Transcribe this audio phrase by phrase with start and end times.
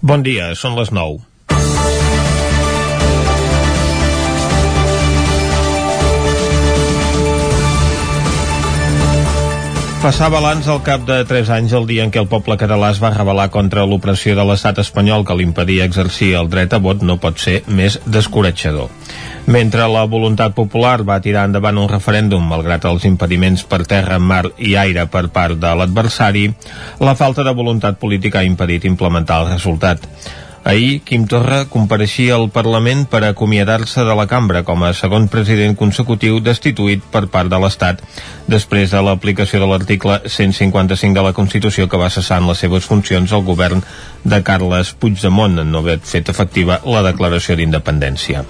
[0.00, 1.18] Bon dia, són les 9.
[9.98, 13.02] Passar balanç al cap de 3 anys el dia en què el poble català es
[13.02, 17.18] va rebel·lar contra l'opressió de l'estat espanyol que l'impedia exercir el dret a vot no
[17.18, 18.86] pot ser més descoratjador.
[19.48, 24.42] Mentre la voluntat popular va tirar endavant un referèndum malgrat els impediments per terra, mar
[24.60, 26.42] i aire per part de l'adversari,
[27.00, 30.04] la falta de voluntat política ha impedit implementar el resultat.
[30.68, 35.72] Ahir, Quim Torra compareixia al Parlament per acomiadar-se de la cambra com a segon president
[35.80, 38.02] consecutiu destituït per part de l'Estat
[38.52, 42.84] després de l'aplicació de l'article 155 de la Constitució que va cessar en les seves
[42.84, 43.80] funcions el govern
[44.28, 48.44] de Carles Puigdemont en no haver fet efectiva la declaració d'independència.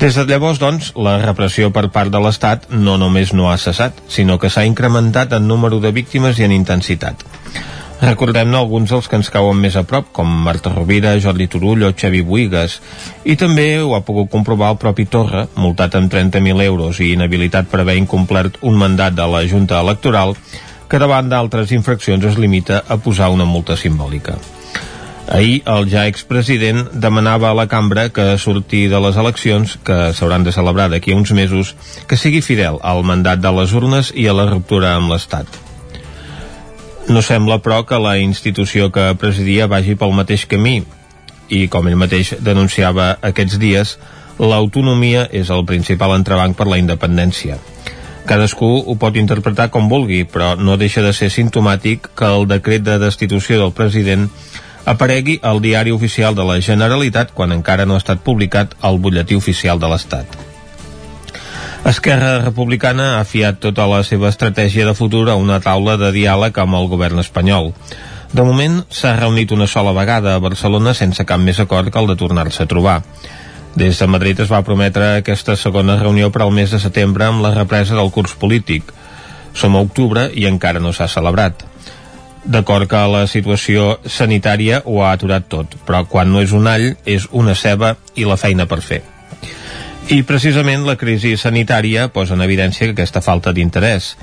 [0.00, 4.00] Des de llavors, doncs, la repressió per part de l'Estat no només no ha cessat,
[4.08, 7.22] sinó que s'ha incrementat en número de víctimes i en intensitat.
[8.02, 11.92] Recordem-ne alguns dels que ens cauen més a prop, com Marta Rovira, Jordi Turull o
[11.94, 12.80] Xavi Buigas.
[13.22, 17.70] I també ho ha pogut comprovar el propi Torra, multat amb 30.000 euros i inhabilitat
[17.70, 20.34] per haver incomplert un mandat de la Junta Electoral,
[20.90, 24.34] que davant d'altres infraccions es limita a posar una multa simbòlica.
[25.32, 30.44] Ahir el ja expresident demanava a la cambra que sortir de les eleccions, que s'hauran
[30.44, 31.70] de celebrar d'aquí a uns mesos,
[32.04, 35.48] que sigui fidel al mandat de les urnes i a la ruptura amb l'Estat.
[37.08, 40.82] No sembla, però, que la institució que presidia vagi pel mateix camí
[41.48, 43.96] i, com ell mateix denunciava aquests dies,
[44.36, 47.56] l'autonomia és el principal entrebanc per la independència.
[48.28, 52.84] Cadascú ho pot interpretar com vulgui, però no deixa de ser simptomàtic que el decret
[52.86, 54.28] de destitució del president
[54.84, 59.38] aparegui al diari oficial de la Generalitat quan encara no ha estat publicat al butlletí
[59.38, 60.38] oficial de l'Estat.
[61.82, 66.58] Esquerra Republicana ha fiat tota la seva estratègia de futur a una taula de diàleg
[66.62, 67.72] amb el govern espanyol.
[68.32, 72.06] De moment, s'ha reunit una sola vegada a Barcelona sense cap més acord que el
[72.12, 73.02] de tornar-se a trobar.
[73.74, 77.42] Des de Madrid es va prometre aquesta segona reunió per al mes de setembre amb
[77.42, 78.92] la represa del curs polític.
[79.52, 81.71] Som a octubre i encara no s'ha celebrat.
[82.44, 86.96] D'acord que la situació sanitària ho ha aturat tot, però quan no és un all,
[87.06, 89.02] és una ceba i la feina per fer.
[90.10, 94.16] I precisament la crisi sanitària posa en evidència que aquesta falta d'interès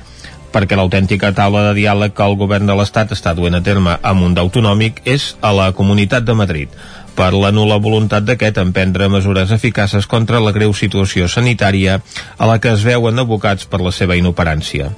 [0.52, 4.26] perquè l'autèntica taula de diàleg que el govern de l'Estat està duent a terme amb
[4.26, 6.74] un d'autonòmic és a la Comunitat de Madrid
[7.16, 12.00] per la nula voluntat d'aquest en prendre mesures eficaces contra la greu situació sanitària
[12.38, 14.90] a la que es veuen abocats per la seva inoperància.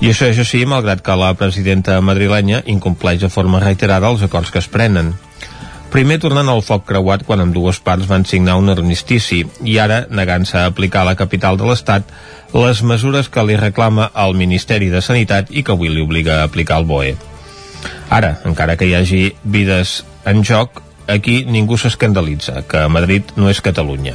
[0.00, 4.50] I això és així, malgrat que la presidenta madrilenya incompleix de forma reiterada els acords
[4.50, 5.14] que es prenen.
[5.94, 10.00] Primer tornant al foc creuat quan amb dues parts van signar un armistici i ara
[10.10, 12.10] negant-se a aplicar a la capital de l'Estat
[12.54, 16.48] les mesures que li reclama el Ministeri de Sanitat i que avui li obliga a
[16.48, 17.14] aplicar el BOE.
[18.10, 23.62] Ara, encara que hi hagi vides en joc, aquí ningú s'escandalitza, que Madrid no és
[23.62, 24.14] Catalunya.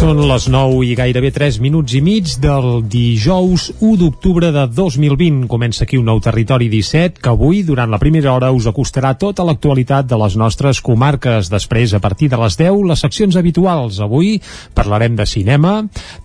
[0.00, 5.42] Són les 9 i gairebé 3 minuts i mig del dijous 1 d'octubre de 2020.
[5.44, 9.44] Comença aquí un nou Territori 17 que avui, durant la primera hora, us acostarà tota
[9.44, 11.50] l'actualitat de les nostres comarques.
[11.52, 13.98] Després, a partir de les 10, les seccions habituals.
[14.00, 14.38] Avui
[14.72, 15.74] parlarem de cinema,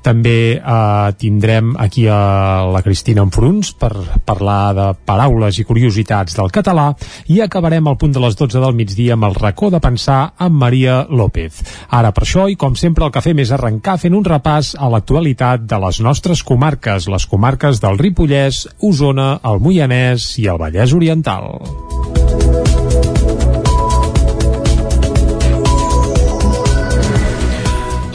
[0.07, 3.91] també eh, tindrem aquí a la Cristina Enfruns per
[4.23, 6.93] parlar de paraules i curiositats del català
[7.27, 10.63] i acabarem al punt de les 12 del migdia amb el racó de pensar amb
[10.63, 11.59] Maria López.
[11.91, 14.89] Ara, per això, i com sempre, el que fem és arrencar fent un repàs a
[14.93, 20.93] l'actualitat de les nostres comarques, les comarques del Ripollès, Osona, el Moianès i el Vallès
[20.93, 21.55] Oriental.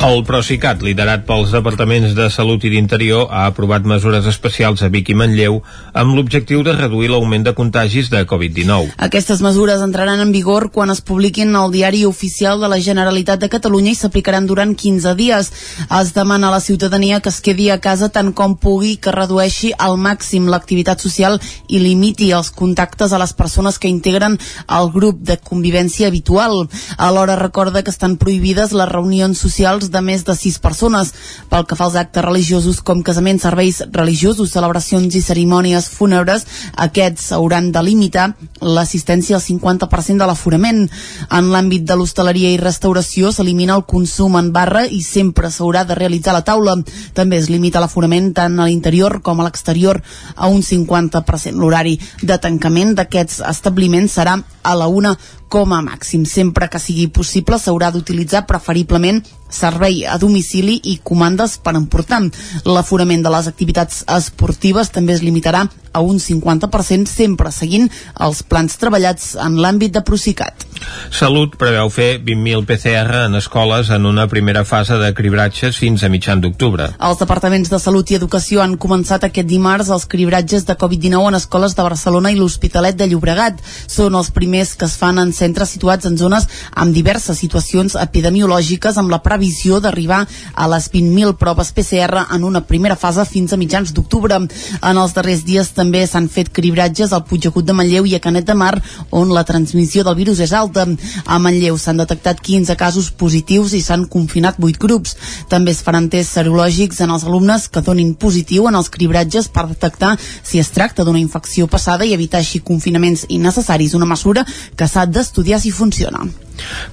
[0.00, 5.10] El Procicat, liderat pels departaments de Salut i d'Interior, ha aprovat mesures especials a Vic
[5.12, 5.58] i Manlleu
[5.92, 8.94] amb l'objectiu de reduir l'augment de contagis de Covid-19.
[8.96, 13.50] Aquestes mesures entraran en vigor quan es publiquin al Diari Oficial de la Generalitat de
[13.52, 15.52] Catalunya i s'aplicaran durant 15 dies.
[16.00, 19.74] Es demana a la ciutadania que es quedi a casa tant com pugui, que redueixi
[19.76, 21.36] al màxim l'activitat social
[21.68, 24.40] i limiti els contactes a les persones que integren
[24.80, 26.70] el grup de convivència habitual.
[26.96, 31.12] Alhora recorda que estan prohibides les reunions socials de més de 6 persones.
[31.50, 36.46] Pel que fa als actes religiosos com casaments, serveis religiosos, celebracions i cerimònies fúnebres,
[36.76, 40.84] aquests hauran de limitar l'assistència al 50% de l'aforament.
[41.30, 45.98] En l'àmbit de l'hostaleria i restauració s'elimina el consum en barra i sempre s'haurà de
[45.98, 46.76] realitzar la taula.
[47.14, 50.02] També es limita l'aforament tant a l'interior com a l'exterior
[50.36, 51.58] a un 50%.
[51.60, 55.16] L'horari de tancament d'aquests establiments serà a la una
[55.50, 56.24] com a màxim.
[56.24, 59.20] Sempre que sigui possible s'haurà d'utilitzar preferiblement
[59.50, 62.22] servei a domicili i comandes per emportar.
[62.64, 67.88] L'aforament de les activitats esportives també es limitarà a un 50% sempre seguint
[68.22, 70.66] els plans treballats en l'àmbit de Procicat.
[71.10, 76.08] Salut preveu fer 20.000 PCR en escoles en una primera fase de cribratges fins a
[76.08, 76.86] mitjan d'octubre.
[77.02, 81.40] Els departaments de Salut i Educació han començat aquest dimarts els cribratges de Covid-19 en
[81.40, 83.58] escoles de Barcelona i l'Hospitalet de Llobregat.
[83.90, 88.98] Són els primers que es fan en centres situats en zones amb diverses situacions epidemiològiques
[89.00, 90.20] amb la previsió d'arribar
[90.54, 94.36] a les 20.000 proves PCR en una primera fase fins a mitjans d'octubre.
[94.36, 98.46] En els darrers dies també s'han fet cribratges al Puigdegut de Manlleu i a Canet
[98.46, 98.74] de Mar,
[99.10, 100.86] on la transmissió del virus és alta.
[101.26, 105.16] A Manlleu s'han detectat 15 casos positius i s'han confinat 8 grups.
[105.48, 109.66] També es faran tests serològics en els alumnes que donin positiu en els cribratges per
[109.70, 114.44] detectar si es tracta d'una infecció passada i evitar així confinaments innecessaris, una mesura
[114.76, 116.26] que s'ha d'estudiar si funciona.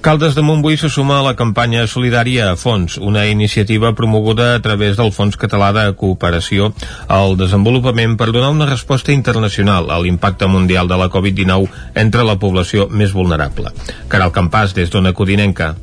[0.00, 4.62] Caldes de Montbui se suma a la campanya solidària a Fons, una iniciativa promoguda a
[4.62, 6.70] través del Fons Català de Cooperació
[7.08, 12.38] al Desenvolupament per donar una resposta internacional a l'impacte mundial de la Covid-19 entre la
[12.38, 13.74] població més vulnerable.
[14.08, 15.74] Caral Campàs, des d'Ona Codinenca.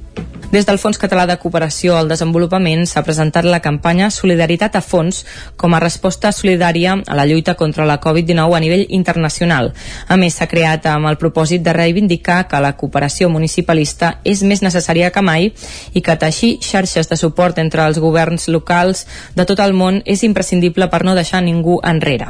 [0.56, 5.18] Des del Fons Català de Cooperació al Desenvolupament s'ha presentat la campanya Solidaritat a Fons
[5.60, 9.74] com a resposta solidària a la lluita contra la Covid-19 a nivell internacional.
[10.08, 14.64] A més, s'ha creat amb el propòsit de reivindicar que la cooperació municipalista és més
[14.64, 15.50] necessària que mai
[15.92, 19.04] i que teixir xarxes de suport entre els governs locals
[19.36, 22.30] de tot el món és imprescindible per no deixar ningú enrere.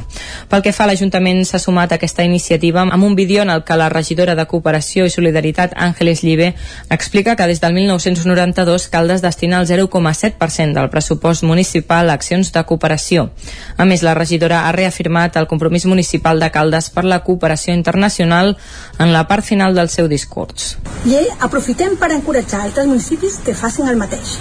[0.50, 3.78] Pel que fa, l'Ajuntament s'ha sumat a aquesta iniciativa amb un vídeo en el que
[3.78, 6.56] la regidora de Cooperació i Solidaritat, Àngeles Llibe,
[6.90, 12.52] explica que des del 1900 1992 Caldes destina el 0,7% del pressupost municipal a accions
[12.54, 13.30] de cooperació.
[13.78, 18.56] A més, la regidora ha reafirmat el compromís municipal de Caldes per la cooperació internacional
[19.00, 20.78] en la part final del seu discurs.
[21.06, 24.38] I aprofitem per encoratjar altres municipis que facin el mateix.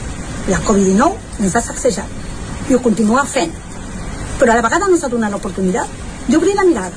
[0.49, 3.53] La Covid-19 ens ha sacsejat i ho continua fent.
[4.39, 6.95] Però a la vegada ens ha donat l'oportunitat d'obrir la mirada.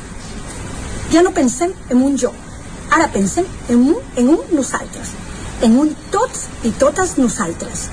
[1.12, 2.34] Ja no pensem en un jo,
[2.92, 5.16] ara pensem en un, en un nosaltres
[5.66, 7.88] en un tots i totes nosaltres,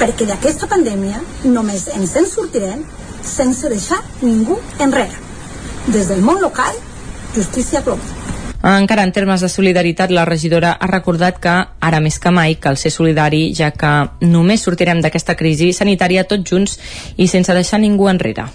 [0.00, 2.84] perquè d'aquesta pandèmia només ens en sortirem
[3.22, 5.18] sense deixar ningú enrere.
[5.88, 6.78] Des del món local,
[7.34, 8.21] justícia global.
[8.62, 12.78] Encara en termes de solidaritat, la regidora ha recordat que ara més que mai cal
[12.78, 13.90] ser solidari, ja que
[14.22, 16.78] només sortirem d'aquesta crisi sanitària tots junts
[17.16, 18.46] i sense deixar ningú enrere.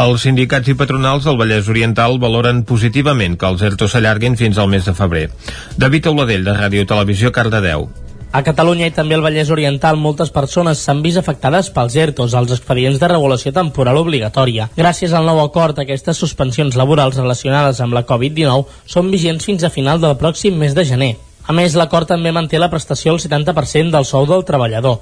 [0.00, 4.72] Els sindicats i patronals del Vallès Oriental valoren positivament que els ERTO s'allarguin fins al
[4.72, 5.28] mes de febrer.
[5.76, 7.90] David Auladell, de Ràdio Televisió, Cardedeu.
[8.36, 12.50] A Catalunya i també al Vallès Oriental moltes persones s'han vist afectades pels ERTOs, els
[12.52, 14.66] expedients de regulació temporal obligatòria.
[14.76, 19.70] Gràcies al nou acord, aquestes suspensions laborals relacionades amb la Covid-19 són vigents fins a
[19.72, 21.14] final del pròxim mes de gener.
[21.48, 24.98] A més, l'acord també manté la prestació al 70% del sou del treballador.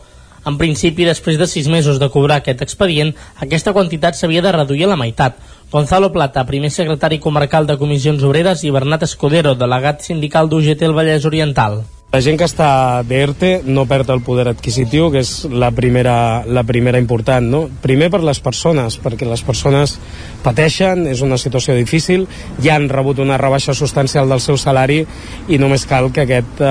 [0.46, 3.10] En principi, després de sis mesos de cobrar aquest expedient,
[3.48, 5.42] aquesta quantitat s'havia de reduir a la meitat.
[5.74, 10.94] Gonzalo Plata, primer secretari comarcal de Comissions Obreres, i Bernat Escudero, delegat sindical d'UGT al
[11.00, 11.82] Vallès Oriental.
[12.14, 16.62] La gent que està d'ERTE no perd el poder adquisitiu, que és la primera, la
[16.62, 17.64] primera important, no?
[17.82, 19.96] Primer per les persones, perquè les persones
[20.44, 22.28] pateixen, és una situació difícil,
[22.62, 25.00] ja han rebut una rebaixa substancial del seu salari
[25.50, 26.70] i només cal que aquest eh,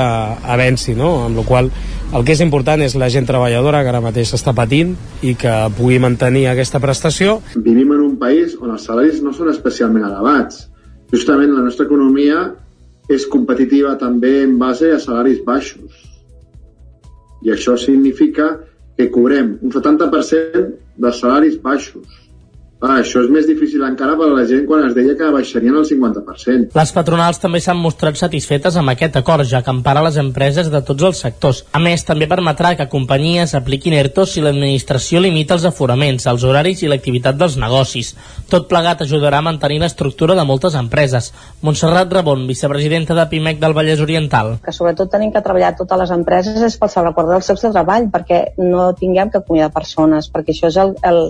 [0.55, 1.11] avenci, no?
[1.25, 1.73] Amb la qual
[2.15, 4.95] el que és important és la gent treballadora que ara mateix està patint
[5.27, 7.41] i que pugui mantenir aquesta prestació.
[7.59, 10.69] Vivim en un país on els salaris no són especialment elevats.
[11.11, 12.53] Justament la nostra economia
[13.15, 16.01] és competitiva també en base a salaris baixos.
[17.43, 18.49] I això significa
[18.97, 20.67] que cobrem un 70%
[21.03, 22.22] de salaris baixos
[22.83, 25.77] Ah, això és més difícil encara per a la gent quan es deia que baixarien
[25.79, 26.73] el 50%.
[26.75, 30.81] Les patronals també s'han mostrat satisfetes amb aquest acord, ja que empara les empreses de
[30.83, 31.61] tots els sectors.
[31.71, 36.83] A més, també permetrà que companyies apliquin ERTOs si l'administració limita els aforaments, els horaris
[36.83, 38.11] i l'activitat dels negocis.
[38.51, 41.31] Tot plegat ajudarà a mantenir l'estructura de moltes empreses.
[41.63, 44.57] Montserrat Rabon, vicepresidenta de PIMEC del Vallès Oriental.
[44.67, 48.11] Que sobretot tenim que treballar totes les empreses és pel salvaguardar els llocs de treball,
[48.11, 51.29] perquè no tinguem que acomiadar persones, perquè això és el, el,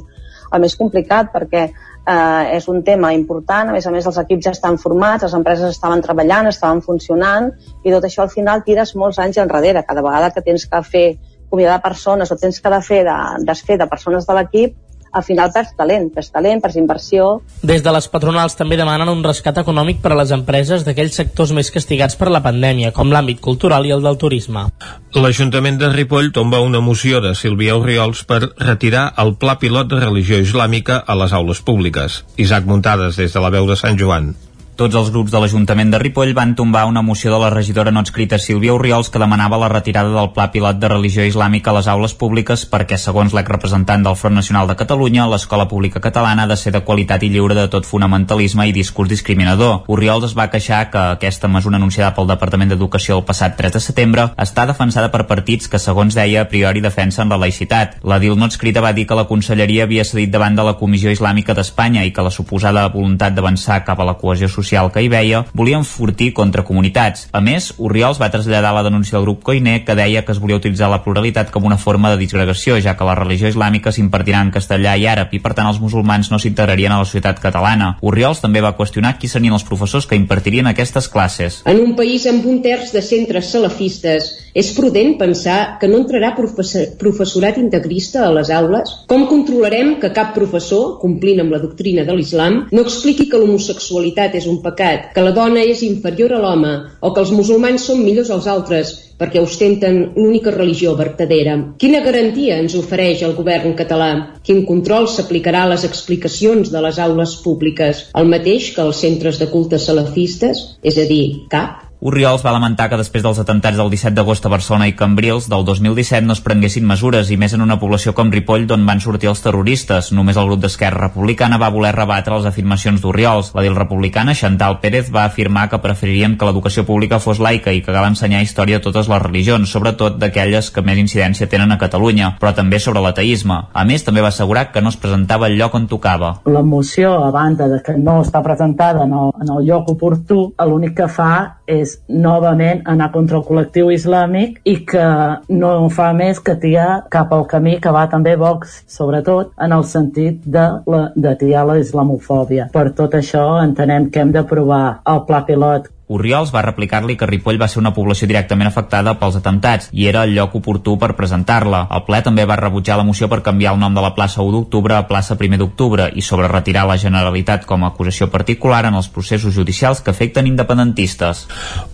[0.53, 4.47] el més complicat perquè eh, és un tema important, a més a més els equips
[4.47, 7.51] ja estan formats, les empreses estaven treballant, estaven funcionant
[7.83, 9.85] i tot això al final tires molts anys enrere.
[9.87, 11.07] Cada vegada que tens que fer
[11.47, 14.77] acomiadar persones o tens que de fer de, desfer de persones de l'equip,
[15.13, 17.27] al final perds talent, perds talent, perds inversió.
[17.61, 21.53] Des de les patronals també demanen un rescat econòmic per a les empreses d'aquells sectors
[21.53, 24.65] més castigats per la pandèmia, com l'àmbit cultural i el del turisme.
[25.13, 30.01] L'Ajuntament de Ripoll tomba una moció de Sílvia Oriols per retirar el pla pilot de
[30.01, 32.23] religió islàmica a les aules públiques.
[32.37, 34.33] Isaac Muntades, des de la veu de Sant Joan.
[34.73, 38.01] Tots els grups de l'Ajuntament de Ripoll van tombar una moció de la regidora no
[38.01, 41.89] escrita Sílvia Oriols que demanava la retirada del pla pilot de religió islàmica a les
[41.91, 46.57] aules públiques perquè, segons l'exrepresentant del Front Nacional de Catalunya, l'escola pública catalana ha de
[46.57, 49.83] ser de qualitat i lliure de tot fonamentalisme i discurs discriminador.
[49.93, 53.83] Oriols es va queixar que aquesta mesura anunciada pel Departament d'Educació el passat 3 de
[53.89, 57.99] setembre està defensada per partits que, segons deia, a priori defensen la laïcitat.
[58.01, 61.13] La DIL no escrita va dir que la Conselleria havia cedit davant de la Comissió
[61.13, 65.03] Islàmica d'Espanya i que la suposada voluntat d'avançar cap a la cohesió social social que
[65.03, 67.27] hi veia volia enfortir contra comunitats.
[67.31, 70.57] A més, Oriols va traslladar la denúncia del grup Coiner que deia que es volia
[70.57, 74.53] utilitzar la pluralitat com una forma de disgregació, ja que la religió islàmica s'impartirà en
[74.55, 77.97] castellà i àrab i per tant els musulmans no s'integrarien a la societat catalana.
[78.01, 81.61] Oriols també va qüestionar qui serien els professors que impartirien aquestes classes.
[81.65, 86.33] En un país amb un terç de centres salafistes, és prudent pensar que no entrarà
[86.37, 88.91] professorat integrista a les aules?
[89.09, 94.37] Com controlarem que cap professor, complint amb la doctrina de l'islam, no expliqui que l'homosexualitat
[94.39, 98.03] és un pecat, que la dona és inferior a l'home o que els musulmans són
[98.05, 101.55] millors als altres perquè ostenten l'única religió vertadera.
[101.79, 104.09] Quina garantia ens ofereix el govern català?
[104.43, 108.07] Quin control s'aplicarà a les explicacions de les aules públiques?
[108.19, 110.67] El mateix que als centres de culte salafistes?
[110.83, 111.92] És a dir, cap?
[112.03, 115.61] Oriols va lamentar que després dels atemptats del 17 d'agost a Barcelona i Cambrils del
[115.63, 119.29] 2017 no es prenguessin mesures i més en una població com Ripoll d'on van sortir
[119.31, 120.09] els terroristes.
[120.11, 123.53] Només el grup d'Esquerra Republicana va voler rebatre les afirmacions d'Oriols.
[123.55, 127.79] La dil republicana, Chantal Pérez, va afirmar que preferirien que l'educació pública fos laica i
[127.79, 131.79] que cal ensenyar història de totes les religions, sobretot d'aquelles que més incidència tenen a
[131.79, 133.61] Catalunya, però també sobre l'ateisme.
[133.71, 136.35] A més, també va assegurar que no es presentava el lloc on tocava.
[136.51, 140.49] La moció, a banda de que no està presentada en el, en el lloc oportú,
[140.67, 141.33] l'únic que fa
[141.63, 145.07] és novament anar contra el col·lectiu islàmic i que
[145.53, 149.83] no fa més que tiar cap al camí que va també Vox, sobretot en el
[149.87, 152.69] sentit de, la, de tiar la islamofòbia.
[152.73, 157.59] Per tot això entenem que hem d'aprovar el pla pilot Oriols va replicar-li que Ripoll
[157.61, 161.87] va ser una població directament afectada pels atemptats i era el lloc oportú per presentar-la.
[161.89, 164.53] El ple també va rebutjar la moció per canviar el nom de la plaça 1
[164.53, 168.99] d'octubre a plaça 1 d'octubre i sobre retirar la Generalitat com a acusació particular en
[168.99, 171.47] els processos judicials que afecten independentistes.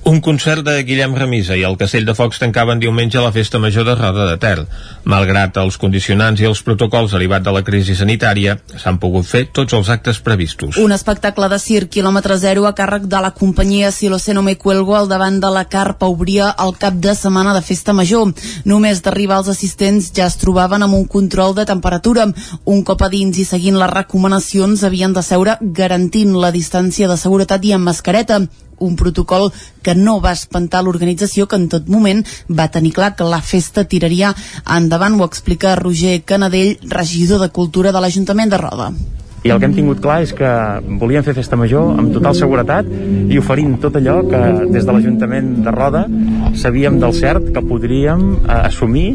[0.04, 3.88] Un concert de Guillem Remisa i el Castell de Focs tancaven diumenge la Festa Major
[3.88, 4.66] de Roda de Ter.
[5.10, 9.78] Malgrat els condicionants i els protocols derivats de la crisi sanitària, s'han pogut fer tots
[9.78, 10.78] els actes previstos.
[10.78, 14.42] Un espectacle de circ quilòmetre zero a càrrec de la companyia si lo sé no
[14.44, 18.34] me cuelgo al davant de la carpa obria el cap de setmana de festa major.
[18.66, 22.26] Només d'arribar els assistents ja es trobaven amb un control de temperatura.
[22.66, 27.18] Un cop a dins i seguint les recomanacions havien de seure garantint la distància de
[27.18, 28.42] seguretat i amb mascareta
[28.80, 29.52] un protocol
[29.84, 33.84] que no va espantar l'organització que en tot moment va tenir clar que la festa
[33.84, 34.34] tiraria
[34.66, 38.92] endavant, ho explica Roger Canadell, regidor de Cultura de l'Ajuntament de Roda
[39.44, 40.50] i el que hem tingut clar és que
[41.02, 42.88] volíem fer festa major amb total seguretat
[43.30, 44.42] i oferint tot allò que
[44.74, 46.06] des de l'Ajuntament de Roda
[46.60, 49.08] sabíem del cert que podríem eh, assumir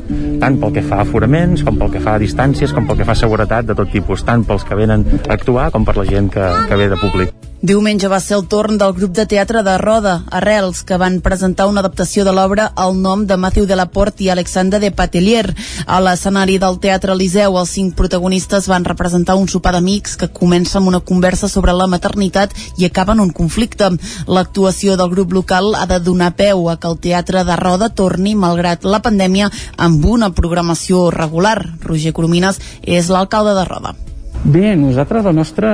[0.42, 3.08] tant pel que fa a aforaments com pel que fa a distàncies com pel que
[3.08, 6.08] fa a seguretat de tot tipus tant pels que venen a actuar com per la
[6.08, 7.53] gent que, que ve de públic.
[7.64, 11.64] Diumenge va ser el torn del grup de teatre de Roda, Arrels, que van presentar
[11.64, 15.46] una adaptació de l'obra al nom de Matthew Delaport i Alexandre de Patelier.
[15.86, 20.76] A l'escenari del Teatre Eliseu, els cinc protagonistes van representar un sopar d'amics que comença
[20.76, 23.94] amb una conversa sobre la maternitat i acaba en un conflicte.
[24.28, 28.36] L'actuació del grup local ha de donar peu a que el Teatre de Roda torni,
[28.36, 31.62] malgrat la pandèmia, amb una programació regular.
[31.80, 34.00] Roger Coromines és l'alcalde de Roda.
[34.44, 35.68] Bé, nosaltres la nostra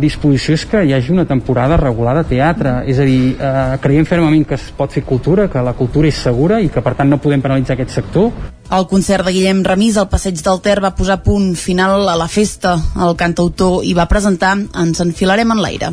[0.00, 4.06] disposició és que hi hagi una temporada regular de teatre, és a dir, eh, creiem
[4.08, 7.10] fermament que es pot fer cultura, que la cultura és segura i que per tant
[7.10, 8.32] no podem penalitzar aquest sector.
[8.72, 12.28] El concert de Guillem Remís al Passeig del Ter va posar punt final a la
[12.28, 12.78] festa.
[12.96, 15.92] El cantautor hi va presentar Ens enfilarem en l'aire.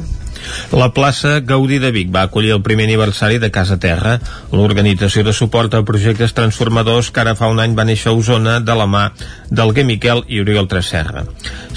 [0.78, 4.18] La plaça Gaudí de Vic va acollir el primer aniversari de Casa Terra,
[4.52, 8.60] l'organització de suport a projectes transformadors que ara fa un any va néixer a Osona
[8.60, 9.06] de la mà
[9.50, 11.24] d'Alguer Miquel i Oriol Tresserra.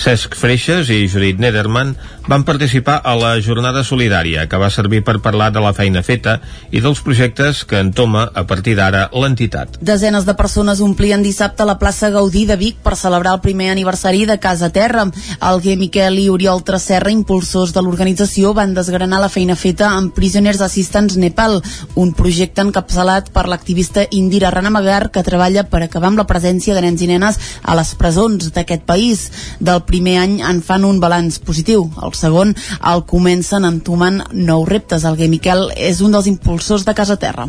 [0.00, 1.94] Cesc Freixes i Judit Nederman
[2.28, 6.38] van participar a la jornada solidària que va servir per parlar de la feina feta
[6.70, 9.78] i dels projectes que entoma a partir d'ara l'entitat.
[9.80, 14.26] Desenes de persones omplien dissabte la plaça Gaudí de Vic per celebrar el primer aniversari
[14.26, 15.06] de Casa Terra.
[15.40, 20.60] Alguer Miquel i Oriol Tresserra, impulsors de l'organització, van desgranar la feina feta amb Prisoners
[20.60, 21.60] Assistance Nepal,
[21.94, 26.84] un projecte encapçalat per l'activista Indira Ranamagar que treballa per acabar amb la presència de
[26.84, 29.26] nens i nenes a les presons d'aquest país.
[29.60, 31.88] Del primer any en fan un balanç positiu.
[32.02, 32.54] El segon
[32.92, 35.04] el comencen entomant nous reptes.
[35.04, 37.48] El Gai Miquel és un dels impulsors de Casa Terra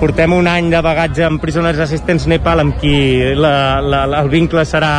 [0.00, 2.94] portem un any de bagatge amb Prisoners Assistents Nepal amb qui
[3.36, 4.92] la, la, la, el vincle serà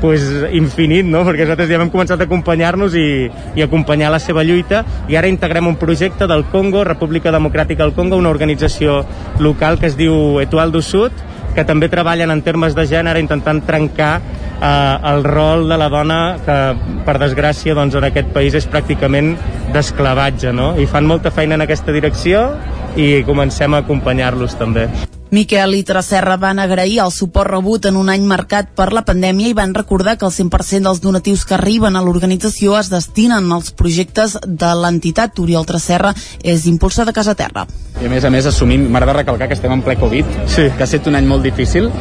[0.00, 0.22] pues,
[0.52, 1.24] infinit, no?
[1.26, 5.30] perquè nosaltres ja hem començat a acompanyar-nos i, i acompanyar la seva lluita i ara
[5.30, 9.02] integrem un projecte del Congo, República Democràtica del Congo, una organització
[9.42, 11.12] local que es diu Etual do Sud,
[11.54, 16.20] que també treballen en termes de gènere intentant trencar eh, el rol de la dona
[16.44, 16.58] que
[17.06, 19.34] per desgràcia doncs, en aquest país és pràcticament
[19.74, 20.74] d'esclavatge no?
[20.78, 22.48] i fan molta feina en aquesta direcció
[22.96, 24.88] i comencem a acompanyar-los també.
[25.30, 29.50] Miquel i Tracerra van agrair el suport rebut en un any marcat per la pandèmia
[29.50, 33.74] i van recordar que el 100% dels donatius que arriben a l'organització es destinen als
[33.76, 35.36] projectes de l'entitat.
[35.38, 37.66] Oriol Tracerra és impulsor de Casa Terra.
[38.00, 40.70] I a més a més assumint, m'agrada recalcar que estem en ple Covid, sí.
[40.72, 41.92] que ha estat un any molt difícil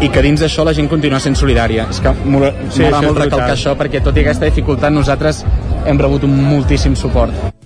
[0.00, 1.84] i que dins d'això la gent continua sent solidària.
[1.92, 5.44] És que m'agrada sí, molt recalcar això perquè tot i aquesta dificultat nosaltres
[5.84, 7.59] hem rebut un moltíssim suport.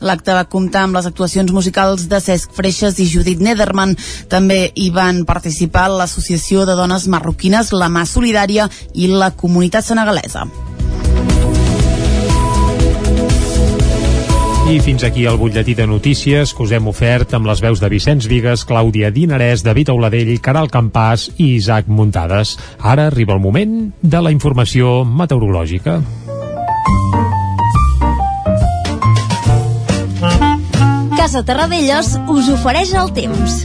[0.00, 3.96] L'acte va comptar amb les actuacions musicals de Cesc Freixes i Judit Nederman.
[4.32, 10.48] També hi van participar l'Associació de Dones Marroquines, la Mà Solidària i la Comunitat Senegalesa.
[14.70, 17.88] I fins aquí el butlletí de notícies que us hem ofert amb les veus de
[17.90, 22.54] Vicenç Vigues, Clàudia Dinarès, David Auladell, Caral Campàs i Isaac Muntades.
[22.78, 25.98] Ara arriba el moment de la informació meteorològica.
[31.30, 33.60] Casa Terradellos us ofereix el temps.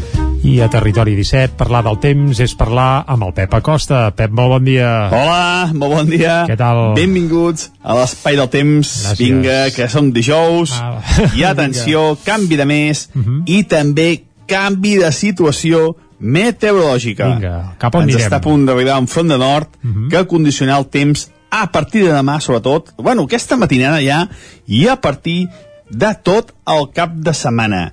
[0.46, 4.04] I a Territori 17, parlar del temps és parlar amb el Pep Acosta.
[4.14, 4.92] Pep, molt bon dia.
[5.10, 6.36] Hola, molt bon dia.
[6.46, 6.92] Què tal?
[6.94, 8.92] Benvinguts a l'Espai del Temps.
[9.08, 9.18] Gràcies.
[9.18, 10.76] Vinga, que som dijous.
[10.78, 11.02] Ah.
[11.34, 13.42] I atenció, canvi de mes Uh -huh.
[13.48, 17.34] i també canvi de situació meteorològica.
[17.34, 18.28] Vinga, cap on Ens anirem?
[18.30, 20.10] està a punt d'arribar un front de nord Uh -huh.
[20.12, 22.94] que condicionarà el temps a partir de demà, sobretot.
[22.98, 24.30] Bueno, aquesta matinada ja
[24.68, 25.48] i a partir
[25.90, 27.90] de tot el cap de setmana.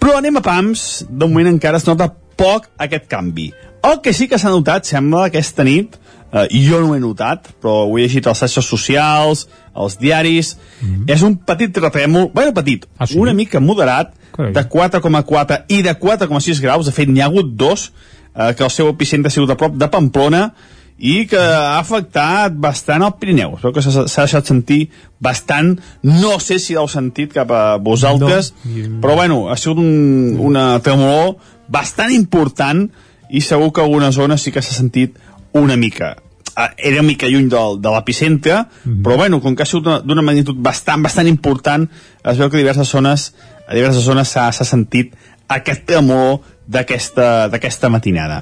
[0.00, 2.08] Però anem a pams, de moment encara es nota
[2.40, 3.50] poc aquest canvi.
[3.84, 5.96] El que sí que s'ha notat, sembla, aquesta nit,
[6.32, 10.56] eh, jo no ho he notat, però ho he llegit als xarxes socials, als diaris,
[10.80, 11.12] mm -hmm.
[11.14, 13.18] és un petit terratrèmol, bueno, petit, ah, sí?
[13.18, 14.52] una mica moderat, Carai.
[14.52, 17.92] de 4,4 i de 4,6 graus, de fet n'hi ha hagut dos,
[18.34, 20.54] eh, que el seu epicentre ha sigut a prop de Pamplona,
[21.00, 23.54] i que ha afectat bastant el Pirineu.
[23.56, 25.78] Espero que s'ha deixat sentir bastant.
[26.04, 29.00] No sé si l'heu sentit cap a vosaltres, no.
[29.00, 32.84] però bueno, ha sigut un, una tremolor bastant important
[33.30, 35.16] i segur que alguna zona sí que s'ha sentit
[35.56, 36.16] una mica.
[36.56, 39.02] Ah, Era una mica lluny del, de l'epicentre, mm -hmm.
[39.02, 41.88] però bueno, com que ha sigut d'una- magnitud bastant, bastant important,
[42.24, 43.32] es veu que diverses zones,
[43.68, 45.14] a diverses zones s'ha sentit
[45.48, 48.40] aquest tremolor d'aquesta matinada.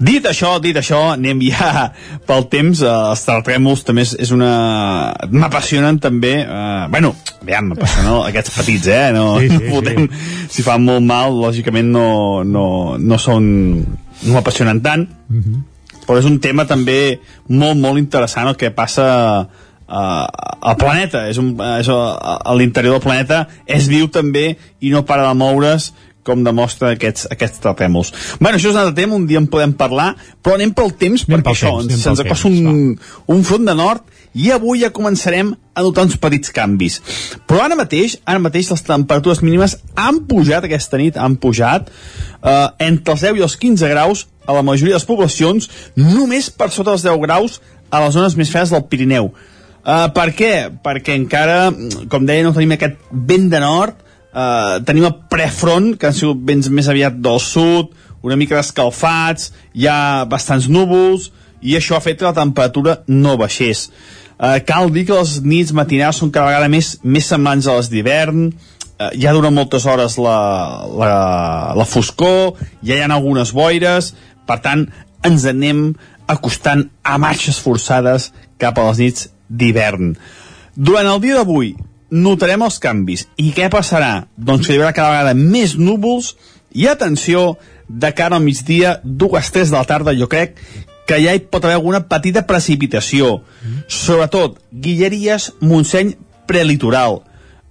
[0.00, 1.90] Dit això, dit això, anem ja
[2.28, 4.52] pel temps, eh, els terratrèmols també és, és una...
[5.30, 10.08] m'apassionen també, eh, bueno, aviam, m'apassionen aquests petits, eh, no, Sí, sí, sí, no fotem,
[10.50, 12.08] si fan molt mal, lògicament no,
[12.44, 12.66] no,
[12.98, 13.50] no són,
[14.24, 15.06] no m'apassionen tant,
[16.06, 19.06] però és un tema també molt, molt interessant el que passa
[19.90, 20.26] uh,
[20.60, 21.26] al planeta.
[21.30, 21.98] És, un, és a,
[22.42, 25.92] a l'interior del planeta és viu també i no para de moure's
[26.30, 28.12] com demostra aquests, aquests terratrèmols.
[28.38, 31.26] Bueno, això és un altre tema, un dia en podem parlar, però anem pel temps,
[31.26, 34.16] Anem perquè pel això, temps, anem ens, pel ens acosta un, un front de nord
[34.38, 37.00] i avui ja començarem a notar uns petits canvis.
[37.50, 42.68] Però ara mateix, ara mateix les temperatures mínimes han pujat aquesta nit, han pujat eh,
[42.86, 46.70] entre els 10 i els 15 graus a la majoria de les poblacions, només per
[46.70, 47.58] sota dels 10 graus
[47.90, 49.32] a les zones més fredes del Pirineu.
[49.80, 50.68] Uh, per què?
[50.84, 51.70] Perquè encara,
[52.12, 53.96] com deia, no tenim aquest vent de nord,
[54.34, 57.92] uh, tenim el prefront, que han sigut vents més aviat del sud,
[58.26, 63.36] una mica escalfats, hi ha bastants núvols, i això ha fet que la temperatura no
[63.40, 63.88] baixés.
[64.40, 67.90] Uh, cal dir que les nits matinals són cada vegada més, més semblants a les
[67.92, 70.38] d'hivern, uh, ja dura moltes hores la,
[70.88, 71.12] la,
[71.76, 74.14] la foscor, ja hi ha algunes boires,
[74.48, 74.88] per tant,
[75.26, 75.90] ens anem
[76.30, 80.14] acostant a marxes forçades cap a les nits d'hivern.
[80.76, 81.74] Durant el dia d'avui
[82.10, 83.26] notarem els canvis.
[83.38, 84.26] I què passarà?
[84.36, 86.34] Doncs que hi haurà cada vegada més núvols
[86.74, 87.56] i atenció,
[87.90, 90.58] de cara al migdia, dues, tres de la tarda, jo crec
[91.08, 93.40] que ja hi pot haver alguna petita precipitació.
[93.90, 96.14] Sobretot, Guilleries, Montseny,
[96.46, 97.24] prelitoral.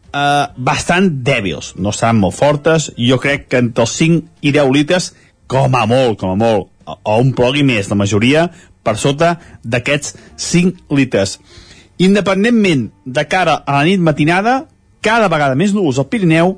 [0.09, 4.71] Uh, bastant dèbils, no seran molt fortes, jo crec que entre els 5 i 10
[4.73, 5.11] litres,
[5.47, 8.47] com a molt, com a molt, o un plogui més, la majoria
[8.83, 10.15] per sota d'aquests
[10.49, 11.37] 5 litres.
[11.99, 14.63] Independentment de cara a la nit matinada,
[15.03, 16.57] cada vegada més núvols al Pirineu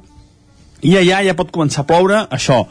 [0.82, 2.64] i allà ja pot començar a ploure això.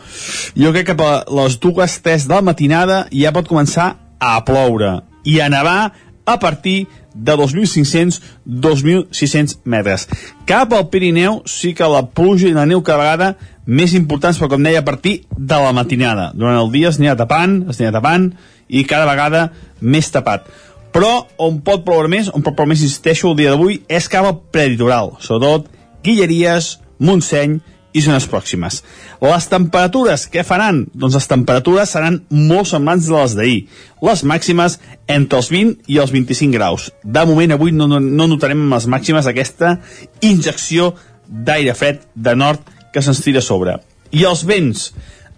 [0.59, 5.01] Jo crec que a les dues, tres de la matinada ja pot començar a ploure
[5.25, 5.93] i a nevar
[6.27, 10.09] a partir de 2.500-2.600 metres.
[10.47, 14.49] Cap al Pirineu sí que la pluja i la neu cada vegada més importants, però
[14.55, 16.33] com deia, a partir de la matinada.
[16.35, 18.33] Durant el dia es anirà tapant, es anirà tapant,
[18.71, 20.47] i cada vegada més tapat.
[20.95, 24.27] Però on pot ploure més, on pot ploure més, insisteixo, el dia d'avui, és cap
[24.27, 25.69] al preditoral, sobretot
[26.05, 27.61] Guilleries, Montseny
[27.93, 28.81] i zones pròximes.
[29.23, 30.85] Les temperatures, què faran?
[30.95, 33.61] Doncs les temperatures seran molt semblants de les d'ahir.
[34.07, 34.79] Les màximes
[35.11, 36.91] entre els 20 i els 25 graus.
[37.05, 39.79] De moment, avui no, no, no notarem les màximes aquesta
[40.27, 40.93] injecció
[41.27, 43.79] d'aire fred de nord que se'ns tira a sobre.
[44.11, 44.91] I els vents,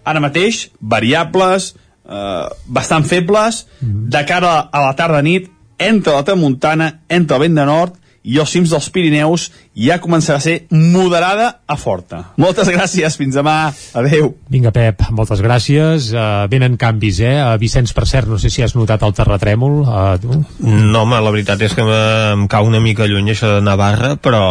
[0.05, 1.73] ara mateix, variables,
[2.05, 7.65] eh, bastant febles, de cara a la tarda-nit, entre la tramuntana, entre el vent de
[7.67, 12.21] nord i els cims dels Pirineus ja començarà a ser moderada a forta.
[12.39, 13.73] Moltes gràcies, fins demà.
[13.99, 14.29] Adeu.
[14.53, 16.11] Vinga, Pep, moltes gràcies.
[16.13, 17.35] Uh, venen canvis, eh?
[17.41, 19.79] Uh, Vicenç, per cert, no sé si has notat el terratrèmol.
[19.83, 20.39] Uh, tu?
[20.63, 24.43] No, home, la veritat és que em cau una mica lluny això de Navarra, però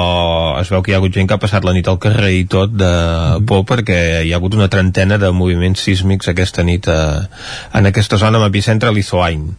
[0.61, 2.45] es veu que hi ha hagut gent que ha passat la nit al carrer i
[2.51, 3.49] tot de mm.
[3.49, 7.01] por perquè hi ha hagut una trentena de moviments sísmics aquesta nit a,
[7.79, 9.53] en aquesta zona amb epicentre a Lizoain.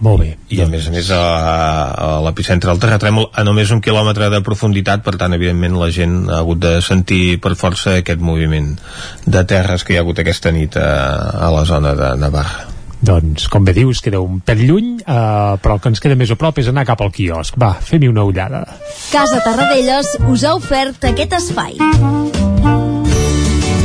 [0.00, 0.28] Molt bé.
[0.54, 1.20] I a més a més a,
[1.90, 6.20] a l'epicentre del terratrèmol a només un quilòmetre de profunditat, per tant, evidentment, la gent
[6.30, 8.76] ha hagut de sentir per força aquest moviment
[9.26, 10.88] de terres que hi ha hagut aquesta nit a,
[11.48, 12.68] a la zona de Navarra.
[12.98, 16.32] Doncs, com bé dius, queda un pèl lluny, eh, però el que ens queda més
[16.34, 17.58] a prop és anar cap al quiosc.
[17.58, 18.64] Va, fem-hi una ullada.
[19.12, 21.78] Casa Tarradellas us ha ofert aquest espai.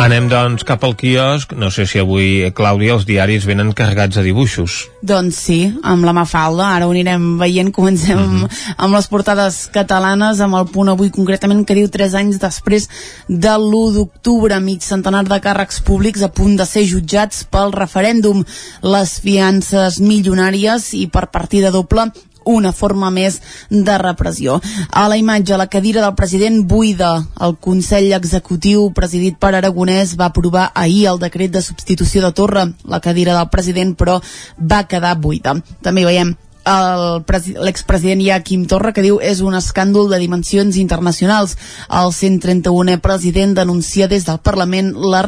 [0.00, 1.50] Anem, doncs, cap al quiosc.
[1.60, 4.86] No sé si avui, Clàudia, els diaris venen carregats de dibuixos.
[5.04, 6.70] Doncs sí, amb la Mafalda.
[6.72, 7.68] Ara ho anirem veient.
[7.80, 8.74] Comencem mm -hmm.
[8.78, 12.88] amb les portades catalanes, amb el punt avui concretament que diu 3 anys després
[13.28, 18.44] de l'1 d'octubre, mig centenar de càrrecs públics a punt de ser jutjats pel referèndum.
[18.82, 22.10] Les fiances milionàries i per partida doble
[22.44, 24.60] una forma més de repressió.
[24.90, 27.12] A la imatge, la cadira del president buida.
[27.40, 32.68] El Consell Executiu, presidit per Aragonès, va aprovar ahir el decret de substitució de Torra.
[32.84, 34.20] La cadira del president, però,
[34.60, 35.56] va quedar buida.
[35.82, 41.56] També veiem l'expresident Quim Torra que diu és un escàndol de dimensions internacionals.
[41.88, 45.22] El 131è president denuncia des del Parlament la,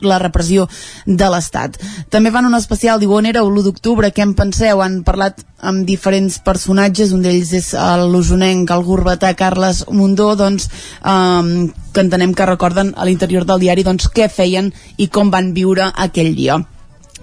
[0.00, 0.68] la repressió
[1.06, 1.78] de l'Estat.
[2.10, 4.82] També fan un especial, diu on era l'1 d'octubre, què en penseu?
[4.82, 7.72] Han parlat amb diferents personatges, un d'ells és
[8.12, 10.68] l'usonenc, el gurbatà Carles Mundó, doncs,
[11.02, 15.54] um, que entenem que recorden a l'interior del diari doncs, què feien i com van
[15.56, 16.60] viure aquell dia.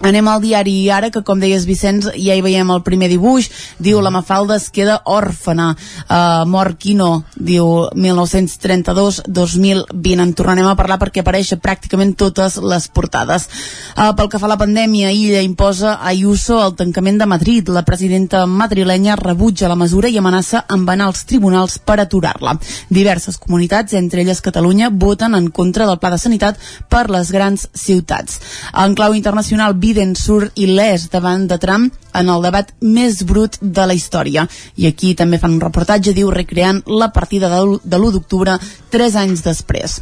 [0.04, 3.46] Anem al diari ara, que com deies Vicenç, ja hi veiem el primer dibuix,
[3.80, 11.00] diu la Mafalda es queda òrfana, uh, mor Quino, diu 1932-2020, en tornarem a parlar
[11.00, 13.48] perquè apareix pràcticament totes les portades.
[13.96, 17.72] Uh, pel que fa a la pandèmia, Illa imposa a Ayuso el tancament de Madrid.
[17.72, 22.60] La presidenta madrilenya rebutja la mesura i amenaça amb anar als tribunals per aturar-la.
[22.92, 26.60] Diverses comunitats, entre elles Catalunya, voten en contra del pla de sanitat
[26.92, 28.44] per les grans ciutats.
[28.84, 33.86] En clau internacional, Biden surt il·lès davant de Trump en el debat més brut de
[33.86, 34.48] la història.
[34.82, 38.58] I aquí també fan un reportatge, diu, recreant la partida de l'1 d'octubre
[38.90, 40.00] tres anys després.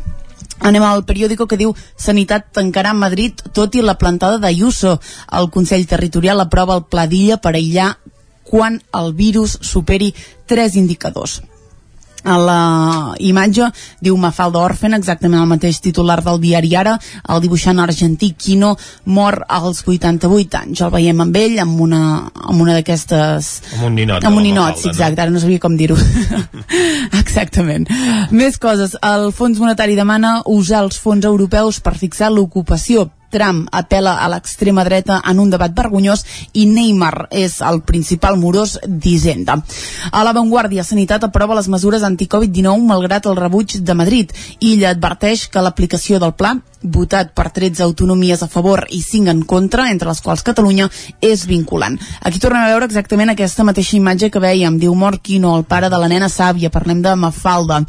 [0.63, 4.95] Anem al periòdico que diu Sanitat tancarà Madrid tot i la plantada d'Ayuso.
[5.35, 7.91] El Consell Territorial aprova el pla d'illa per aïllar
[8.47, 10.13] quan el virus superi
[10.47, 11.41] tres indicadors
[12.23, 12.61] a la
[13.19, 13.69] imatge
[14.01, 16.97] diu Mafalda Orfen, exactament el mateix titular del diari Ara,
[17.29, 20.81] el dibuixant argentí Quino mor als 88 anys.
[20.81, 24.81] El veiem amb ell amb una, amb una d'aquestes amb un ninot, amb un ninot
[24.81, 25.23] sí, exacte, no?
[25.27, 25.97] ara no sabia com dir-ho.
[27.21, 27.87] Exactament.
[28.31, 34.17] Més coses, el Fons Monetari demana usar els fons europeus per fixar l'ocupació Trump apela
[34.21, 39.57] a l'extrema dreta en un debat vergonyós i Neymar és el principal morós d'Hisenda.
[40.11, 44.35] A l'avantguàrdia, Sanitat aprova les mesures anti-Covid-19 malgrat el rebuig de Madrid.
[44.59, 49.43] Illa adverteix que l'aplicació del pla votat per 13 autonomies a favor i 5 en
[49.45, 50.89] contra, entre les quals Catalunya,
[51.21, 51.97] és vinculant.
[52.21, 54.79] Aquí tornem a veure exactament aquesta mateixa imatge que veiem.
[54.81, 57.83] Diu Mort Quino, el pare de la nena sàvia, parlem de Mafalda.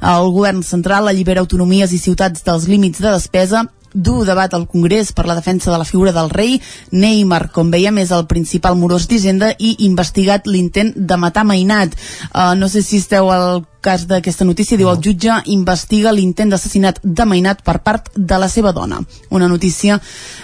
[0.00, 5.12] El govern central allibera autonomies i ciutats dels límits de despesa dur debat al Congrés
[5.14, 6.58] per la defensa de la figura del rei.
[6.90, 11.94] Neymar, com veiem, és el principal morós d'Hisenda i investigat l'intent de matar Mainat.
[12.34, 17.00] Uh, no sé si esteu al cas d'aquesta notícia, diu el jutge investiga l'intent d'assassinat
[17.04, 19.00] de Mainat per part de la seva dona.
[19.34, 19.98] Una notícia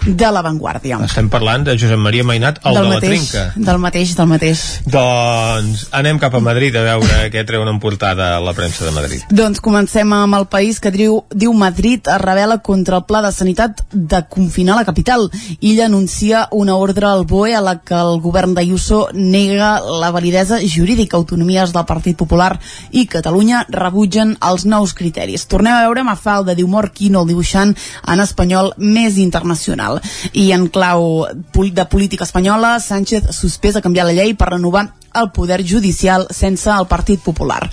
[0.05, 0.98] de l'avantguàrdia.
[1.07, 3.64] Estem parlant de Josep Maria Mainat, el del de mateix, la trinca.
[3.70, 4.64] Del mateix, del mateix.
[4.92, 8.92] Doncs anem cap a Madrid a veure què treuen en portada a la premsa de
[8.96, 9.24] Madrid.
[9.33, 13.33] Doncs comencem amb el país que diu, diu Madrid es revela contra el pla de
[13.33, 15.31] sanitat de confinar la capital.
[15.61, 20.61] Illa anuncia una ordre al BOE a la que el govern d'Ayuso nega la validesa
[20.61, 22.53] jurídica, autonomies del Partit Popular
[22.92, 23.30] i Catalunya
[23.71, 25.47] rebutgen els nous criteris.
[25.51, 27.75] Tornem a veure Mafalda, diu Mort Quino, el dibuixant
[28.07, 30.01] en espanyol més internacional.
[30.33, 35.31] I en clau de política espanyola, Sánchez suspès a canviar la llei per renovar el
[35.33, 37.70] poder judicial sense el Partit Popular.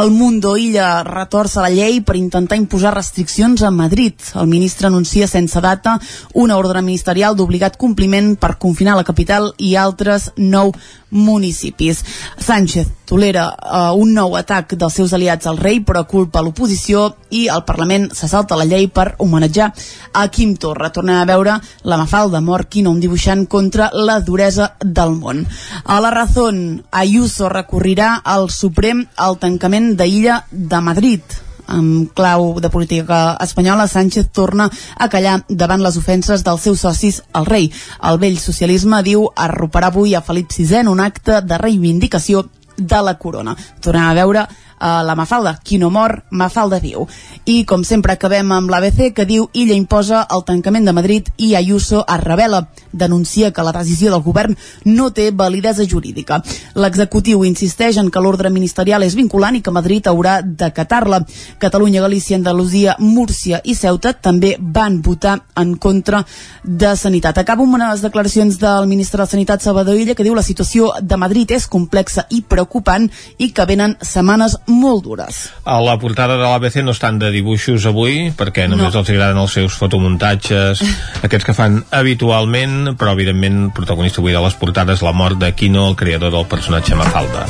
[0.00, 4.14] El Mundo Illa retorça la llei per intentar imposar restriccions a Madrid.
[4.34, 5.98] El ministre anuncia sense data
[6.34, 10.72] una ordre ministerial d'obligat compliment per confinar la capital i altres nou
[11.10, 12.02] municipis.
[12.38, 17.46] Sánchez tolera uh, un nou atac dels seus aliats al rei, però culpa l'oposició i
[17.52, 19.70] el Parlament se salta la llei per homenatjar
[20.18, 20.90] a Quim Torra.
[20.90, 25.44] Tornem a veure la Mafalda Mort Quino, un dibuixant contra la duresa del món.
[25.84, 32.70] A la Razón, Ayuso recorrirà al Suprem al tancament d'Illa de Madrid amb clau de
[32.70, 37.70] política espanyola, Sánchez torna a callar davant les ofenses dels seus socis al rei.
[38.02, 43.02] El vell socialisme diu arroparà avui a Felip VI en un acte de reivindicació de
[43.02, 43.56] la corona.
[43.80, 44.46] Tornem a veure
[44.80, 47.06] uh, la Mafalda, qui no mor, Mafalda viu.
[47.44, 51.54] I com sempre acabem amb l'ABC que diu Illa imposa el tancament de Madrid i
[51.54, 52.68] Ayuso es revela.
[52.92, 56.42] Denuncia que la decisió del govern no té validesa jurídica.
[56.74, 61.22] L'executiu insisteix en que l'ordre ministerial és vinculant i que Madrid haurà d'acatar-la.
[61.58, 66.24] Catalunya, Galícia, Andalusia, Múrcia i Ceuta també van votar en contra
[66.62, 67.38] de Sanitat.
[67.38, 71.16] Acabo amb unes declaracions del ministre de Sanitat Salvador Illa que diu la situació de
[71.20, 73.08] Madrid és complexa i preocupant
[73.38, 75.50] i que venen setmanes molt dures.
[75.64, 79.00] A la portada de l'ABC no estan de dibuixos avui, perquè només No.
[79.00, 80.82] els agraden els seus fotomuntatges,
[81.26, 85.52] aquests que fan habitualment, però evidentment el protagonista avui de les portades la mort de
[85.54, 87.46] Quino, el creador del personatge Mafalda.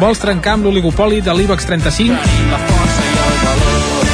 [0.00, 3.99] Vols trencar amb l'oligopoli de l'IBEX 35?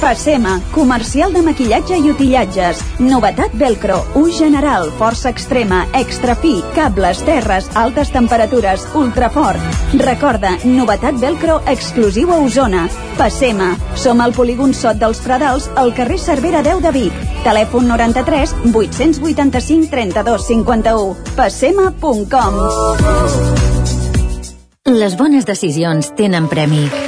[0.00, 2.80] Passema, comercial de maquillatge i utillatges.
[3.02, 9.58] Novetat Velcro, ús general, força extrema, extra fi, cables, terres, altes temperatures, ultrafort.
[9.98, 12.86] Recorda, novetat Velcro exclusiu a Osona.
[13.18, 17.12] Passema, som al polígon Sot dels Pradals, al carrer Cervera 10 de Vic.
[17.44, 21.16] Telèfon 93 885 32 51.
[21.36, 22.62] Passema.com
[24.88, 27.07] Les bones decisions tenen premi.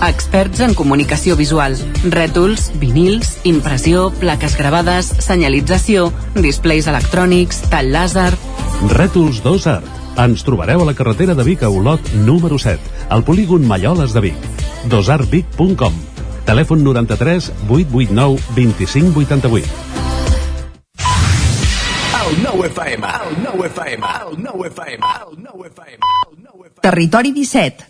[0.00, 1.76] Experts en comunicació visual.
[2.08, 6.08] Rètols, vinils, impressió, plaques gravades, senyalització,
[6.40, 8.30] displays electrònics, tall làser...
[8.96, 9.98] Rètols 2 Art.
[10.20, 12.80] Ens trobareu a la carretera de Vic a Olot número 7,
[13.12, 14.48] al polígon Malloles de Vic.
[14.90, 16.00] dosartvic.com
[16.48, 19.68] Telèfon 93 889 2588.
[22.30, 26.10] El nou FM, el nou FM, el nou FM, el nou FM.
[26.80, 27.89] Territori 17,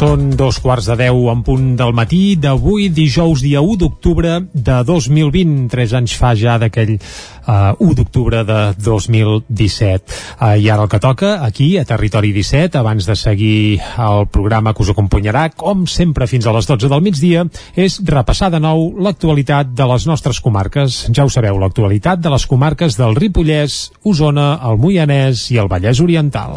[0.00, 4.78] Són dos quarts de deu en punt del matí d'avui, dijous, dia 1 d'octubre de
[4.88, 5.66] 2020.
[5.68, 10.16] Tres anys fa ja d'aquell uh, 1 d'octubre de 2017.
[10.40, 14.72] Uh, I ara el que toca, aquí, a Territori 17, abans de seguir el programa
[14.72, 17.44] que us acompanyarà, com sempre fins a les 12 del migdia,
[17.76, 21.02] és repassar de nou l'actualitat de les nostres comarques.
[21.12, 26.00] Ja ho sabeu, l'actualitat de les comarques del Ripollès, Osona, el Moianès i el Vallès
[26.00, 26.56] Oriental.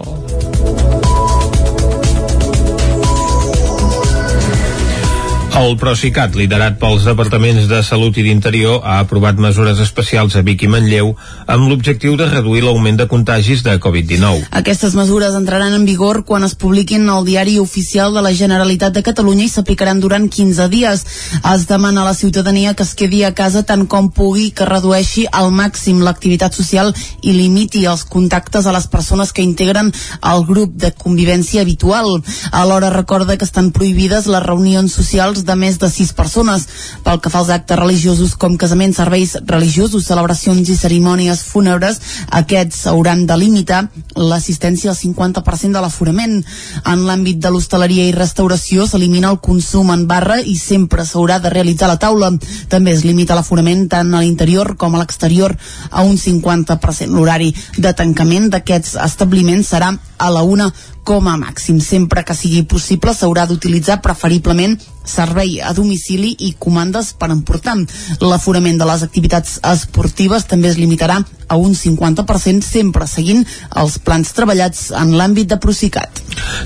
[5.54, 10.64] El Procicat, liderat pels departaments de Salut i d'Interior, ha aprovat mesures especials a Vic
[10.66, 11.12] i Manlleu
[11.46, 14.48] amb l'objectiu de reduir l'augment de contagis de Covid-19.
[14.60, 19.04] Aquestes mesures entraran en vigor quan es publiquin al diari oficial de la Generalitat de
[19.06, 21.06] Catalunya i s'aplicaran durant 15 dies.
[21.54, 25.28] Es demana a la ciutadania que es quedi a casa tant com pugui, que redueixi
[25.30, 26.90] al màxim l'activitat social
[27.22, 29.94] i limiti els contactes a les persones que integren
[30.34, 32.24] el grup de convivència habitual.
[32.52, 36.68] Alhora recorda que estan prohibides les reunions socials de més de 6 persones.
[37.04, 42.86] Pel que fa als actes religiosos com casaments, serveis religiosos, celebracions i cerimònies fúnebres, aquests
[42.92, 43.84] hauran de limitar
[44.16, 46.40] l'assistència al 50% de l'aforament.
[46.86, 51.52] En l'àmbit de l'hostaleria i restauració s'elimina el consum en barra i sempre s'haurà de
[51.54, 52.32] realitzar la taula.
[52.70, 55.56] També es limita l'aforament tant a l'interior com a l'exterior
[55.92, 57.12] a un 50%.
[57.14, 60.72] L'horari de tancament d'aquests establiments serà a la una
[61.04, 61.80] com a màxim.
[61.84, 67.76] Sempre que sigui possible s'haurà d'utilitzar preferiblement servei a domicili i comandes per emportar.
[68.22, 73.44] L'aforament de les activitats esportives també es limitarà a un 50% sempre seguint
[73.78, 76.22] els plans treballats en l'àmbit de Procicat.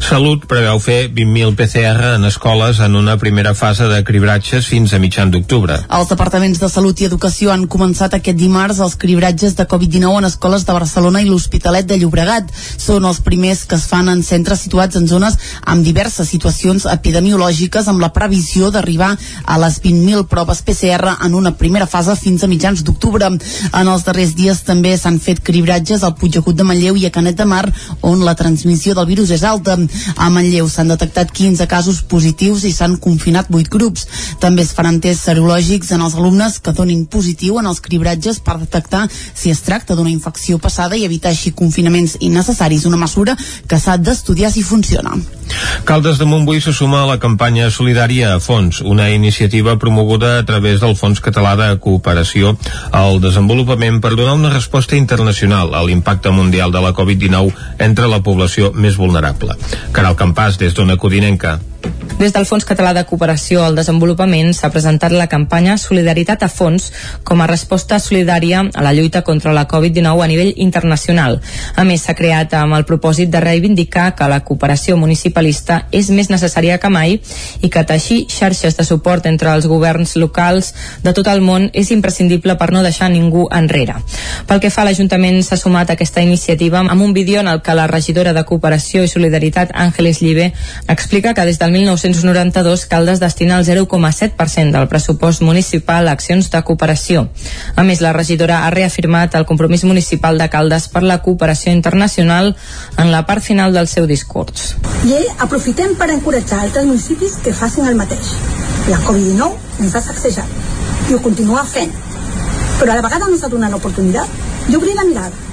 [0.07, 4.99] Salut preveu fer 20.000 PCR en escoles en una primera fase de cribratges fins a
[5.01, 5.79] mitjan d'octubre.
[5.89, 10.29] Els departaments de Salut i Educació han començat aquest dimarts els cribratges de Covid-19 en
[10.29, 12.53] escoles de Barcelona i l'Hospitalet de Llobregat.
[12.77, 17.87] Són els primers que es fan en centres situats en zones amb diverses situacions epidemiològiques
[17.87, 19.13] amb la previsió d'arribar
[19.45, 23.27] a les 20.000 proves PCR en una primera fase fins a mitjans d'octubre.
[23.27, 27.37] En els darrers dies també s'han fet cribratges al Puigdegut de Manlleu i a Canet
[27.37, 27.65] de Mar,
[28.01, 29.77] on la transmissió del virus és alta.
[30.15, 34.07] A Manlleu s'han detectat 15 casos positius i s'han confinat 8 grups.
[34.43, 38.57] També es faran tests serològics en els alumnes que donin positiu en els cribratges per
[38.59, 43.37] detectar si es tracta d'una infecció passada i evitar així confinaments innecessaris, una mesura
[43.67, 45.13] que s'ha d'estudiar si funciona.
[45.85, 50.45] Caldes de Montbui se suma a la campanya solidària a Fons, una iniciativa promoguda a
[50.45, 52.57] través del Fons Català de Cooperació
[52.91, 58.23] al Desenvolupament per donar una resposta internacional a l'impacte mundial de la Covid-19 entre la
[58.25, 59.55] població més vulnerable.
[59.93, 61.59] Caral Campàs, des d'Ona Codinenca.
[62.17, 66.87] Des del Fons Català de Cooperació al Desenvolupament s'ha presentat la campanya Solidaritat a Fons
[67.23, 71.37] com a resposta solidària a la lluita contra la Covid-19 a nivell internacional.
[71.75, 76.31] A més, s'ha creat amb el propòsit de reivindicar que la cooperació municipalista és més
[76.33, 77.19] necessària que mai
[77.61, 80.73] i que teixir xarxes de suport entre els governs locals
[81.05, 83.99] de tot el món és imprescindible per no deixar ningú enrere.
[84.49, 87.61] Pel que fa a l'Ajuntament s'ha sumat a aquesta iniciativa amb un vídeo en el
[87.61, 90.49] que la regidora de Cooperació i Solidaritat Àngeles Llibe
[90.87, 96.61] explica que des del 1992 Caldes destina el 0,7% del pressupost municipal a accions de
[96.63, 97.27] cooperació.
[97.75, 102.55] A més, la regidora ha reafirmat el compromís municipal de Caldes per la cooperació internacional
[102.97, 104.75] en la part final del seu discurs.
[105.05, 108.33] I aprofitem per encoratjar altres municipis que facin el mateix.
[108.89, 111.93] La Covid-19 ens ha sacsejat i ho continua fent.
[112.77, 114.27] Però a la vegada no s'ha donat l'oportunitat
[114.67, 115.45] d'obrir la mirada.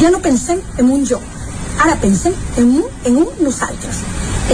[0.00, 1.18] Ja no pensem en un jo,
[1.84, 4.02] ara pensem en un, en un nosaltres,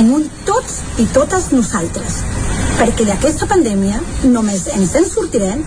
[0.01, 2.21] en un tots i totes nosaltres.
[2.79, 5.63] Perquè d'aquesta pandèmia només ens en sortirem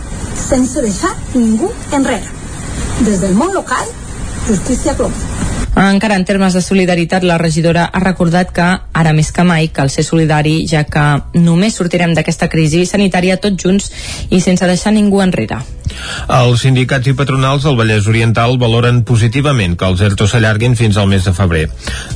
[0.48, 2.36] sense deixar ningú enrere.
[3.08, 3.92] Des del món local,
[4.48, 5.37] justícia global.
[5.78, 8.66] Encara en termes de solidaritat, la regidora ha recordat que
[8.98, 11.04] ara més que mai cal ser solidari, ja que
[11.38, 13.92] només sortirem d'aquesta crisi sanitària tots junts
[14.34, 15.62] i sense deixar ningú enrere.
[16.34, 21.14] Els sindicats i patronals del Vallès Oriental valoren positivament que els ERTO s'allarguin fins al
[21.14, 21.68] mes de febrer.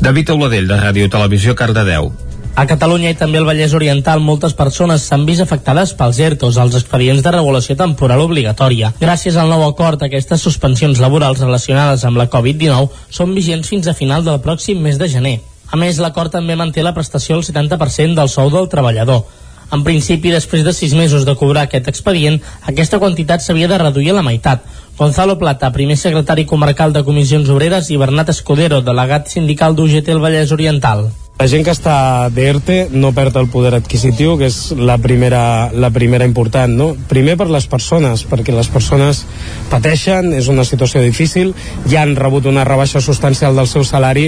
[0.01, 2.09] David Auladell, de Ràdio Televisió, Cardedeu.
[2.53, 6.75] A Catalunya i també al Vallès Oriental moltes persones s'han vist afectades pels ERTOs, els
[6.75, 8.89] expedients de regulació temporal obligatòria.
[8.99, 13.95] Gràcies al nou acord, aquestes suspensions laborals relacionades amb la Covid-19 són vigents fins a
[13.95, 15.37] final del pròxim mes de gener.
[15.71, 19.23] A més, l'acord també manté la prestació al 70% del sou del treballador.
[19.71, 24.11] En principi, després de sis mesos de cobrar aquest expedient, aquesta quantitat s'havia de reduir
[24.11, 24.67] a la meitat.
[24.99, 30.19] Gonzalo Plata, primer secretari comarcal de Comissions Obreres, i Bernat Escudero, delegat sindical d'UGT al
[30.19, 31.07] Vallès Oriental.
[31.41, 35.89] La gent que està d'ERTE no perd el poder adquisitiu, que és la primera, la
[35.89, 36.91] primera important, no?
[37.09, 39.23] Primer per les persones, perquè les persones
[39.71, 41.55] pateixen, és una situació difícil,
[41.89, 44.27] ja han rebut una rebaixa substancial del seu salari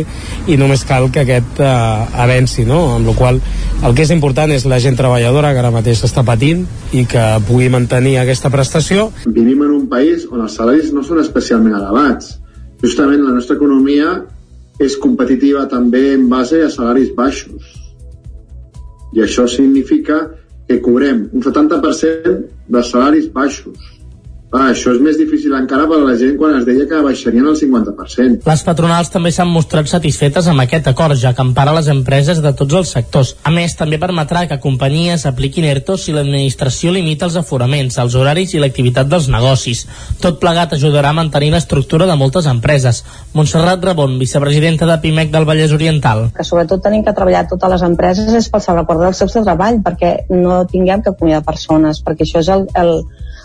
[0.50, 1.70] i només cal que aquest eh,
[2.26, 2.82] avenci, no?
[2.96, 3.42] Amb la qual
[3.84, 6.66] el que és important és la gent treballadora que ara mateix està patint
[6.98, 9.12] i que pugui mantenir aquesta prestació.
[9.28, 12.40] Vivim en un país on els salaris no són especialment elevats.
[12.82, 14.24] Justament la nostra economia
[14.82, 17.74] és competitiva també en base a salaris baixos.
[19.14, 20.24] I això significa
[20.68, 22.38] que cobrem un 70%
[22.74, 23.93] de salaris baixos.
[24.54, 27.48] Ah, això és més difícil encara per a la gent quan es deia que baixarien
[27.50, 28.44] el 50%.
[28.46, 32.52] Les patronals també s'han mostrat satisfetes amb aquest acord, ja que empara les empreses de
[32.60, 33.32] tots els sectors.
[33.42, 38.54] A més, també permetrà que companyies apliquin ERTO si l'administració limita els aforaments, els horaris
[38.54, 39.88] i l'activitat dels negocis.
[40.22, 43.02] Tot plegat ajudarà a mantenir l'estructura de moltes empreses.
[43.34, 46.28] Montserrat Rabon, vicepresidenta de PIMEC del Vallès Oriental.
[46.38, 49.82] Que sobretot tenim que treballar totes les empreses és pel sobrequart dels seus de treball,
[49.82, 53.00] perquè no tinguem que acomiadar persones, perquè això és el, el,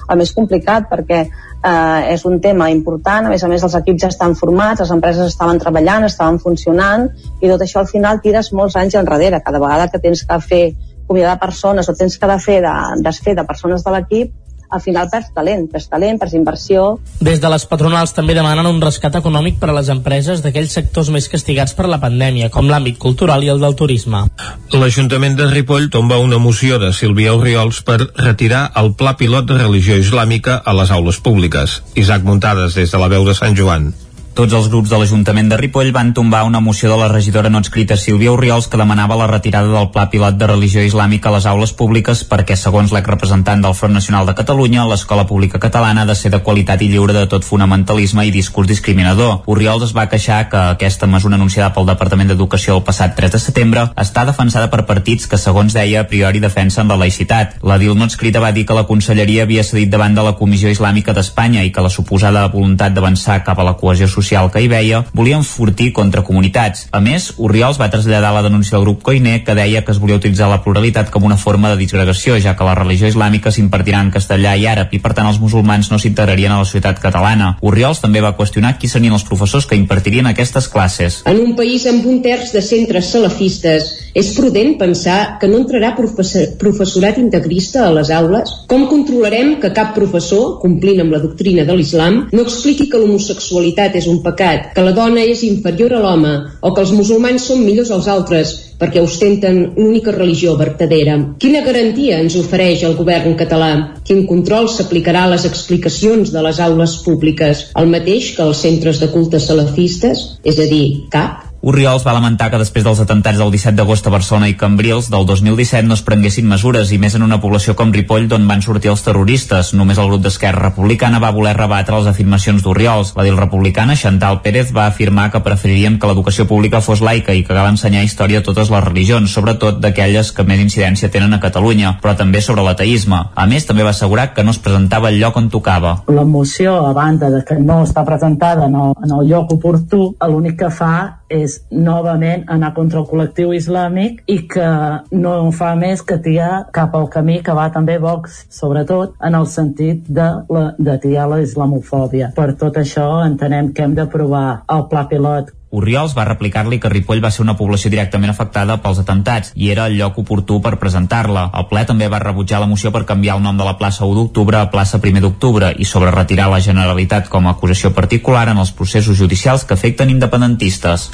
[0.09, 4.05] el més complicat perquè eh, és un tema important, a més a més els equips
[4.07, 7.09] ja estan formats, les empreses estaven treballant, estaven funcionant
[7.41, 10.65] i tot això al final tires molts anys enrere, cada vegada que tens que fer
[11.05, 14.37] acomiadar persones o tens que de fer de, desfer de persones de l'equip
[14.71, 16.87] al final perds talent, perds talent, perds inversió.
[17.21, 21.11] Des de les patronals també demanen un rescat econòmic per a les empreses d'aquells sectors
[21.15, 24.25] més castigats per la pandèmia, com l'àmbit cultural i el del turisme.
[24.73, 29.63] L'Ajuntament de Ripoll tomba una moció de Sílvia Oriols per retirar el pla pilot de
[29.63, 31.81] religió islàmica a les aules públiques.
[31.95, 33.93] Isaac Muntades, des de la veu de Sant Joan.
[34.39, 37.59] Tots els grups de l'Ajuntament de Ripoll van tombar una moció de la regidora no
[37.59, 41.47] escrita Sílvia Oriols que demanava la retirada del pla pilot de religió islàmica a les
[41.51, 46.15] aules públiques perquè, segons l'exrepresentant del Front Nacional de Catalunya, l'escola pública catalana ha de
[46.15, 49.41] ser de qualitat i lliure de tot fonamentalisme i discurs discriminador.
[49.51, 53.43] Oriols es va queixar que aquesta mesura anunciada pel Departament d'Educació el passat 3 de
[53.43, 57.59] setembre està defensada per partits que, segons deia, a priori defensen la laïcitat.
[57.67, 60.71] La DIL no escrita va dir que la conselleria havia cedit davant de la Comissió
[60.71, 64.61] Islàmica d'Espanya i que la suposada voluntat d'avançar cap a la cohesió social social que
[64.61, 66.87] hi veia volia enfortir contra comunitats.
[66.93, 70.19] A més, Oriols va traslladar la denúncia del grup Coiné que deia que es volia
[70.21, 74.13] utilitzar la pluralitat com una forma de disgregació, ja que la religió islàmica s'impartirà en
[74.13, 77.55] castellà i àrab i per tant els musulmans no s'integrarien a la societat catalana.
[77.63, 81.23] Oriols també va qüestionar qui serien els professors que impartirien aquestes classes.
[81.25, 85.95] En un país amb un terç de centres salafistes és prudent pensar que no entrarà
[85.97, 88.53] professorat integrista a les aules?
[88.69, 93.95] Com controlarem que cap professor, complint amb la doctrina de l'islam, no expliqui que l'homosexualitat
[94.01, 97.65] és un pecat, que la dona és inferior a l'home o que els musulmans són
[97.65, 101.17] millors als altres perquè ostenten l'única religió vertadera.
[101.43, 103.73] Quina garantia ens ofereix el govern català?
[104.07, 107.67] Quin control s'aplicarà a les explicacions de les aules públiques?
[107.75, 110.25] El mateix que als centres de culte salafistes?
[110.47, 111.48] És a dir, cap?
[111.61, 115.25] Oriols va lamentar que després dels atentats del 17 d'agost a Barcelona i Cambrils del
[115.27, 118.93] 2017 no es prenguessin mesures i més en una població com Ripoll d'on van sortir
[118.93, 119.73] els terroristes.
[119.75, 123.11] Només el grup d'Esquerra Republicana va voler rebatre les afirmacions d'Oriols.
[123.19, 127.43] La dil republicana, Chantal Pérez, va afirmar que preferirien que l'educació pública fos laica i
[127.43, 131.43] que cal ensenyar història a totes les religions, sobretot d'aquelles que més incidència tenen a
[131.43, 133.25] Catalunya, però també sobre l'ateisme.
[133.35, 135.97] A més, també va assegurar que no es presentava el lloc on tocava.
[136.07, 140.13] La moció, a banda de que no està presentada en el, en el lloc oportú,
[140.23, 140.95] l'únic que fa
[141.29, 144.69] és novament anar contra el col·lectiu islàmic i que
[145.13, 149.47] no fa més que tiar cap al camí que va també Vox, sobretot en el
[149.51, 152.33] sentit de, la, de tiar la islamofòbia.
[152.37, 157.21] Per tot això entenem que hem d'aprovar el pla pilot Oriols va replicar-li que Ripoll
[157.21, 161.43] va ser una població directament afectada pels atemptats i era el lloc oportú per presentar-la.
[161.61, 164.17] El ple també va rebutjar la moció per canviar el nom de la plaça 1
[164.17, 168.63] d'octubre a plaça 1 d'octubre i sobre retirar la Generalitat com a acusació particular en
[168.63, 171.11] els processos judicials que afecten independentistes.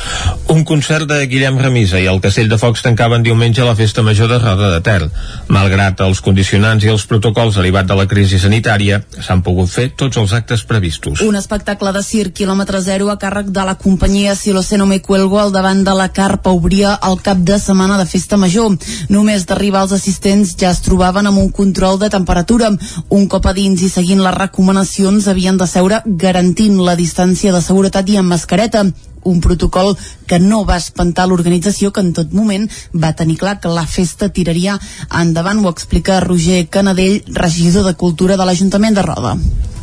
[0.54, 4.30] Un concert de Guillem Remisa i el Castell de Focs tancaven diumenge la festa major
[4.30, 5.10] de Roda de Ter.
[5.48, 10.22] Malgrat els condicionants i els protocols derivats de la crisi sanitària, s'han pogut fer tots
[10.22, 11.26] els actes previstos.
[11.26, 14.84] Un espectacle de circ quilòmetre zero a càrrec de la companyia Si lo sé no
[14.84, 18.74] me cuelgo al davant de la carpa obria el cap de setmana de festa major.
[19.08, 22.68] Només d'arribar els assistents ja es trobaven amb un control de temperatura.
[23.08, 27.64] Un cop a dins i seguint les recomanacions havien de seure garantint la distància de
[27.64, 28.84] seguretat i amb mascareta
[29.24, 29.96] un protocol
[30.28, 34.28] que no va espantar l'organització que en tot moment va tenir clar que la festa
[34.28, 34.76] tiraria
[35.22, 39.38] endavant, ho explica Roger Canadell, regidor de Cultura de l'Ajuntament de Roda.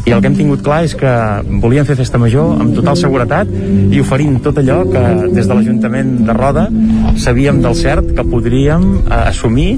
[0.06, 1.12] I el que hem tingut clar és que
[1.62, 5.04] volíem fer festa major amb total seguretat i oferint tot allò que
[5.36, 6.68] des de l'Ajuntament de Roda
[7.22, 9.70] sabíem del cert que podríem eh, assumir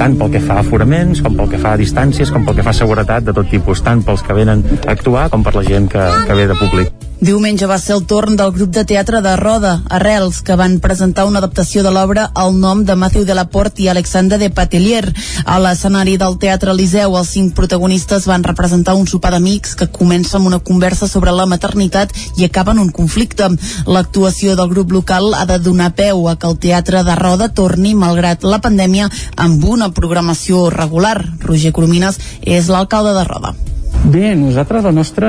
[0.00, 2.66] tant pel que fa a aforaments com pel que fa a distàncies com pel que
[2.66, 5.66] fa a seguretat de tot tipus, tant pels que venen a actuar com per la
[5.66, 7.11] gent que, que ve de públic.
[7.22, 11.22] Diumenge va ser el torn del grup de teatre de Roda, Arrels, que van presentar
[11.28, 15.04] una adaptació de l'obra al nom de Matthew de la Port i Alexandre de Patelier.
[15.46, 20.40] A l'escenari del Teatre Eliseu, els cinc protagonistes van representar un sopar d'amics que comença
[20.40, 22.10] amb una conversa sobre la maternitat
[22.42, 23.52] i acaba en un conflicte.
[23.86, 27.94] L'actuació del grup local ha de donar peu a que el Teatre de Roda torni,
[27.94, 29.06] malgrat la pandèmia,
[29.36, 31.20] amb una programació regular.
[31.46, 33.54] Roger Coromines és l'alcalde de Roda.
[34.02, 35.28] Bé, nosaltres la nostra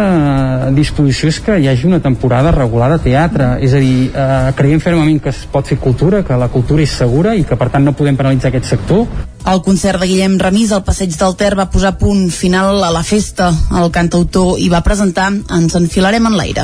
[0.74, 4.82] disposició és que hi hagi una temporada regular de teatre, és a dir, eh, creiem
[4.82, 7.86] fermament que es pot fer cultura, que la cultura és segura i que per tant
[7.86, 9.06] no podem penalitzar aquest sector.
[9.44, 13.02] El concert de Guillem Remís al Passeig del Ter va posar punt final a la
[13.04, 13.50] festa.
[13.76, 16.64] El cantautor hi va presentar Ens enfilarem en l'aire.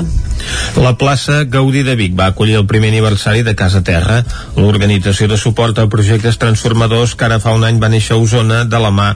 [0.80, 4.22] La plaça Gaudí de Vic va acollir el primer aniversari de Casa Terra,
[4.56, 8.64] l'organització de suport a projectes transformadors que ara fa un any va néixer a Osona
[8.64, 9.10] de la mà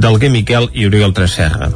[0.00, 1.68] d'Alguer Miquel i Oriol Tresserra.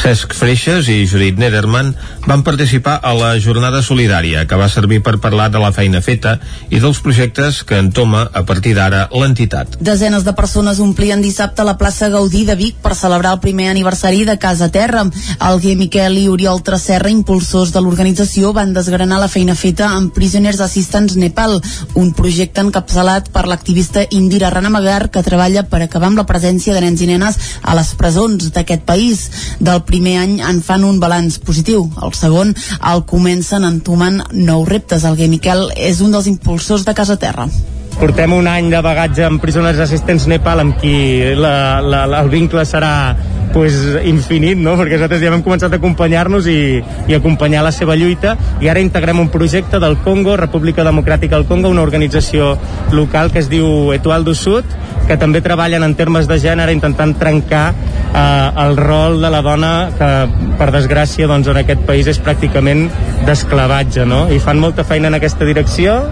[0.00, 1.90] Cesc Freixes i Judit Nederman
[2.26, 6.36] van participar a la jornada solidària que va servir per parlar de la feina feta
[6.70, 9.76] i dels projectes que entoma a partir d'ara l'entitat.
[9.80, 14.24] Desenes de persones omplien dissabte la plaça Gaudí de Vic per celebrar el primer aniversari
[14.24, 15.04] de Casa Terra.
[15.38, 20.62] Alguer Miquel i Oriol Tresserra, impulsors de l'organització, van desgranar la feina feta amb Prisoners
[20.64, 21.58] Assistants Nepal,
[21.94, 26.84] un projecte encapçalat per l'activista Indira Ranamagar que treballa per acabar amb la presència de
[26.86, 29.26] nens i nenes a les presons d'aquest país.
[29.60, 31.88] Del primer any en fan un balanç positiu.
[32.02, 32.54] El segon
[32.92, 35.04] el comencen entomant nous reptes.
[35.04, 37.48] Alguer Miquel és un dels impulsors de Casa Terra
[37.96, 40.96] portem un any de bagatge amb presoners assistents Nepal amb qui
[41.32, 42.90] la, la, la, el vincle serà
[43.56, 43.72] pues,
[44.04, 44.74] infinit, no?
[44.76, 48.82] perquè nosaltres ja hem començat a acompanyar-nos i, i acompanyar la seva lluita i ara
[48.84, 52.52] integrem un projecte del Congo, República Democràtica del Congo, una organització
[52.92, 54.68] local que es diu Etual do Sud,
[55.08, 58.20] que també treballen en termes de gènere intentant trencar eh,
[58.66, 60.12] el rol de la dona que
[60.60, 62.90] per desgràcia doncs, en aquest país és pràcticament
[63.24, 64.26] d'esclavatge no?
[64.28, 66.02] i fan molta feina en aquesta direcció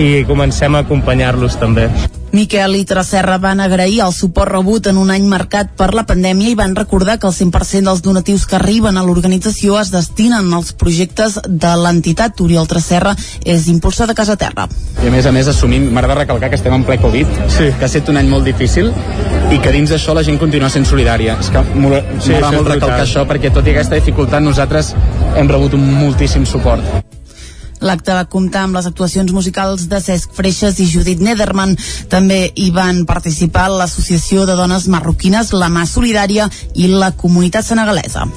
[0.00, 1.90] i comencem a acompanyar-los també.
[2.34, 6.50] Miquel i Tresserra van agrair el suport rebut en un any marcat per la pandèmia
[6.50, 10.72] i van recordar que el 100% dels donatius que arriben a l'organització es destinen als
[10.74, 12.42] projectes de l'entitat.
[12.42, 13.14] Oriol Tresserra
[13.46, 14.66] és impulsor de Casa Terra.
[15.04, 17.70] I a més a més assumim, m'agrada recalcar que estem en ple Covid, sí.
[17.70, 18.90] que ha estat un any molt difícil
[19.54, 21.38] i que dins d'això la gent continua sent solidària.
[21.38, 24.96] És que m'agrada sí, molt recalcar això perquè tot i aquesta dificultat nosaltres
[25.38, 27.14] hem rebut un moltíssim suport.
[27.80, 31.76] L'acte va comptar amb les actuacions musicals de Cesc Freixes i Judit Nederman.
[32.12, 38.28] També hi van participar l'Associació de Dones Marroquines, la Mà Solidària i la Comunitat Senegalesa.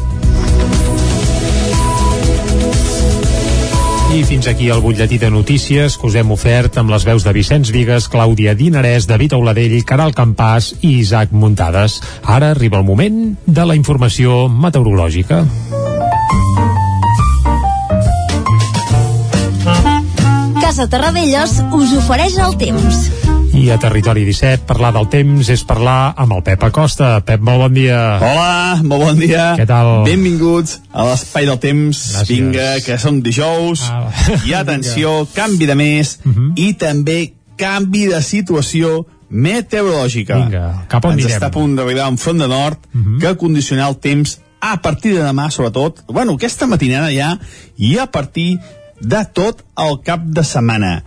[4.07, 7.33] I fins aquí el butlletí de notícies que us hem ofert amb les veus de
[7.35, 11.99] Vicenç Vigues, Clàudia Dinarès, David Auladell, Caral Campàs i Isaac Muntades.
[12.23, 15.43] Ara arriba el moment de la informació meteorològica.
[20.67, 22.97] Casa Terradellos us ofereix el temps.
[23.55, 27.13] I a Territori 17, parlar del temps és parlar amb el Pep Acosta.
[27.23, 28.01] Pep, molt bon dia.
[28.19, 29.45] Hola, molt bon dia.
[29.55, 30.01] Què tal?
[30.03, 32.01] Benvinguts a l'espai del temps.
[32.17, 32.31] Gràcies.
[32.33, 33.85] Vinga, que som dijous.
[33.87, 34.11] Ah,
[34.49, 36.51] I atenció, canvi de mes Uh -huh.
[36.59, 40.35] i també canvi de situació meteorològica.
[40.35, 41.37] Vinga, cap on Ens anirem?
[41.39, 43.19] està a punt d'arribar un front de nord Uh -huh.
[43.21, 47.39] que condicionarà el temps a partir de demà, sobretot, bueno, aquesta matinada ja,
[47.77, 48.59] i a partir
[49.01, 51.01] de tot el cap de setmana.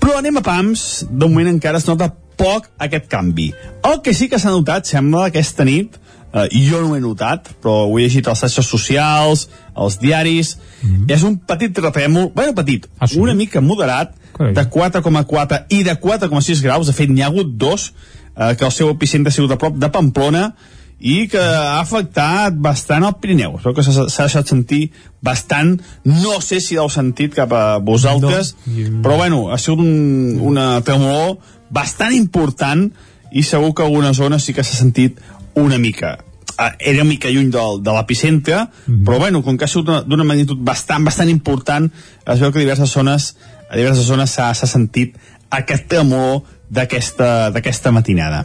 [0.00, 3.52] Però anem a pams, de moment encara es nota poc aquest canvi.
[3.86, 5.98] El que sí que s'ha notat, sembla, aquesta nit,
[6.32, 10.56] eh, jo no ho he notat, però ho he llegit als xarxes socials, als diaris,
[10.82, 11.12] mm -hmm.
[11.12, 13.18] és un petit terratrèmol, bueno, petit, Ah, sí?
[13.18, 17.92] una mica moderat, de 4,4 i de 4,6 graus, de fet n'hi ha hagut dos,
[18.36, 20.54] eh, que el seu epicentre ha sigut a prop de Pamplona,
[21.02, 23.56] i que ha afectat bastant el Pirineu.
[23.58, 24.84] Crec que s'ha deixat sentir
[25.22, 25.74] bastant.
[26.06, 29.00] No sé si l'heu sentit cap a vosaltres, no.
[29.02, 31.40] però bueno, ha sigut un, una tremolor
[31.74, 32.86] bastant important
[33.32, 35.18] i segur que alguna zona sí que s'ha sentit
[35.58, 36.18] una mica
[36.54, 39.04] uh, era una mica lluny del, de l'epicentre, mm -hmm.
[39.04, 41.90] però bueno, com que ha sigut d'una magnitud bastant, bastant important,
[42.26, 43.34] es veu que diverses zones
[43.70, 45.16] a diverses zones s'ha sentit
[45.50, 46.42] aquest tremolor
[46.72, 48.42] d'aquesta matinada.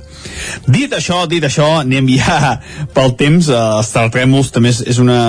[0.68, 2.58] Dit això, dit això, anem ja
[2.96, 5.20] pel temps, eh, els terratrèmols també és, és una...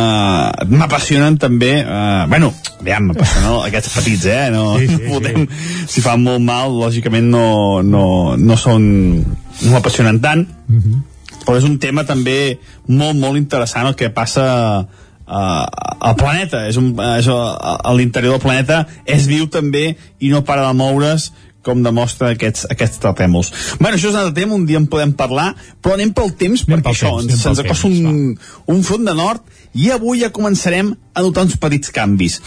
[0.69, 2.51] m'apassionen també, eh, bueno,
[2.87, 5.85] ja m'apassionen aquests petits, eh, no, sí, sí, no podem, sí.
[5.95, 7.47] si fan molt mal, lògicament no,
[7.87, 8.07] no,
[8.39, 8.89] no són,
[9.23, 10.83] no m'apassionen tant, uh mhm.
[10.83, 11.45] -huh.
[11.47, 14.87] però és un tema també molt, molt interessant el que passa
[15.29, 15.67] uh,
[16.01, 20.67] al planeta és un, és a l'interior del planeta és viu també i no para
[20.67, 21.33] de moure's
[21.69, 23.53] com demostra aquests, aquests terratrèmols.
[23.79, 25.53] Bueno, això és un altre tema, un dia en podem parlar,
[25.85, 28.35] però anem pel temps, anem perquè pel això, temps, se'ns acosta un,
[28.75, 32.39] un front de nord i avui ja començarem a notar uns petits canvis.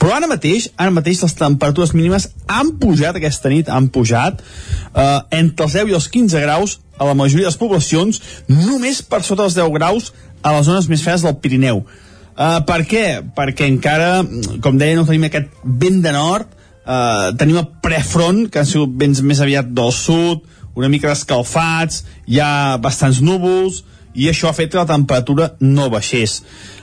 [0.00, 5.18] Però ara mateix, ara mateix les temperatures mínimes han pujat aquesta nit, han pujat eh,
[5.38, 9.22] entre els 10 i els 15 graus a la majoria de les poblacions, només per
[9.24, 10.12] sota dels 10 graus
[10.42, 11.84] a les zones més fredes del Pirineu.
[12.40, 13.04] Uh, per què?
[13.36, 14.22] Perquè encara,
[14.64, 16.48] com deia, no tenim aquest vent de nord,
[16.86, 20.44] eh, tenim el prefront, que han sigut vents més aviat del sud,
[20.78, 23.82] una mica escalfats, hi ha bastants núvols,
[24.14, 26.40] i això ha fet que la temperatura no baixés.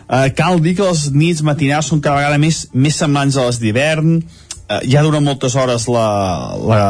[0.08, 3.60] Eh, cal dir que les nits matinals són cada vegada més, més semblants a les
[3.64, 6.08] d'hivern, eh, ja dura moltes hores la,
[6.62, 6.82] la,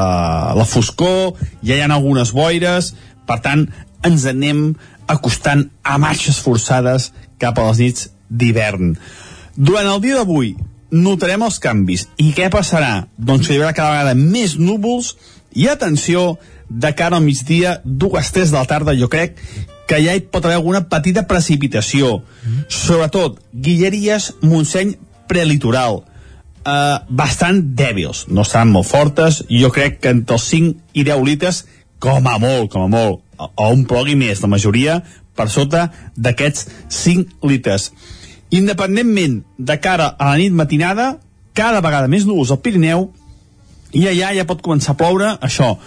[0.58, 2.94] la foscor, ja hi ha algunes boires,
[3.28, 3.66] per tant,
[4.06, 4.70] ens anem
[5.10, 8.96] acostant a marxes forçades cap a les nits d'hivern.
[9.58, 10.54] Durant el dia d'avui,
[10.92, 12.08] notarem els canvis.
[12.22, 13.08] I què passarà?
[13.18, 15.16] Doncs hi haurà cada vegada més núvols
[15.58, 16.38] i atenció,
[16.70, 19.38] de cara al migdia, dues, tres de la tarda, jo crec
[19.88, 22.22] que ja hi pot haver alguna petita precipitació.
[22.68, 24.98] Sobretot, Guilleries, Montseny,
[25.32, 26.04] prelitoral.
[26.68, 31.24] Uh, bastant dèbils, no estaran molt fortes, jo crec que entre els 5 i 10
[31.24, 31.62] litres,
[32.04, 34.98] com a molt, com a molt, o, o un plogui més, la majoria
[35.38, 35.86] per sota
[36.18, 37.94] d'aquests 5 litres.
[38.50, 41.18] Independentment de cara a la nit matinada,
[41.58, 43.10] cada vegada més núvols al Pirineu
[43.98, 45.78] i allà ja pot començar a ploure això.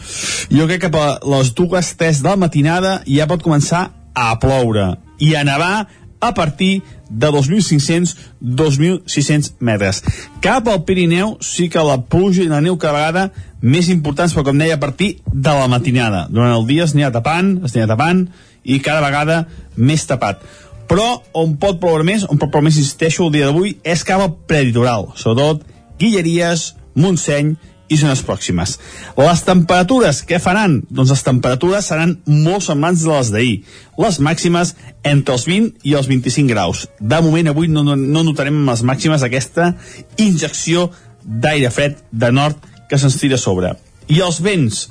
[0.51, 4.97] Jo crec que a les dues, tres de la matinada ja pot començar a ploure
[5.21, 5.87] i a nevar
[6.21, 10.03] a partir de 2.500-2.600 metres.
[10.45, 14.45] Cap al Pirineu sí que la pluja i la neu cada vegada més importants, però
[14.47, 16.29] com deia, a partir de la matinada.
[16.31, 18.29] Durant el dia es anirà tapant, es anirà tapant,
[18.65, 19.47] i cada vegada
[19.77, 20.43] més tapat
[20.91, 24.23] però on pot ploure més, on pot ploure més, insisteixo, el dia d'avui, és cap
[24.25, 25.63] al preditoral, sobretot
[26.01, 27.53] Guilleries, Montseny
[27.91, 28.77] i zones pròximes.
[29.19, 30.81] Les temperatures, què faran?
[30.91, 33.55] Doncs les temperatures seran molt semblants de les d'ahir.
[34.03, 34.75] Les màximes
[35.07, 36.85] entre els 20 i els 25 graus.
[36.99, 39.73] De moment, avui no, no, no notarem les màximes aquesta
[40.23, 40.89] injecció
[41.23, 43.75] d'aire fred de nord que se'ns tira a sobre.
[44.11, 44.85] I els vents,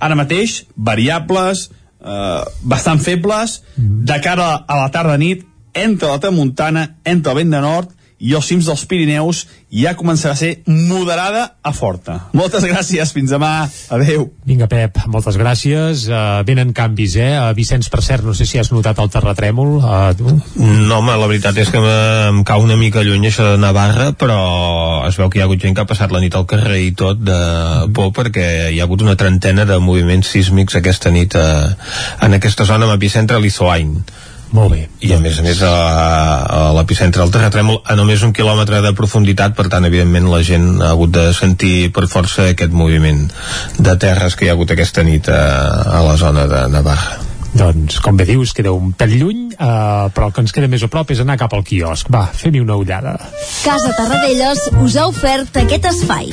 [0.00, 1.70] ara mateix, variables,
[2.04, 4.04] eh, bastant febles mm.
[4.04, 7.92] de cara a la tarda-nit entre la tramuntana, entre el vent de nord
[8.22, 9.42] i els cims dels Pirineus
[9.72, 12.18] ja començarà a ser moderada a forta.
[12.36, 13.66] Moltes gràcies, fins demà.
[13.90, 14.28] Adeu.
[14.46, 16.04] Vinga, Pep, moltes gràcies.
[16.10, 17.32] Uh, venen canvis, eh?
[17.40, 19.74] Uh, Vicenç, per cert, no sé si has notat el terratrèmol.
[19.80, 20.36] Uh, tu?
[20.60, 24.38] No, home, la veritat és que em cau una mica lluny això de Navarra, però
[25.08, 26.92] es veu que hi ha hagut gent que ha passat la nit al carrer i
[26.94, 27.38] tot de
[27.96, 31.72] por perquè hi ha hagut una trentena de moviments sísmics aquesta nit uh,
[32.22, 33.42] en aquesta zona amb epicentre a
[34.52, 34.82] molt bé.
[35.00, 35.72] I a més a més a,
[36.44, 40.68] a l'epicentre del terratrèmol a només un quilòmetre de profunditat, per tant, evidentment, la gent
[40.80, 43.26] ha hagut de sentir per força aquest moviment
[43.78, 45.42] de terres que hi ha hagut aquesta nit a,
[45.98, 47.20] a la zona de Navarra.
[47.52, 50.84] Doncs, com bé dius, queda un pèl lluny, eh, però el que ens queda més
[50.84, 52.08] a prop és anar cap al quiosc.
[52.12, 53.18] Va, fem-hi una ullada.
[53.60, 56.32] Casa Tarradellas us ha ofert aquest espai.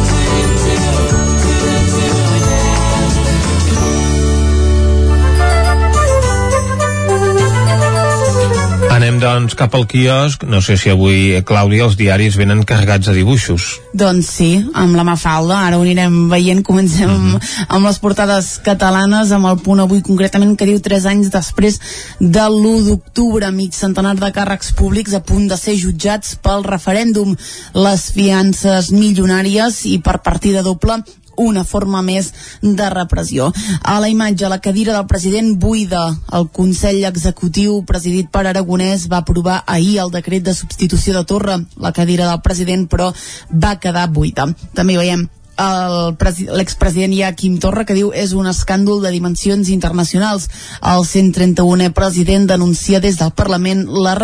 [9.21, 10.43] Doncs, cap al quiosc.
[10.49, 13.67] No sé si avui, Clàudia, els diaris venen carregats de dibuixos.
[13.97, 15.61] Doncs sí, amb la Mafalda.
[15.67, 16.63] Ara ho anirem veient.
[16.65, 17.65] Comencem mm -hmm.
[17.67, 21.79] amb les portades catalanes, amb el punt avui concretament que diu 3 anys després
[22.19, 23.51] de l'1 d'octubre.
[23.51, 27.37] Mig centenar de càrrecs públics a punt de ser jutjats pel referèndum.
[27.73, 31.03] Les fiances milionàries i per partida doble
[31.37, 33.51] una forma més de repressió.
[33.83, 36.07] A la imatge, la cadira del president buida.
[36.33, 41.59] El Consell Executiu, presidit per Aragonès, va aprovar ahir el decret de substitució de Torra.
[41.77, 43.11] La cadira del president, però,
[43.51, 44.49] va quedar buida.
[44.73, 45.27] També veiem
[45.57, 50.47] l'expresident ja Quim Torra que diu és un escàndol de dimensions internacionals.
[50.81, 54.15] El 131è president denuncia des del Parlament la,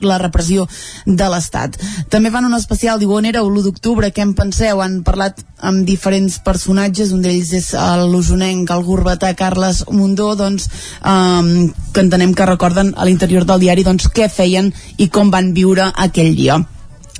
[0.00, 0.68] la repressió
[1.06, 1.78] de l'Estat.
[2.10, 4.82] També fan un especial, diu on era l'1 d'octubre, què en penseu?
[4.82, 7.72] Han parlat amb diferents personatges, un d'ells és
[8.10, 10.68] l'usonenc, el gurbatà Carles Mundó, doncs,
[11.00, 15.54] um, que entenem que recorden a l'interior del diari doncs, què feien i com van
[15.56, 16.60] viure aquell dia.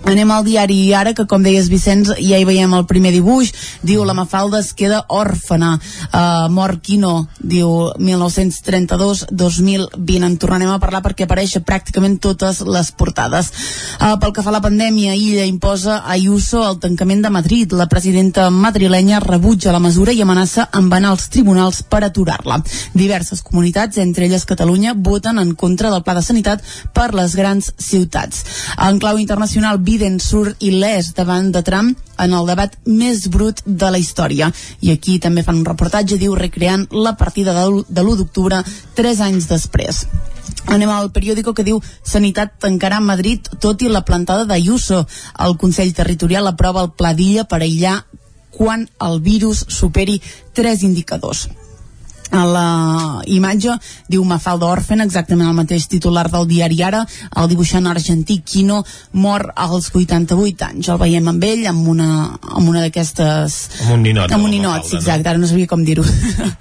[0.05, 3.48] Anem al diari ara, que com deies Vicenç, ja hi veiem el primer dibuix,
[3.80, 11.00] diu la Mafalda es queda òrfana, uh, mort Quino, diu 1932-2020, en tornarem a parlar
[11.07, 13.48] perquè apareix pràcticament totes les portades.
[13.96, 17.72] Uh, pel que fa a la pandèmia, Illa imposa a Ayuso el tancament de Madrid.
[17.72, 22.61] La presidenta madrilenya rebutja la mesura i amenaça amb anar als tribunals per aturar-la.
[22.92, 26.61] Diverses comunitats, entre elles Catalunya, voten en contra del pla de sanitat
[26.92, 28.44] per les grans ciutats.
[28.76, 33.90] En clau internacional, Biden surt il·lès davant de Trump en el debat més brut de
[33.95, 34.49] la història.
[34.82, 38.59] I aquí també fan un reportatge, diu, recreant la partida de l'1 d'octubre
[38.99, 40.03] tres anys després.
[40.66, 45.05] Anem al periòdico que diu Sanitat tancarà Madrid tot i la plantada d'Ayuso.
[45.47, 48.01] El Consell Territorial aprova el pla d'illa per aïllar
[48.51, 50.18] quan el virus superi
[50.55, 51.47] tres indicadors
[52.31, 52.68] a la
[53.31, 53.75] imatge
[54.11, 57.05] diu Mafalda Orfen, exactament el mateix titular del diari Ara,
[57.41, 60.89] el dibuixant argentí Quino mor als 88 anys.
[60.89, 62.09] El veiem amb ell, amb una,
[62.41, 63.59] amb una d'aquestes...
[63.85, 64.33] Amb un ninot.
[64.33, 65.31] Amb un ninot, Mafalda, exacte, no?
[65.35, 66.05] ara no sabia com dir-ho.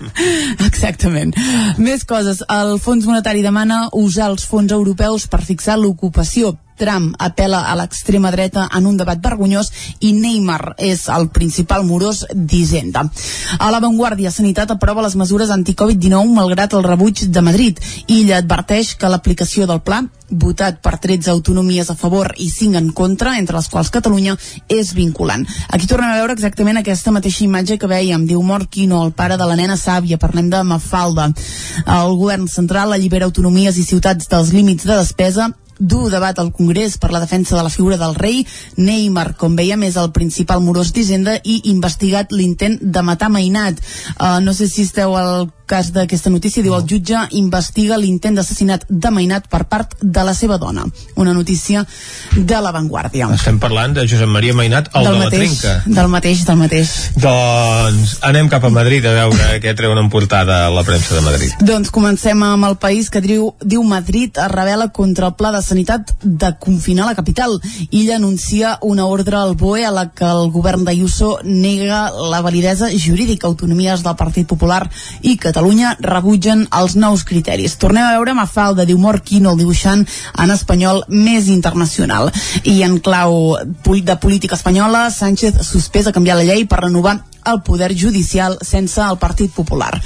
[0.70, 1.34] Exactament.
[1.78, 2.44] Més coses.
[2.52, 8.32] El Fons Monetari demana usar els fons europeus per fixar l'ocupació Trump apela a l'extrema
[8.32, 13.06] dreta en un debat vergonyós i Neymar és el principal morós d'Hisenda.
[13.60, 17.80] A l'avantguàrdia, Sanitat aprova les mesures anti-Covid-19 malgrat el rebuig de Madrid.
[18.08, 20.04] Illa adverteix que l'aplicació del pla
[20.34, 24.36] votat per 13 autonomies a favor i 5 en contra, entre les quals Catalunya,
[24.68, 25.46] és vinculant.
[25.70, 28.26] Aquí tornem a veure exactament aquesta mateixa imatge que veiem.
[28.26, 31.30] Diu Mort Quino, el pare de la nena sàvia, parlem de Mafalda.
[31.86, 35.52] El govern central allibera autonomies i ciutats dels límits de despesa
[35.84, 38.44] dur debat al Congrés per la defensa de la figura del rei.
[38.78, 43.84] Neymar, com veiem, és el principal morós d'Hisenda i investigat l'intent de matar Mainat.
[44.16, 48.86] Uh, no sé si esteu al cas d'aquesta notícia, diu el jutge investiga l'intent d'assassinat
[48.90, 50.86] de Mainat per part de la seva dona.
[51.16, 51.86] Una notícia
[52.34, 53.30] de l'avantguàrdia.
[53.36, 55.96] Estem parlant de Josep Maria Mainat, el del de mateix, la trinca.
[56.00, 56.94] Del mateix, del mateix.
[57.24, 61.56] Doncs anem cap a Madrid a veure què treuen en portada la premsa de Madrid.
[61.64, 65.62] Doncs comencem amb el país que diu, diu Madrid es revela contra el pla de
[65.64, 67.60] sanitat de confinar la capital.
[67.92, 72.90] Illa anuncia una ordre al BOE a la que el govern d'Ayuso nega la validesa
[72.92, 74.84] jurídica, autonomies del Partit Popular
[75.22, 77.76] i Catalunya rebutgen els nous criteris.
[77.78, 80.02] Tornem a veure Mafalda, diu Mort Quino, el dibuixant
[80.42, 82.32] en espanyol més internacional.
[82.66, 87.62] I en clau de política espanyola, Sánchez suspès a canviar la llei per renovar el
[87.62, 90.02] poder judicial sense el Partit Popular.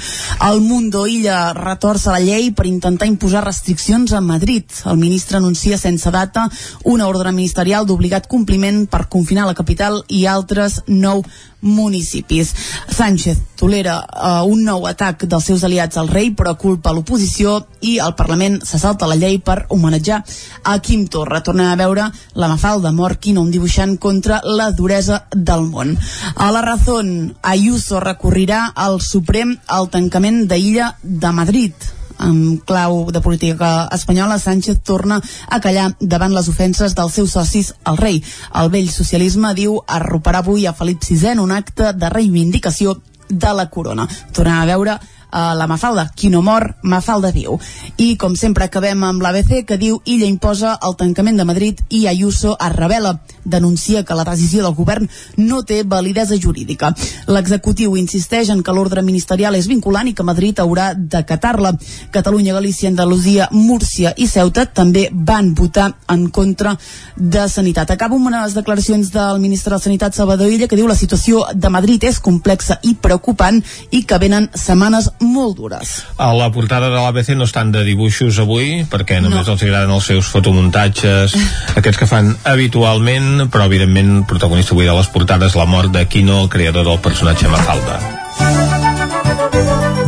[0.50, 4.64] El Mundo Illa retorça la llei per intentar imposar restriccions a Madrid.
[4.84, 6.48] El ministre anuncia sense data
[6.84, 11.24] una ordre ministerial d'obligat compliment per confinar la capital i altres nou
[11.60, 12.52] municipis.
[12.88, 17.98] Sánchez tolera uh, un nou atac dels seus aliats al rei, però culpa l'oposició i
[18.02, 20.22] el Parlament se salta la llei per homenatjar
[20.62, 21.42] a Quim Torra.
[21.42, 25.96] Tornem a veure la Mafalda Morquino, un dibuixant contra la duresa del món.
[26.36, 33.22] A la Razón, Ayuso recorrirà al Suprem al tancament d'Illa de Madrid amb clau de
[33.24, 38.22] política espanyola, Sánchez torna a callar davant les ofenses dels seus socis al rei.
[38.54, 42.98] El vell socialisme diu arroparà avui a Felip VI un acte de reivindicació
[43.28, 44.08] de la corona.
[44.32, 44.98] Tornem a veure
[45.32, 47.58] uh, la Mafalda, qui no mor, Mafalda viu.
[47.96, 52.06] I com sempre acabem amb l'ABC que diu Illa imposa el tancament de Madrid i
[52.06, 56.92] Ayuso es revela, denuncia que la decisió del govern no té validesa jurídica.
[57.26, 61.74] L'executiu insisteix en que l'ordre ministerial és vinculant i que Madrid haurà d'acatar-la.
[62.12, 66.76] Catalunya, Galícia, Andalusia, Múrcia i Ceuta també van votar en contra
[67.16, 67.90] de Sanitat.
[67.90, 71.72] Acabo amb unes declaracions del ministre de Sanitat Salvador Illa que diu la situació de
[71.72, 76.04] Madrid és complexa i preocupant i que venen setmanes molt dures.
[76.16, 79.52] A la portada de l'ABC no estan de dibuixos avui, perquè només no.
[79.54, 81.34] els agraden els seus fotomuntatges,
[81.80, 86.42] aquests que fan habitualment, però evidentment protagonista avui de les portades la mort de Quino,
[86.44, 87.98] el creador del personatge Mafalda.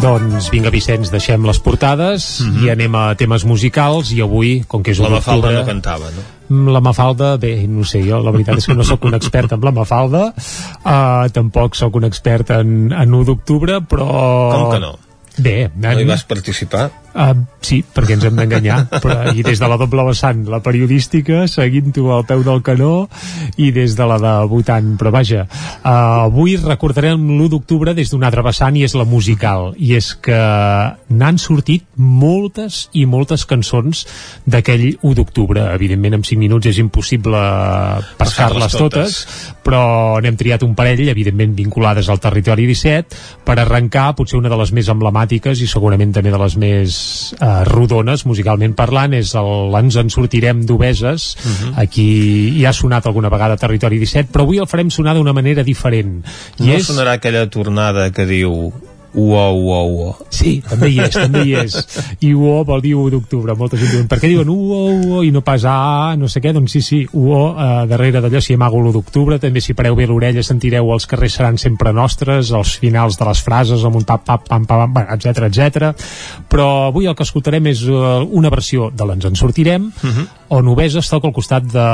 [0.01, 2.65] Doncs vinga, Vicenç, deixem les portades Mhm.
[2.65, 6.40] i anem a temes musicals i avui, com que és La Mafalda no cantava, no?
[6.51, 9.63] La Mafalda, bé, no sé, jo la veritat és que no sóc un expert en
[9.63, 14.09] la Mafalda, uh, tampoc sóc un expert en, en 1 d'octubre, però...
[14.51, 14.97] Com que no?
[15.41, 16.91] Bé, No hi vas participar?
[17.11, 21.41] Uh, sí, perquè ens hem d'enganyar però, i des de la doble vessant la periodística,
[21.51, 23.09] seguint-ho al peu del canó
[23.59, 28.23] i des de la de votant però vaja, uh, avui recordarem l'1 d'octubre des d'un
[28.23, 30.39] altre vessant i és la musical, i és que
[31.11, 34.05] n'han sortit moltes i moltes cançons
[34.47, 37.43] d'aquell 1 d'octubre, evidentment en 5 minuts és impossible
[38.23, 39.19] passar-les totes,
[39.67, 39.83] però
[40.23, 44.71] n'hem triat un parell, evidentment vinculades al territori 17, per arrencar potser una de les
[44.79, 45.30] més emblemàtiques
[45.63, 50.65] i segurament també de les més eh, rodones, musicalment parlant, és el Ens en sortirem
[50.67, 51.71] d'Obeses, uh Mhm.
[51.75, 51.83] -huh.
[51.83, 52.09] aquí
[52.59, 56.25] hi ha sonat alguna vegada Territori 17, però avui el farem sonar d'una manera diferent.
[56.59, 56.87] I No és...
[56.89, 58.73] sonarà aquella tornada que diu
[59.15, 60.17] uo, uo, uo.
[60.31, 61.77] Sí, també hi és, també hi és.
[62.27, 63.57] I UO vol dir 1 d'octubre.
[63.59, 66.53] Molta gent diuen, per què diuen UO, UO i no pas A, no sé què?
[66.57, 70.07] Doncs sí, sí, UO, eh, darrere d'allò s'hi amago l'1 d'octubre, també si pareu bé
[70.07, 74.25] l'orella sentireu els carrers seran sempre nostres, els finals de les frases amb un tap,
[74.27, 75.91] tap, pam, pam, pam, etc etc.
[76.51, 80.27] Però avui el que escoltarem és uh, una versió de l'Ens en sortirem, uh -huh.
[80.57, 81.89] on Obesa està al costat de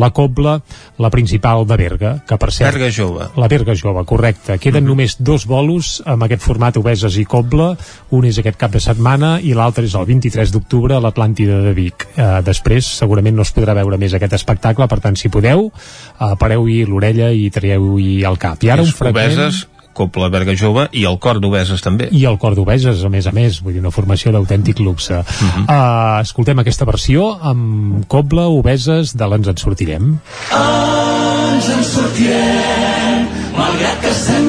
[0.00, 0.60] la Cobla,
[0.98, 2.72] la principal de Berga, que per cert...
[2.72, 3.28] Berga jove.
[3.36, 4.58] La Berga jove, correcte.
[4.58, 7.72] Queden només dos bolos amb aquest format Obeses i Cobla.
[8.14, 11.74] Un és aquest cap de setmana i l'altre és el 23 d'octubre a l'Atlàntida de
[11.76, 12.08] Vic.
[12.14, 16.34] Eh, després segurament no es podrà veure més aquest espectacle, per tant, si podeu, eh,
[16.40, 18.62] pareu-hi l'orella i traieu-hi el cap.
[18.62, 19.32] I ara un És fragment...
[19.32, 19.64] Obeses,
[19.94, 22.08] Copla Berga Jove i el cor d'Obeses també.
[22.12, 25.14] I el cor d'Obeses, a més a més, vull dir, una formació d'autèntic luxe.
[25.14, 25.64] Uh -huh.
[25.64, 30.18] uh, escoltem aquesta versió amb Cobla, Obeses, de l'Ens en sortirem.
[30.50, 34.43] Ens en sortirem, malgrat que sembli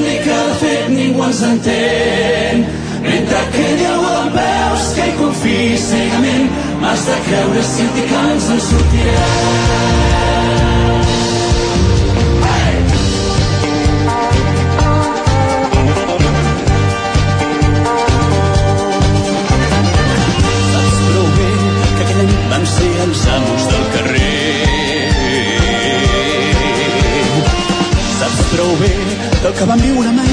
[1.26, 2.66] ens entén.
[3.02, 6.46] Mentre quedi algú d'en peus que hi confiï cegament,
[6.82, 7.62] m'has de creure
[7.96, 9.96] dic que ens en sortirem.
[20.70, 21.50] Saps prou bé
[21.96, 24.46] que aquella nit vam ser els amos del carrer.
[28.18, 28.94] Saps prou bé
[29.40, 30.25] que el que vam viure mai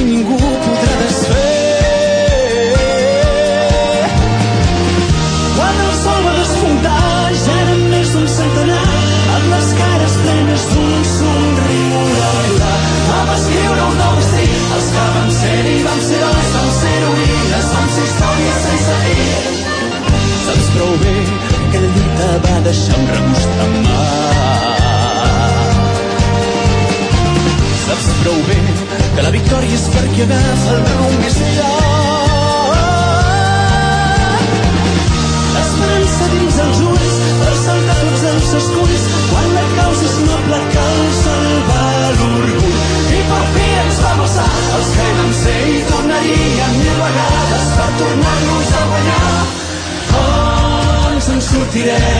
[30.31, 32.77] el rumb més llarg.
[35.55, 40.59] L'esperança dins els ulls per saltar tots els esculls quan la causa és noble
[41.19, 42.53] salvar l'orgull.
[43.17, 44.23] I per fi ens vam
[44.77, 49.35] els que vam ser i tornaríem mil vegades per tornar-nos a guanyar.
[50.21, 52.12] Oh, ens en sortirem,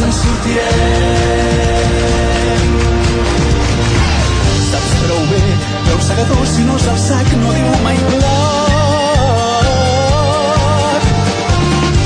[0.00, 0.60] que ens en sortirem.
[4.70, 5.42] Saps prou bé
[5.94, 9.42] un segador si no és el sac no diu mai plat.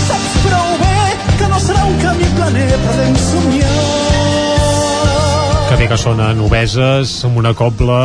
[0.09, 0.99] Saps prou bé
[1.39, 3.71] que no serà un camí planer però hem somiat.
[5.69, 8.03] Que bé que sonen obeses, amb una cobla...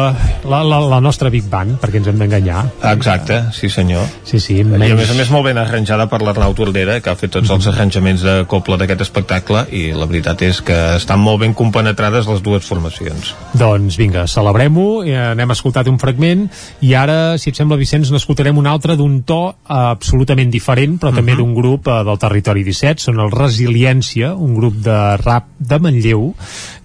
[0.49, 2.63] La, la, la nostra Big Band, perquè ens hem d'enganyar.
[2.89, 4.07] Exacte, sí senyor.
[4.25, 4.95] Sí, sí, I a menys...
[4.97, 8.23] més a més molt ben arranjada per l'Arnau Tordera, que ha fet tots els arranjaments
[8.25, 12.65] de Copla d'aquest espectacle, i la veritat és que estan molt ben compenetrades les dues
[12.65, 13.35] formacions.
[13.61, 16.47] Doncs vinga, celebrem-ho, eh, n'hem escoltat un fragment
[16.81, 19.39] i ara, si et sembla, Vicenç, n'escoltarem un altre d'un to
[19.69, 24.81] absolutament diferent, però també d'un grup eh, del territori 17, són el Resiliència, un grup
[24.81, 26.31] de rap de Manlleu,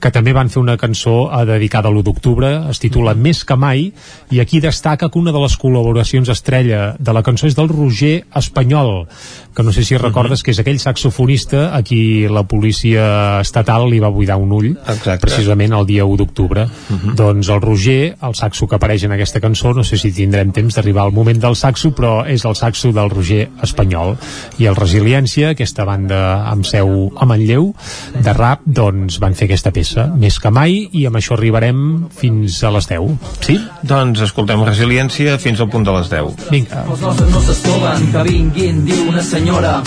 [0.05, 3.54] que també van fer una cançó eh, dedicada a l'1 d'octubre, es titula Més que
[3.55, 3.87] que mai
[4.35, 8.25] i aquí destaca que una de les col·laboracions estrella de la cançó és del Roger
[8.35, 9.07] Espanyol
[9.55, 14.01] que no sé si recordes que és aquell saxofonista a qui la policia estatal li
[14.03, 15.21] va buidar un ull Exacte.
[15.23, 16.67] precisament el dia 1 d'octubre.
[17.15, 20.75] Doncs el Roger, el saxo que apareix en aquesta cançó no sé si tindrem temps
[20.75, 24.17] d'arribar al moment del saxo però és el saxo del Roger Espanyol.
[24.59, 27.71] I el Resiliència, aquesta banda amb seu a Manlleu
[28.19, 32.59] de rap, doncs van fer aquesta peça més que mai i amb això arribarem fins
[32.65, 33.59] a les 10 sí?
[33.85, 36.49] Doncs escoltem Resiliència fins al punt de les 10.
[36.55, 36.85] Vinga.
[36.89, 39.79] Els nostres no s'estoven, que vinguin, diu una senyora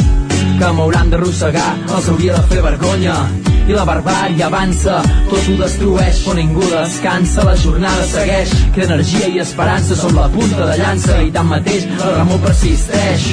[0.57, 3.15] que m'hauran d'arrossegar, els hauria de fer vergonya.
[3.67, 8.53] I la barbària avança, tot ho destrueix però ningú descansa, la jornada segueix.
[8.73, 11.17] Que energia i esperança som la punta de llança.
[11.21, 13.27] I tanmateix el remor persisteix.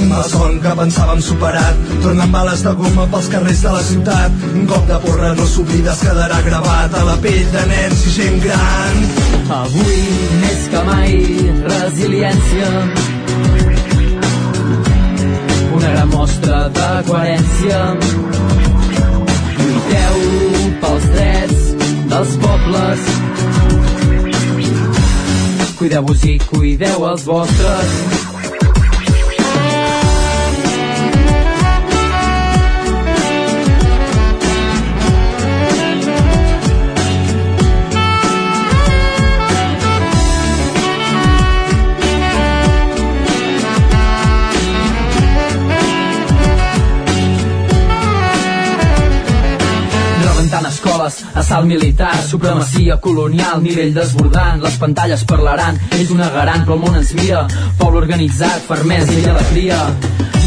[0.00, 4.44] Un malson que pensàvem superat Tornant bales de goma pels carrers de la ciutat.
[4.52, 8.14] Un cop de porra no s'oblida es quedarà gravat a la pell de nens i
[8.18, 9.00] gent gran.
[9.62, 10.02] Avui,
[10.44, 11.16] més que mai,
[11.66, 13.19] resiliència.
[15.80, 17.78] Una gran mostra de coherència.
[19.56, 20.18] Lluiteu
[20.82, 21.70] pels drets
[22.12, 23.06] dels pobles.
[25.78, 28.29] Cuideu-vos i cuideu els vostres.
[51.10, 56.82] Escoles, assalt militar, supremacia colonial, nivell desbordant, les pantalles parlaran, ells ho negaran, però el
[56.84, 57.46] món ens mira,
[57.78, 59.78] poble organitzat, fermesa i alegria.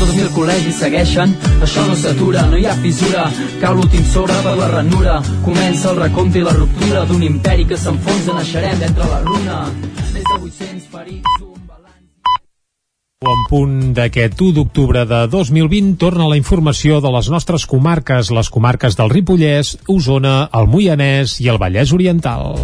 [0.03, 1.31] 2.000 col·legis segueixen,
[1.63, 3.29] això no s'atura, no hi ha fissura,
[3.61, 7.79] cau l'últim sobre per la ranura, comença el recompte i la ruptura d'un imperi que
[7.79, 9.63] s'enfonsa, naixerem d'entre la runa.
[10.11, 11.52] Més de 800 ferits,
[13.23, 18.49] En punt d'aquest 1 d'octubre de 2020 torna la informació de les nostres comarques, les
[18.51, 22.57] comarques del Ripollès, Osona, el Moianès i el Vallès Oriental.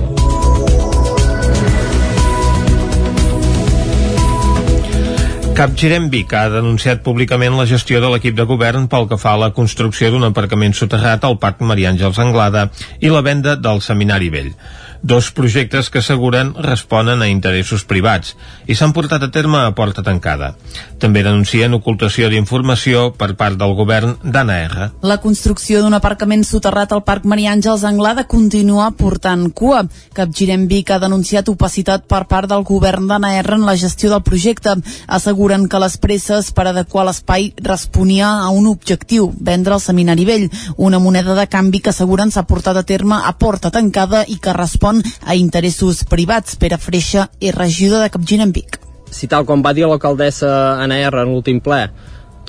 [5.56, 9.42] Capgirem Vic ha denunciat públicament la gestió de l'equip de govern pel que fa a
[9.46, 12.68] la construcció d'un aparcament soterrat al Parc Maria Àngels Anglada
[13.00, 14.54] i la venda del Seminari Vell.
[15.02, 18.34] Dos projectes que asseguren responen a interessos privats
[18.68, 20.56] i s'han portat a terme a porta tancada.
[21.00, 24.90] També denuncien ocultació d'informació per part del govern d'Anna R.
[25.08, 29.86] La construcció d'un aparcament soterrat al Parc Maria Àngels Anglada continua portant cua.
[30.18, 34.26] Capgirem Vic ha denunciat opacitat per part del govern d'Anna R en la gestió del
[34.28, 34.76] projecte.
[35.08, 40.50] Asseguren que les presses per adequar l'espai responia a un objectiu, vendre el Seminari Vell,
[40.76, 44.54] una moneda de canvi que asseguren s'ha portat a terme a porta tancada i que
[44.54, 44.89] respon
[45.26, 46.56] a interessos privats.
[46.60, 48.80] Pere Freixa és regidor de Capgirem Vic.
[49.12, 50.50] si tal com va dir l'alcaldessa
[50.84, 51.88] Anna R en l'últim ple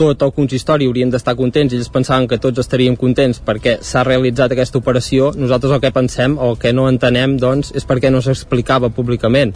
[0.01, 4.53] tot el consistori haurien d'estar contents ells pensaven que tots estaríem contents perquè s'ha realitzat
[4.55, 8.23] aquesta operació nosaltres el que pensem o el que no entenem doncs és perquè no
[8.25, 9.53] s'explicava públicament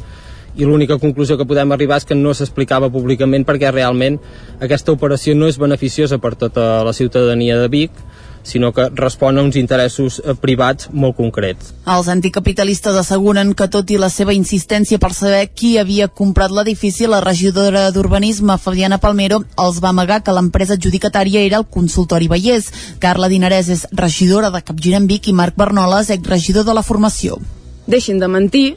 [0.57, 4.21] i l'única conclusió que podem arribar és que no s'explicava públicament perquè realment
[4.61, 8.05] aquesta operació no és beneficiosa per tota la ciutadania de Vic
[8.45, 11.73] sinó que respon a uns interessos eh, privats molt concrets.
[11.91, 17.09] Els anticapitalistes asseguren que tot i la seva insistència per saber qui havia comprat l'edifici,
[17.11, 22.71] la regidora d'Urbanisme, Fabiana Palmero, els va amagar que l'empresa adjudicatària era el consultori Vallès.
[23.01, 27.41] Carla Dinarès és regidora de Capgirem Vic i Marc Bernoles, exregidor de la formació.
[27.87, 28.77] deixin de mentir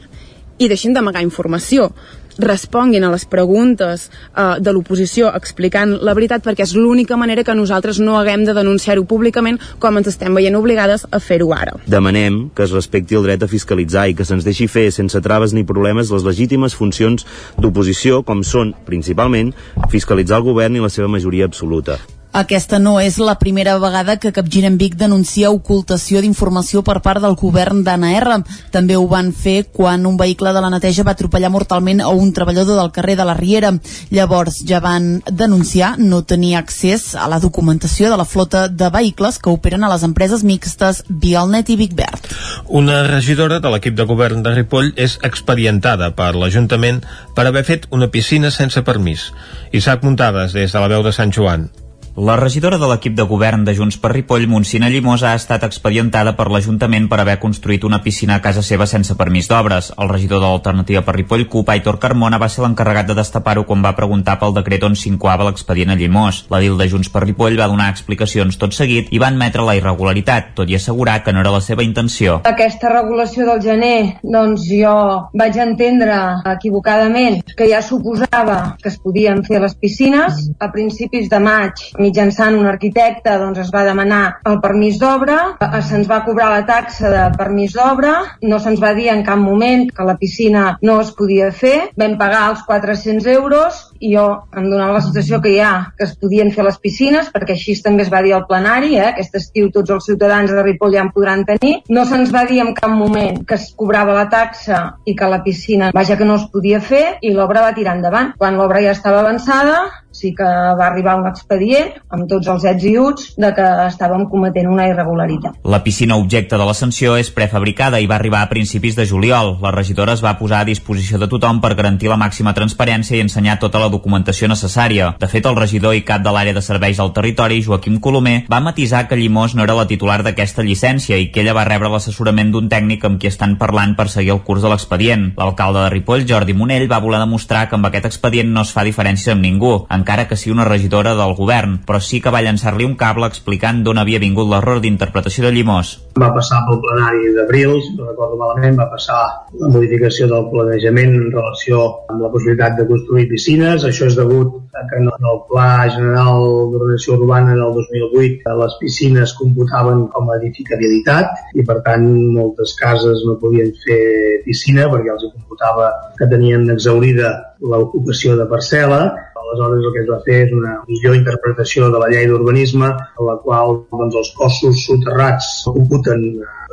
[0.58, 1.92] i deixin d'amagar informació
[2.38, 7.56] responguin a les preguntes eh, de l'oposició explicant la veritat perquè és l'única manera que
[7.58, 11.78] nosaltres no haguem de denunciar-ho públicament com ens estem veient obligades a fer-ho ara.
[11.86, 15.54] Demanem que es respecti el dret a fiscalitzar i que se'ns deixi fer sense traves
[15.54, 17.26] ni problemes les legítimes funcions
[17.58, 19.54] d'oposició com són, principalment,
[19.92, 21.98] fiscalitzar el govern i la seva majoria absoluta.
[22.38, 27.34] Aquesta no és la primera vegada que Capgirem Vic denuncia ocultació d'informació per part del
[27.40, 28.36] govern d'Anna R.
[28.70, 32.30] També ho van fer quan un vehicle de la neteja va atropellar mortalment a un
[32.36, 33.72] treballador del carrer de la Riera.
[34.14, 39.40] Llavors ja van denunciar no tenir accés a la documentació de la flota de vehicles
[39.42, 42.30] que operen a les empreses mixtes Vialnet i Vicbert.
[42.68, 47.02] Una regidora de l'equip de govern de Ripoll és expedientada per l'Ajuntament
[47.34, 49.32] per haver fet una piscina sense permís.
[49.72, 51.70] Isaac Muntades, des de la veu de Sant Joan.
[52.18, 56.32] La regidora de l'equip de govern de Junts per Ripoll, Montsina Llimós, ha estat expedientada
[56.34, 59.92] per l'Ajuntament per haver construït una piscina a casa seva sense permís d'obres.
[59.94, 63.84] El regidor de l'Alternativa per Ripoll, CUP, Aitor Carmona, va ser l'encarregat de destapar-ho quan
[63.86, 66.40] va preguntar pel decret on s'incoava l'expedient a Llimós.
[66.50, 69.76] La DIL de Junts per Ripoll va donar explicacions tot seguit i va admetre la
[69.78, 72.40] irregularitat, tot i assegurar que no era la seva intenció.
[72.50, 74.96] Aquesta regulació del gener, doncs jo
[75.38, 76.18] vaig entendre
[76.56, 80.48] equivocadament que ja suposava que es podien fer les piscines.
[80.58, 85.82] A principis de maig, mitjançant un arquitecte, doncs es va demanar el permís d'obra, eh,
[85.88, 89.86] se'ns va cobrar la taxa de permís d'obra, no se'ns va dir en cap moment
[89.94, 94.24] que la piscina no es podia fer, vam pagar els 400 euros i jo
[94.56, 98.04] em donava la sensació que ja que es podien fer les piscines, perquè així també
[98.06, 99.08] es va dir al plenari, eh?
[99.12, 101.78] aquest estiu tots els ciutadans de Ripoll ja en podran tenir.
[101.88, 105.42] No se'ns va dir en cap moment que es cobrava la taxa i que la
[105.44, 108.34] piscina, vaja que no es podia fer, i l'obra va tirar endavant.
[108.38, 109.82] Quan l'obra ja estava avançada,
[110.18, 114.26] sí que va arribar un expedient amb tots els ets i uts de que estàvem
[114.30, 115.58] cometent una irregularitat.
[115.64, 119.56] La piscina objecte de la sanció és prefabricada i va arribar a principis de juliol.
[119.62, 123.24] La regidora es va posar a disposició de tothom per garantir la màxima transparència i
[123.24, 125.14] ensenyar tota la documentació necessària.
[125.20, 128.60] De fet, el regidor i cap de l'àrea de serveis al territori, Joaquim Colomer, va
[128.64, 132.52] matisar que Llimós no era la titular d'aquesta llicència i que ella va rebre l'assessorament
[132.52, 135.32] d'un tècnic amb qui estan parlant per seguir el curs de l'expedient.
[135.38, 138.84] L'alcalde de Ripoll, Jordi Monell, va voler demostrar que amb aquest expedient no es fa
[138.86, 139.74] diferència amb ningú,
[140.08, 143.82] encara que sigui una regidora del govern, però sí que va llançar-li un cable explicant
[143.84, 145.90] d'on havia vingut l'error d'interpretació de Llimós.
[146.16, 149.18] Va passar pel plenari d'abril, si no recordo malament, va passar
[149.60, 153.84] la modificació del planejament en relació amb la possibilitat de construir piscines.
[153.84, 156.40] Això és degut a que en el Pla General
[156.72, 163.26] d'Ordenació Urbana del 2008 les piscines computaven com a edificabilitat i per tant moltes cases
[163.28, 169.00] no podien fer piscina perquè els computava que tenien exaurida l'ocupació de parcel·la
[169.48, 173.22] aleshores el que es va fer és una millor interpretació de la llei d'urbanisme en
[173.26, 176.26] la qual doncs, els cossos soterrats computen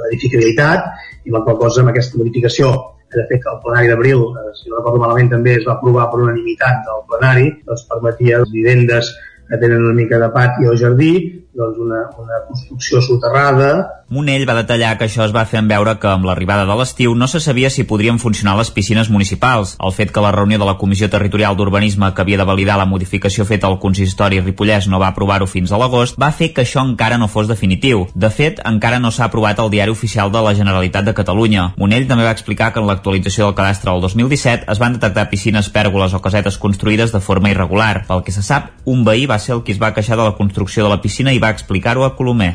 [0.09, 0.91] edificabilitat
[1.25, 2.73] i la qual cosa amb aquesta modificació
[3.15, 6.19] de fet el plenari d'abril, eh, si no recordo malament també es va aprovar per
[6.25, 9.11] unanimitat del plenari, doncs permetia les vivendes
[9.47, 11.11] que tenen una mica de pati o jardí
[11.55, 14.03] doncs una, una construcció soterrada.
[14.09, 17.15] Monell va detallar que això es va fer en veure que amb l'arribada de l'estiu
[17.17, 19.73] no se sabia si podrien funcionar les piscines municipals.
[19.81, 22.85] El fet que la reunió de la Comissió Territorial d'Urbanisme que havia de validar la
[22.85, 26.83] modificació feta al consistori Ripollès no va aprovar-ho fins a l'agost va fer que això
[26.85, 28.05] encara no fos definitiu.
[28.13, 31.71] De fet, encara no s'ha aprovat al diari oficial de la Generalitat de Catalunya.
[31.77, 35.71] Monell també va explicar que en l'actualització del cadastre del 2017 es van detectar piscines,
[35.71, 38.05] pèrgoles o casetes construïdes de forma irregular.
[38.05, 40.37] Pel que se sap, un veí va ser el qui es va queixar de la
[40.37, 42.51] construcció de la piscina i va explicar-ho a Colomer.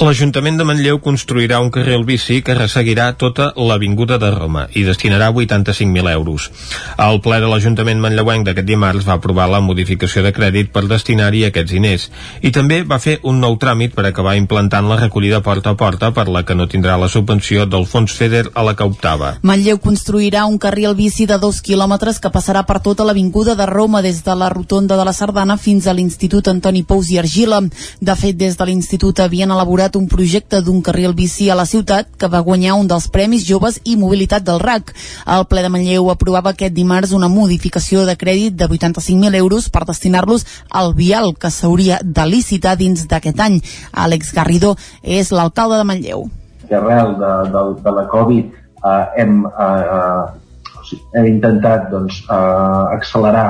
[0.00, 5.28] L'Ajuntament de Manlleu construirà un carril bici que resseguirà tota l'Avinguda de Roma i destinarà
[5.30, 6.48] 85.000 euros.
[6.96, 11.44] El ple de l'Ajuntament manlleuenc d'aquest dimarts va aprovar la modificació de crèdit per destinar-hi
[11.48, 12.08] aquests diners
[12.40, 16.10] i també va fer un nou tràmit per acabar implantant la recollida porta a porta
[16.16, 19.34] per la que no tindrà la subvenció del fons FEDER a la que optava.
[19.42, 24.02] Manlleu construirà un carril bici de dos quilòmetres que passarà per tota l'Avinguda de Roma
[24.02, 27.60] des de la rotonda de la Sardana fins a l'Institut Antoni Pous i Argila.
[28.00, 32.06] De fet, des de l'institut havien elaborat un projecte d'un carril bici a la ciutat
[32.18, 34.92] que va guanyar un dels Premis Joves i Mobilitat del RAC.
[35.36, 39.82] El ple de Manlleu aprovava aquest dimarts una modificació de crèdit de 85.000 euros per
[39.88, 43.58] destinar-los al vial que s'hauria de licitar dins d'aquest any.
[44.04, 46.28] Àlex Garrido és l'alcalde de Manlleu.
[46.70, 53.48] Arrel de, de, de la Covid eh, hem, eh, eh, hem intentat doncs, eh, accelerar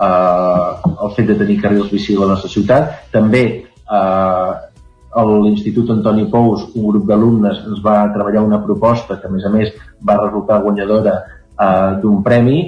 [0.00, 2.98] eh, el fet de tenir carrils bici a la nostra ciutat.
[3.12, 3.44] També
[3.90, 4.52] eh,
[5.14, 9.44] a l'Institut Antoni Pous, un grup d'alumnes ens va treballar una proposta que a més
[9.46, 9.70] a més
[10.02, 12.58] va resultar guanyadora eh, d'un premi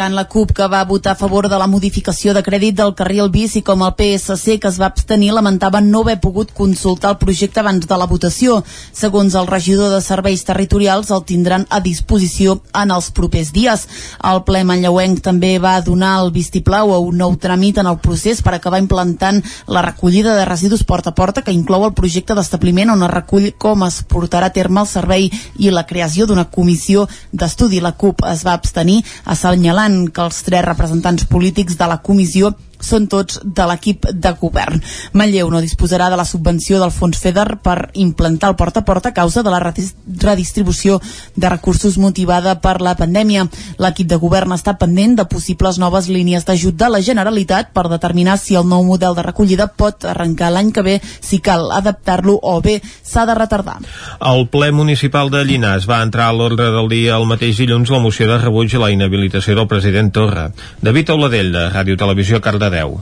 [0.00, 3.28] tant la CUP, que va votar a favor de la modificació de crèdit del carril
[3.28, 7.60] bici, com el PSC, que es va abstenir, lamentaven no haver pogut consultar el projecte
[7.60, 8.62] abans de la votació.
[8.96, 13.84] Segons el regidor de Serveis Territorials, el tindran a disposició en els propers dies.
[14.30, 18.40] El ple manlleuenc també va donar el vistiplau a un nou tràmit en el procés
[18.40, 22.94] per acabar implantant la recollida de residus porta a porta, que inclou el projecte d'establiment
[22.96, 25.28] on es recull com es portarà a terme el servei
[25.58, 27.84] i la creació d'una comissió d'estudi.
[27.84, 33.08] La CUP es va abstenir assenyalant que els tres representants polítics de la comissió són
[33.08, 34.80] tots de l'equip de govern.
[35.12, 39.10] Manlleu no disposarà de la subvenció del fons FEDER per implantar el porta a porta
[39.10, 41.00] a causa de la redistribució
[41.36, 43.46] de recursos motivada per la pandèmia.
[43.78, 48.38] L'equip de govern està pendent de possibles noves línies d'ajut de la Generalitat per determinar
[48.38, 52.60] si el nou model de recollida pot arrencar l'any que ve, si cal adaptar-lo o
[52.60, 53.78] bé s'ha de retardar.
[54.20, 58.00] El ple municipal de Llinars va entrar a l'ordre del dia el mateix dilluns la
[58.02, 60.50] moció de rebuig a la inhabilitació del president Torra.
[60.80, 63.00] David Auladell, de Ràdio Televisió, Cardedeu.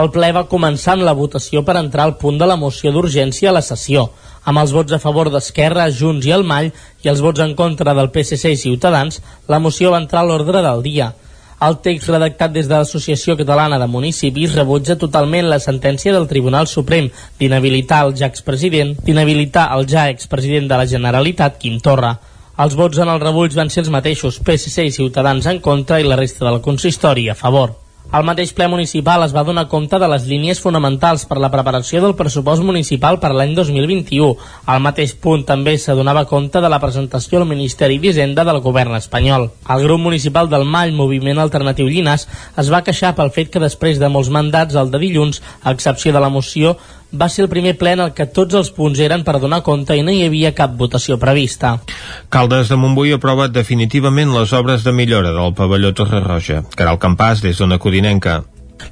[0.00, 3.50] El ple va començar amb la votació per entrar al punt de la moció d'urgència
[3.50, 4.10] a la sessió,
[4.46, 6.70] amb els vots a favor d'Esquerra, Junts i el Mall
[7.02, 10.62] i els vots en contra del PSC i Ciutadans, la moció va entrar a l'ordre
[10.62, 11.10] del dia.
[11.60, 16.70] El text redactat des de l'Associació Catalana de Municipis rebutja totalment la sentència del Tribunal
[16.70, 17.10] Suprem
[17.42, 22.14] d'inhabilitar el ja expresident, d'inhabilitar el ja expresident de la Generalitat, Quim Torra.
[22.62, 26.08] Els vots en el rebuig van ser els mateixos, PSC i Ciutadans en contra i
[26.08, 27.79] la resta del consistori a favor.
[28.10, 32.00] El mateix ple municipal es va donar compte de les línies fonamentals per la preparació
[32.02, 34.32] del pressupost municipal per l'any 2021.
[34.66, 39.46] Al mateix punt també s'adonava compte de la presentació al Ministeri d'Hisenda del govern espanyol.
[39.70, 42.26] El grup municipal del Mall, Moviment Alternatiu Llinàs,
[42.58, 46.10] es va queixar pel fet que després de molts mandats, el de dilluns, a excepció
[46.10, 46.80] de la moció,
[47.12, 49.96] va ser el primer ple en el que tots els punts eren per donar compte
[49.96, 51.78] i no hi havia cap votació prevista.
[52.28, 56.64] Caldes de Montbui aprova definitivament les obres de millora del pavelló Torre Roja.
[56.76, 58.42] Caral Campàs, des d'Ona Codinenca.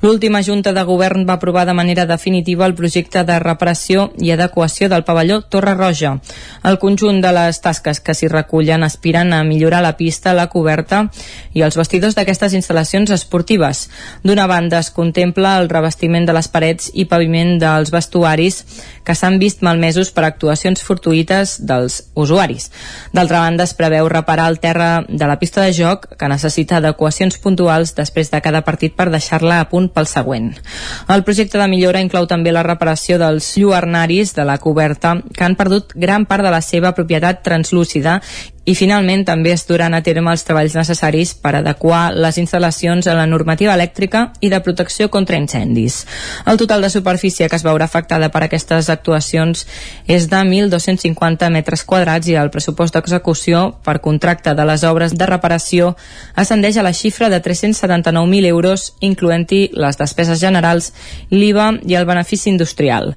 [0.00, 4.88] L'última Junta de Govern va aprovar de manera definitiva el projecte de reparació i adequació
[4.88, 6.18] del pavelló Torre Roja.
[6.64, 11.06] El conjunt de les tasques que s'hi recullen aspiren a millorar la pista, la coberta
[11.54, 13.88] i els vestidors d'aquestes instal·lacions esportives.
[14.22, 18.64] D'una banda es contempla el revestiment de les parets i paviment dels vestuaris
[19.04, 22.70] que s'han vist malmesos per actuacions fortuïtes dels usuaris.
[23.14, 27.38] D'altra banda es preveu reparar el terra de la pista de joc que necessita adequacions
[27.38, 30.50] puntuals després de cada partit per deixar-la a punt punt pel següent.
[31.08, 35.56] El projecte de millora inclou també la reparació dels lluernaris de la coberta que han
[35.58, 38.18] perdut gran part de la seva propietat translúcida
[38.68, 43.14] i finalment també es duran a terme els treballs necessaris per adequar les instal·lacions a
[43.16, 46.02] la normativa elèctrica i de protecció contra incendis.
[46.44, 49.64] El total de superfície que es veurà afectada per aquestes actuacions
[50.06, 55.30] és de 1.250 metres quadrats i el pressupost d'execució per contracte de les obres de
[55.30, 55.94] reparació
[56.34, 60.92] ascendeix a la xifra de 379.000 euros, incloent-hi les despeses generals,
[61.30, 63.16] l'IVA i el benefici industrial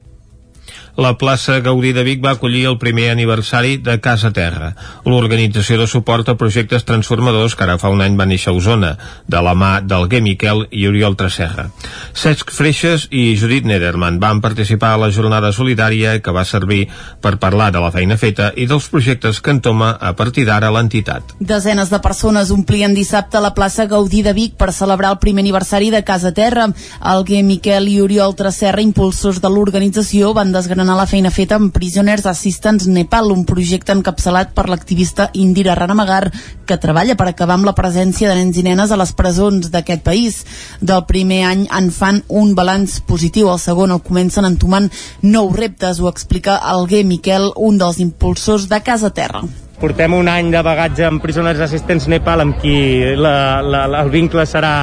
[1.01, 4.75] la plaça Gaudí de Vic va acollir el primer aniversari de Casa Terra,
[5.05, 8.91] l'organització de suport a projectes transformadors que ara fa un any va néixer a Osona,
[9.25, 11.71] de la mà d'Alguer Miquel i Oriol Tresserra.
[12.13, 16.83] Cesc Freixes i Judit Nederman van participar a la jornada solidària que va servir
[17.21, 21.33] per parlar de la feina feta i dels projectes que entoma a partir d'ara l'entitat.
[21.39, 25.89] Desenes de persones omplien dissabte la plaça Gaudí de Vic per celebrar el primer aniversari
[25.89, 26.69] de Casa Terra.
[26.99, 31.71] Alguer Miquel i Oriol Tresserra, impulsors de l'organització, van desgranar desgranar la feina feta amb
[31.71, 36.31] Prisoners Assistance Nepal, un projecte encapçalat per l'activista Indira Ranamagar,
[36.67, 40.03] que treballa per acabar amb la presència de nens i nenes a les presons d'aquest
[40.03, 40.41] país.
[40.81, 44.89] Del primer any en fan un balanç positiu, el segon el comencen entomant
[45.21, 49.45] nous reptes, ho explica Alguer Miquel, un dels impulsors de Casa Terra
[49.81, 54.45] portem un any de bagatge amb Prisoners Assistents Nepal amb qui la, la, el vincle
[54.45, 54.75] serà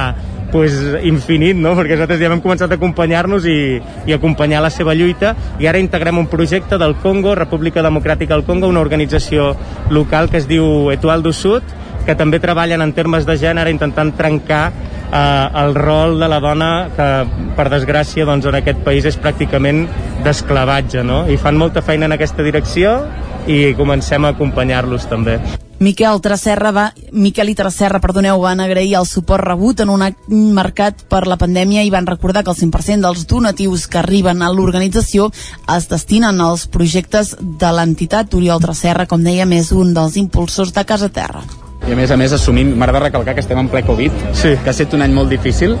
[0.51, 1.75] pues, infinit, no?
[1.77, 5.81] perquè nosaltres ja hem començat a acompanyar-nos i, i acompanyar la seva lluita i ara
[5.81, 9.53] integrem un projecte del Congo, República Democràtica del Congo, una organització
[9.89, 11.63] local que es diu Etual do Sud,
[12.05, 16.71] que també treballen en termes de gènere intentant trencar eh, el rol de la dona
[16.95, 17.09] que
[17.57, 19.85] per desgràcia doncs, en aquest país és pràcticament
[20.25, 21.25] d'esclavatge no?
[21.29, 22.99] i fan molta feina en aquesta direcció
[23.47, 25.39] i comencem a acompanyar-los també.
[25.79, 31.05] Miquel, Tresserra va, Miquel i Tresserra perdoneu, van agrair el suport rebut en un marcat
[31.07, 35.29] per la pandèmia i van recordar que el 100% dels donatius que arriben a l'organització
[35.77, 38.35] es destinen als projectes de l'entitat.
[38.35, 41.45] Oriol Tresserra, com deia, és un dels impulsors de Casa Terra.
[41.87, 44.57] I a més a més assumint, m'agrada recalcar que estem en ple Covid, sí.
[44.59, 45.77] que ha estat un any molt difícil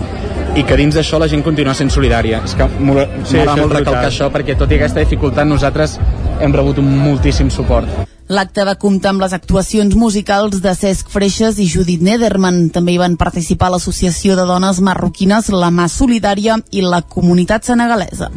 [0.55, 2.39] i que dins d'això la gent continua sent solidària.
[2.47, 5.99] És que m'agrada sí, molt recalcar això perquè tot i aquesta dificultat nosaltres
[6.39, 8.07] hem rebut un moltíssim suport.
[8.29, 12.67] L'acte va comptar amb les actuacions musicals de Cesc Freixes i Judit Nederman.
[12.75, 18.29] També hi van participar l'Associació de Dones Marroquines, la Mà Solidària i la Comunitat Senegalesa.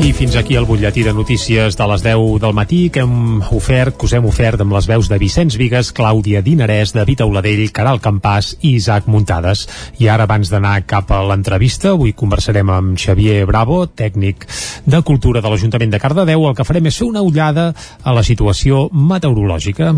[0.00, 3.96] I fins aquí el butlletí de notícies de les 10 del matí que hem ofert,
[3.96, 8.00] que us hem ofert amb les veus de Vicenç Vigues, Clàudia Dinarès, David Auladell, Caral
[8.04, 9.66] Campàs i Isaac Muntades.
[9.98, 14.46] I ara, abans d'anar cap a l'entrevista, avui conversarem amb Xavier Bravo, tècnic
[14.86, 16.46] de Cultura de l'Ajuntament de Cardedeu.
[16.46, 19.94] El que farem és fer una ullada a la situació meteorològica.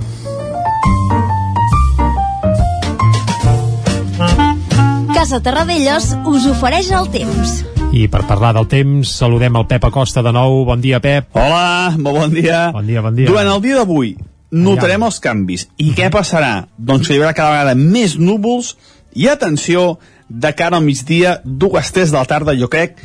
[5.12, 7.67] Casa Terradellos us ofereix el temps.
[7.98, 10.60] I per parlar del temps, saludem el Pep Acosta de nou.
[10.68, 11.32] Bon dia, Pep.
[11.34, 12.68] Hola, molt bon dia.
[12.70, 13.26] Bon dia, bon dia.
[13.26, 14.12] Durant el dia d'avui
[14.54, 15.64] notarem els canvis.
[15.82, 16.68] I què passarà?
[16.78, 18.76] Doncs que hi haurà cada vegada més núvols
[19.18, 19.98] i atenció,
[20.28, 23.00] de cara al migdia, dues, tres de la tarda, jo crec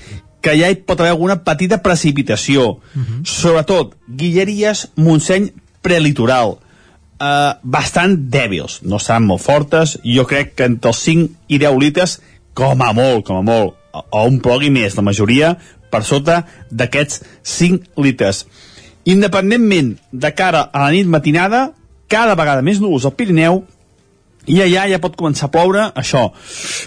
[0.46, 2.78] que ja hi pot haver alguna petita precipitació.
[2.78, 3.26] Uh -huh.
[3.26, 6.60] Sobretot, Guilleries, Montseny, prelitoral.
[7.20, 11.78] eh, bastant dèbils, no seran molt fortes, jo crec que entre els 5 i 10
[11.80, 12.22] litres,
[12.54, 15.54] com a molt, com a molt, o, un plogui més, la majoria
[15.94, 16.42] per sota
[16.72, 18.46] d'aquests 5 litres.
[19.06, 21.68] Independentment de cara a la nit matinada,
[22.10, 23.64] cada vegada més núvols al Pirineu,
[24.48, 26.32] i allà ja pot començar a ploure, això.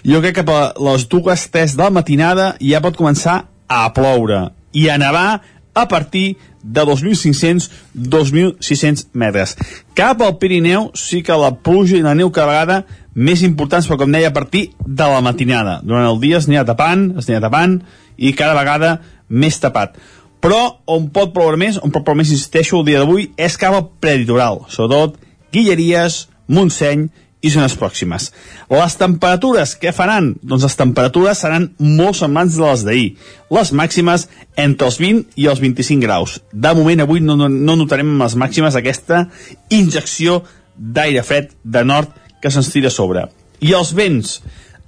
[0.05, 4.41] Jo crec que per les dues, tres de la matinada ja pot començar a ploure
[4.77, 5.41] i a nevar
[5.77, 9.57] a partir de 2.500-2.600 metres.
[9.95, 14.03] Cap al Pirineu sí que la pluja i la neu cada vegada més importants, però
[14.03, 15.81] com deia, a partir de la matinada.
[15.83, 17.81] Durant el dia es anirà tapant, es anirà tapant,
[18.17, 18.99] i cada vegada
[19.29, 19.97] més tapat.
[20.45, 20.61] Però
[20.93, 23.89] on pot ploure més, on pot ploure més, insisteixo, el dia d'avui, és cap al
[24.05, 25.17] preditoral, sobretot
[25.53, 27.09] Guilleries, Montseny
[27.47, 28.29] i zones pròximes.
[28.71, 30.35] Les temperatures, què faran?
[30.43, 33.09] Doncs les temperatures seran molt semblants de les d'ahir.
[33.55, 34.27] Les màximes
[34.61, 36.39] entre els 20 i els 25 graus.
[36.53, 39.27] De moment, avui no, no, no notarem les màximes aquesta
[39.73, 40.43] injecció
[40.77, 43.27] d'aire fred de nord que se'ns tira a sobre.
[43.61, 44.41] I els vents,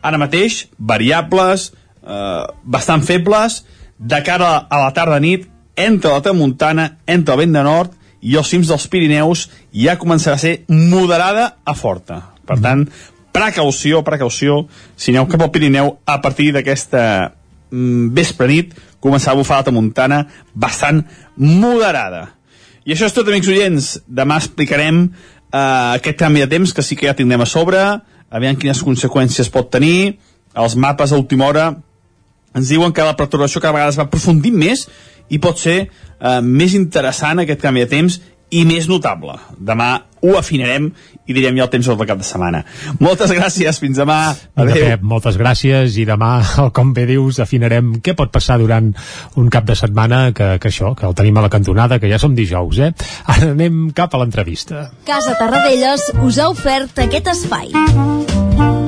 [0.02, 1.72] ara mateix, variables,
[2.02, 3.62] eh, bastant febles,
[3.98, 5.48] de cara a la tarda-nit,
[5.78, 10.34] entre la tramuntana, entre el vent de nord i els cims dels Pirineus ja començarà
[10.34, 12.18] a ser moderada a forta.
[12.46, 12.82] Per tant,
[13.34, 14.64] precaució, precaució,
[14.96, 17.02] si aneu cap al Pirineu, a partir d'aquesta
[17.70, 21.04] mm, vespre nit, començarà a bufar la tramuntana bastant
[21.36, 22.32] moderada.
[22.88, 23.88] I això és tot, amics oients.
[24.08, 25.10] Demà explicarem
[25.52, 27.82] eh, aquest canvi de temps que sí que ja tindrem a sobre,
[28.30, 30.18] aviam quines conseqüències pot tenir.
[30.58, 31.68] Els mapes a última hora
[32.56, 34.86] ens diuen que la perturbació cada vegada es va aprofundint més
[35.28, 38.20] i pot ser eh, més interessant aquest canvi de temps
[38.50, 39.36] i més notable.
[39.58, 39.90] Demà
[40.24, 40.90] ho afinarem
[41.28, 42.64] i direm ja el temps del cap de setmana.
[43.05, 44.18] Moltes gràcies, fins demà.
[44.56, 44.74] Adéu.
[44.74, 46.32] Pep, moltes gràcies i demà,
[46.76, 48.90] com bé dius, afinarem què pot passar durant
[49.38, 52.20] un cap de setmana que, que això, que el tenim a la cantonada, que ja
[52.20, 52.92] som dijous, eh?
[53.28, 54.88] Ara anem cap a l'entrevista.
[55.09, 58.88] Casa Tarradellas us ha ofert aquest espai.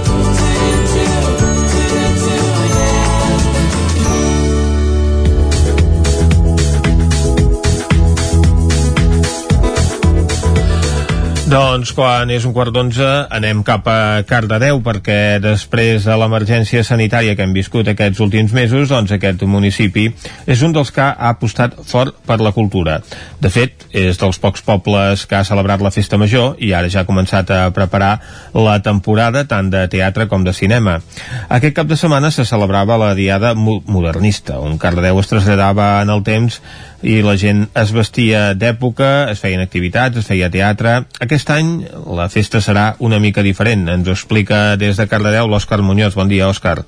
[11.51, 13.05] Doncs quan és un quart d'onze
[13.35, 18.87] anem cap a Cardedeu perquè després de l'emergència sanitària que hem viscut aquests últims mesos,
[18.87, 20.05] doncs aquest municipi
[20.47, 23.01] és un dels que ha apostat fort per la cultura.
[23.43, 27.03] De fet, és dels pocs pobles que ha celebrat la festa major i ara ja
[27.03, 28.13] ha començat a preparar
[28.55, 31.01] la temporada tant de teatre com de cinema.
[31.49, 36.23] Aquest cap de setmana se celebrava la Diada Modernista, on Cardedeu es traslladava en el
[36.23, 36.61] temps
[37.01, 41.01] i la gent es vestia d'època, es feien activitats, es feia teatre.
[41.23, 41.71] Aquest any
[42.17, 43.87] la festa serà una mica diferent.
[43.89, 46.15] Ens ho explica des de Cardedeu l'Òscar Muñoz.
[46.15, 46.83] Bon dia, Òscar.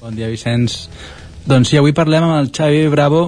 [0.00, 0.86] Bon dia, Vicenç.
[1.48, 3.22] Doncs sí, avui parlem amb el Xavi Bravo,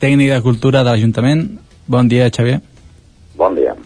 [0.00, 1.46] tècnic de cultura de l'Ajuntament.
[1.86, 2.58] Bon dia, Xavi.
[3.36, 3.76] Bon dia.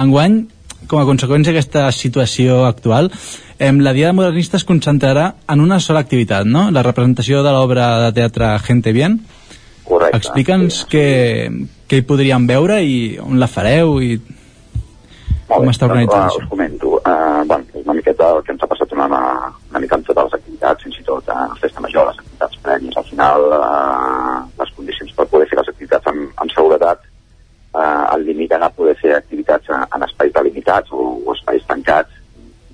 [0.00, 0.44] Enguany,
[0.90, 3.10] com a conseqüència d'aquesta situació actual,
[3.58, 6.70] eh, la Diada Modernista es concentrarà en una sola activitat, no?
[6.70, 9.20] La representació de l'obra de teatre Gente Bien.
[9.84, 10.20] Correcte.
[10.20, 10.90] Explica'ns sí.
[10.92, 11.06] què,
[11.88, 14.14] què hi podríem veure i on la fareu i
[15.50, 16.92] com està organitzat doncs, uh, us comento.
[17.00, 20.28] Uh, bueno, és una miqueta el que ens ha passat una, una mica amb totes
[20.28, 22.98] les activitats, fins i tot a uh, festa major, les activitats prèvies.
[23.00, 27.02] Al final, uh, les condicions per poder fer les activitats amb, amb seguretat
[27.74, 32.18] uh, el limiten a poder fer activitats en, en espais delimitats o, o espais tancats.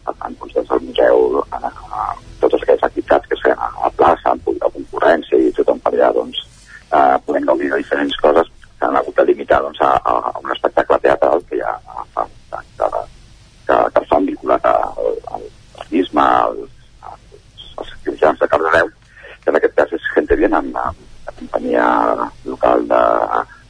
[0.07, 2.13] Per tant, doncs, des del museu, uh, uh,
[2.45, 5.97] totes aquelles activitats que es feien a la plaça, amb de concurrència i tothom per
[5.97, 6.45] allà, doncs,
[6.93, 10.53] uh, podem gaudir de diferents coses que han hagut de limitar doncs, a, a un
[10.53, 11.75] espectacle teatral que ja
[12.15, 12.91] fa un any que,
[13.67, 15.17] que, que vinculat al,
[15.97, 16.77] turisme, als,
[17.87, 18.89] activitats de Cardedeu,
[19.43, 21.87] que en aquest cas és Gente Bien, amb, amb la companyia
[22.45, 23.01] local de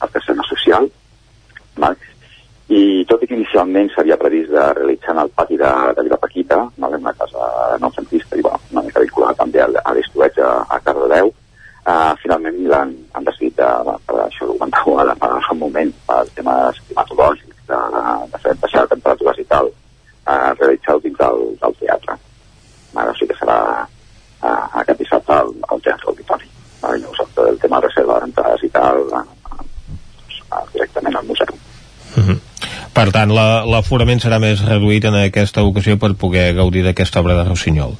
[0.06, 0.88] Artesana Social,
[1.76, 1.96] val?
[2.66, 6.58] i tot i que inicialment s'havia previst de realitzar en el pati de, de Vilapaquita,
[6.76, 6.94] val?
[6.94, 11.32] en una casa noucentista i bueno, una mica vinculada també a l'estuetge a, a Cardedeu,
[11.86, 15.92] Uh, finalment han, han decidit de, de, per això ho comentava ara fa un moment
[16.08, 17.78] per temes climatològics de,
[18.32, 22.16] de fer baixar de temperatures i tal uh, realitzar-ho dins del, del teatre
[23.04, 27.78] ara sí que serà uh, aquest dissabte al, al Teatre Auditori uh, llavors el tema
[27.78, 29.22] de reserva d'entrades i tal uh,
[29.54, 31.54] uh, directament al museu
[32.16, 32.38] Mm -hmm.
[32.92, 37.34] Per tant, la- l'aforament serà més reduït en aquesta ocasió per poder gaudir d'aquesta obra
[37.34, 37.92] de Rossinyol.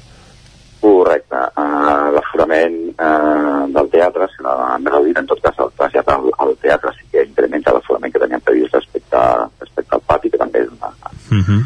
[0.81, 1.37] Correcte.
[1.55, 6.91] Uh, L'aforament uh, del teatre serà reduït, en tot cas el trasllat al, al teatre
[6.93, 9.21] sí que incrementa l'aforament que teníem previst respecte,
[9.63, 10.93] respecte al pati, que també és una,
[11.27, 11.61] Uh -huh.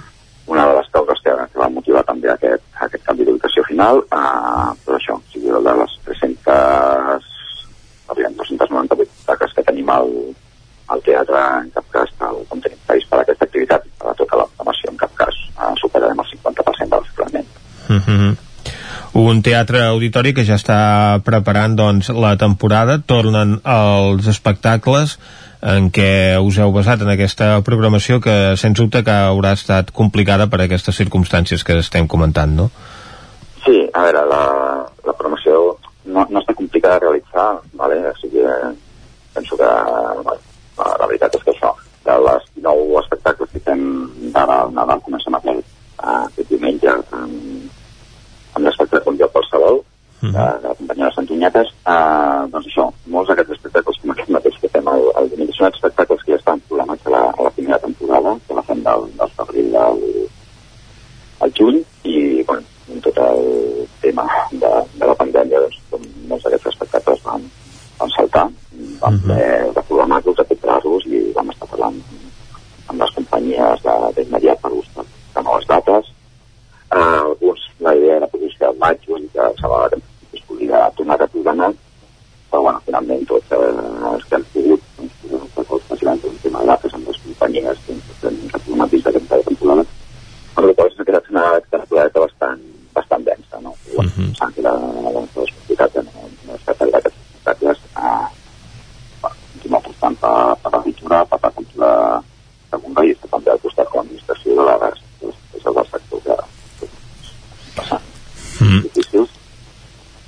[0.47, 4.71] una de les causes que, que va motivar també aquest, aquest canvi d'ubicació final, uh,
[4.85, 7.21] però això, o sigui, de les 300,
[8.09, 10.09] arribem 298 taques que tenim al,
[10.87, 14.13] al teatre, en cap cas, tal com tenim previst per a aquesta activitat, per a
[14.13, 17.47] tota la programació, en cap cas, uh, superarem el 50% del l'aforament.
[17.89, 18.50] Uh -huh.
[19.13, 25.17] Un teatre auditori que ja està preparant doncs, la temporada, tornen els espectacles
[25.61, 30.47] en què us heu basat en aquesta programació que sens dubte que haurà estat complicada
[30.47, 32.69] per aquestes circumstàncies que estem comentant, no?
[33.65, 34.45] Sí, a veure, la,
[35.05, 35.59] la programació
[36.05, 37.99] no, no està complicada de realitzar, vale?
[38.09, 38.47] o sigui,
[39.35, 39.69] penso que
[40.23, 40.39] bueno,
[40.79, 41.75] la, veritat és que això,
[42.07, 43.83] de les nou espectacles que fem
[44.31, 46.95] d'ara al comencem aquest, uh, aquest diumenge
[48.53, 49.81] amb l'espectacle Un lloc qualsevol,
[50.21, 54.87] de, de de Santonyetes, uh, doncs això, molts d'aquests espectacles com aquest mateix que fem
[54.87, 58.53] al, al són espectacles que ja estan programats a la, a la primera temporada, que
[58.53, 59.99] la fem del, del febrer al,
[61.41, 63.41] al juny i bueno, amb tot el
[64.01, 67.45] tema de, de la pandèmia doncs, com molts d'aquests espectacles van,
[67.99, 68.47] van saltar
[69.01, 71.99] vam poder reprogramar-los, recuperar-los i vam estar parlant
[72.91, 76.11] amb les companyies de- d'immediat per buscar de noves dates
[76.93, 81.17] uh, alguns la idea era publicar al maig juny que semblava que es podia tornar
[81.17, 81.71] a reprogramar
[82.51, 83.57] però bueno, finalment tots eh,
[84.11, 85.13] els que han pogut doncs,
[85.55, 89.43] tots els presidents un tema de dates amb les companyies que han reprogramat dins d'aquesta
[89.47, 89.85] temporada
[90.55, 92.61] amb la qual cosa s'ha quedat una temporada bastant,
[92.93, 93.73] bastant densa, no?
[93.87, 94.35] I, bueno, uh -huh.
[94.37, 96.11] s'han quedat doncs, les possibilitats de no,
[96.47, 98.29] no estar per aquests espectacles a
[99.21, 102.23] bueno, continuar apostant per, per la cultura, per la cultura
[102.69, 104.97] segunda i també al costat de l'administració de les
[105.57, 106.35] és el del sector que
[107.75, 108.03] passant
[108.83, 109.29] difícils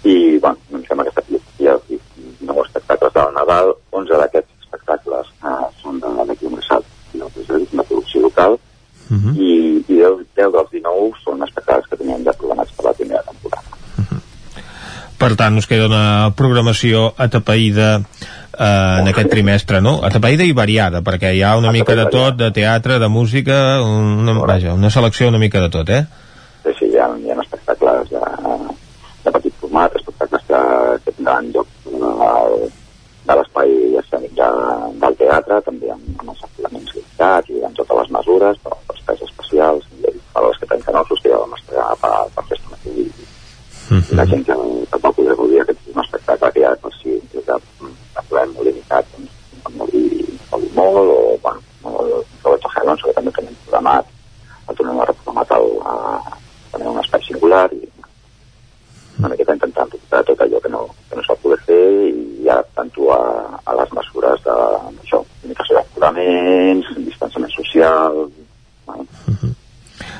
[0.03, 1.99] i bueno, em sembla que aquesta filosofia i
[2.47, 7.41] nou espectacles del Nadal 11 d'aquests espectacles eh, són de d'aquí un salt i l'altre
[7.41, 8.59] és una producció local
[9.11, 9.35] Uh -huh.
[9.37, 13.21] i, i 10, 10 dels 19 són espectacles que teníem ja programats per la primera
[13.21, 13.67] temporada.
[15.53, 19.99] Tant, us queda una programació atapeïda eh, en aquest trimestre, no?
[20.07, 24.33] Atapeïda i variada, perquè hi ha una mica de tot, de teatre, de música, una,
[24.39, 25.99] vaja, una selecció una mica de tot, eh?
[26.63, 28.23] Sí, sí, hi ha, hi ha espectacles de,
[29.27, 30.63] de petit format, espectacles que,
[31.05, 32.71] que tindran lloc de,
[33.29, 34.49] de l'espai escènic de,
[35.05, 39.03] del teatre, també amb, amb els afilaments limitats i amb totes les mesures, però els
[39.03, 42.57] espais especials, i per als que tanquen els que ja vam estrenar per, per fer
[42.57, 43.07] estar aquí.
[43.93, 44.55] I la gent que,
[44.89, 47.57] que va poder gaudir aquest un espectacle que ja per si des de,
[48.15, 50.05] de poder molt limitat, doncs, pot morir,
[50.51, 51.61] morir molt, o, bueno,
[51.91, 52.13] el
[52.43, 54.09] Roberto Alonso, que també tenim programat,
[54.67, 56.37] el tornem a reprogramat al, a,
[56.71, 57.81] també un espai singular i
[59.19, 62.49] una miqueta intentant recuperar tot allò que no, que no es va poder fer i
[62.49, 63.21] adaptant-ho a,
[63.69, 64.55] a les mesures de,
[65.01, 68.23] d'això, limitació d'aforaments, distanciament social,
[68.87, 69.53] bueno,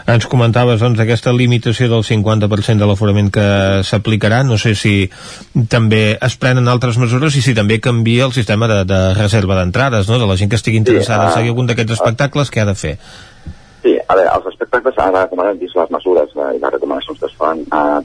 [0.04, 3.46] Ens comentaves, doncs, aquesta limitació del 50% de l'aforament que
[3.86, 4.42] s'aplicarà.
[4.48, 4.96] No sé si
[5.70, 10.10] també es prenen altres mesures i si també canvia el sistema de, de reserva d'entrades,
[10.10, 12.70] no?, de la gent que estigui interessada ah, en seguir algun d'aquests espectacles, què ha
[12.72, 12.98] de fer?
[13.84, 17.20] Sí, a veure, els espectacles ara, com hem vist les mesures eh, i les recomanacions
[17.20, 18.03] que es fan, eh,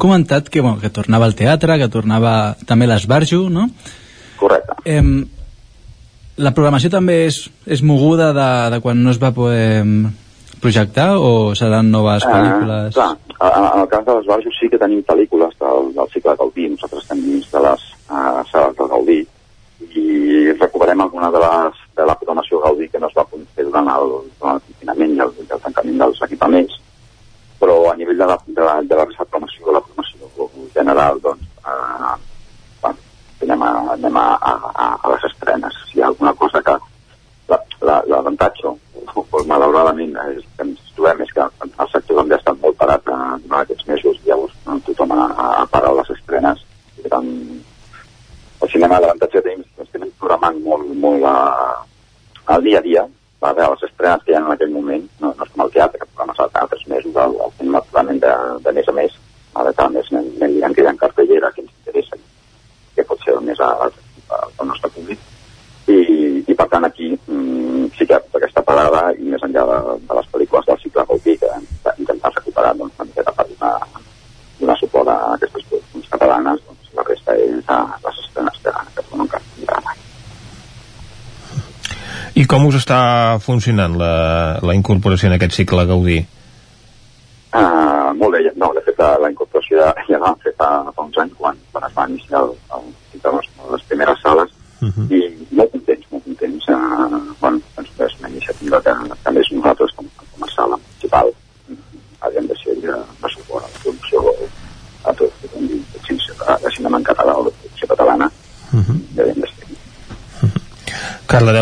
[0.00, 3.68] comentat que, bueno, que tornava al teatre, que tornava també a l'esbarjo, no?
[4.40, 4.80] Correcte.
[4.88, 5.04] Eh,
[6.40, 9.84] la programació també és, és moguda de, de quan no es va poder
[10.60, 12.96] projectar o seran noves ah, pel·lícules?
[12.96, 15.56] Ah, clar, en el cas de l'esbarjo sí que tenim pel·lícules
[82.50, 83.00] com us està
[83.44, 84.12] funcionant la,
[84.66, 86.18] la incorporació en aquest cicle Gaudí?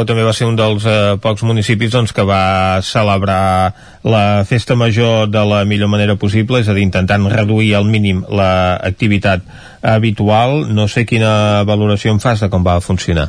[0.09, 3.75] també va ser un dels eh, pocs municipis doncs, que va celebrar
[4.09, 8.25] la festa major de la millor manera possible, és a dir, intentant reduir al mínim
[8.29, 9.45] l'activitat
[9.83, 10.65] habitual.
[10.73, 13.29] No sé quina valoració en fas de com va funcionar.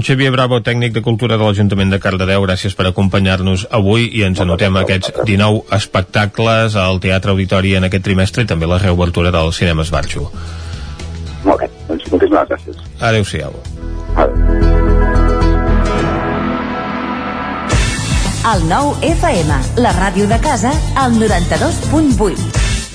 [0.00, 4.22] Doncs Xavier Bravo, tècnic de cultura de l'Ajuntament de Cardedeu, gràcies per acompanyar-nos avui i
[4.24, 9.28] ens anotem aquests 19 espectacles al Teatre Auditori en aquest trimestre i també la reobertura
[9.34, 10.24] del Cinema Esbarxo.
[11.44, 12.80] Molt bé, doncs moltíssimes gràcies.
[13.10, 13.60] Adéu-siau.
[14.16, 14.80] Adéu.
[18.54, 22.59] El nou FM, la ràdio de casa, al 92.8.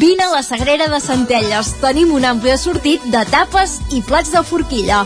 [0.00, 1.74] Vine a la Sagrera de Centelles.
[1.82, 5.02] Tenim un ampli assortit de tapes i plats de forquilla.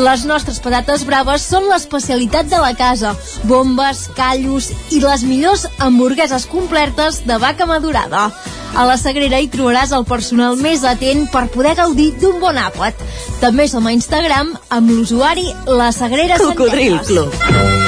[0.00, 3.12] Les nostres patates braves són l'especialitat de la casa.
[3.50, 8.30] Bombes, callos i les millors hamburgueses completes de vaca madurada.
[8.72, 12.96] A la Sagrera hi trobaràs el personal més atent per poder gaudir d'un bon àpat.
[13.44, 17.12] També som a Instagram amb l'usuari La Sagrera Cocodril Centelles.
[17.12, 17.87] Club.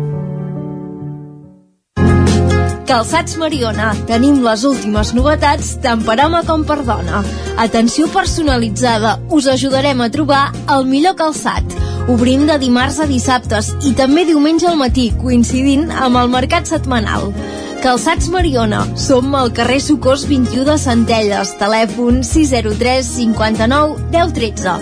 [2.91, 3.93] Calçats Mariona.
[4.03, 7.21] Tenim les últimes novetats tant per home com per dona.
[7.63, 9.13] Atenció personalitzada.
[9.31, 10.41] Us ajudarem a trobar
[10.75, 11.63] el millor calçat.
[12.11, 17.31] Obrim de dimarts a dissabtes i també diumenge al matí, coincidint amb el mercat setmanal.
[17.79, 18.83] Calçats Mariona.
[18.99, 21.55] Som al carrer Socors 21 de Centelles.
[21.63, 24.75] Telèfon 603 59 10 13.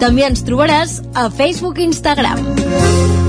[0.00, 3.28] També ens trobaràs a Facebook i Instagram.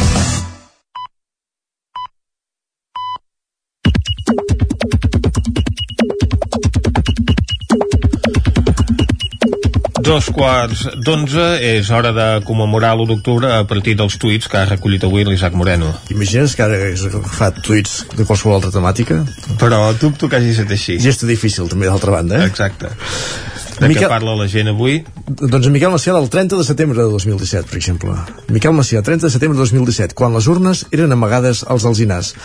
[10.01, 14.65] Dos quarts d'onze és hora de commemorar l'1 d'octubre a partir dels tuits que ha
[14.69, 15.91] recollit avui l'Isaac Moreno.
[16.13, 19.21] Imagines que ara hagués agafat tuits de qualsevol altra temàtica?
[19.61, 20.97] Però dubto que hagi estat així.
[21.03, 22.49] Gesta difícil, també, d'altra banda, eh?
[22.49, 22.89] Exacte.
[23.81, 24.99] De Miquel- què parla la gent avui?
[25.41, 28.13] Doncs en Miquel Macià del 30 de setembre de 2017, per exemple.
[28.49, 32.35] Miquel Macià, 30 de setembre de 2017, quan les urnes eren amagades als alzinars.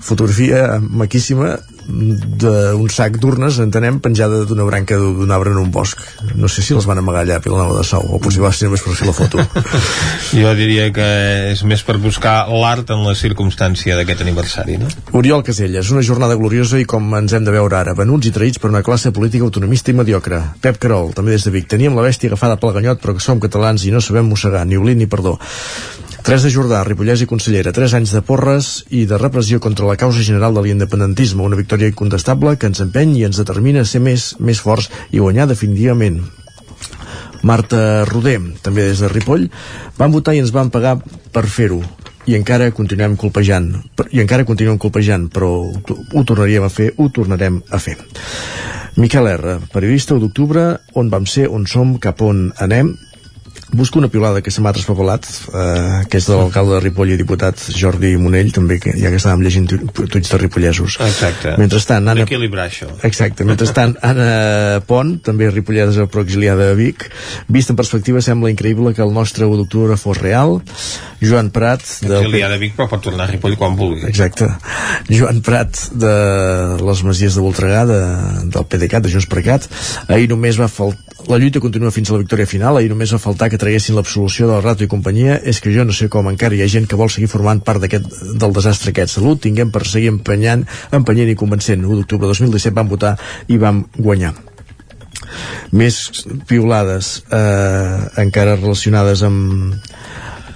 [0.00, 1.58] Fotografia maquíssima
[1.90, 6.00] d'un sac d'urnes, entenem, penjada d'una branca d'un arbre en un bosc.
[6.38, 8.68] No sé si les van amagar allà a Vilanova de Sau, o potser va ser
[8.68, 9.44] només per fer la foto.
[10.40, 11.06] Jo diria que
[11.50, 14.90] és més per buscar l'art en la circumstància d'aquest aniversari, no?
[15.18, 18.62] Oriol Caselles, una jornada gloriosa i com ens hem de veure ara, venuts i traïts
[18.62, 20.40] per una classe política autonomista i mediocre.
[20.62, 23.42] Pep Carol, també des de Vic, teníem la bèstia agafada pel ganyot però que som
[23.42, 25.38] catalans i no sabem mossegar, ni oblit ni perdó.
[26.20, 30.20] Teresa Jordà, Ripollès i consellera, 3 anys de porres i de repressió contra la causa
[30.20, 34.34] general de l'independentisme, una victòria incontestable que ens empeny i ens determina a ser més,
[34.38, 36.20] més forts i guanyar definitivament.
[37.42, 39.48] Marta Roder, també des de Ripoll,
[39.96, 40.98] van votar i ens van pagar
[41.32, 41.80] per fer-ho.
[42.28, 43.72] I encara continuem colpejant.
[44.12, 47.96] I encara continuem colpejant però ho, tornaríem a fer, ho tornarem a fer.
[49.00, 50.66] Miquel R, periodista 1 d'octubre
[51.00, 52.92] on vam ser, on som, cap on anem
[53.72, 57.18] busco una piulada que se m'ha traspapelat eh, que és de l'alcalde de Ripoll i
[57.20, 61.54] diputat Jordi Monell també, que ja que estàvem llegint tu- tuits de ripollesos Exacte.
[61.60, 62.88] mentrestant Anna, D'equilibrar això.
[63.06, 67.06] Exacte, mentrestant Anna Pont, també ripollesa però exiliada a Vic,
[67.48, 70.58] vist en perspectiva sembla increïble que el nostre 1 d'octubre fos real
[71.20, 74.06] Joan Prat del Exiliar de Vic, però pot tornar a Ripoll quan vulgui.
[74.08, 74.48] Exacte.
[75.10, 76.12] Joan Prat de
[76.80, 78.00] les Masies de Voltregà de,
[78.50, 79.68] del PDeCAT, de Junts per Cat
[80.08, 83.18] ahir només va faltar la lluita continua fins a la victòria final, ahir només va
[83.20, 86.56] faltar que traguessin l'absolució del Rato i companyia és que jo no sé com encara
[86.56, 89.18] hi ha gent que vol seguir formant part del desastre aquest.
[89.18, 90.66] Salut, tinguem per seguir empenyant,
[90.96, 91.84] empenyent i convencent.
[91.84, 93.16] 1 d'octubre de 2017 vam votar
[93.48, 94.34] i vam guanyar
[95.76, 96.00] més
[96.48, 99.76] piulades eh, encara relacionades amb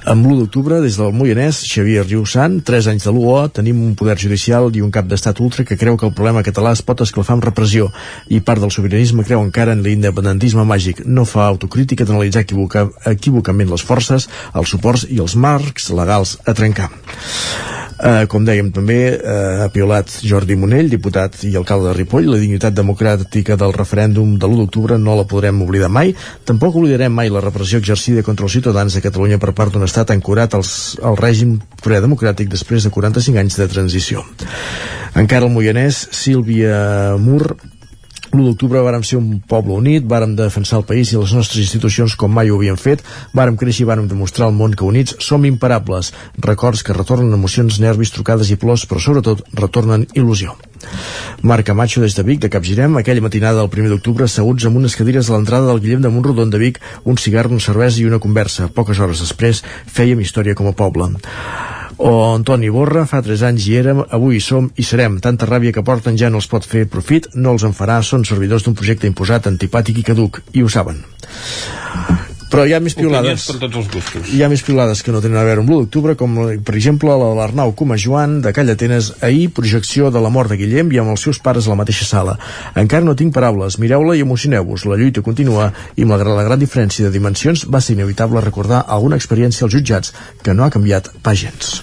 [0.04, 4.16] amb l'1 d'octubre, des del Moianès, Xavier Riusant, 3 anys de l'UO, tenim un poder
[4.20, 7.38] judicial i un cap d'estat ultra que creu que el problema català es pot esclafar
[7.38, 7.88] amb repressió
[8.28, 11.04] i part del sobiranisme creu encara en l'independentisme màgic.
[11.06, 16.52] No fa autocrítica d'analitzar equivoca, equivocament les forces, els suports i els marcs legals a
[16.52, 16.90] trencar.
[18.04, 22.28] Eh, com dèiem també, eh, ha piolat Jordi Monell, diputat i alcalde de Ripoll.
[22.28, 26.14] La dignitat democràtica del referèndum de l'1 d'octubre no la podrem oblidar mai.
[26.44, 30.10] Tampoc oblidarem mai la repressió exercida contra els ciutadans de Catalunya per part d'un estat
[30.10, 34.24] ancorat als, al règim democràtic després de 45 anys de transició.
[35.14, 37.56] Encara el Moianès, Sílvia Mur
[38.34, 42.16] l'1 d'octubre vàrem ser un poble unit, vàrem defensar el país i les nostres institucions
[42.18, 45.44] com mai ho havíem fet, vàrem créixer i vàrem demostrar al món que units som
[45.48, 46.12] imparables.
[46.38, 50.56] Records que retornen emocions, nervis, trucades i plors, però sobretot retornen il·lusió.
[51.42, 54.96] Marc Camacho des de Vic, de Capgirem, aquella matinada del 1 d'octubre, asseguts amb unes
[54.96, 58.20] cadires a l'entrada del Guillem de Montrodon de Vic, un cigar, una cervesa i una
[58.20, 58.68] conversa.
[58.68, 61.14] Poques hores després, fèiem història com a poble
[61.98, 65.20] o Antoni Borra, fa 3 anys hi érem, avui hi som i serem.
[65.24, 68.26] Tanta ràbia que porten ja no els pot fer profit, no els en farà, són
[68.28, 71.02] servidors d'un projecte imposat, antipàtic i caduc, i ho saben.
[72.50, 73.46] Però hi ha més piolades.
[73.50, 74.30] per tots els gustos.
[74.32, 77.10] Hi ha més piolades que no tenen a veure amb l'1 d'octubre, com per exemple
[77.10, 80.92] la de l'Arnau Coma Joan de Calla Atenes, ahir projecció de la mort de Guillem
[80.92, 82.38] i amb els seus pares a la mateixa sala.
[82.74, 84.86] Encara no tinc paraules, mireu-la i emocioneu-vos.
[84.90, 89.16] La lluita continua i malgrat la gran diferència de dimensions va ser inevitable recordar alguna
[89.20, 91.80] experiència als jutjats que no ha canviat pas gens.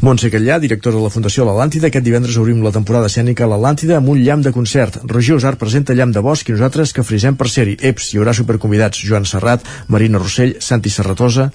[0.00, 3.98] Montse Catllà, directora de la Fundació L'Atlàntida, aquest divendres obrim la temporada escènica a l'Atlàntida
[3.98, 4.96] amb un llamp de concert.
[5.04, 7.76] Roger Usar presenta Llamp de Bosc i nosaltres que frisem per ser-hi.
[7.90, 11.50] Eps, hi haurà superconvidats Joan Serrat, Marina Rossell, Santi Serratosa,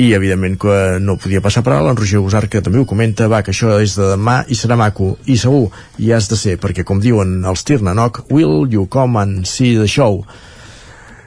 [0.00, 3.28] i evidentment que no podia passar per alt en Roger Usar que també ho comenta
[3.32, 5.70] va que això és de demà i serà maco i segur
[6.00, 9.88] i has de ser perquè com diuen els Tirnanoc will you come and see the
[9.88, 10.24] show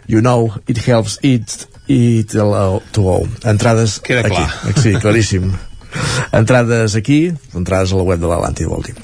[0.08, 4.78] you know it helps it it to go entrades Queda aquí, clar.
[4.78, 5.50] sí, claríssim
[6.36, 8.96] entrades aquí, entrades a la web de l'Atlàntida vol dir.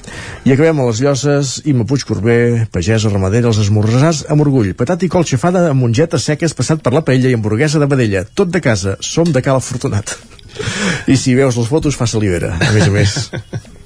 [0.46, 5.06] I acabem a les Llosses, Imma Puig Corbé, pagesa, ramadera, els esmorzars amb orgull, patat
[5.06, 8.52] i col xafada amb mongetes seques passat per la paella i hamburguesa de vedella, tot
[8.52, 10.16] de casa, som de Cal Afortunat.
[11.10, 13.18] I si veus les fotos fa salivera, a més a més.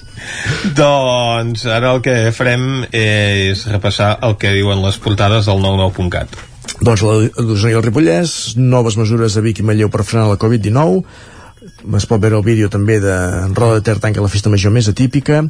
[0.77, 6.39] Doncs ara el que farem és repassar el que diuen les portades del 99.cat.
[6.81, 10.39] Doncs la d'Osona i el Ripollès, noves mesures a Vic i Manlleu per frenar la
[10.41, 11.03] Covid-19,
[11.97, 13.17] es pot veure el vídeo també de
[13.57, 15.43] Roda de Ter tanca la festa major més atípica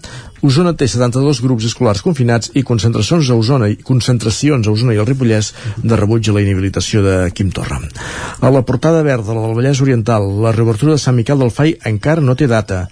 [0.46, 5.00] Osona té 72 grups escolars confinats i concentracions a Osona i concentracions a Osona i
[5.02, 5.52] el Ripollès
[5.82, 7.80] de rebuig a la inhabilitació de Quim Torra.
[8.40, 12.24] A la portada verda del Vallès Oriental la reobertura de Sant Miquel del Fai encara
[12.24, 12.86] no té data.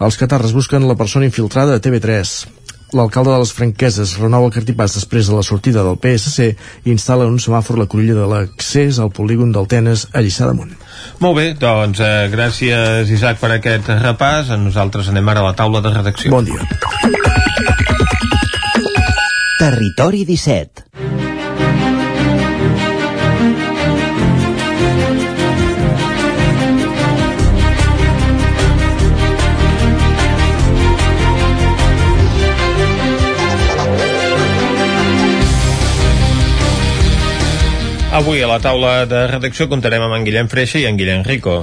[0.00, 2.59] Els catarres busquen la persona infiltrada de TV3
[2.96, 7.28] l'alcalde de les Franqueses renova el cartipàs després de la sortida del PSC i instal·la
[7.30, 10.74] un semàfor la cruïlla de l'accés al polígon del Tenes a Lliçà d'Amunt.
[11.22, 14.52] Molt bé, doncs eh, gràcies Isaac per aquest repàs.
[14.58, 16.34] Nosaltres anem ara a la taula de redacció.
[16.34, 16.60] Bon dia.
[19.60, 20.89] Territori 17
[38.10, 41.60] Avui a la taula de redacció comptarem amb en Guillem Freixa i en Guillem Rico.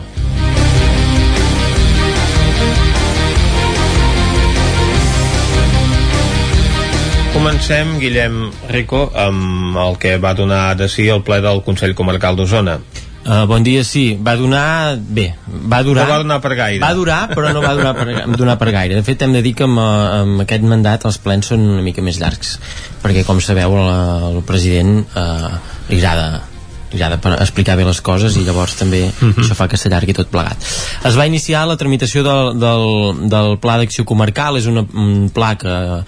[7.33, 12.39] Comencem, Guillem Rico, amb el que va donar de si el ple del Consell Comarcal
[12.39, 12.79] d'Osona.
[13.27, 14.15] Uh, bon dia, sí.
[14.15, 14.95] Va donar...
[15.03, 16.07] Bé, va durar...
[16.07, 16.79] No va donar per gaire.
[16.79, 18.07] Va durar, però no va donar per,
[18.39, 18.95] donar per gaire.
[18.95, 21.83] De fet, hem de dir que amb, eh, amb aquest mandat els plens són una
[21.83, 22.55] mica més llargs,
[23.03, 23.91] perquè, com sabeu, el,
[24.31, 25.57] el president uh,
[25.89, 26.43] li agrada
[26.91, 29.43] li agrada per explicar bé les coses i llavors també uh -huh.
[29.43, 30.57] això fa que s'allargui tot plegat.
[31.03, 35.55] Es va iniciar la tramitació del, del, del Pla d'Acció Comarcal, és una, un pla
[35.55, 36.03] que,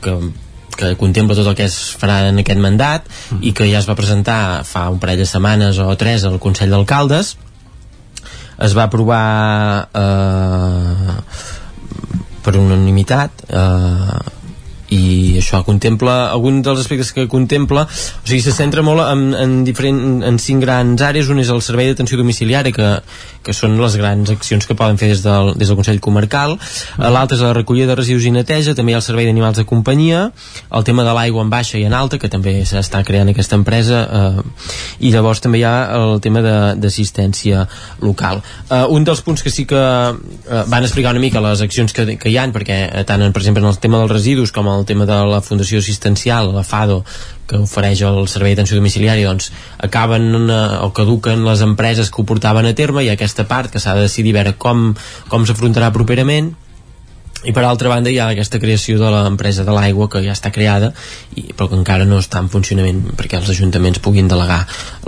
[0.00, 0.18] que
[0.76, 3.42] que contempla tot el que es farà en aquest mandat mm.
[3.42, 6.70] i que ja es va presentar fa un parell de setmanes o tres al Consell
[6.70, 7.36] d'Alcaldes
[8.62, 11.16] es va aprovar eh,
[12.42, 14.18] per unanimitat eh,
[14.92, 17.86] i això contempla algun dels aspectes que contempla.
[17.86, 21.30] O sigui, se centra molt en, en, diferent, en cinc grans àrees.
[21.32, 22.90] Un és el servei d'atenció domiciliària que,
[23.42, 26.56] que són les grans accions que poden fer des del, des del Consell Comarcal.
[26.98, 29.66] L'altre és la recollida de residus i neteja també hi ha el servei d'animals de
[29.68, 30.26] companyia.
[30.72, 34.02] El tema de l'aigua en baixa i en alta que també s'està creant aquesta empresa
[34.04, 34.44] eh,
[35.00, 37.66] i llavors també hi ha el tema d'assistència
[38.04, 38.42] local.
[38.68, 42.06] Eh, un dels punts que sí que eh, van explicar una mica les accions que,
[42.18, 44.81] que hi han perquè tant en, per exemple en el tema dels residus com el
[44.88, 47.02] tema de la Fundació Assistencial, la FADO,
[47.46, 49.50] que ofereix el servei d'atenció domiciliària doncs
[49.84, 53.82] acaben eh, o caduquen les empreses que ho portaven a terme i aquesta part que
[53.82, 54.92] s'ha de decidir veure com,
[55.28, 56.54] com s'afrontarà properament
[57.44, 60.52] i per altra banda hi ha aquesta creació de l'empresa de l'aigua que ja està
[60.54, 60.92] creada
[61.34, 64.60] i, però que encara no està en funcionament perquè els ajuntaments puguin delegar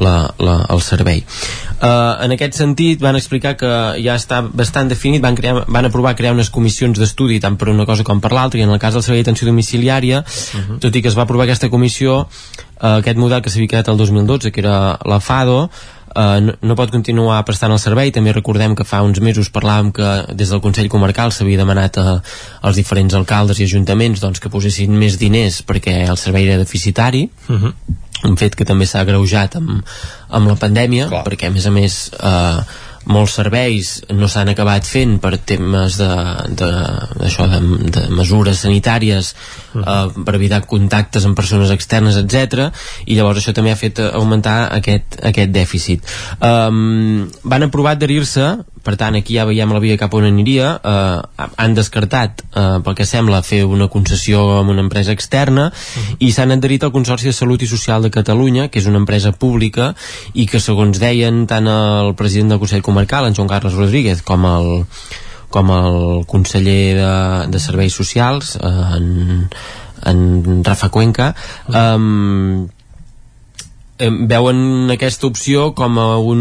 [0.02, 5.22] la, la, el servei uh, en aquest sentit van explicar que ja està bastant definit
[5.22, 8.60] van, crear, van aprovar crear unes comissions d'estudi tant per una cosa com per l'altra
[8.60, 10.78] i en el cas del servei d'atenció domiciliària uh -huh.
[10.80, 13.96] tot i que es va aprovar aquesta comissió uh, aquest model que s'havia quedat el
[13.96, 15.70] 2012 que era la FADO
[16.14, 19.92] eh, no, no pot continuar prestant el servei també recordem que fa uns mesos parlàvem
[19.94, 22.16] que des del Consell Comarcal s'havia demanat a,
[22.62, 27.28] als diferents alcaldes i ajuntaments doncs, que posessin més diners perquè el servei era deficitari
[27.48, 27.72] uh -huh.
[28.30, 29.84] un fet que també s'ha agreujat amb,
[30.28, 31.24] amb la pandèmia Clar.
[31.24, 32.60] perquè a més a més eh,
[33.10, 36.10] molts serveis no s'han acabat fent per temes de,
[36.60, 36.70] de,
[37.28, 37.60] això, de,
[37.94, 39.84] de mesures sanitàries uh -huh.
[39.84, 42.70] eh, per evitar contactes amb persones externes, etc.
[43.06, 46.00] i llavors això també ha fet augmentar aquest, aquest dèficit.
[46.40, 51.46] Um, van aprovar adherir-se per tant aquí ja veiem la via cap on aniria eh,
[51.56, 56.16] han descartat eh, pel que sembla fer una concessió amb una empresa externa uh -huh.
[56.18, 59.32] i s'han adherit al Consorci de Salut i Social de Catalunya que és una empresa
[59.32, 59.94] pública
[60.34, 64.44] i que segons deien tant el president del Consell Comarcal en Joan Carles Rodríguez com
[64.44, 64.86] el
[65.48, 69.48] com el conseller de, de Serveis Socials eh, en,
[70.04, 71.34] en Rafa Cuenca
[71.68, 72.68] um,
[73.98, 76.40] veuen aquesta opció com a un,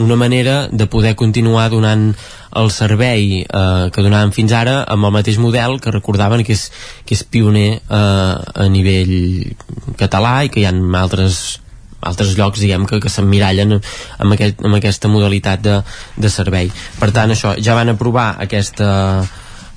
[0.00, 2.14] una manera de poder continuar donant
[2.56, 6.70] el servei eh, que donaven fins ara amb el mateix model que recordaven que és,
[7.04, 8.34] que és pioner eh,
[8.64, 9.52] a nivell
[10.00, 11.60] català i que hi ha altres
[12.00, 15.80] altres llocs diguem que, que s'emmirallen amb, aquest, amb aquesta modalitat de,
[16.16, 16.70] de servei.
[16.98, 18.90] Per tant això, ja van aprovar aquesta,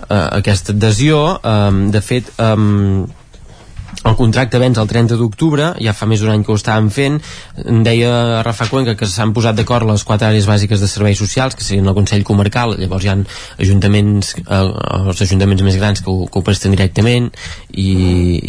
[0.05, 3.07] uh, aquesta adhesió um, de fet um,
[4.03, 7.19] el contracte vens el 30 d'octubre, ja fa més d'un any que ho estàvem fent,
[7.85, 11.65] deia Rafa Cuenca que s'han posat d'acord les quatre àrees bàsiques de serveis socials, que
[11.65, 13.17] serien el Consell Comarcal, llavors hi ha
[13.61, 14.61] ajuntaments, eh,
[15.01, 17.29] els ajuntaments més grans que ho, que ho presten directament
[17.71, 17.91] i,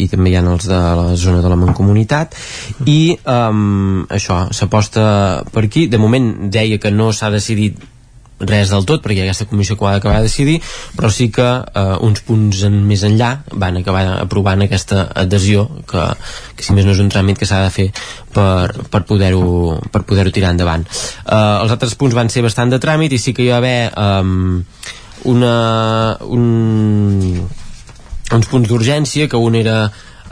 [0.05, 2.35] i també hi ha els de la zona de la Mancomunitat.
[2.89, 2.99] I
[3.29, 5.05] um, això, s'aposta
[5.53, 7.92] per aquí, de moment deia que no s'ha decidit
[8.39, 10.59] res del tot perquè aquesta comissió que ho ha d'acabar de decidir
[10.97, 16.05] però sí que eh, uns punts en, més enllà van acabar aprovant aquesta adhesió que,
[16.57, 17.89] que si més no és un tràmit que s'ha de fer
[18.33, 20.83] per, per poder-ho per poder tirar endavant.
[20.83, 23.91] Eh, els altres punts van ser bastant de tràmit i sí que hi va haver
[23.91, 24.23] eh,
[25.29, 25.53] una
[26.25, 27.45] un,
[28.33, 29.77] uns punts d'urgència que un era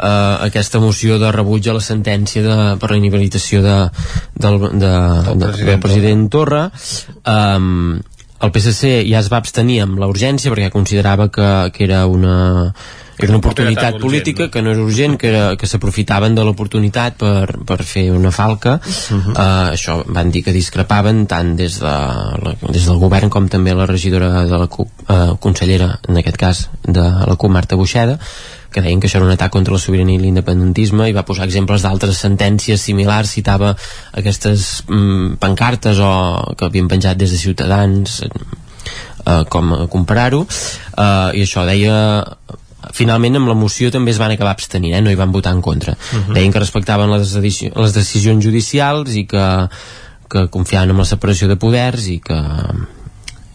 [0.01, 3.77] eh, aquesta moció de rebuig a la sentència de, per la inhabilitació de,
[4.35, 4.95] del, de, de,
[5.35, 6.63] president, del president Torra.
[7.25, 7.99] um,
[8.41, 12.73] el PSC ja es va abstenir amb la urgència perquè considerava que, que era una
[13.21, 17.59] era una oportunitat política que no és urgent, que, era, que s'aprofitaven de l'oportunitat per,
[17.69, 18.79] per fer una falca.
[18.81, 19.33] Uh -huh.
[19.35, 23.75] uh, això van dir que discrepaven tant des, de la, des del govern com també
[23.75, 28.17] la regidora de la CUP, uh, consellera en aquest cas de la CUP Marta Buixeda
[28.71, 31.45] que deien que això era un atac contra la sobirania i l'independentisme i va posar
[31.45, 33.73] exemples d'altres sentències similars, citava
[34.17, 36.11] aquestes mm, pancartes o
[36.57, 41.97] que havien penjat des de Ciutadans eh, com comparar-ho eh, i això deia
[42.95, 45.01] finalment amb la moció també es van acabar abstenint, eh?
[45.03, 45.93] no hi van votar en contra.
[45.93, 46.33] Uh -huh.
[46.33, 49.67] Deien que respectaven les, les decisions judicials i que,
[50.27, 52.39] que confiaven en la separació de poders i que,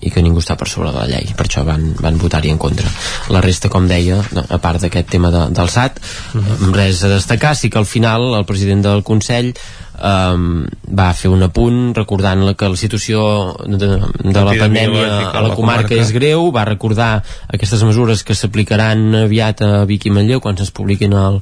[0.07, 1.33] i que ningú està per sobre de la llei.
[1.37, 2.91] Per això van, van votar-hi en contra.
[3.35, 6.73] La resta com deia, a part d'aquest tema de, del SAT, uh -huh.
[6.75, 9.55] res a destacar sí que al final el president del Consell
[10.01, 10.67] um,
[10.99, 13.89] va fer un apunt recordant que la situació de,
[14.23, 19.63] de la pandèmia a la comarca és greu, va recordar aquestes mesures que s'aplicaran aviat
[19.63, 21.41] a Vic i Manlleu quan es publiquin al,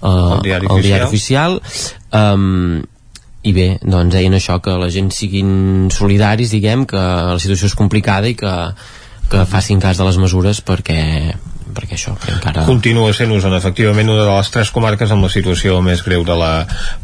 [0.00, 2.34] uh, el diari el diari oficial, oficial.
[2.34, 2.82] Um,
[3.44, 7.76] i bé, doncs deien això que la gent siguin solidaris, diguem, que la situació és
[7.76, 8.52] complicada i que,
[9.32, 11.00] que facin cas de les mesures perquè
[11.76, 12.64] perquè això que encara...
[12.68, 16.36] Continua sent Osona, efectivament, una de les tres comarques amb la situació més greu de
[16.38, 16.52] la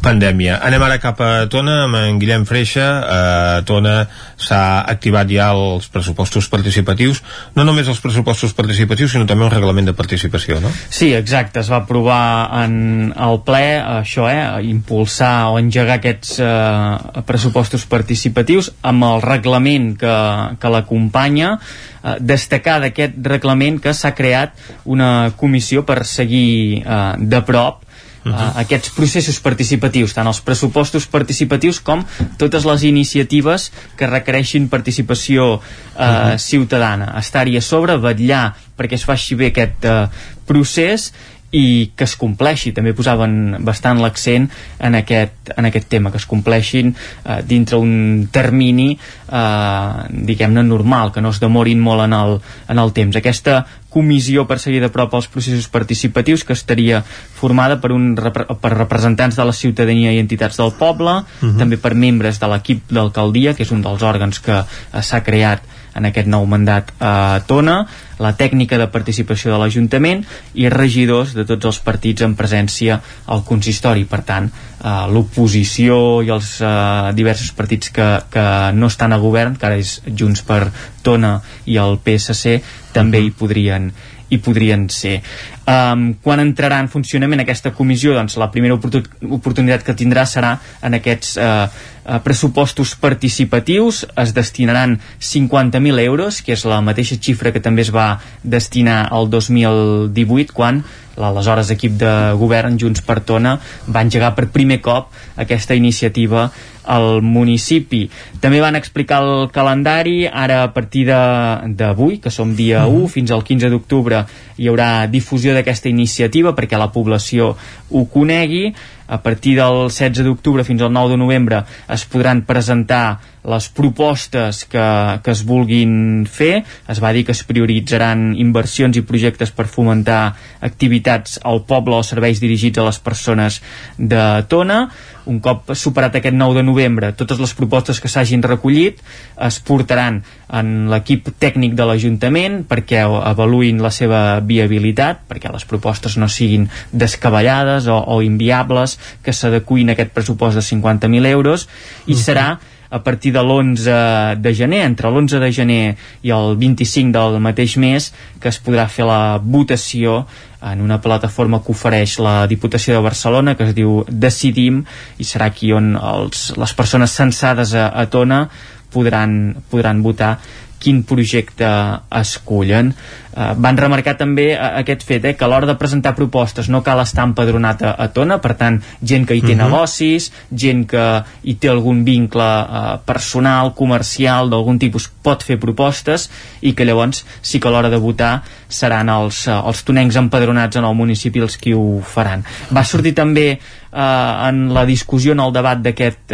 [0.03, 0.59] pandèmia.
[0.67, 2.87] Anem ara cap a Tona, amb en Guillem Freixa.
[3.01, 3.19] A
[3.67, 3.95] Tona
[4.41, 7.21] s'ha activat ja els pressupostos participatius,
[7.55, 10.71] no només els pressupostos participatius, sinó també un reglament de participació, no?
[10.89, 12.23] Sí, exacte, es va aprovar
[12.63, 13.65] en el ple
[14.01, 14.41] això, eh,
[14.71, 20.17] impulsar o engegar aquests eh, pressupostos participatius amb el reglament que,
[20.57, 21.57] que l'acompanya
[22.03, 27.87] eh, destacar d'aquest reglament que s'ha creat una comissió per seguir eh, de prop
[28.21, 28.37] Uh -huh.
[28.37, 32.05] uh, aquests processos participatius, tant els pressupostos participatius com
[32.37, 35.61] totes les iniciatives que requereixin participació uh, uh
[35.97, 36.37] -huh.
[36.37, 37.17] ciutadana.
[37.17, 40.07] Estar-hi a sobre, vetllar perquè es faci bé aquest uh,
[40.45, 41.13] procés
[41.51, 42.71] i que es compleixi.
[42.75, 44.47] També posaven bastant l'accent
[44.79, 51.11] en, aquest, en aquest tema, que es compleixin eh, dintre un termini eh, diguem-ne normal,
[51.11, 52.37] que no es demorin molt en el,
[52.71, 53.19] en el temps.
[53.19, 58.71] Aquesta comissió per seguir de prop els processos participatius que estaria formada per, un, per
[58.71, 61.57] representants de la ciutadania i entitats del poble, uh -huh.
[61.59, 65.61] també per membres de l'equip d'alcaldia, que és un dels òrgans que eh, s'ha creat
[65.95, 67.81] en aquest nou mandat a Tona,
[68.21, 70.23] la tècnica de participació de l'Ajuntament
[70.53, 74.05] i regidors de tots els partits en presència al consistori.
[74.09, 78.47] Per tant, eh, l'oposició i els eh, diversos partits que, que
[78.77, 80.63] no estan a govern, que ara és Junts per
[81.03, 82.61] Tona i el PSC,
[82.93, 83.91] també hi podrien
[84.31, 85.19] hi podrien ser.
[85.61, 88.15] Um, quan entrarà en funcionament aquesta comissió?
[88.17, 94.01] Doncs la primera oportunitat que tindrà serà en aquests uh, uh, pressupostos participatius.
[94.17, 99.29] Es destinaran 50.000 euros, que és la mateixa xifra que també es va destinar al
[99.29, 100.81] 2018, quan
[101.21, 103.57] l'aleshores equip de govern Junts per Tona
[103.87, 106.49] va engegar per primer cop aquesta iniciativa
[106.91, 108.05] al municipi.
[108.41, 113.11] També van explicar el calendari, ara a partir d'avui, que som dia 1, mm.
[113.13, 114.23] fins al 15 d'octubre,
[114.57, 117.53] hi haurà difusió d'aquesta iniciativa perquè la població
[117.91, 118.71] ho conegui.
[119.11, 124.63] A partir del 16 d'octubre fins al 9 de novembre es podran presentar les propostes
[124.69, 124.85] que,
[125.23, 126.61] que es vulguin fer.
[126.87, 130.21] Es va dir que es prioritzaran inversions i projectes per fomentar
[130.61, 133.59] activitats al poble o serveis dirigits a les persones
[133.97, 134.85] de Tona
[135.29, 139.01] un cop superat aquest 9 de novembre totes les propostes que s'hagin recollit
[139.47, 140.21] es portaran
[140.51, 146.67] en l'equip tècnic de l'Ajuntament perquè avaluïn la seva viabilitat perquè les propostes no siguin
[146.91, 151.67] descabellades o, o inviables que s'adecuïn a aquest pressupost de 50.000 euros
[152.07, 152.59] i serà
[152.91, 155.83] a partir de l'11 de gener, entre l'11 de gener
[156.27, 158.11] i el 25 del mateix mes,
[158.43, 160.25] que es podrà fer la votació
[160.61, 164.83] en una plataforma que ofereix la Diputació de Barcelona que es diu Decidim
[165.17, 168.43] i serà aquí on els, les persones censades a, a Tona
[168.91, 170.35] podran, podran votar
[170.81, 171.69] quin projecte
[172.17, 172.91] escullen.
[173.31, 176.81] Eh, van remarcar també eh, aquest fet, eh, que a l'hora de presentar propostes no
[176.83, 179.61] cal estar empadronat a, a Tona, per tant, gent que hi té uh mhm.
[179.61, 179.69] -huh.
[179.71, 186.29] negocis, gent que hi té algun vincle eh, personal, comercial, d'algun tipus, pot fer propostes
[186.61, 190.75] i que llavors sí que a l'hora de votar seran els, eh, els tonencs empadronats
[190.75, 192.43] en el municipi els qui ho faran.
[192.73, 193.59] Va sortir també
[193.91, 196.31] eh, en la discussió, en el debat d'aquests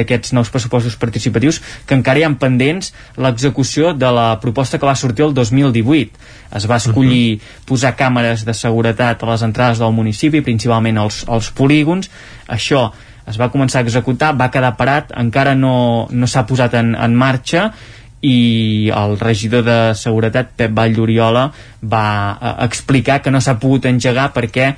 [0.00, 4.86] aquest, eh, nous pressupostos participatius, que encara hi ha pendents l'execució de la proposta que
[4.86, 6.10] va sortir el 2018.
[6.54, 7.64] Es va escollir uh -huh.
[7.66, 12.10] posar càmeres de seguretat a les entrades del municipi, principalment als, als polígons.
[12.48, 12.90] Això
[13.26, 17.14] es va començar a executar, va quedar parat, encara no, no s'ha posat en, en
[17.14, 17.72] marxa
[18.20, 21.46] i el regidor de Seguretat, Pep Vall d'Oriola,
[21.82, 24.74] va eh, explicar que no s'ha pogut engegar perquè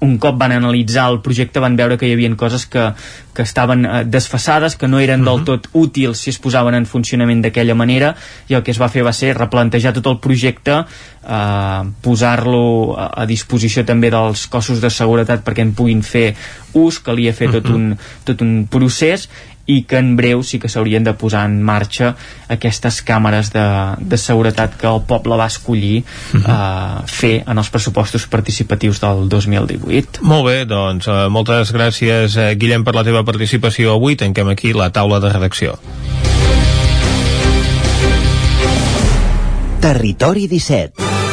[0.00, 2.90] un cop van analitzar el projecte van veure que hi havia coses que,
[3.34, 5.30] que estaven eh, desfassades, que no eren uh -huh.
[5.30, 5.44] del mhm.
[5.44, 8.14] tot útils si es posaven en funcionament d'aquella manera
[8.48, 10.84] i el que es va fer va ser replantejar tot el projecte
[11.28, 16.34] eh, posar-lo a, a disposició també dels cossos de seguretat perquè en puguin fer
[16.74, 17.62] ús, calia fer uh -huh.
[17.62, 17.76] tot, mhm.
[17.76, 19.28] un, tot un procés
[19.66, 22.14] i que en breu sí que s'haurien de posar en marxa
[22.52, 23.64] aquestes càmeres de,
[23.98, 27.02] de seguretat que el poble va escollir uh -huh.
[27.02, 30.22] uh, fer en els pressupostos participatius del 2018.
[30.22, 34.16] Molt bé, doncs uh, moltes gràcies uh, Guillem per la teva participació avui.
[34.16, 35.78] Tanquem aquí la taula de redacció.
[39.80, 41.25] Territori 17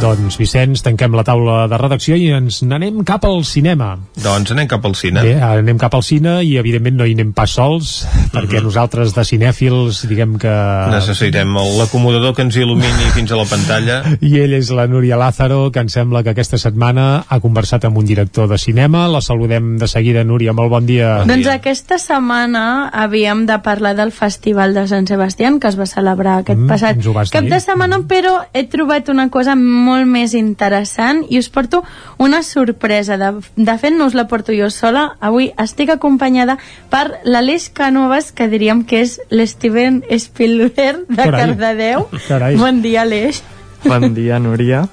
[0.00, 3.90] Doncs, Vicenç, tanquem la taula de redacció i ens n'anem cap al cinema.
[4.16, 5.20] Doncs anem cap al cine.
[5.26, 8.30] Bé, anem cap al cine i, evidentment, no hi anem pas sols, mm -hmm.
[8.32, 8.64] perquè mhm.
[8.64, 10.54] nosaltres, de cinèfils, diguem que...
[10.90, 14.16] Necessitem l'acomodador que ens il·lumini fins a la pantalla.
[14.20, 17.98] I ell és la Núria Lázaro, que em sembla que aquesta setmana ha conversat amb
[17.98, 19.06] un director de cinema.
[19.06, 20.54] La saludem de seguida, Núria.
[20.54, 21.18] Molt bon dia.
[21.18, 21.54] Bon doncs dia.
[21.54, 26.58] aquesta setmana havíem de parlar del Festival de Sant Sebastián, que es va celebrar aquest
[26.58, 26.96] mm, passat
[27.30, 31.82] cap de setmana, però he trobat una cosa molt molt més interessant i us porto
[32.18, 33.18] una sorpresa.
[33.20, 35.10] De, de fet, no us la porto jo sola.
[35.20, 36.58] Avui estic acompanyada
[36.92, 41.40] per l'Aleix Canovas, que diríem que és l'Steven Spielberg de Carai.
[41.40, 42.06] Cardedeu.
[42.28, 42.54] Carai.
[42.60, 43.42] Bon dia, Aleix.
[43.84, 44.84] Bon dia, Núria.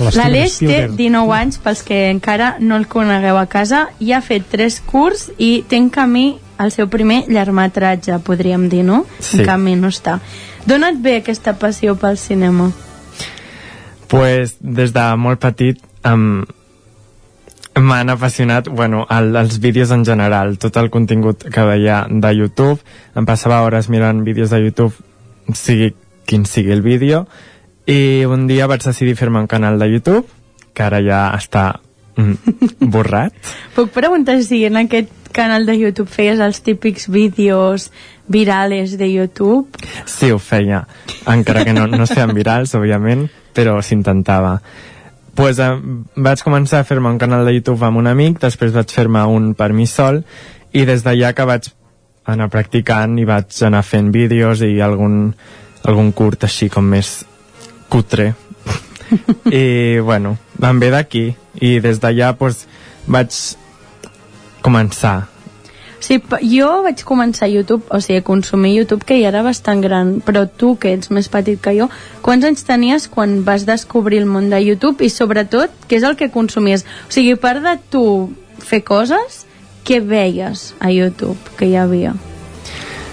[0.00, 4.48] L'Aleix té 19 anys, pels que encara no el conegueu a casa, i ha fet
[4.50, 9.04] tres curs i té en camí el seu primer llargmetratge, podríem dir, no?
[9.18, 9.40] Sí.
[9.40, 10.18] En camí no està.
[10.68, 12.70] D'on et ve aquesta passió pel cinema?
[14.10, 16.42] Pues, des de molt petit um,
[17.78, 22.80] m'han apassionat bueno, el, els vídeos en general, tot el contingut que veia de YouTube,
[23.14, 24.94] em passava hores mirant vídeos de YouTube
[25.54, 25.94] sigui
[26.26, 27.26] quin sigui el vídeo.
[27.86, 30.26] I un dia vaig decidir fer-me un canal de YouTube
[30.74, 31.80] que ara ja està
[32.16, 33.34] mm, borrat.
[33.74, 37.90] Puc preguntar si en aquest canal de YouTube feies els típics vídeos
[38.26, 39.68] virales de YouTube?
[40.06, 40.84] Sí, ho feia,
[41.26, 44.58] encara que no, no sean virals, òbviament, però s'intentava
[45.34, 45.70] pues, eh,
[46.16, 49.54] vaig començar a fer-me un canal de YouTube amb un amic, després vaig fer-me un
[49.54, 50.22] per mi sol,
[50.72, 51.70] i des d'allà que vaig
[52.30, 55.32] anar practicant i vaig anar fent vídeos i algun,
[55.88, 57.22] algun curt així com més
[57.88, 58.34] cutre.
[59.62, 61.24] I, bueno, van bé d'aquí.
[61.60, 62.66] I des d'allà, pues,
[63.10, 63.34] vaig
[64.62, 65.24] començar
[66.00, 66.16] Sí,
[66.48, 70.46] jo vaig començar YouTube, o sigui, a consumir YouTube, que ja era bastant gran, però
[70.48, 71.90] tu, que ets més petit que jo,
[72.24, 76.16] quants anys tenies quan vas descobrir el món de YouTube i, sobretot, què és el
[76.16, 76.86] que consumies?
[77.08, 78.04] O sigui, a part de tu
[78.64, 79.44] fer coses,
[79.84, 82.16] què veies a YouTube que hi havia?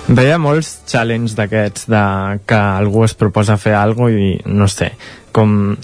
[0.08, 2.02] Veia molts challenges d'aquests, de
[2.48, 4.94] que algú es proposa fer alguna i no sé,
[5.36, 5.76] com,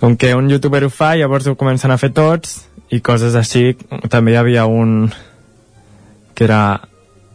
[0.00, 2.58] com que un youtuber ho fa, llavors ho comencen a fer tots
[2.92, 3.70] i coses així.
[4.12, 5.08] També hi havia un,
[6.44, 6.80] era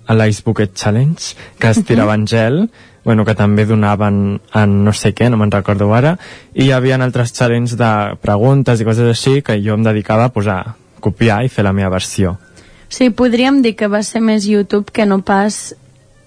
[0.10, 2.30] l'Ice Bucket Challenge, que es tiraven uh -huh.
[2.30, 2.70] gel,
[3.04, 6.18] bueno, que també donaven en no sé què, no me'n recordo ara,
[6.54, 10.48] i hi havia altres challenges de preguntes i coses així que jo em dedicava pues,
[10.48, 12.38] a copiar i fer la meva versió.
[12.90, 15.76] Sí, podríem dir que va ser més YouTube que no pas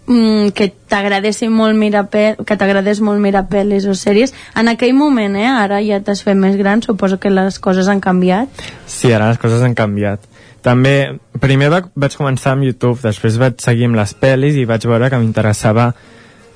[0.06, 5.36] mm, que t'agradessi molt mirar que t'agradés molt mirar pel·lis o sèries en aquell moment,
[5.36, 5.48] eh?
[5.48, 8.48] ara ja t'has fet més gran suposo que les coses han canviat
[8.86, 10.24] sí, ara les coses han canviat
[10.62, 10.94] també,
[11.40, 15.08] primer va, vaig començar amb YouTube, després vaig seguir amb les pel·lis i vaig veure
[15.10, 15.90] que m'interessava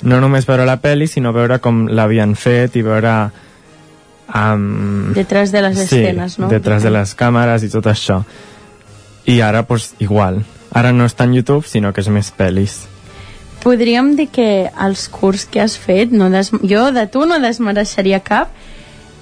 [0.05, 3.14] no només veure la pel·li, sinó veure com l'havien fet i veure...
[4.35, 6.48] Um, detrás de les sí, escenes, no?
[6.48, 8.22] detrás de les càmeres i tot això.
[9.28, 10.43] I ara, pues, igual.
[10.74, 12.82] Ara no està en YouTube, sinó que és més pel·lis.
[13.64, 16.51] Podríem dir que els curs que has fet, no des...
[16.60, 18.52] jo de tu no desmereixeria cap,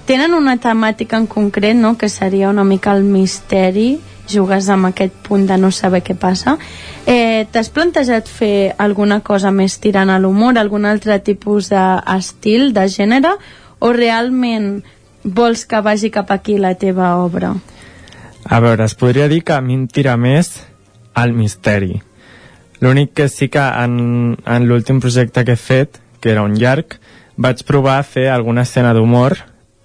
[0.07, 5.15] tenen una temàtica en concret, no?, que seria una mica el misteri, jugues amb aquest
[5.27, 6.57] punt de no saber què passa.
[7.05, 12.87] Eh, T'has plantejat fer alguna cosa més tirant a l'humor, algun altre tipus d'estil, de
[12.87, 13.35] gènere,
[13.79, 14.83] o realment
[15.23, 17.53] vols que vagi cap aquí la teva obra?
[18.43, 20.55] A veure, es podria dir que a mi em tira més
[21.13, 22.01] al misteri.
[22.83, 26.97] L'únic que sí que en, en l'últim projecte que he fet, que era un llarg,
[27.37, 29.37] vaig provar a fer alguna escena d'humor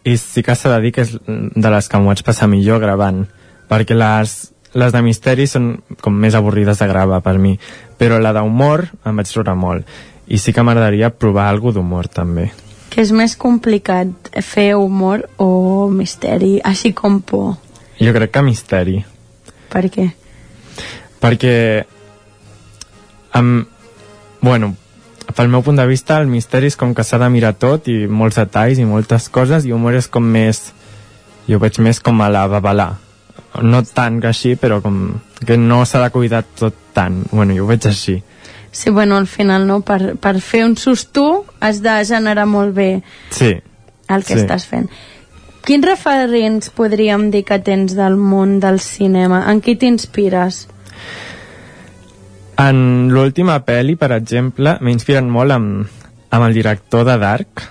[0.04, 2.80] i sí que s'ha de dir que és de les que m'ho vaig passar millor
[2.82, 3.26] gravant
[3.68, 4.36] perquè les,
[4.74, 7.56] les de misteri són com més avorrides de gravar per mi,
[7.98, 12.50] però la d'humor em vaig riure molt i sí que m'agradaria provar alguna d'humor també.
[12.92, 17.56] Que és més complicat fer humor o misteri, així com por?
[18.00, 18.98] Jo crec que misteri.
[19.72, 20.06] Per què?
[21.20, 21.54] Perquè
[23.36, 23.66] amb,
[24.40, 24.74] bueno,
[25.34, 28.06] pel meu punt de vista el misteri és com que s'ha de mirar tot i
[28.06, 30.68] molts detalls i moltes coses i humor és com més
[31.48, 32.94] jo veig més com a la babalà
[33.62, 37.22] no tant que així, però com que no s'ha de cuidar tot tant.
[37.30, 38.18] Bueno, jo ho veig així.
[38.70, 39.80] Sí, bueno, al final, no?
[39.80, 42.90] Per, per fer un susto has de generar molt bé
[43.30, 43.54] sí.
[44.08, 44.42] el que sí.
[44.42, 44.90] estàs fent.
[45.64, 49.42] Quins referents podríem dir que tens del món del cinema?
[49.50, 50.66] En qui t'inspires?
[52.58, 55.98] En l'última pel·li, per exemple, m'inspiren molt amb,
[56.30, 57.66] amb el director de Dark,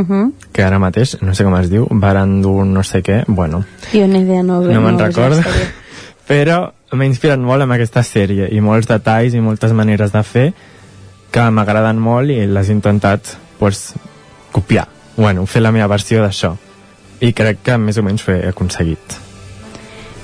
[0.00, 0.32] Uh -huh.
[0.52, 3.64] que ara mateix, no sé com es diu, Barandu no sé què, bueno...
[3.92, 5.42] Jo ni idea, no, no me'n recordo.
[6.28, 10.52] Però m'ha inspirat molt amb aquesta sèrie i molts detalls i moltes maneres de fer
[11.30, 13.94] que m'agraden molt i les he intentat pues,
[14.52, 14.88] copiar.
[15.16, 16.56] Bueno, fer la meva versió d'això.
[17.20, 19.18] I crec que més o menys ho he aconseguit.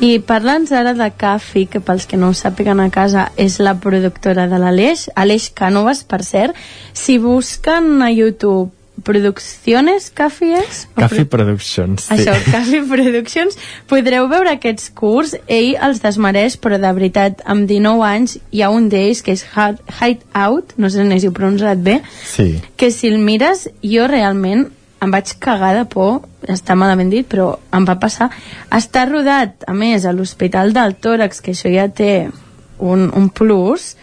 [0.00, 3.78] I parla'ns ara de Cafi, que pels que no ho sàpiguen a casa és la
[3.80, 6.56] productora de l'Aleix, Aleix Cànovas, per cert.
[6.92, 10.86] Si busquen a YouTube Producciones, Caffi és?
[10.96, 12.14] Caffi Productions, sí.
[12.16, 13.58] Això, Caffi Productions.
[13.90, 18.70] Podreu veure aquests curs, ell els desmereix, però de veritat, amb 19 anys hi ha
[18.72, 22.54] un d'ells que és Hide Out, no sé si ho pronunciat bé, sí.
[22.76, 24.68] que si el mires, jo realment
[25.04, 28.30] em vaig cagar de por, està malament dit, però em va passar.
[28.72, 32.30] Està rodat, a més, a l'Hospital del Tòrax, que això ja té
[32.78, 33.94] un, un plus,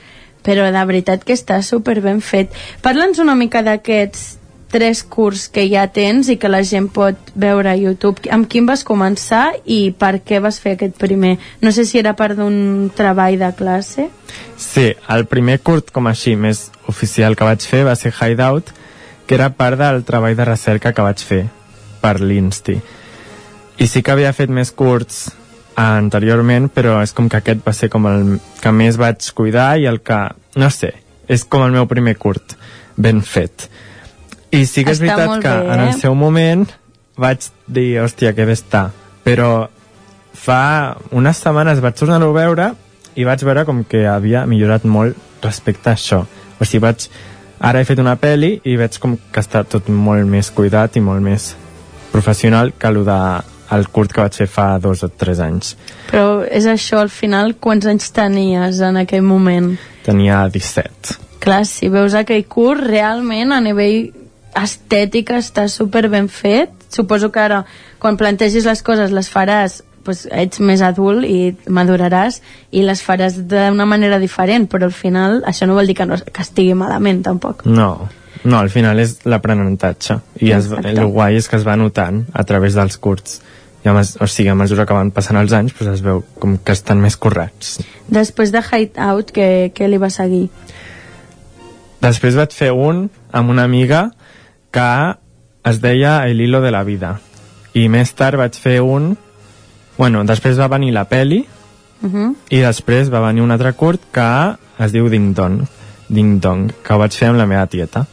[0.43, 2.53] però de veritat que està super ben fet.
[2.83, 4.42] Parla'ns una mica d'aquests
[4.73, 8.25] tres curs que ja tens i que la gent pot veure a YouTube.
[8.33, 11.35] Amb quin vas començar i per què vas fer aquest primer?
[11.61, 14.07] No sé si era part d'un treball de classe.
[14.57, 18.73] Sí, el primer curt com així més oficial que vaig fer va ser Hideout,
[19.27, 21.45] que era part del treball de recerca que vaig fer
[22.01, 22.81] per l'Insti.
[23.77, 25.29] i sí que havia fet més curts
[25.75, 29.87] anteriorment, però és com que aquest va ser com el que més vaig cuidar i
[29.89, 30.19] el que,
[30.55, 30.93] no sé,
[31.27, 32.55] és com el meu primer curt
[32.97, 33.69] ben fet.
[34.53, 35.99] I sí que és Està veritat que bé, en el eh?
[35.99, 36.67] seu moment
[37.17, 38.87] vaig dir, hòstia, que bé està.
[39.25, 39.67] Però
[40.33, 42.71] fa unes setmanes vaig tornar-ho a veure
[43.17, 46.23] i vaig veure com que havia millorat molt respecte a això.
[46.59, 47.07] O sigui, vaig...
[47.63, 51.01] Ara he fet una peli i veig com que està tot molt més cuidat i
[51.03, 51.53] molt més
[52.11, 53.19] professional que el de
[53.73, 55.77] el curt que vaig fer fa dos o tres anys.
[56.09, 59.71] Però és això, al final, quants anys tenies en aquell moment?
[60.05, 61.15] Tenia 17.
[61.43, 64.11] Clar, si veus aquell curt, realment, a nivell
[64.59, 66.71] estètic està super ben fet.
[66.93, 67.63] Suposo que ara,
[67.99, 73.39] quan plantegis les coses, les faràs pues, ets més adult i maduraràs i les faràs
[73.49, 77.23] d'una manera diferent, però al final això no vol dir que, no, que estigui malament,
[77.25, 77.65] tampoc.
[77.65, 78.09] No,
[78.43, 82.43] no, al final és l'aprenentatge i es, el guai és que es va notant a
[82.47, 83.39] través dels curts
[83.83, 86.21] i a, mes, o sigui, a mesura que van passant els anys pues es veu
[86.39, 87.77] com que estan més corrects
[88.11, 90.47] Després de Hideout, què, què li va seguir?
[92.03, 94.09] després vaig fer un amb una amiga
[94.73, 94.89] que
[95.69, 97.19] es deia El hilo de la vida
[97.73, 99.13] i més tard vaig fer un
[99.97, 101.45] bueno, després va venir la peli
[102.03, 102.35] Uh -huh.
[102.49, 105.61] i després va venir un altre curt que es diu Ding Dong
[106.09, 108.05] Ding Dong, que ho vaig fer amb la meva tieta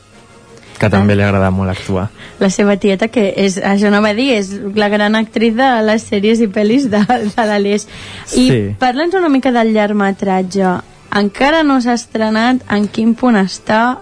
[0.78, 2.08] que també li agrada molt actuar
[2.38, 6.02] La seva tieta, que és, això no va dir, és la gran actriz de les
[6.08, 7.00] sèries i pel·lis de,
[7.36, 7.86] de l'Aleix.
[8.34, 8.76] I Sí.
[8.78, 10.80] parla'ns una mica del llargmetratge.
[11.12, 13.98] Encara no s'ha estrenat, en quin punt està,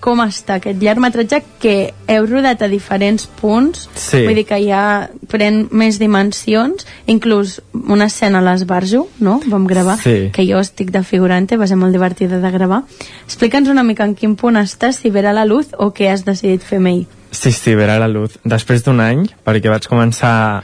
[0.00, 4.24] com està aquest llargmetratge que heu rodat a diferents punts, Sí.
[4.24, 9.98] vull dir que ja pren més dimensions, inclús una escena a l'Esbarjo, no?, vam gravar,
[9.98, 10.30] Sí.
[10.32, 12.84] que jo estic de figurante, va ser molt divertida de gravar.
[13.24, 16.62] Explica'ns una mica en quin punt estàs, si verà la luz o què has decidit
[16.62, 17.06] fer amb ell.
[17.30, 18.38] Sí, sí, verà la luz.
[18.44, 20.62] Després d'un any, perquè vaig començar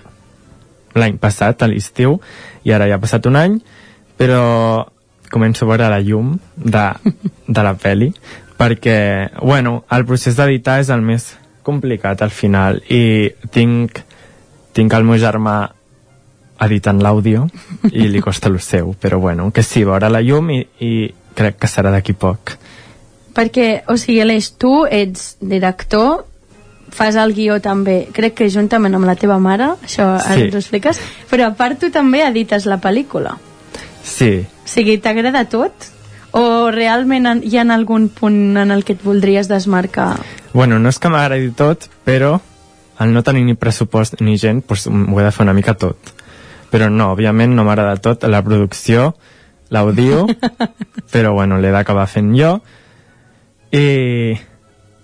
[0.94, 2.20] l'any passat, a l'estiu,
[2.62, 3.60] i ara ja ha passat un any,
[4.16, 4.86] però
[5.30, 6.84] començo a veure la llum de,
[7.48, 8.12] de la peli,
[8.58, 11.32] perquè, bueno, el procés d'editar és el més
[11.64, 14.02] complicat al final, i tinc,
[14.76, 15.56] tinc el meu germà
[16.64, 17.46] editant l'àudio
[17.90, 20.92] i li costa el seu, però bueno, que sí, veure la llum i, i
[21.34, 22.54] crec que serà d'aquí poc.
[23.34, 26.22] Perquè, o sigui, Aleix, tu ets director,
[26.94, 30.44] fas el guió també, crec que juntament amb la teva mare, això ara Sí.
[30.46, 31.00] ens ho expliques,
[31.30, 33.34] però a part tu també edites la pel·lícula.
[34.04, 35.72] Sí, O sigui, t'agrada tot?
[36.34, 40.16] O realment en- hi ha algun punt en el que et voldries desmarcar?
[40.52, 42.40] Bueno, no és que m'agradi tot, però
[42.98, 45.98] al no tenir ni pressupost ni gent, doncs ho he de fer una mica tot.
[46.70, 49.12] Però no, òbviament no m'agrada tot, la producció,
[49.70, 50.24] l'audio,
[51.12, 52.56] però bueno, l'he d'acabar fent jo.
[53.70, 54.34] I...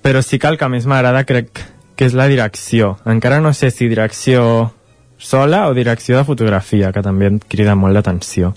[0.03, 1.61] Però sí que el que més m'agrada crec
[1.95, 2.95] que és la direcció.
[3.05, 4.73] Encara no sé si direcció
[5.19, 8.55] sola o direcció de fotografia, que també em crida molt l'atenció.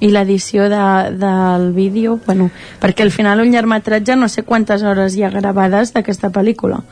[0.00, 0.82] I l'edició de,
[1.20, 2.50] del vídeo, bueno,
[2.82, 6.82] perquè al final un llargmetratge no sé quantes hores hi ha gravades d'aquesta pel·lícula.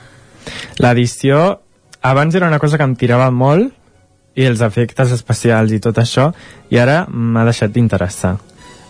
[0.78, 1.60] L'edició,
[2.00, 3.72] abans era una cosa que em tirava molt,
[4.34, 6.30] i els efectes especials i tot això,
[6.72, 8.36] i ara m'ha deixat d'interessar.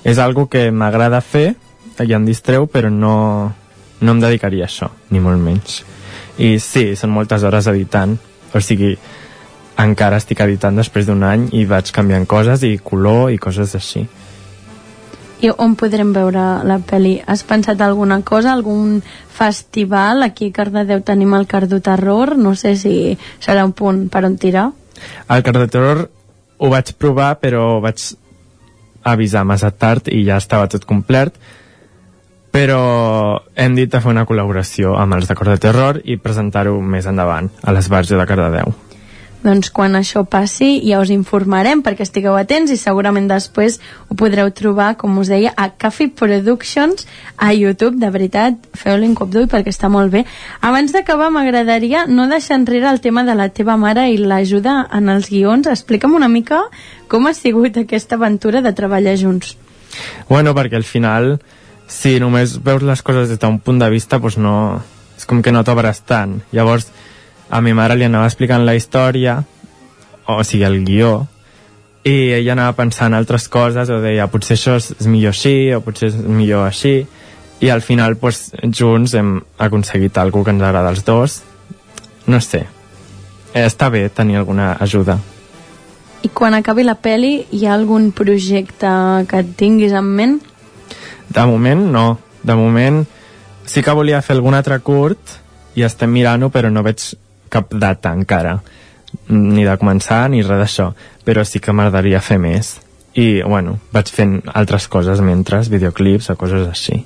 [0.04, 1.54] És algo que m'agrada fer,
[2.02, 3.52] i em distreu, però no,
[4.00, 5.82] no em dedicaria a això, ni molt menys.
[6.42, 8.16] I sí, són moltes hores editant,
[8.52, 8.96] o sigui,
[9.80, 14.04] encara estic editant després d'un any i vaig canviant coses i color i coses així.
[15.42, 17.16] I on podrem veure la pel·li?
[17.26, 18.52] Has pensat alguna cosa?
[18.52, 19.00] Algun
[19.34, 20.22] festival?
[20.22, 24.36] Aquí a Cardedeu tenim el Cardo Terror, no sé si serà un punt per on
[24.38, 24.68] tirar.
[25.28, 26.04] El Car de Terror
[26.58, 28.04] ho vaig provar, però vaig
[29.02, 31.34] avisar massa tard i ja estava tot complet,
[32.54, 36.78] però hem dit de fer una col·laboració amb els de Cor de Terror i presentar-ho
[36.78, 38.74] més endavant a l'Esbarjo de Cardedeu.
[39.42, 44.52] Doncs quan això passi ja us informarem perquè estigueu atents i segurament després ho podreu
[44.54, 47.06] trobar, com us deia, a Café Productions
[47.36, 47.98] a YouTube.
[47.98, 50.24] De veritat, feu-li un cop d'ull perquè està molt bé.
[50.62, 55.10] Abans d'acabar, m'agradaria no deixar enrere el tema de la teva mare i l'ajuda en
[55.10, 55.66] els guions.
[55.66, 56.62] Explica'm una mica
[57.10, 59.56] com ha sigut aquesta aventura de treballar junts.
[60.28, 61.34] Bueno, perquè al final,
[61.90, 64.56] si només veus les coses des d'un punt de vista, doncs no...
[65.18, 66.40] És com que no t'obres tant.
[66.50, 66.88] Llavors,
[67.52, 69.36] a mi mare li anava explicant la història,
[70.24, 71.26] o sigui, el guió,
[72.08, 76.08] i ella anava pensant altres coses, o deia, potser això és, millor així, o potser
[76.08, 76.94] és millor així,
[77.60, 81.42] i al final, doncs, junts hem aconseguit alguna que ens agrada als dos.
[82.26, 82.64] No sé,
[83.54, 85.18] està bé tenir alguna ajuda.
[86.24, 88.90] I quan acabi la peli, hi ha algun projecte
[89.28, 90.38] que tinguis en ment?
[91.28, 92.06] De moment, no.
[92.42, 93.02] De moment,
[93.66, 95.36] sí que volia fer algun altre curt
[95.76, 97.12] i estem mirant-ho, però no veig
[97.52, 98.60] cap data encara.
[99.28, 100.86] ni de començar ni res d'això,
[101.24, 102.78] però sí que m'agradaria fer més.
[103.12, 107.02] I, bueno, vaig fent altres coses mentre, videoclips o coses així.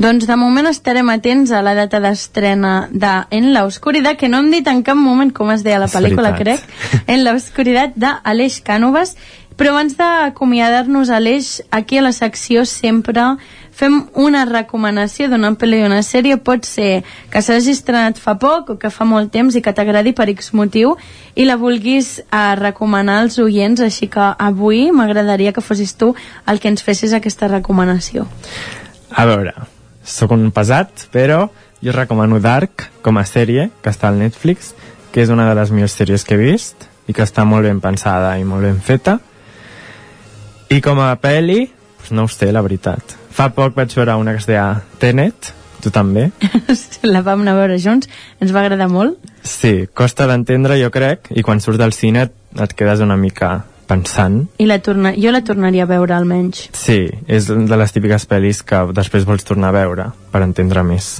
[0.00, 4.38] Doncs de moment estarem atents a la data d'estrena de En la oscuridad, que no
[4.38, 6.62] hem dit en cap moment com es deia la pel·lícula, crec.
[7.06, 9.16] En la oscuridad d'Aleix Cànovas.
[9.60, 13.36] Però abans d'acomiadar-nos, Aleix, aquí a la secció sempre
[13.76, 16.36] fem una recomanació d'una pel·li o una sèrie.
[16.36, 17.02] Pot ser
[17.32, 20.52] que s'hagi estrenat fa poc o que fa molt temps i que t'agradi per X
[20.56, 20.96] motiu
[21.34, 26.12] i la vulguis eh, recomanar als oients, així que avui m'agradaria que fossis tu
[26.46, 28.26] el que ens fessis aquesta recomanació.
[29.10, 29.54] A veure,
[30.04, 31.48] sóc un pesat, però
[31.80, 34.74] jo recomano Dark com a sèrie, que està al Netflix,
[35.10, 37.80] que és una de les millors sèries que he vist i que està molt ben
[37.82, 39.18] pensada i molt ben feta
[40.70, 41.64] i com a pel·li,
[41.98, 43.19] pues no ho sé, la veritat.
[43.30, 46.28] Fa poc vaig veure una que es deia Tenet, tu també?
[47.14, 49.18] la vam anar a veure junts, ens va agradar molt.
[49.46, 53.60] Sí, costa d'entendre, jo crec, i quan surts del cine et, et quedes una mica
[53.90, 54.44] pensant.
[54.62, 55.14] I la torna...
[55.18, 56.68] jo la tornaria a veure, almenys.
[56.76, 61.18] Sí, és de les típiques pel·lis que després vols tornar a veure per entendre més.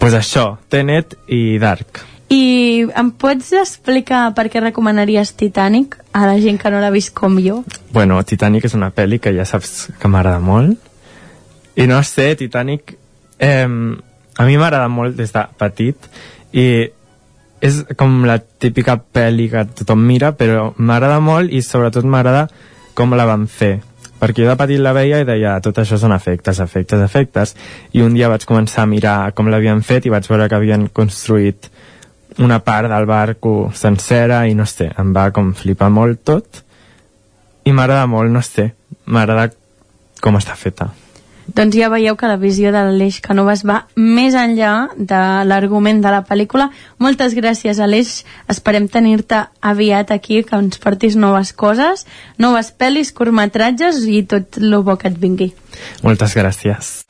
[0.00, 2.00] pues això, Tenet i Dark.
[2.32, 7.12] I em pots explicar per què recomanaries Titanic a la gent que no l'ha vist
[7.12, 7.64] com jo?
[7.92, 10.78] Bueno, Titanic és una pel·li que ja saps que m'agrada molt.
[11.80, 12.96] I no sé, Titanic...
[13.40, 13.66] Eh,
[14.40, 16.06] a mi m'agrada molt des de petit
[16.56, 16.64] i
[17.60, 22.46] és com la típica pel·li que tothom mira, però m'agrada molt i sobretot m'agrada
[22.96, 23.74] com la van fer.
[24.20, 27.54] Perquè jo de petit la veia i deia tot això són efectes, efectes, efectes.
[27.92, 30.88] I un dia vaig començar a mirar com l'havien fet i vaig veure que havien
[30.88, 31.70] construït
[32.40, 36.64] una part del barco sencera i no sé, em va com flipar molt tot.
[37.64, 38.70] I m'agrada molt, no sé,
[39.04, 39.50] m'agrada
[40.20, 40.90] com està feta.
[41.54, 46.12] Doncs ja veieu que la visió de l'Aleix Canovas va més enllà de l'argument de
[46.12, 46.68] la pel·lícula.
[47.02, 48.20] Moltes gràcies, Aleix.
[48.52, 52.06] Esperem tenir-te aviat aquí, que ens portis noves coses,
[52.38, 55.50] noves pel·lis, curtmetratges i tot el bo que et vingui.
[56.06, 57.00] Moltes gràcies.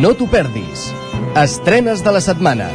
[0.00, 0.88] No t'ho perdis.
[1.36, 2.70] Estrenes de la setmana.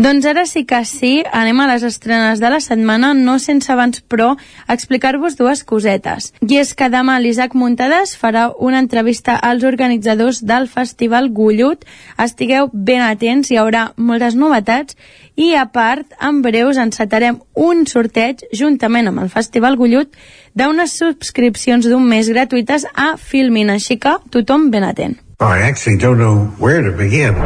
[0.00, 3.98] Doncs ara sí que sí, anem a les estrenes de la setmana, no sense abans,
[4.00, 4.30] però,
[4.72, 6.30] explicar-vos dues cosetes.
[6.40, 11.84] I és que demà l'Isaac Muntades farà una entrevista als organitzadors del Festival Gullut.
[12.16, 14.96] Estigueu ben atents, hi haurà moltes novetats
[15.36, 20.16] i, a part, en breus encetarem un sorteig, juntament amb el Festival Gullut,
[20.56, 25.20] d'unes subscripcions d'un mes gratuïtes a Filmin, així que tothom ben atent.
[25.44, 27.36] I actually don't know where to begin.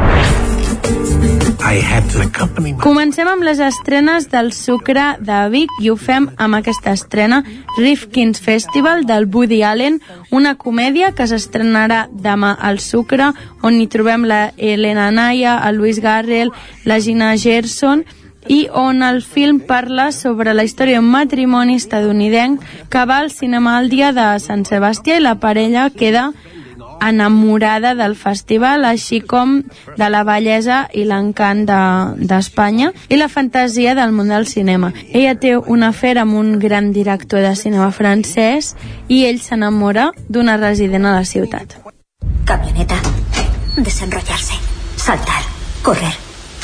[2.81, 7.41] Comencem amb les estrenes del Sucre de Vic i ho fem amb aquesta estrena
[7.77, 9.97] Rifkin's Festival del Woody Allen,
[10.29, 13.31] una comèdia que s'estrenarà demà al Sucre,
[13.63, 16.53] on hi trobem la Elena Naya, el Luis Garrel,
[16.85, 18.05] la Gina Gerson
[18.47, 22.61] i on el film parla sobre la història d'un matrimoni estadounidenc
[22.93, 26.31] que va al cinema el dia de Sant Sebastià i la parella queda
[27.01, 29.61] enamorada del festival, així com
[29.97, 34.91] de la bellesa i l'encant d'Espanya de, i la fantasia del món del cinema.
[35.11, 38.75] Ella té una afer amb un gran director de cinema francès
[39.07, 41.77] i ell s'enamora d'una resident a la ciutat.
[42.45, 42.99] Camioneta,
[43.77, 44.59] desenrollarse,
[44.97, 45.41] saltar,
[45.83, 46.13] correr,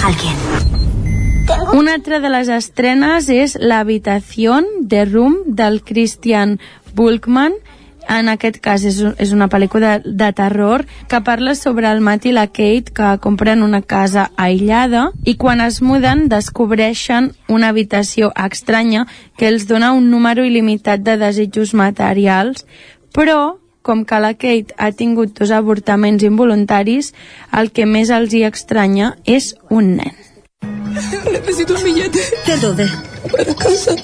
[0.04, 0.80] alguien.
[1.74, 6.60] Una altra de les estrenes és L'habitació de Room del Christian
[6.96, 7.56] Bulkman,
[8.10, 12.26] en aquest cas és, és una pel·lícula de, de terror que parla sobre el Matt
[12.26, 18.32] i la Kate que compren una casa aïllada i quan es muden descobreixen una habitació
[18.36, 19.08] estranya
[19.38, 22.66] que els dona un número il·limitat de desitjos materials
[23.14, 27.14] però com que la Kate ha tingut dos avortaments involuntaris,
[27.58, 30.14] el que més els hi estranya és un nen.
[31.32, 32.20] Necesito un billete.
[32.46, 32.90] ¿De dónde?
[33.32, 33.96] Para casa.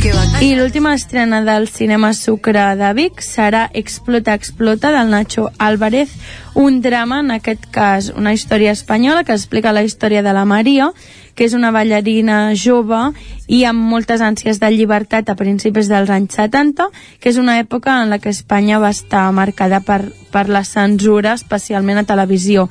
[0.00, 6.14] I l'última estrena del cinema Sucre de Vic serà Explota, Explota, del Nacho Álvarez,
[6.54, 10.88] un drama, en aquest cas una història espanyola que explica la història de la Maria,
[11.34, 13.02] que és una ballarina jove
[13.46, 16.88] i amb moltes ànsies de llibertat a principis dels anys 70,
[17.20, 20.00] que és una època en la que Espanya va estar marcada per,
[20.32, 22.70] per la censura, especialment a televisió.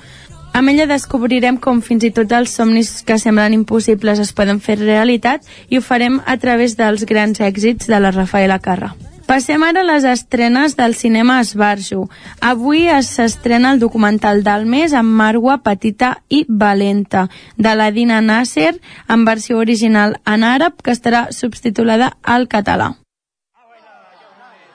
[0.54, 4.80] Amb ella descobrirem com fins i tot els somnis que semblen impossibles es poden fer
[4.80, 8.94] realitat i ho farem a través dels grans èxits de la Rafaela Carra.
[9.30, 12.08] Passem ara a les estrenes del cinema Esbarjo.
[12.42, 18.80] Avui s'estrena el documental del mes amb Marwa Petita i Valenta, de la Dina Nasser,
[19.08, 22.96] en versió original en àrab, que estarà subtitulada al català.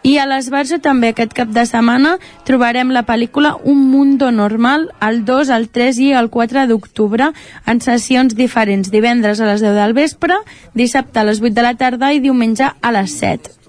[0.04, 5.22] I a l'Esbarjo també aquest cap de setmana trobarem la pel·lícula Un Mundo Normal el
[5.24, 7.30] 2, el 3 i el 4 d'octubre
[7.64, 10.36] en sessions diferents, divendres a les 10 del vespre,
[10.76, 13.63] dissabte a les 8 de la tarda i diumenge a les 7.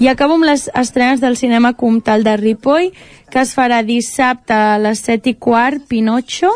[0.00, 2.90] I acabo amb les estrenes del cinema Comtal de Ripoll,
[3.30, 6.50] que es farà dissabte a les 7 i quart, Pinocho,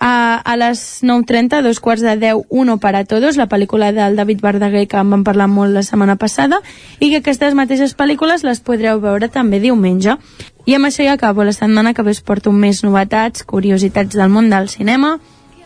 [0.00, 4.40] a, a les 9.30, dos quarts de 10, Uno para todos, la pel·lícula del David
[4.42, 6.58] Verdaguer que en vam parlar molt la setmana passada,
[6.98, 10.16] i que aquestes mateixes pel·lícules les podreu veure també diumenge.
[10.66, 11.44] I amb això ja acabo.
[11.44, 15.18] La setmana que ve us porto més novetats, curiositats del món del cinema.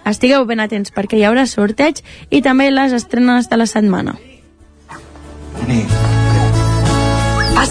[0.05, 4.19] Estigueu ben atents perquè hi haurà sorteig i també les estrenes de la setmana.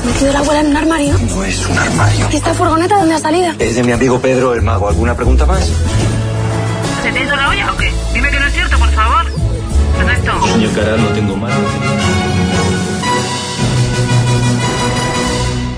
[0.04, 1.18] ¿Has metido la abuela en un armario?
[1.18, 2.28] No es un armario.
[2.30, 3.54] ¿Y esta furgoneta dónde ha salido?
[3.58, 4.90] Es de mi amigo Pedro el Mago.
[4.90, 5.72] ¿Alguna pregunta más?
[7.02, 7.90] ¿Se te hizo la olla o qué?
[8.14, 9.26] Dime que no es cierto, por favor.
[9.32, 10.48] ¿Qué es esto?
[10.48, 11.56] Señor Caral, no tengo mano.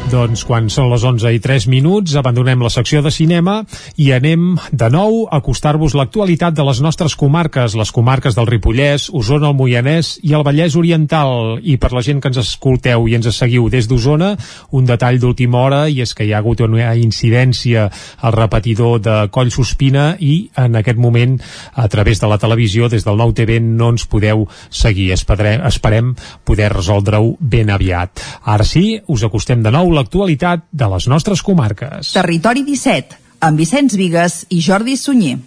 [0.06, 3.56] Doncs quan són les 11 i 3 minuts abandonem la secció de cinema
[3.98, 9.08] i anem de nou a acostar-vos l'actualitat de les nostres comarques, les comarques del Ripollès,
[9.10, 11.58] Osona, el Moianès i el Vallès Oriental.
[11.58, 14.36] I per la gent que ens escolteu i ens seguiu des d'Osona,
[14.78, 17.88] un detall d'última hora i és que hi ha hagut una incidència
[18.22, 21.40] al repetidor de Coll Sospina i en aquest moment
[21.74, 25.10] a través de la televisió, des del nou TV no ens podeu seguir.
[25.18, 26.14] Esperem, esperem
[26.46, 28.22] poder resoldre-ho ben aviat.
[28.46, 32.14] Ara sí, us acostem de nou l'actualitat de les nostres comarques.
[32.14, 35.40] Territori 17, amb Vicenç Vigues i Jordi Sunyer.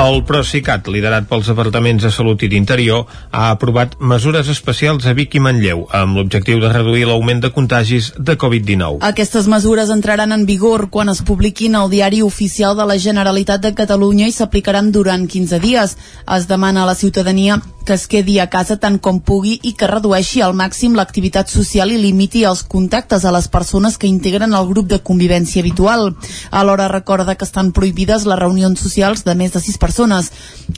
[0.00, 3.02] El Procicat, liderat pels departaments de Salut i d'Interior,
[3.36, 8.08] ha aprovat mesures especials a Vic i Manlleu amb l'objectiu de reduir l'augment de contagis
[8.16, 9.02] de Covid-19.
[9.04, 13.74] Aquestes mesures entraran en vigor quan es publiquin al Diari Oficial de la Generalitat de
[13.76, 15.98] Catalunya i s'aplicaran durant 15 dies.
[16.24, 17.60] Es demana a la ciutadania
[17.90, 21.90] que es quedi a casa tant com pugui i que redueixi al màxim l'activitat social
[21.90, 26.12] i limiti els contactes a les persones que integren el grup de convivència habitual.
[26.52, 30.30] Alhora recorda que estan prohibides les reunions socials de més de 6 persones.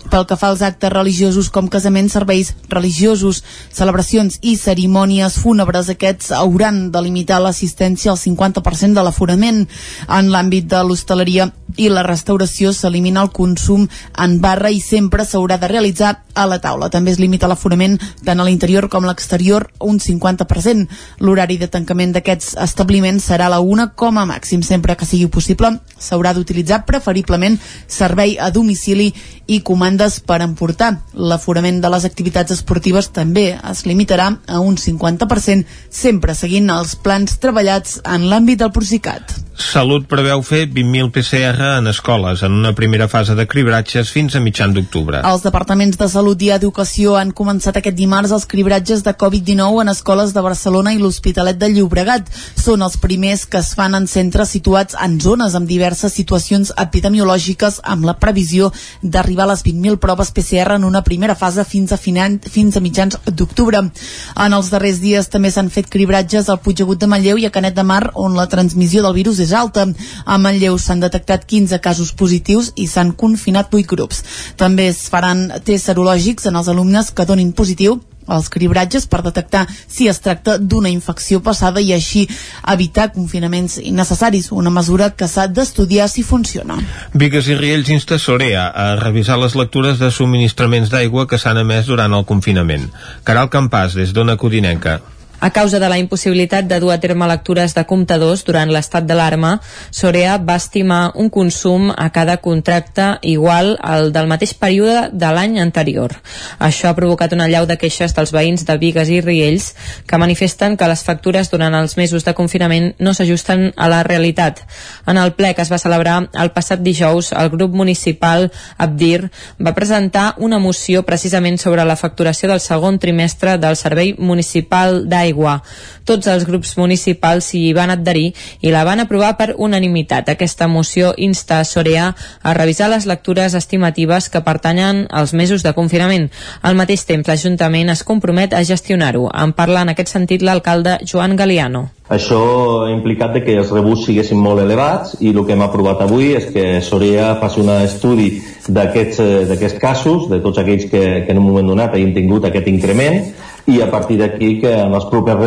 [0.09, 6.32] Pel que fa als actes religiosos com casaments, serveis religiosos, celebracions i cerimònies fúnebres, aquests
[6.32, 9.66] hauran de limitar l'assistència al 50% de l'aforament.
[10.09, 13.86] En l'àmbit de l'hostaleria i la restauració s'elimina el consum
[14.16, 16.89] en barra i sempre s'haurà de realitzar a la taula.
[16.90, 20.87] També es limita l'aforament tant a l'interior com a l'exterior un 50%.
[21.19, 24.62] L'horari de tancament d'aquests establiments serà a la una com a màxim.
[24.62, 29.12] Sempre que sigui possible s'haurà d'utilitzar preferiblement servei a domicili
[29.47, 30.93] i comandes per emportar.
[31.15, 37.39] L'aforament de les activitats esportives també es limitarà a un 50%, sempre seguint els plans
[37.43, 39.43] treballats en l'àmbit del Procicat.
[39.62, 44.41] Salut preveu fer 20.000 PCR en escoles en una primera fase de cribratges fins a
[44.41, 45.20] mitjan d'octubre.
[45.29, 46.82] Els departaments de Salut i Educació
[47.17, 51.69] han començat aquest dimarts els cribratges de Covid-19 en escoles de Barcelona i l'Hospitalet de
[51.69, 52.27] Llobregat.
[52.59, 57.79] Són els primers que es fan en centres situats en zones amb diverses situacions epidemiològiques
[57.85, 58.73] amb la previsió
[59.03, 62.83] d'arribar a les 20.000 proves PCR en una primera fase fins a, final, fins a
[62.83, 63.83] mitjans d'octubre.
[63.83, 67.79] En els darrers dies també s'han fet cribratges al Puigdegut de Manlleu i a Canet
[67.79, 69.87] de Mar on la transmissió del virus és alta.
[70.27, 74.25] A Manlleu s'han detectat 15 casos positius i s'han confinat 8 grups.
[74.57, 78.01] També es faran tests serològics en els alumnes que donin positiu
[78.31, 82.27] els cribratges per detectar si es tracta d'una infecció passada i així
[82.73, 86.78] evitar confinaments innecessaris, una mesura que s'ha d'estudiar si funciona.
[87.15, 91.89] Vigues i Riells insta Sorea a revisar les lectures de subministraments d'aigua que s'han emès
[91.90, 92.90] durant el confinament.
[93.24, 95.01] Caral Campàs, des d'Ona Codinenca.
[95.43, 99.56] A causa de la impossibilitat de dur a terme lectures de comptadors durant l'estat d'alarma,
[99.90, 105.59] Sorea va estimar un consum a cada contracte igual al del mateix període de l'any
[105.59, 106.14] anterior.
[106.62, 109.73] Això ha provocat una llau de queixes dels veïns de Vigues i Riells
[110.06, 114.62] que manifesten que les factures durant els mesos de confinament no s'ajusten a la realitat.
[115.10, 119.74] En el ple que es va celebrar el passat dijous, el grup municipal Abdir va
[119.74, 125.63] presentar una moció precisament sobre la facturació del segon trimestre del Servei Municipal d'Aigua d'aigua.
[126.05, 130.29] Tots els grups municipals s'hi van adherir i la van aprovar per unanimitat.
[130.29, 135.73] Aquesta moció insta a Sorea a revisar les lectures estimatives que pertanyen als mesos de
[135.73, 136.31] confinament.
[136.63, 139.31] Al mateix temps, l'Ajuntament es compromet a gestionar-ho.
[139.33, 141.91] En parla en aquest sentit l'alcalde Joan Galiano.
[142.13, 146.35] Això ha implicat que els rebuts siguessin molt elevats i el que hem aprovat avui
[146.37, 151.47] és que Sorea faci un estudi d'aquests casos, de tots aquells que, que en un
[151.47, 153.23] moment donat hagin tingut aquest increment,
[153.66, 155.43] i a partir d'aquí que en els propers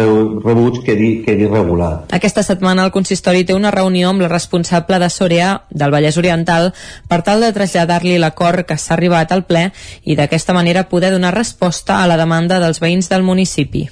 [0.45, 2.07] rebuts quedi, quedi regulat.
[2.15, 6.71] Aquesta setmana el consistori té una reunió amb la responsable de Sorea del Vallès Oriental
[7.09, 9.67] per tal de traslladar-li l'acord que s'ha arribat al ple
[10.03, 13.89] i d'aquesta manera poder donar resposta a la demanda dels veïns del municipi.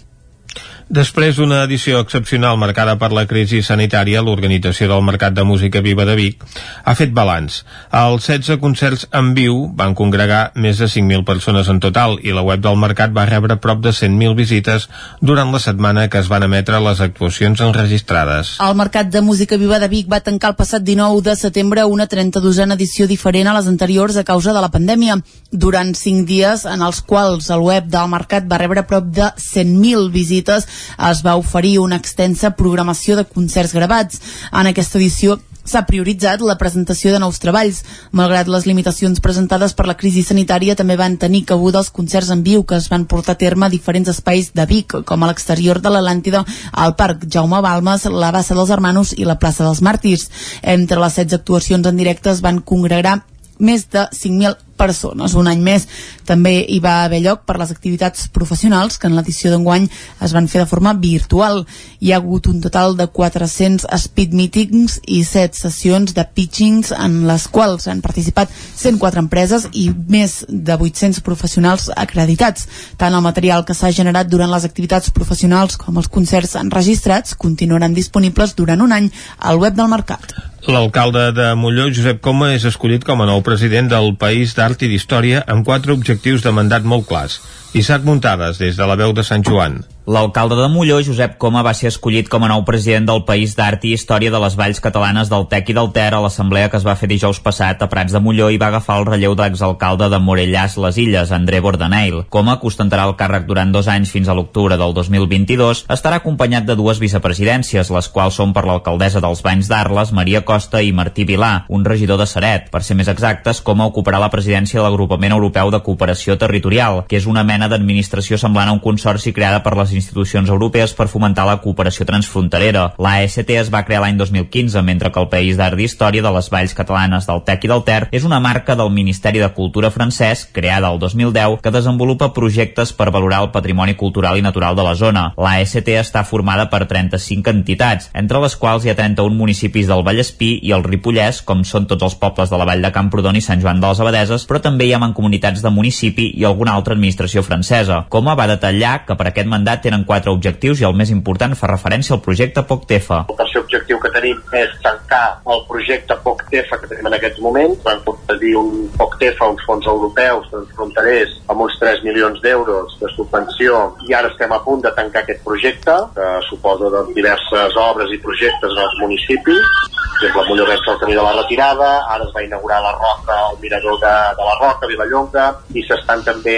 [0.93, 6.05] Després d'una edició excepcional marcada per la crisi sanitària, l'Organització del Mercat de Música Viva
[6.05, 6.43] de Vic
[6.85, 7.63] ha fet balanç.
[7.97, 12.43] Els 16 concerts en viu van congregar més de 5.000 persones en total i la
[12.45, 14.85] web del mercat va rebre prop de 100.000 visites
[15.17, 18.53] durant la setmana que es van emetre les actuacions enregistrades.
[18.61, 22.05] El Mercat de Música Viva de Vic va tancar el passat 19 de setembre una
[22.05, 25.17] 32a edició diferent a les anteriors a causa de la pandèmia.
[25.49, 30.13] Durant 5 dies en els quals el web del mercat va rebre prop de 100.000
[30.13, 30.69] visites
[31.09, 34.21] es va oferir una extensa programació de concerts gravats.
[34.51, 37.81] En aquesta edició s'ha prioritzat la presentació de nous treballs.
[38.11, 42.43] Malgrat les limitacions presentades per la crisi sanitària, també van tenir cabuda els concerts en
[42.43, 45.79] viu que es van portar a terme a diferents espais de Vic, com a l'exterior
[45.81, 50.29] de l'Atlàntida, al Parc Jaume Balmes, la Bassa dels Hermanos i la plaça dels Màrtirs.
[50.61, 53.21] Entre les 16 actuacions en directe es van congregar
[53.59, 55.35] més de 5.000 persones.
[55.39, 55.87] Un any més
[56.27, 59.89] també hi va haver lloc per les activitats professionals que en l'edició d'enguany
[60.23, 61.63] es van fer de forma virtual.
[61.99, 67.23] Hi ha hagut un total de 400 speed meetings i 7 sessions de pitchings en
[67.27, 72.67] les quals han participat 104 empreses i més de 800 professionals acreditats.
[72.97, 77.93] Tant el material que s'ha generat durant les activitats professionals com els concerts enregistrats continuaran
[77.93, 80.33] disponibles durant un any al web del mercat.
[80.63, 84.91] L'alcalde de Molló, Josep Coma, és escollit com a nou president del País d'Art i
[84.91, 87.41] d'Història amb quatre objectius de mandat molt clars.
[87.75, 89.81] Isaac Muntades, des de la veu de Sant Joan.
[90.05, 93.85] L'alcalde de Molló, Josep Coma, va ser escollit com a nou president del País d'Art
[93.87, 96.83] i Història de les Valls Catalanes del Tec i del Ter a l'assemblea que es
[96.83, 100.09] va fer dijous passat a Prats de Molló i va agafar el relleu de l'exalcalde
[100.11, 102.25] de Morellàs les Illes, André Bordaneil.
[102.27, 106.67] Coma, que ostentarà el càrrec durant dos anys fins a l'octubre del 2022, estarà acompanyat
[106.67, 111.23] de dues vicepresidències, les quals són per l'alcaldessa dels Banys d'Arles, Maria Costa i Martí
[111.23, 112.67] Vilà, un regidor de Saret.
[112.75, 117.21] Per ser més exactes, Coma ocuparà la presidència de l'Agrupament Europeu de Cooperació Territorial, que
[117.23, 121.45] és una mena d'administració semblant a un consorci creada per les institucions europees per fomentar
[121.47, 122.89] la cooperació transfronterera.
[122.97, 126.75] L'AST es va crear l'any 2015, mentre que el País d'Art d'Història de les Valls
[126.77, 130.91] Catalanes del Tec i del Ter és una marca del Ministeri de Cultura francès, creada
[130.91, 135.25] el 2010, que desenvolupa projectes per valorar el patrimoni cultural i natural de la zona.
[135.37, 140.55] L'AST està formada per 35 entitats, entre les quals hi ha 31 municipis del Vallespí
[140.63, 143.61] i el Ripollès, com són tots els pobles de la Vall de Camprodon i Sant
[143.61, 147.43] Joan de les Abadeses, però també hi ha mancomunitats de municipi i alguna altra administració
[147.43, 148.03] francesa.
[148.09, 151.69] Coma va detallar que per aquest mandat tenen quatre objectius i el més important fa
[151.71, 153.25] referència al projecte POCTEFA.
[153.29, 153.82] El tercer objectiu
[154.15, 155.23] tenim és tancar
[155.53, 157.81] el projecte POCTEFA que tenim en aquests moments.
[157.85, 163.83] Vam concedir un POCTEFA, uns fons europeus transfronterers amb uns 3 milions d'euros de subvenció
[164.07, 168.21] i ara estem a punt de tancar aquest projecte que suposa doncs, diverses obres i
[168.23, 169.91] projectes en els municipis.
[170.13, 173.37] Per exemple, a Mollorets el camí de la retirada, ara es va inaugurar la Roca,
[173.51, 176.57] el mirador de, de la Roca, Vilallonga, i s'estan també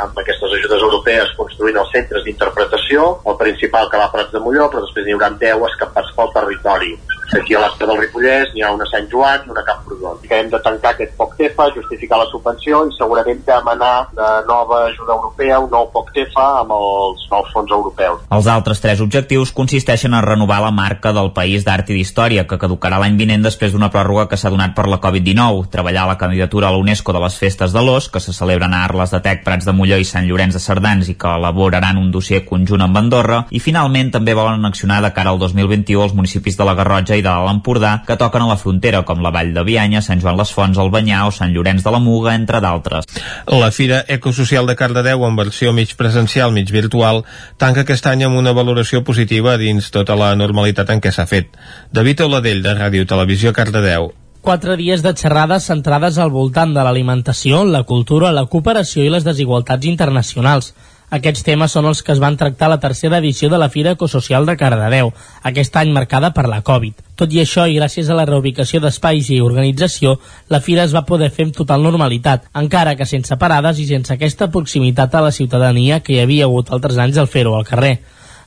[0.00, 4.42] amb aquestes ajudes europees construint els centres d'interpretació, el principal que va a Prats de
[4.42, 6.85] Molló, però després n'hi haurà 10 escapats pel territori.
[7.34, 10.20] Aquí a l'Estat del Ripollès n'hi ha una a Sant Joan i una a Camprodon.
[10.22, 14.84] I que hem de tancar aquest POCTEFA, justificar la subvenció i segurament demanar de nova
[14.86, 18.22] ajuda europea, un nou POCTEFA amb els nous fons europeus.
[18.30, 22.60] Els altres tres objectius consisteixen en renovar la marca del País d'Art i d'Història, que
[22.62, 26.70] caducarà l'any vinent després d'una pròrroga que s'ha donat per la Covid-19, treballar la candidatura
[26.70, 29.66] a l'UNESCO de les Festes de l'Os, que se celebren a Arles de Tec, Prats
[29.66, 33.42] de Molló i Sant Llorenç de Cerdans i que elaboraran un dossier conjunt amb Andorra,
[33.50, 36.76] i finalment també volen accionar de cara al 2021 els municipis de la
[37.16, 40.20] Garrotja i de l'Empordà que toquen a la frontera, com la Vall de Bianya, Sant
[40.20, 43.06] Joan les Fonts, el Banyà o Sant Llorenç de la Muga, entre d'altres.
[43.46, 47.24] La Fira Ecosocial de Cardedeu, en versió mig presencial, mig virtual,
[47.58, 51.56] tanca aquest any amb una valoració positiva dins tota la normalitat en què s'ha fet.
[51.92, 54.12] David Oladell, de Ràdio Televisió Cardedeu
[54.46, 59.24] quatre dies de xerrades centrades al voltant de l'alimentació, la cultura, la cooperació i les
[59.26, 60.68] desigualtats internacionals.
[61.06, 63.92] Aquests temes són els que es van tractar a la tercera edició de la Fira
[63.94, 65.12] Ecosocial de Cardedeu,
[65.46, 66.98] aquest any marcada per la Covid.
[67.14, 70.16] Tot i això, i gràcies a la reubicació d'espais i organització,
[70.50, 74.12] la fira es va poder fer amb total normalitat, encara que sense parades i sense
[74.12, 78.00] aquesta proximitat a la ciutadania que hi havia hagut altres anys al fer-ho al carrer.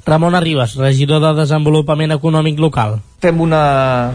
[0.05, 2.99] Ramon Arribas, regidor de Desenvolupament Econòmic Local.
[3.23, 4.11] Fem una,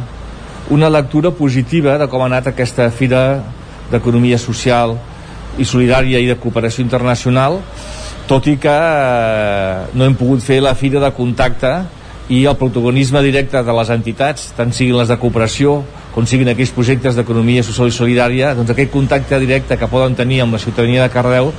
[0.71, 3.25] una lectura positiva de com ha anat aquesta fira
[3.91, 4.99] d'economia social
[5.57, 7.63] i solidària i de cooperació internacional
[8.29, 11.75] tot i que eh, no hem pogut fer la fira de contacte
[12.33, 15.83] i el protagonisme directe de les entitats, tant siguin les de cooperació
[16.15, 20.41] com siguin aquells projectes d'economia social i solidària, doncs aquell contacte directe que poden tenir
[20.45, 21.51] amb la ciutadania de Cardeu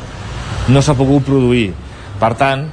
[0.71, 1.73] no s'ha pogut produir.
[2.17, 2.69] Per tant,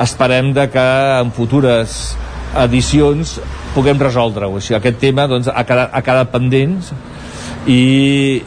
[0.00, 0.86] esperem de que
[1.18, 2.14] en futures
[2.62, 3.38] edicions
[3.74, 4.60] puguem resoldre-ho.
[4.62, 6.78] Sigui, aquest tema doncs, ha, quedat, ha quedat pendent
[7.66, 7.82] i,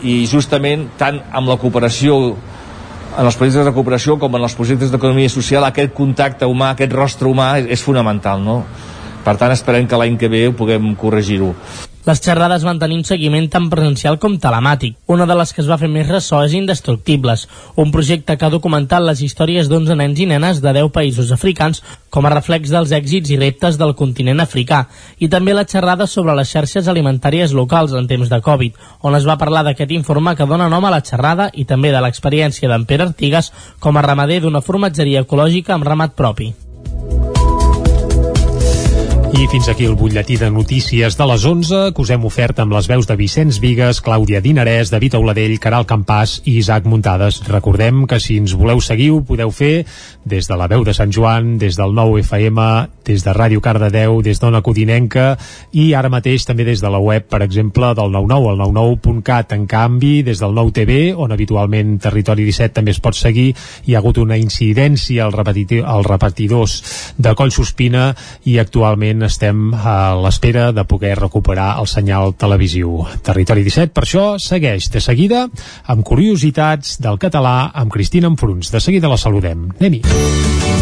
[0.02, 2.38] i justament tant amb la cooperació
[3.18, 6.94] en els projectes de cooperació com en els projectes d'economia social aquest contacte humà, aquest
[6.94, 8.62] rostre humà és, és fonamental, no?
[9.26, 11.54] Per tant, esperem que l'any que ve ho puguem corregir-ho.
[12.08, 14.94] Les xerrades van tenir un seguiment tant presencial com telemàtic.
[15.12, 17.42] Una de les que es va fer més ressò és Indestructibles,
[17.84, 21.82] un projecte que ha documentat les històries d'11 nens i nenes de 10 països africans
[22.10, 24.86] com a reflex dels èxits i reptes del continent africà,
[25.20, 29.28] i també la xerrada sobre les xarxes alimentàries locals en temps de Covid, on es
[29.28, 32.88] va parlar d'aquest informe que dona nom a la xerrada i també de l'experiència d'en
[32.88, 33.52] Pere Artigas
[33.84, 36.54] com a ramader d'una formatgeria ecològica amb ramat propi.
[39.38, 42.74] I fins aquí el butlletí de notícies de les 11 que us hem ofert amb
[42.74, 47.44] les veus de Vicenç Vigues, Clàudia Dinarès, David Auladell, Caral Campàs i Isaac Muntades.
[47.46, 49.86] Recordem que si ens voleu seguir ho podeu fer
[50.26, 52.66] des de la veu de Sant Joan, des del nou FM,
[53.06, 55.28] des de Ràdio Cardedeu, des d'Ona Codinenca
[55.72, 59.54] i ara mateix també des de la web, per exemple, del 99, el 99.cat.
[59.54, 63.54] En canvi, des del nou TV, on habitualment Territori 17 també es pot seguir,
[63.86, 66.82] hi ha hagut una incidència als repetidors
[67.18, 68.10] de Collsospina
[68.50, 73.04] i actualment estem a l'espera de poder recuperar el senyal televisiu.
[73.24, 75.46] Territori 17, per això, segueix de seguida
[75.86, 78.72] amb curiositats del català amb Cristina Enfruns.
[78.74, 79.70] De seguida la saludem.
[79.78, 80.02] Anem-hi.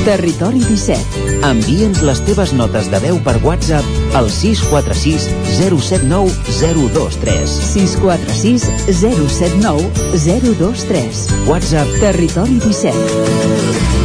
[0.05, 1.39] Territori 17.
[1.47, 5.26] Envia'ns les teves notes de veu per WhatsApp al 646
[5.57, 6.30] 079
[6.61, 7.57] 023.
[7.73, 8.69] 646
[9.01, 11.27] 079 023.
[11.49, 14.05] WhatsApp Territori 17.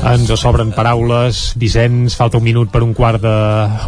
[0.00, 1.40] Ens sobren paraules.
[1.60, 3.34] Vicenç, falta un minut per un quart de,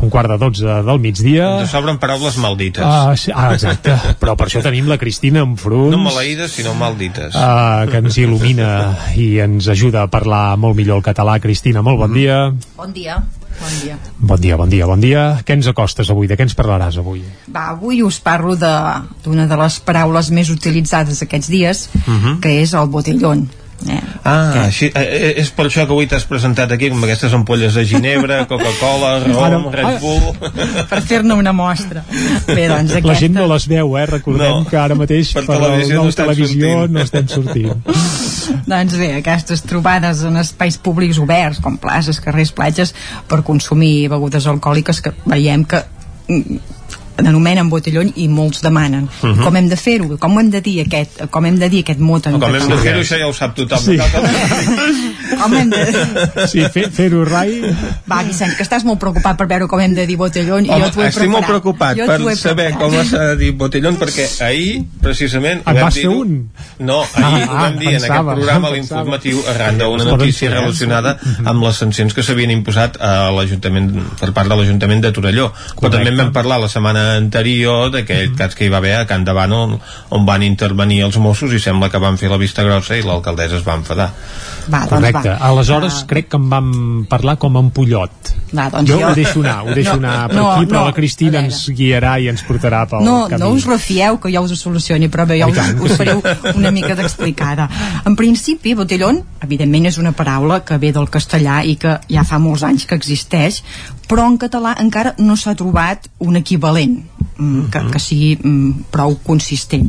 [0.05, 1.49] un quart de 12 del migdia.
[1.63, 2.85] Ens sobren paraules maldites.
[2.85, 3.97] Ah, sí, ah, exacte.
[4.21, 5.93] Però per això tenim la Cristina Enfruns.
[5.95, 7.33] No maleïdes, sinó maldites.
[7.33, 8.73] Uh, que ens il·lumina
[9.17, 11.39] i ens ajuda a parlar molt millor el català.
[11.41, 12.43] Cristina, molt bon dia.
[12.77, 13.23] Bon dia.
[13.63, 13.97] Bon dia.
[14.19, 15.25] Bon dia, bon dia, bon dia.
[15.47, 16.29] Què ens acostes avui?
[16.29, 17.23] De què ens parlaràs avui?
[17.53, 22.39] Va, avui us parlo d'una de, de les paraules més utilitzades aquests dies, uh -huh.
[22.41, 23.49] que és el botellón.
[23.89, 24.01] Eh?
[24.25, 27.85] Ah, així, eh, és per això que avui t'has presentat aquí amb aquestes ampolles de
[27.89, 30.29] ginebra, Coca-Cola, rom, Red Bull...
[30.91, 32.05] per fer-ne una mostra.
[32.47, 33.09] Bé, doncs aquesta...
[33.09, 34.07] La gent no les veu, eh?
[34.11, 36.95] Recordem no, que ara mateix per, per televisió, no, televisió sortint.
[36.95, 37.89] no estem sortint.
[38.73, 42.95] doncs bé, aquestes trobades en espais públics oberts, com places, carrers, platges,
[43.31, 45.83] per consumir begudes alcohòliques que veiem que
[47.27, 49.45] anomenen botellón i molts demanen uh -huh.
[49.45, 52.27] com hem de fer-ho, com hem de dir aquest com hem de dir aquest mot
[52.27, 53.99] en com hem de fer-ho això ja ho sap tothom sí.
[55.43, 55.83] com hem de...
[56.53, 57.59] sí, fer-ho fer rai.
[58.09, 60.85] Va Vicent, que estàs molt preocupat per veure com hem de dir botellón Home, i
[60.85, 61.35] jo t'ho he estic preparat.
[61.35, 66.09] molt preocupat per saber com s'ha de dir botellón perquè ahir precisament en vas fer
[66.11, 66.37] un?
[66.79, 71.17] no, ahir ah, ho vam dir pensava, en aquest programa l'informatiu arran d'una notícia relacionada
[71.45, 73.91] amb les sancions que s'havien imposat a l'Ajuntament
[74.21, 75.51] per part de l'Ajuntament de Torelló.
[75.53, 75.81] Correcte.
[75.81, 78.39] però també en vam parlar la setmana anterior d'aquell mm -hmm.
[78.39, 81.61] cas que hi va haver a Can Davant on, on van intervenir els Mossos i
[81.61, 84.11] sembla que van fer la vista grossa i l'alcaldessa es va enfadar.
[84.71, 85.51] Va, Correcte, doncs va.
[85.51, 86.07] aleshores uh...
[86.11, 86.71] crec que en vam
[87.11, 90.29] parlar com en Pollot va, doncs jo, jo ho deixo anar, ho deixo no, anar
[90.29, 93.41] per no, aquí, però no, la Cristina ens guiarà i ens portarà pel no, camí.
[93.41, 96.21] No us refieu que jo us ho solucioni, però bé, jo us, us fareu
[96.55, 97.69] una mica d'explicada.
[98.09, 102.41] En principi, botellón, evidentment és una paraula que ve del castellà i que ja fa
[102.43, 103.63] molts anys que existeix,
[104.13, 106.99] però en català encara no s'ha trobat un equivalent
[107.39, 109.89] mm, que, que sigui mm, prou consistent.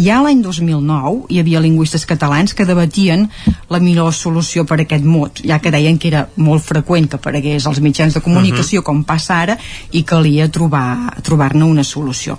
[0.00, 3.26] Ja l'any 2009 hi havia lingüistes catalans que debatien
[3.68, 7.20] la millor solució per a aquest mot, ja que deien que era molt freqüent que
[7.20, 8.86] aparegués als mitjans de comunicació, uh -huh.
[8.86, 9.58] com passa ara,
[9.92, 12.38] i calia trobar-ne trobar una solució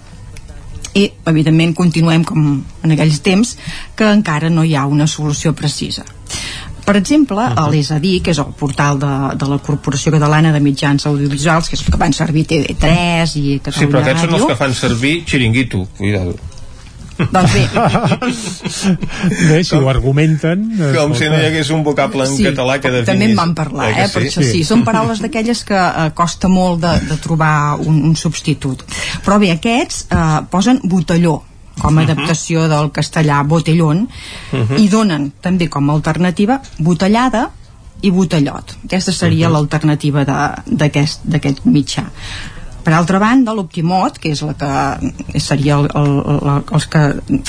[0.94, 3.58] i evidentment continuem com en aquells temps
[3.96, 6.04] que encara no hi ha una solució precisa
[6.86, 7.70] per exemple, uh -huh.
[7.72, 11.86] l'ESADI, que és el portal de, de la Corporació Catalana de Mitjans Audiovisuals, que és
[11.86, 14.32] el que van servir TV3 i Catalunya Sí, però aquests Ràdio.
[14.32, 16.36] són els que fan servir xiringuito, cuidado.
[17.30, 17.68] Doncs bé.
[19.50, 20.64] bé, si com, ho argumenten...
[20.96, 23.12] Com si no hi hagués un vocable en sí, català que definís...
[23.12, 24.16] també en van parlar, eh, sí?
[24.16, 24.50] per això sí.
[24.56, 24.64] sí.
[24.68, 27.54] Són paraules d'aquelles que eh, costa molt de, de trobar
[27.84, 28.84] un, un substitut.
[29.26, 31.42] Però bé, aquests eh, posen botelló,
[31.80, 34.08] com a adaptació del castellà botellón
[34.52, 34.78] Mhm.
[34.78, 37.50] i donen també com a alternativa botellada
[38.02, 39.54] i botellot aquesta seria Mhm.
[39.54, 42.10] l'alternativa de- d'aquest d'aquest mitjà
[42.84, 47.04] per altra banda, l'Optimot, que és la que seria el, el, el, els que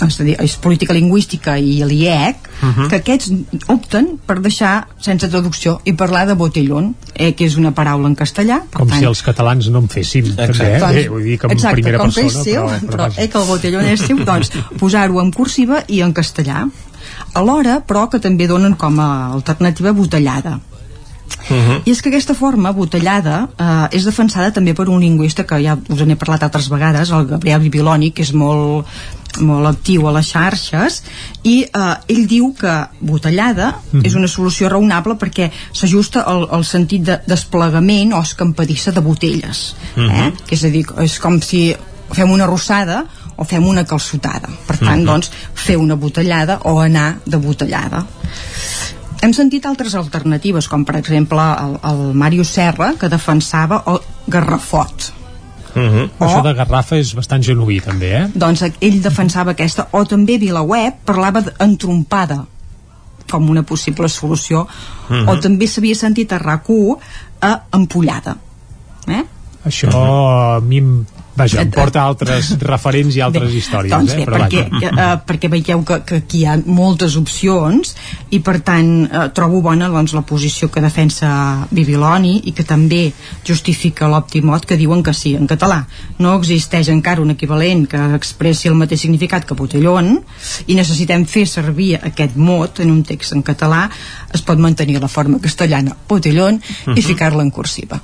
[0.07, 2.89] és, a dir, és política lingüística i l'IEC, Mhm.
[2.89, 3.33] que aquests
[3.73, 8.15] opten per deixar sense traducció i parlar de botellón, eh, que és una paraula en
[8.15, 8.61] castellà.
[8.71, 10.79] Per Com tant, si els catalans no en féssim, també, eh?
[10.79, 13.09] doncs, Bé, vull dir que en exacte, primera com que persona, és seu, però, però,
[13.09, 16.69] però, eh, que el botellón és seu, doncs posar-ho en cursiva i en castellà.
[17.35, 20.61] Alhora, però, que també donen com a alternativa botellada.
[21.85, 25.77] I és que aquesta forma botellada eh, és defensada també per un lingüista que ja
[25.89, 28.87] us n'he parlat altres vegades, el Gabriel Bibiloni, que és molt,
[29.41, 31.03] molt actiu a les xarxes,
[31.45, 34.05] i eh, ell diu que botellada Mhm.
[34.07, 39.75] és una solució raonable perquè s'ajusta al, al sentit de desplegament o escampadissa de botelles.
[39.97, 40.01] Eh?
[40.01, 40.33] Mhm.
[40.47, 41.75] Que és a dir, és com si
[42.13, 43.05] fem una rossada
[43.37, 44.49] o fem una calçotada.
[44.67, 45.07] Per tant, Mhm.
[45.07, 48.07] doncs, fer una botellada o anar de botellada.
[49.23, 55.13] Hem sentit altres alternatives, com per exemple el, el Màrius Serra, que defensava el garrafot.
[55.73, 58.25] Uh Això de Garrafa és bastant genuí, també, eh?
[58.35, 62.43] Doncs ell defensava aquesta, o també Vilaweb parlava d'entrompada
[63.31, 64.67] com una possible solució,
[65.09, 65.29] Mhm.
[65.29, 66.99] o també s'havia sentit a RAC1
[67.41, 68.37] a ampollada.
[69.07, 69.23] Eh?
[69.65, 74.17] Això a mi em, vaja, em porta a altres referents i altres històries, doncs eh?
[74.21, 74.91] bé, Però perquè, vaja.
[74.93, 77.95] eh, perquè veieu que, que aquí hi ha moltes opcions
[78.31, 81.33] i per tant eh, trobo bona doncs, la posició que defensa
[81.71, 83.13] Bibiloni i que també
[83.49, 85.83] justifica l'Optimot que diuen que sí, en català
[86.19, 90.19] no existeix encara un equivalent que expressi el mateix significat que botellón
[90.67, 93.89] i necessitem fer servir aquest mot en un text en català
[94.33, 96.97] es pot mantenir la forma castellana botellón Mhm.
[96.99, 98.01] i ficar-la en cursiva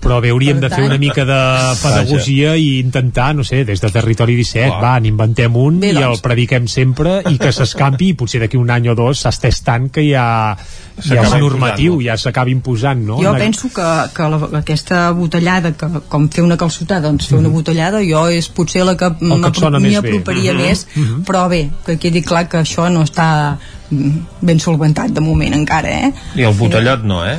[0.00, 1.38] Però bé, hauríem de fer una mica de
[1.82, 4.80] pedagogia i intentar, no sé, des de Territori 17, Clar.
[4.82, 6.06] va, n'inventem un Bé, i doncs.
[6.18, 9.62] el prediquem sempre i que s'escampi i potser d'aquí un any o dos s'ha estès
[9.66, 13.18] tant que ja, ja S'acaba és normatiu, ja s'acaba imposant, no?
[13.22, 17.48] jo penso que, que la, aquesta botellada que com fer una calçotada doncs fer una
[17.52, 19.38] botellada jo és potser la que m'hi
[19.80, 20.08] més bé.
[20.08, 20.60] aproparia Mhm.
[20.60, 21.22] més Mhm.
[21.24, 23.58] però bé, que quedi clar que això no està
[23.90, 26.12] mm, ben solventat de moment encara eh?
[26.36, 27.38] I el botellot no, eh?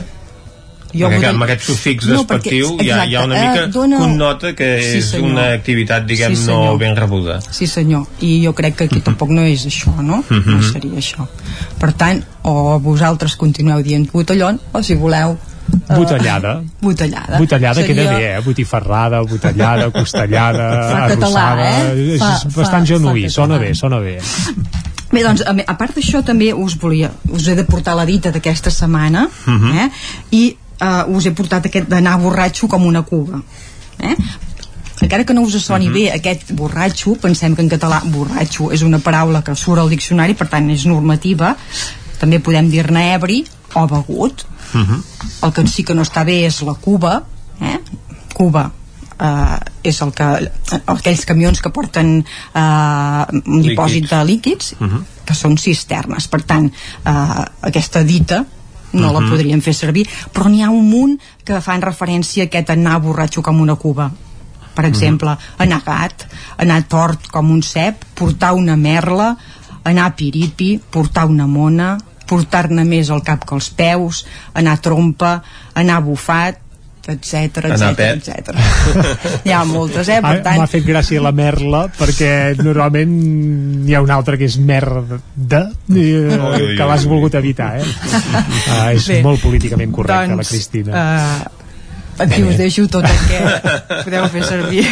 [0.91, 3.59] Jo perquè botell- amb aquest sufix No, despectiu perquè- hi, ha, hi ha una exacte,
[3.59, 5.29] mica eh, dona- connota que Sí, és senyor.
[5.31, 7.39] una activitat, diguem, Sí, no ben rebuda.
[7.41, 10.23] Sí senyor, i jo crec que aquí tampoc no és això, no?
[10.29, 10.55] Mhm.
[10.55, 11.27] No seria això.
[11.79, 15.37] Per tant, o vosaltres continueu dient botellón, o si voleu...
[15.89, 16.63] eh, Botellada.
[16.81, 17.37] Botellada.
[17.37, 18.39] Botellada Seria- queda bé, eh?
[18.41, 21.93] Botifarrada, botellada, costellada, Fa català, arrossada...
[21.93, 22.13] eh?
[22.15, 24.17] És Fa- bastant fa- genuí, fa sona bé, sona bé.
[25.11, 28.31] Bé, doncs, a, a part d'això també us volia, us he de portar la dita
[28.31, 29.77] d'aquesta setmana Mhm.
[29.77, 29.89] eh?
[30.31, 33.41] i uh, us he portat aquest d'anar borratxo com una cuba
[33.99, 34.15] eh?
[35.01, 35.93] encara que no us soni Mhm.
[35.93, 40.33] bé aquest borratxo, pensem que en català borratxo és una paraula que surt al diccionari
[40.35, 41.55] per tant és normativa
[42.19, 44.45] també podem dir-ne ebri o begut
[45.43, 47.23] el que sí que no està bé és la cuba
[47.61, 47.79] eh?
[48.33, 48.71] cuba
[49.19, 50.27] eh, és el que
[50.85, 52.19] aquells camions que porten
[52.53, 54.09] eh, un dipòsit Líquids.
[54.11, 54.73] de líquids
[55.25, 56.69] que són cisternes per tant
[57.05, 58.43] eh, aquesta dita
[58.93, 59.29] no la Mhm.
[59.29, 63.41] podríem fer servir però n'hi ha un munt que fan referència a aquest anar borratxo
[63.41, 64.11] com una cuba
[64.73, 66.25] per exemple, anar gat
[66.57, 69.35] anar tort com un cep portar una merla
[69.83, 71.97] anar piripi portar una mona
[72.29, 75.41] portar-ne més al cap que els peus anar trompa,
[75.73, 76.59] anar bufat
[77.15, 78.53] etc etc etc.
[79.45, 80.19] Hi ha moltes, eh?
[80.21, 84.45] Per Ah, tant, M'ha fet gràcia la merla perquè normalment hi ha una altra que
[84.49, 87.85] és merda eh, Ui, ui, que l'has volgut evitar eh?
[88.69, 91.58] ah, és Bé, molt políticament correcta la doncs, Cristina eh,
[92.19, 93.39] aquí us deixo tot el que
[94.05, 94.85] podeu fer servir.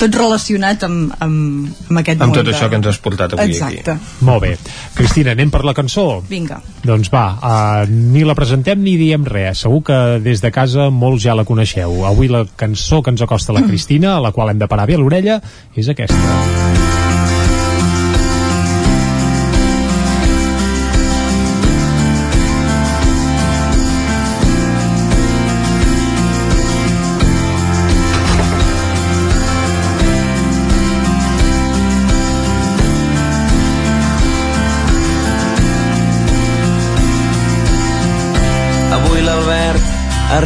[0.00, 3.34] Tot relacionat amb, amb, amb aquest Amb món tot de- això que ens has portat
[3.36, 3.96] avui Exacte.
[4.24, 4.54] molt bé,
[4.96, 6.22] Cristina, anem per la cançó?
[6.28, 6.60] Vinga.
[6.84, 11.22] doncs va, uh, ni la presentem ni diem res, segur que des de casa molts
[11.26, 14.58] ja la coneixeu, avui la cançó que ens acosta la Cristina, a la qual hem
[14.58, 15.40] de parar bé l'orella,
[15.76, 16.59] és aquesta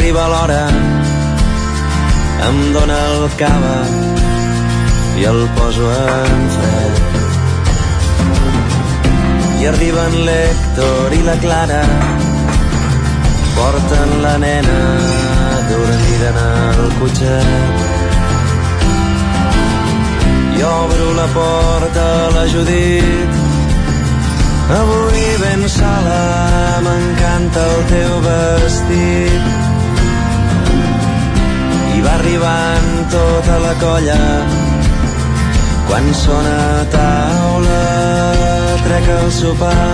[0.05, 0.65] arriba a l'hora,
[2.47, 3.77] em dóna el cava
[5.17, 6.99] i el poso en fred.
[9.63, 11.81] I arriben l'Hèctor i la Clara,
[13.57, 14.79] porten la nena
[15.73, 17.75] dormida en el cotxet.
[20.59, 23.45] I obro la porta la Judit.
[24.81, 26.25] Avui ben sola
[26.85, 29.74] m'encanta el teu vestit.
[32.05, 34.21] Va arribant tota la colla.
[35.89, 37.83] Quan sona a taula
[38.85, 39.89] trec el sopar.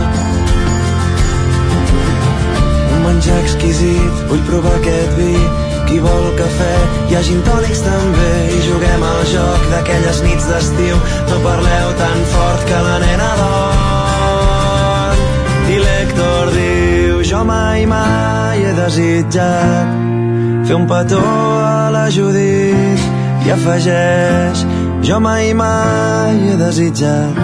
[2.94, 5.34] Un menjar exquisit vull provar aquest vi.
[5.90, 6.74] Qui vol cafè
[7.10, 8.32] hi ha gin tònics també.
[8.58, 11.00] I juguem al joc d'aquelles nits d'estiu.
[11.30, 15.26] No parleu tan fort que la nena dorm.
[15.70, 19.86] I l'Hector diu jo mai mai he desitjat
[20.66, 23.00] fer un petó a la Judit
[23.44, 24.62] i afegeix
[25.04, 27.40] jo mai mai he desitjat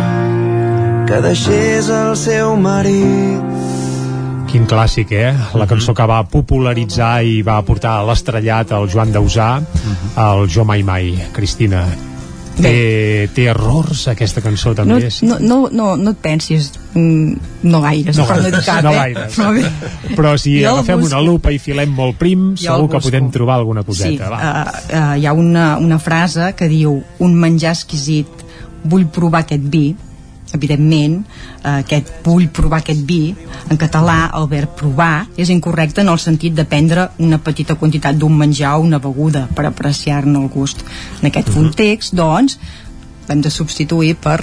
[1.08, 3.52] que deixés el seu marit
[4.46, 5.34] Quin clàssic, eh?
[5.58, 9.48] La cançó que va popularitzar i va portar a l'estrellat el Joan Dausà,
[10.22, 11.10] el Jo Mai Mai.
[11.36, 11.82] Cristina,
[12.58, 15.10] té, té errors aquesta cançó no, també?
[15.10, 15.26] sí?
[15.28, 17.36] no, no, no, no et pensis mm,
[17.68, 18.96] no gaires, No per no dir cap no eh?
[19.00, 19.36] gaires.
[19.36, 21.12] Però, bé, Però si Jo agafem busco.
[21.14, 24.30] una lupa i filem molt prim, Jo segur que podem trobar alguna sí, coseta.
[24.32, 24.40] va.
[24.40, 28.44] uh, uh, hi ha una, una frase que diu un menjar exquisit
[28.86, 29.88] vull provar aquest vi
[30.54, 31.24] evidentment,
[31.62, 33.34] eh, aquest vull provar aquest vi,
[33.70, 38.16] en català el verb provar és incorrecte en el sentit de prendre una petita quantitat
[38.16, 40.84] d'un menjar o una beguda per apreciar-ne el gust.
[41.20, 42.58] En aquest context, doncs,
[43.28, 44.42] l'hem de substituir per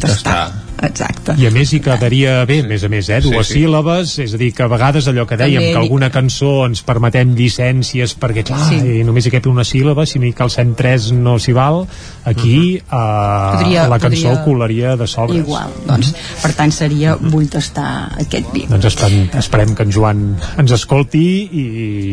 [0.00, 0.69] tastar.
[0.82, 1.34] Exacte.
[1.36, 3.18] I a més hi quedaria bé, a més a més, eh?
[3.20, 3.58] Dues Sí, sí.
[3.60, 6.80] síl·labes, és a dir, que a vegades allò que dèiem, També que alguna cançó ens
[6.82, 8.78] permetem llicències perquè, clar, Sí.
[8.80, 9.02] sí.
[9.04, 11.86] només hi cap una síl·laba, si n'hi calcem tres no s'hi val,
[12.24, 15.38] aquí eh, Podria- la cançó podria- colaria de sobres.
[15.44, 18.64] Igual, doncs, per tant seria vull tastar aquest vi.
[18.66, 21.64] Doncs esperem, esperem que en Joan ens escolti i,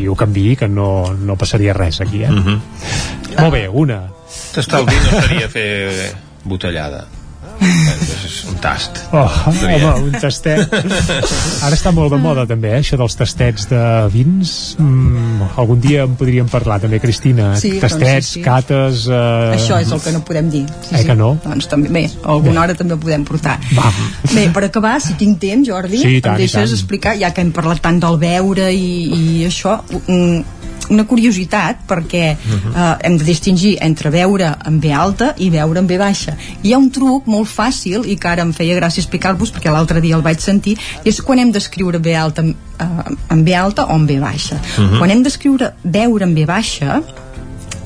[0.04, 2.30] i ho canviï, que no, no passaria res aquí, eh?
[2.32, 2.62] Mhm.
[3.40, 4.02] Molt bé, una.
[4.54, 6.12] Tastar el vi no seria fer
[6.44, 7.08] botellada.
[7.62, 9.00] És un tast.
[9.16, 10.74] Oh, home, un tastet.
[11.66, 13.82] Ara està molt de moda també, eh, això dels tastets de
[14.14, 14.54] vins.
[14.82, 17.50] Mm, algun dia en podríem parlar també, Cristina.
[17.60, 18.44] Sí, doncs Tastets, sí, sí.
[18.46, 19.06] cates...
[19.10, 19.56] Eh...
[19.58, 20.66] Això és el que no podem dir.
[20.82, 21.08] Sí, Eh sí.
[21.10, 21.34] que no?
[21.46, 23.58] Doncs també, bé, alguna hora també ho podem portar.
[23.78, 23.92] Va.
[24.34, 27.52] Bé, per acabar, si tinc temps, Jordi, Sí, tant, em deixes explicar, ja que hem
[27.56, 30.58] parlat tant del veure i, i això, mm,
[30.90, 32.76] una curiositat perquè Mhm.
[32.76, 36.74] eh, hem de distingir entre veure en B alta i veure en B baixa hi
[36.74, 40.16] ha un truc molt fàcil i que ara em feia gràcia explicar-vos perquè l'altre dia
[40.16, 42.86] el vaig sentir és quan hem d'escriure B alta eh,
[43.30, 44.98] en B alta o en B baixa Mhm.
[45.00, 47.02] quan hem d'escriure veure en B baixa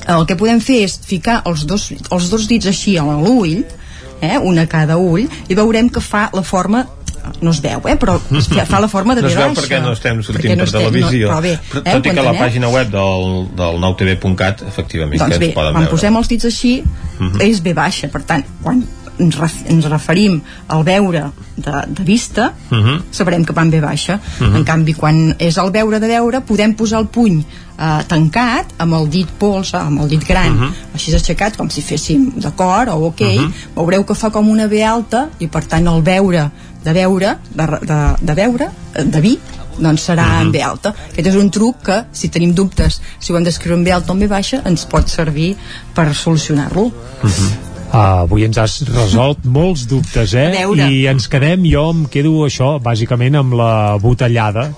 [0.08, 3.64] el que podem fer és ficar els dos, els dos dits així a l'ull
[4.20, 6.86] eh, un a cada ull i veurem que fa la forma
[7.40, 8.18] no es veu, eh, però
[8.68, 11.34] fa- la forma de no es veu perquè no estem sortint no per televisió no,
[11.36, 15.20] però bé, però, eh, tot i que la quan pàgina web del, del noutv.cat efectivament
[15.20, 16.82] doncs bé, ens poden quan veure posem els dits així
[17.18, 17.40] Mhm.
[17.40, 18.82] és B baixa, per tant quan
[19.18, 21.26] ens, ref, ens referim al veure
[21.56, 23.02] de, de vista Mhm.
[23.12, 24.56] sabrem que va en B baixa Mhm.
[24.56, 27.44] en canvi quan és el veure de veure podem posar el puny
[27.78, 30.72] eh, tancat amb el dit pols, amb el dit gran Mhm.
[30.94, 33.52] així aixecat com si féssim d'acord o ok, Mhm.
[33.76, 36.50] veureu que fa com una B alta i per tant el veure
[36.84, 39.36] de veure de, de, de veure, eh, de vi
[39.78, 40.92] doncs serà en B alta.
[41.12, 44.12] Aquest és un truc que, si tenim dubtes si ho hem d'escriure en B alta
[44.12, 45.54] o en B baixa, ens pot servir
[45.96, 46.90] per solucionar-lo.
[47.92, 50.50] Uh, avui ens has resolt molts dubtes, eh?
[50.88, 54.70] I ens quedem, jo em quedo això, bàsicament amb la botellada.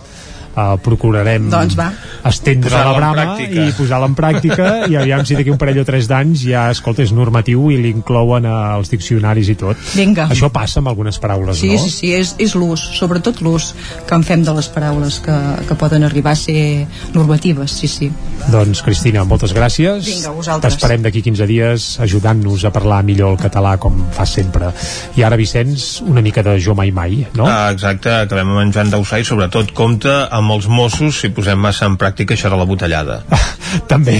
[0.55, 1.89] Uh, procurarem Doncs va.
[2.31, 3.65] estendre Posar-la la brama pràctica.
[3.67, 7.03] i posar-la en pràctica i aviam si d'aquí un parell o tres d'anys ja, escolta,
[7.03, 9.77] és normatiu i l'inclouen als diccionaris i tot.
[9.97, 10.29] Vinga.
[10.31, 11.83] Això passa amb algunes paraules, Sí, no?
[11.83, 13.73] sí, sí, és, és l'ús, sobretot l'ús
[14.07, 15.35] que en fem de les paraules que,
[15.67, 18.11] que poden arribar a ser normatives, sí, sí.
[18.53, 20.05] Doncs, Cristina, moltes gràcies.
[20.07, 20.75] Vinga, vosaltres.
[20.77, 24.71] T'esperem d'aquí 15 dies ajudant-nos a parlar millor el català, com fas sempre.
[25.19, 27.47] I ara, Vicenç, una mica de jo mai mai, no?
[27.51, 31.59] Ah, exacte, acabem amb en Joan Dausà i sobretot compte amb els Mossos si posem
[31.61, 33.23] massa en pràctica això de la botellada.
[33.93, 34.19] també,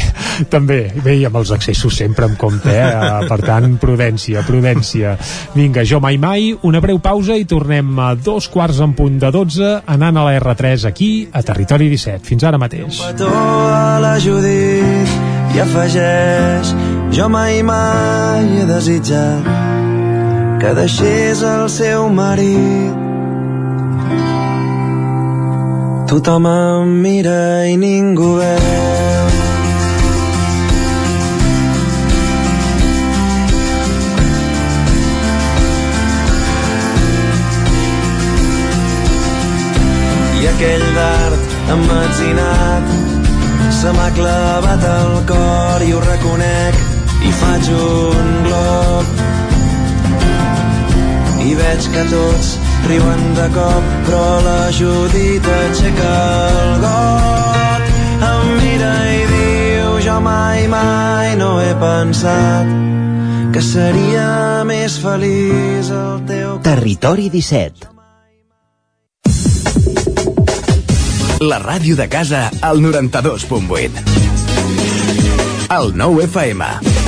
[0.51, 0.79] també.
[1.05, 2.87] Bé, i amb els accessos sempre en compte, eh?
[2.89, 5.17] Eh, Per tant, prudència, prudència.
[5.55, 9.31] Vinga, jo mai mai, una breu pausa i tornem a dos quarts en punt de
[9.35, 12.25] 12 anant a la R3 aquí, a Territori 17.
[12.25, 13.01] Fins ara mateix.
[13.05, 16.75] petó a la Judit i afegeix
[17.15, 19.47] jo mai mai he desitjat
[20.61, 23.14] que deixés el seu marit
[26.15, 29.27] tothom em mira i ningú veu.
[40.39, 41.43] I aquell dard
[41.75, 42.87] emmetzinat
[43.83, 46.83] se m'ha clavat al cor i ho reconec
[47.27, 49.34] i faig un glob
[51.45, 52.55] i veig que tots
[52.89, 56.13] riuen de cop, però la Judit aixeca
[56.63, 57.85] el got.
[58.31, 62.67] Em mira i diu, jo mai, mai no he pensat
[63.55, 66.59] que seria més feliç el teu...
[66.65, 67.93] Territori 17
[71.45, 73.91] La ràdio de casa al 92.8
[75.77, 77.04] El 9 FM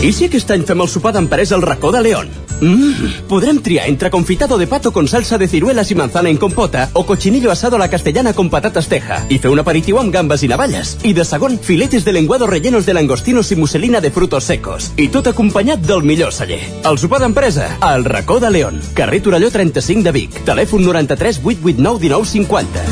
[0.00, 2.30] I si aquest any fem el sopar d'empresa al racó de León?
[2.60, 6.88] Mm, podrem triar entre confitado de pato con salsa de ciruelas y manzana en compota
[6.94, 10.40] o cochinillo asado a la castellana con patatas teja i fer un aperitiu amb gambes
[10.42, 10.94] i navalles.
[11.04, 14.90] I de segon, filetes de lenguado rellenos de langostinos i muselina de frutos secos.
[14.96, 16.62] I tot acompanyat del millor celler.
[16.80, 18.80] El sopar d'empresa, al racó de León.
[18.94, 20.44] Carrer Torelló 35 de Vic.
[20.48, 22.88] Telèfon 93 889 1950.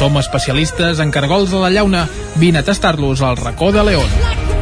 [0.00, 2.08] Som especialistes en cargols de la llauna.
[2.42, 4.61] Vine a tastar-los al racó de León.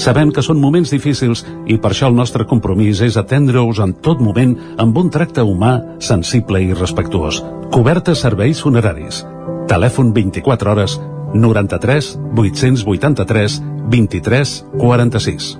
[0.00, 4.20] Sabem que són moments difícils i per això el nostre compromís és atendre-us en tot
[4.24, 7.42] moment amb un tracte humà, sensible i respectuós.
[7.72, 9.22] Cobertes serveis funeraris.
[9.68, 10.98] Telèfon 24 hores
[11.34, 13.60] 93 883
[13.92, 15.58] 23 46.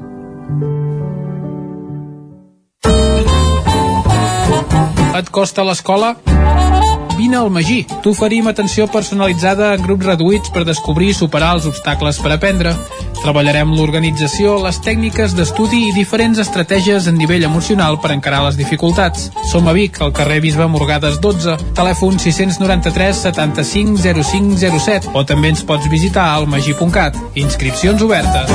[5.12, 6.16] Et costa l'escola?
[7.16, 7.82] Vine al Magí.
[8.02, 12.72] T'oferim atenció personalitzada en grups reduïts per descobrir i superar els obstacles per aprendre.
[13.22, 19.30] Treballarem l'organització, les tècniques d'estudi i diferents estratègies en nivell emocional per encarar les dificultats.
[19.50, 25.62] Som a Vic, al carrer Bisbe Morgades 12, telèfon 693 75 0507 o també ens
[25.66, 27.18] pots visitar al magi.cat.
[27.34, 28.50] Inscripcions obertes.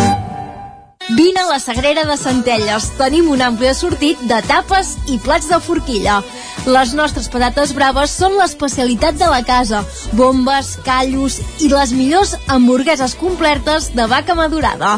[1.16, 2.90] Vine a la Sagrera de Centelles.
[3.00, 6.20] Tenim un ampli assortit de tapes i plats de forquilla.
[6.68, 9.86] Les nostres patates braves són l'especialitat de la casa.
[10.20, 14.98] Bombes, callos i les millors hamburgueses completes de vaca madurada.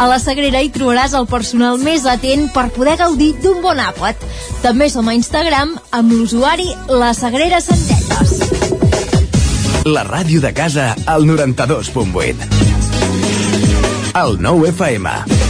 [0.00, 4.16] A la Sagrera hi trobaràs el personal més atent per poder gaudir d'un bon àpat.
[4.64, 8.40] També som a Instagram amb l'usuari La Sagrera Centelles.
[9.84, 12.48] La ràdio de casa al 92.8.
[14.24, 15.49] El 9 FM.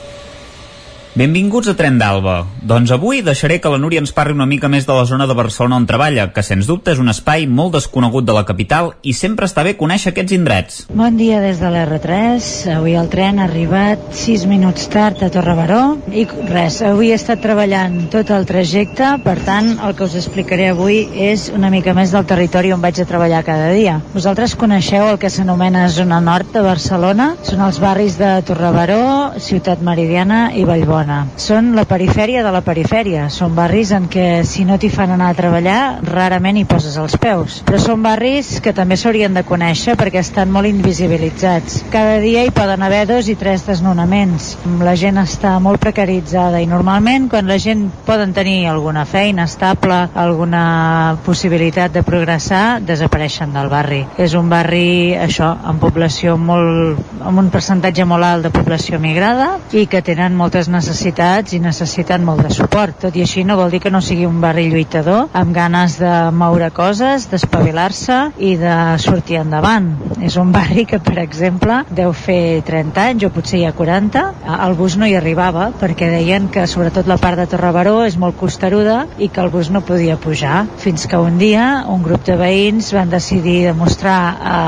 [1.11, 2.45] Benvinguts a Tren d'Alba.
[2.63, 5.35] Doncs avui deixaré que la Núria ens parli una mica més de la zona de
[5.35, 9.11] Barcelona on treballa, que sens dubte és un espai molt desconegut de la capital i
[9.11, 10.77] sempre està bé conèixer aquests indrets.
[10.95, 12.47] Bon dia des de l'R3.
[12.77, 15.81] Avui el tren ha arribat 6 minuts tard a Torre Baró
[16.15, 20.69] i res, avui he estat treballant tot el trajecte, per tant el que us explicaré
[20.71, 23.97] avui és una mica més del territori on vaig a treballar cada dia.
[24.15, 27.33] Vosaltres coneixeu el que s'anomena zona nord de Barcelona?
[27.43, 29.03] Són els barris de Torre Baró,
[29.43, 31.00] Ciutat Meridiana i Vallbona.
[31.41, 33.27] Són la perifèria de la perifèria.
[33.33, 37.15] Són barris en què si no t'hi fan anar a treballar, rarament hi poses els
[37.21, 37.61] peus.
[37.65, 41.81] Però són barris que també s'haurien de conèixer perquè estan molt invisibilitzats.
[41.93, 44.51] Cada dia hi poden haver dos i tres desnonaments.
[44.81, 50.03] La gent està molt precaritzada i normalment quan la gent poden tenir alguna feina estable,
[50.13, 54.03] alguna possibilitat de progressar, desapareixen del barri.
[54.21, 59.55] És un barri, això, amb població molt, amb un percentatge molt alt de població migrada
[59.73, 62.97] i que tenen moltes necessitats necessitats i necessiten molt de suport.
[63.05, 66.11] Tot i així no vol dir que no sigui un barri lluitador, amb ganes de
[66.35, 69.87] moure coses, d'espavilar-se i de sortir endavant.
[70.21, 74.23] És un barri que, per exemple, deu fer 30 anys o potser ja 40.
[74.57, 78.35] El bus no hi arribava perquè deien que sobretot la part de Torrebaró és molt
[78.39, 80.65] costeruda i que el bus no podia pujar.
[80.83, 84.59] Fins que un dia un grup de veïns van decidir demostrar a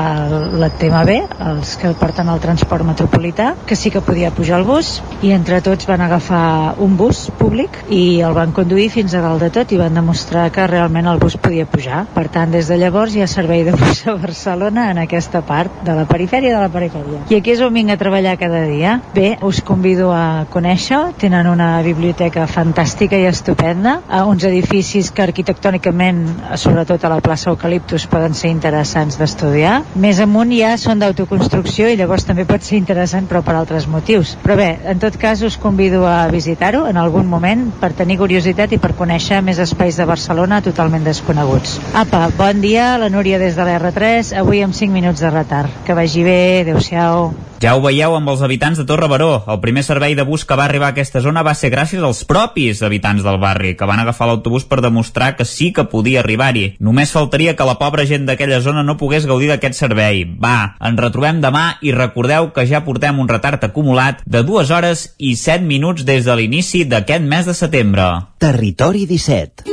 [0.56, 1.20] la TMB,
[1.52, 5.60] els que porten el transport metropolità, que sí que podia pujar el bus i entre
[5.64, 9.72] tots van agafar un bus públic i el van conduir fins a dalt de tot
[9.72, 12.04] i van demostrar que realment el bus podia pujar.
[12.14, 15.82] Per tant, des de llavors hi ha servei de bus a Barcelona en aquesta part
[15.84, 17.24] de la perifèria de la perifèria.
[17.30, 19.00] I aquí és on vinc a treballar cada dia.
[19.14, 25.26] Bé, us convido a conèixer, tenen una biblioteca fantàstica i estupenda, a uns edificis que
[25.26, 26.24] arquitectònicament,
[26.60, 29.80] sobretot a la plaça Eucaliptus, poden ser interessants d'estudiar.
[30.00, 34.36] Més amunt ja són d'autoconstrucció i llavors també pot ser interessant però per altres motius.
[34.44, 38.74] Però bé, en tot cas us convido a visitar-ho en algun moment per tenir curiositat
[38.74, 41.78] i per conèixer més espais de Barcelona totalment desconeguts.
[41.94, 45.82] Apa, bon dia, la Núria des de l'R3, avui amb 5 minuts de retard.
[45.86, 47.32] Que vagi bé, adeu-siau.
[47.62, 49.44] Ja ho veieu amb els habitants de Torre Baró.
[49.48, 52.24] El primer servei de bus que va arribar a aquesta zona va ser gràcies als
[52.28, 56.74] propis habitants del barri, que van agafar l'autobús per demostrar que sí que podia arribar-hi.
[56.80, 60.24] Només faltaria que la pobra gent d'aquella zona no pogués gaudir d'aquest servei.
[60.26, 65.06] Va, ens retrobem demà i recordeu que ja portem un retard acumulat de 2 hores
[65.18, 68.08] i 7 minuts des de l'inici d'aquest mes de setembre.
[68.42, 69.70] Territori 17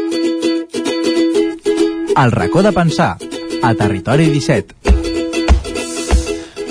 [2.22, 3.17] El racó de pensar,
[3.64, 4.81] a Territori 17.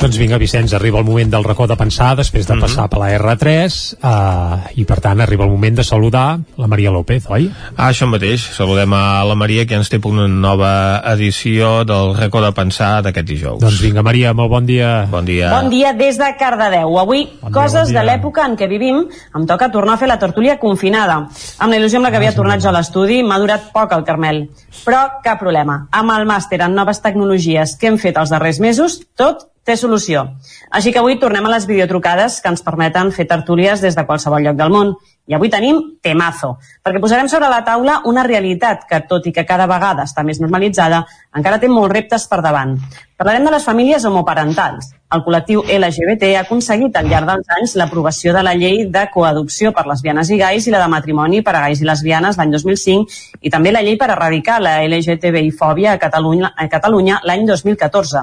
[0.01, 3.11] Doncs vinga, Vicenç, arriba el moment del racó de pensar després de passar per la
[3.19, 7.51] R3 uh, i per tant arriba el moment de saludar la Maria López, oi?
[7.75, 10.71] Ah, això mateix, saludem a la Maria que ens té per una nova
[11.13, 13.59] edició del racó de pensar d'aquest dijous.
[13.61, 15.05] Doncs vinga, Maria, molt bon dia.
[15.13, 15.53] Bon dia.
[15.53, 16.97] Bon dia des de Cardedeu.
[16.97, 18.01] Avui, Bon dia, coses bon dia.
[18.01, 19.05] de l'època en què vivim,
[19.37, 21.27] em toca tornar a fer la tertúlia confinada.
[21.61, 24.09] Amb la il·lusió amb la que havia tornat jo a l'estudi, m'ha durat poc el
[24.09, 24.47] Carmel.
[24.81, 25.83] Però cap problema.
[25.93, 30.25] Amb el màster en noves tecnologies que hem fet els darrers mesos, tot té solució.
[30.71, 34.45] Així que avui tornem a les videotrucades que ens permeten fer tertúlies des de qualsevol
[34.45, 34.95] lloc del món.
[35.31, 39.47] I avui tenim temazo, perquè posarem sobre la taula una realitat que, tot i que
[39.47, 41.05] cada vegada està més normalitzada,
[41.37, 42.75] encara té molts reptes per davant.
[43.17, 44.91] Parlarem de les famílies homoparentals.
[45.11, 49.73] El col·lectiu LGBT ha aconseguit al llarg dels anys l'aprovació de la llei de coadopció
[49.75, 53.43] per lesbianes i gais i la de matrimoni per a gais i lesbianes l'any 2005
[53.43, 58.23] i també la llei per erradicar la LGTBI-fòbia a Catalunya, a Catalunya l'any 2014.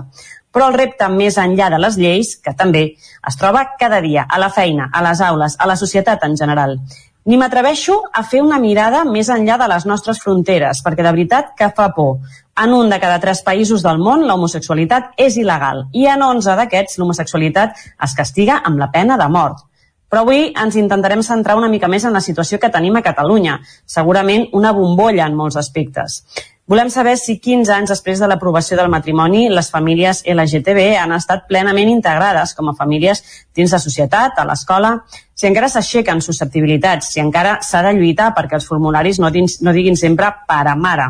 [0.56, 4.40] Però el repte més enllà de les lleis, que també es troba cada dia a
[4.40, 6.80] la feina, a les aules, a la societat en general.
[7.28, 11.50] Ni m'atreveixo a fer una mirada més enllà de les nostres fronteres, perquè de veritat
[11.60, 12.22] que fa por.
[12.64, 16.56] En un de cada tres països del món, la homosexualitat és il·legal i en 11
[16.56, 17.76] d'aquests l'homosexualitat
[18.08, 19.60] es castiga amb la pena de mort.
[20.08, 23.60] Però avui ens intentarem centrar una mica més en la situació que tenim a Catalunya,
[23.84, 26.22] segurament una bombolla en molts aspectes.
[26.68, 31.46] Volem saber si 15 anys després de l'aprovació del matrimoni les famílies LGTB han estat
[31.48, 33.22] plenament integrades com a famílies
[33.56, 34.90] dins la societat, a l'escola,
[35.32, 39.72] si encara s'aixequen susceptibilitats, si encara s'ha de lluitar perquè els formularis no, dins, no
[39.72, 41.08] diguin sempre pare mare.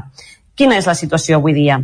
[0.53, 1.79] Quina és la situació avui dia?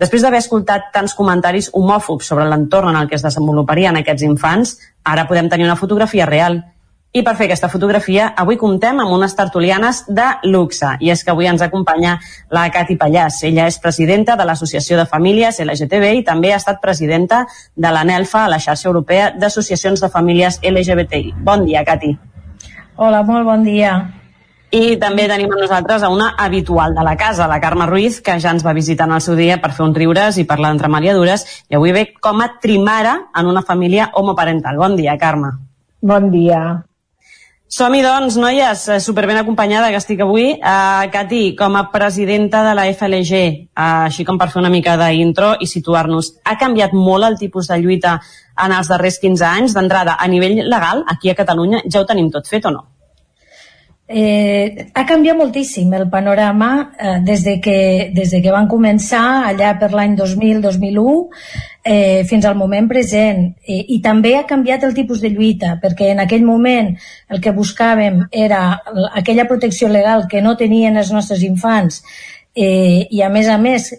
[0.00, 4.78] Després d'haver escoltat tants comentaris homòfobs sobre l'entorn en el que es desenvoluparien aquests infants,
[5.04, 6.62] ara podem tenir una fotografia real.
[7.08, 10.90] I per fer aquesta fotografia, avui comptem amb unes tertulianes de luxe.
[11.00, 12.18] I és que avui ens acompanya
[12.52, 13.38] la Cati Pallàs.
[13.48, 18.44] Ella és presidenta de l'Associació de Famílies LGTB i també ha estat presidenta de l'ANELFA,
[18.52, 21.32] la xarxa europea d'associacions de famílies LGBTI.
[21.46, 22.12] Bon dia, Cati.
[22.96, 23.94] Hola, molt bon dia.
[24.68, 28.36] I també tenim amb nosaltres a una habitual de la casa, la Carme Ruiz, que
[28.36, 31.46] ja ens va visitar en el seu dia per fer uns riures i parlar d'entremaliadures,
[31.72, 34.76] i avui ve com a trimara en una família homoparental.
[34.76, 35.54] Bon dia, Carme.
[36.04, 36.84] Bon dia.
[37.68, 40.54] Som-hi, doncs, noies, eh, superben acompanyada que estic avui.
[40.56, 44.96] Uh, Cati, com a presidenta de la FLG, uh, així com per fer una mica
[44.96, 48.22] d'intro i situar-nos, ha canviat molt el tipus de lluita
[48.64, 49.74] en els darrers 15 anys?
[49.76, 52.86] D'entrada, a nivell legal, aquí a Catalunya, ja ho tenim tot fet o no?
[54.08, 59.50] Eh, ha canviat moltíssim el panorama eh, des, de que, des de que van començar
[59.50, 61.26] allà per l'any 2000-2001
[61.84, 63.44] eh, fins al moment present.
[63.68, 66.94] Eh, i també ha canviat el tipus de lluita perquè en aquell moment
[67.28, 68.80] el que buscàvem era
[69.12, 72.00] aquella protecció legal que no tenien els nostres infants.
[72.56, 73.92] Eh, i a més a més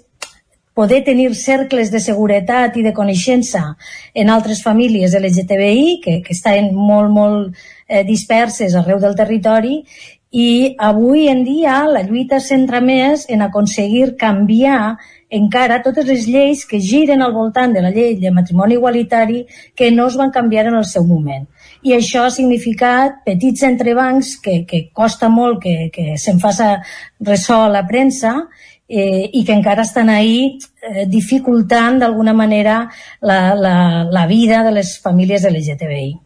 [0.80, 3.66] poder tenir cercles de seguretat i de coneixença
[4.16, 7.60] en altres famílies LGTBI que, que estan molt, molt
[7.90, 9.82] eh, disperses arreu del territori
[10.32, 15.00] I avui en dia la lluita centra més en aconseguir canviar
[15.34, 19.90] encara totes les lleis que giren al voltant de la llei de matrimoni igualitari que
[19.90, 21.48] no es van canviar en el seu moment.
[21.82, 26.76] I això ha significat petits entrebancs que, que costa molt que, que se'n faça
[27.26, 28.36] ressò a la premsa
[28.90, 32.82] eh, i que encara estan ahí eh, dificultant d'alguna manera
[33.22, 36.18] la, la, la vida de les famílies LGTBI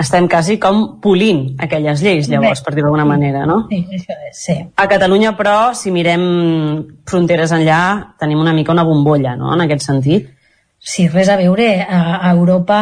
[0.00, 3.62] estem quasi com polint aquelles lleis, llavors, per dir d'alguna manera, no?
[3.70, 4.56] Sí, això és, sí.
[4.76, 6.24] A Catalunya, però, si mirem
[7.08, 7.80] fronteres enllà,
[8.20, 10.28] tenim una mica una bombolla, no?, en aquest sentit.
[10.78, 11.66] Sí, res a veure.
[11.82, 12.76] A, Europa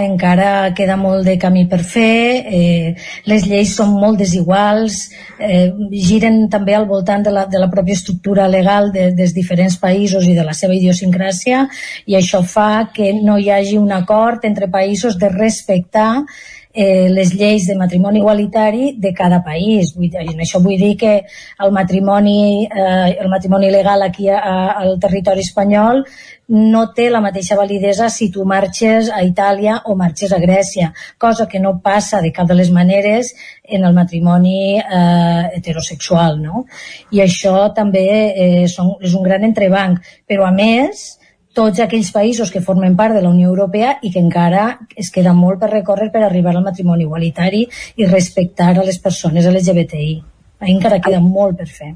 [0.00, 2.94] encara queda molt de camí per fer, eh,
[3.28, 7.98] les lleis són molt desiguals, eh, giren també al voltant de la, de la pròpia
[7.98, 11.66] estructura legal de, dels diferents països i de la seva idiosincràsia,
[12.06, 16.24] i això fa que no hi hagi un acord entre països de respectar
[16.72, 19.94] eh, les lleis de matrimoni igualitari de cada país.
[19.96, 21.14] Vull dir, en això vull dir que
[21.58, 26.04] el matrimoni, eh, el matrimoni legal aquí a, a, al territori espanyol
[26.50, 31.46] no té la mateixa validesa si tu marxes a Itàlia o marxes a Grècia, cosa
[31.46, 36.66] que no passa de cap de les maneres en el matrimoni eh, heterosexual, no?
[37.14, 41.19] I això també eh, són, és un gran entrebanc, però a més,
[41.54, 45.32] tots aquells països que formen part de la Unió Europea i que encara es queda
[45.34, 47.64] molt per recórrer per arribar al matrimoni igualitari
[47.96, 50.14] i respectar a les persones LGBTI.
[50.60, 51.94] Ahí encara queda molt per fer.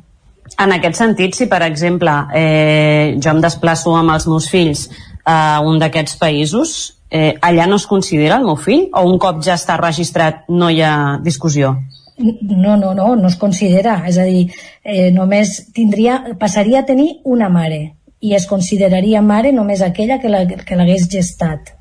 [0.60, 4.88] En aquest sentit, si per exemple eh, jo em desplaço amb els meus fills
[5.24, 6.74] a un d'aquests països,
[7.10, 10.68] eh, allà no es considera el meu fill o un cop ja està registrat no
[10.68, 11.76] hi ha discussió?
[12.18, 14.02] No, no, no, no es considera.
[14.06, 14.48] És a dir,
[14.84, 17.94] eh, només tindria, passaria a tenir una mare
[18.24, 21.74] i es consideraria mare només aquella que l'hagués gestat.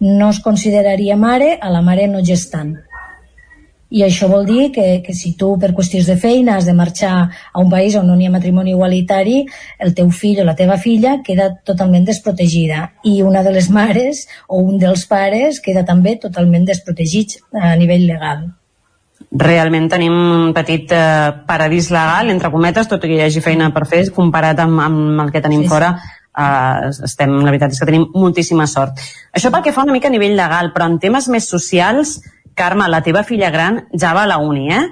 [0.00, 2.74] No es consideraria mare a la mare no gestant.
[3.92, 7.12] I això vol dir que, que si tu per qüestions de feina has de marxar
[7.28, 9.42] a un país on no hi ha matrimoni igualitari,
[9.78, 14.26] el teu fill o la teva filla queda totalment desprotegida i una de les mares
[14.48, 18.50] o un dels pares queda també totalment desprotegit a nivell legal
[19.38, 23.70] realment tenim un petit eh, paradís legal, entre cometes, tot i que hi hagi feina
[23.72, 25.94] per fer, comparat amb, amb el que tenim sí, fora,
[26.36, 29.00] eh, estem, la veritat és que tenim moltíssima sort.
[29.32, 32.20] Això pel que fa una mica a nivell legal, però en temes més socials,
[32.54, 34.82] Carme, la teva filla gran ja va a la uni, eh?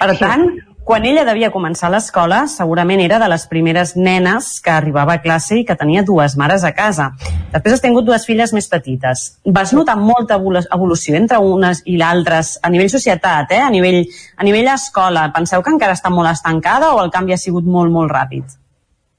[0.00, 0.22] Per sí.
[0.22, 0.46] tant,
[0.90, 5.60] quan ella devia començar l'escola, segurament era de les primeres nenes que arribava a classe
[5.60, 7.12] i que tenia dues mares a casa.
[7.52, 9.20] Després has tingut dues filles més petites.
[9.46, 13.60] Vas notar molta evolució entre unes i l'altres a nivell societat, eh?
[13.62, 14.00] a, nivell,
[14.34, 15.28] a nivell escola.
[15.36, 18.56] Penseu que encara està molt estancada o el canvi ha sigut molt, molt ràpid?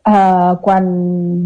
[0.02, 0.90] Uh, quan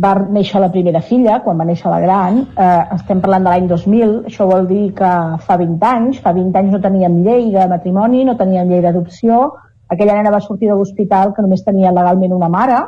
[0.02, 3.70] va néixer la primera filla, quan va néixer la gran, uh, estem parlant de l'any
[3.70, 5.12] 2000, això vol dir que
[5.46, 9.44] fa 20 anys, fa 20 anys no teníem llei de matrimoni, no teníem llei d'adopció,
[9.88, 12.80] aquella nena va sortir de l'hospital que només tenia legalment una mare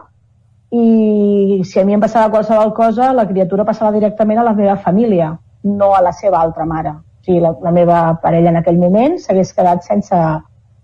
[0.72, 4.76] i si a mi em passava qualsevol cosa, la criatura passava directament a la meva
[4.76, 5.32] família,
[5.64, 6.90] no a la seva altra mare.
[6.90, 10.18] O sigui, la, la meva parella en aquell moment s'hagués quedat sense,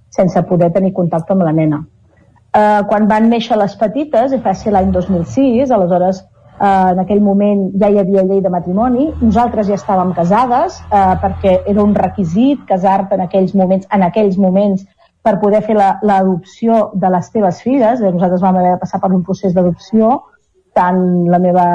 [0.10, 1.82] sense poder tenir contacte amb la nena.
[2.54, 7.22] Eh, quan van néixer les petites, i va ser l'any 2006, aleshores eh, en aquell
[7.22, 11.96] moment ja hi havia llei de matrimoni, nosaltres ja estàvem casades eh, perquè era un
[11.98, 14.86] requisit casar-te en aquells moments, en aquells moments
[15.24, 18.04] per poder fer l'adopció la, de les teves filles.
[18.04, 20.18] Nosaltres vam haver de passar per un procés d'adopció,
[20.74, 21.66] tant la meva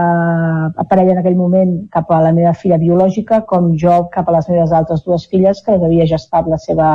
[0.90, 4.48] parella en aquell moment cap a la meva filla biològica com jo cap a les
[4.50, 6.88] meves altres dues filles que les havia gestat la seva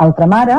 [0.00, 0.58] altra mare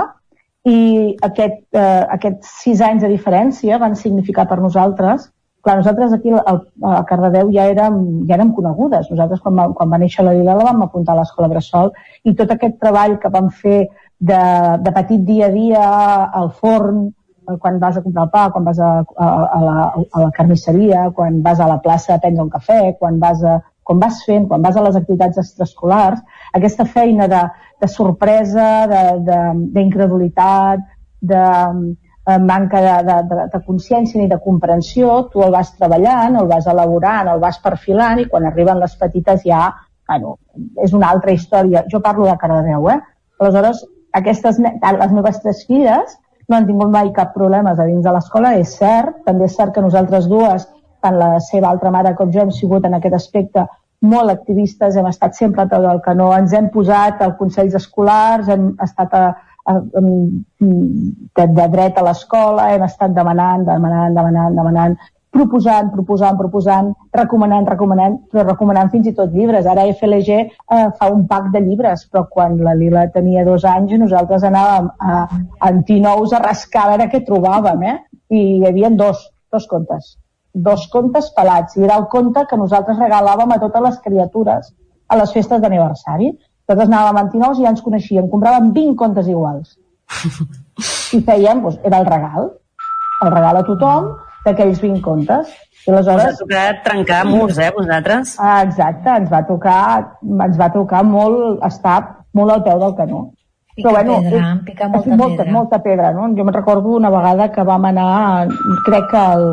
[0.69, 5.31] i aquest, eh, aquests sis anys de diferència van significar per nosaltres
[5.63, 9.09] clar, nosaltres aquí al, a Cardedeu ja érem, ja érem conegudes.
[9.11, 11.93] Nosaltres quan va, quan va néixer la Lila la vam apuntar a l'escola Bressol
[12.27, 13.88] i tot aquest treball que vam fer
[14.24, 14.43] de,
[14.80, 15.84] de petit dia a dia
[16.42, 17.08] al forn,
[17.48, 20.32] eh, quan vas a comprar el pa, quan vas a, a, a, la, a la
[20.38, 24.24] carnisseria, quan vas a la plaça a prendre un cafè, quan vas, a, quan vas
[24.27, 26.24] fent, quan vas a les activitats extraescolars,
[26.56, 27.43] aquesta feina de,
[27.84, 28.69] de sorpresa,
[29.27, 30.88] d'incredulitat,
[31.19, 31.43] de, de,
[32.24, 36.48] de manca de, de, de, de consciència ni de comprensió, tu el vas treballant, el
[36.48, 39.66] vas elaborant, el vas perfilant i quan arriben les petites ja,
[40.08, 40.38] bueno,
[40.84, 41.84] és una altra història.
[41.92, 43.02] Jo parlo de Cardedeu, eh?
[43.43, 43.84] Aleshores,
[44.19, 46.17] aquestes, les meves tres filles
[46.50, 49.74] no han tingut mai cap problema a dins de l'escola, és cert, també és cert
[49.75, 50.67] que nosaltres dues,
[51.03, 53.66] tant la seva altra mare com jo, hem sigut en aquest aspecte
[54.03, 58.50] molt activistes, hem estat sempre a peu del canó, ens hem posat al consells escolars,
[58.51, 59.24] hem estat a,
[59.72, 60.03] a, a,
[60.59, 64.98] de, de dret a l'escola, hem estat demanant, demanant, demanant, demanant,
[65.33, 69.65] proposant, proposant, proposant, recomanant, recomanant, però recomanant fins i tot llibres.
[69.69, 73.95] Ara FLG eh, fa un pack de llibres, però quan la Lila tenia dos anys
[73.99, 77.97] nosaltres anàvem a, a Antinous a rascar a veure què trobàvem, eh?
[78.33, 80.15] I hi havia dos, dos contes.
[80.53, 81.77] Dos contes pelats.
[81.77, 84.69] I era el conte que nosaltres regalàvem a totes les criatures
[85.09, 86.29] a les festes d'aniversari.
[86.29, 88.29] Nosaltres anàvem a Antinous i ja ens coneixíem.
[88.29, 89.79] Compràvem 20 contes iguals.
[91.17, 92.53] I fèiem, doncs, era el regal.
[93.23, 94.13] El regal a tothom
[94.45, 95.53] d'aquells 20 contes.
[95.85, 96.25] I aleshores...
[96.25, 98.35] Us ha tocat trencar murs, eh, vosaltres?
[98.39, 99.80] Ah, exacte, ens va tocar,
[100.23, 101.97] ens va tocar molt estar
[102.33, 103.23] molt al peu del canó.
[103.75, 105.51] Pica bueno, pedra, pica molta, molta pedra.
[105.51, 106.27] Molta pedra, no?
[106.38, 108.47] Jo me'n recordo una vegada que vam anar,
[108.85, 109.47] crec que al,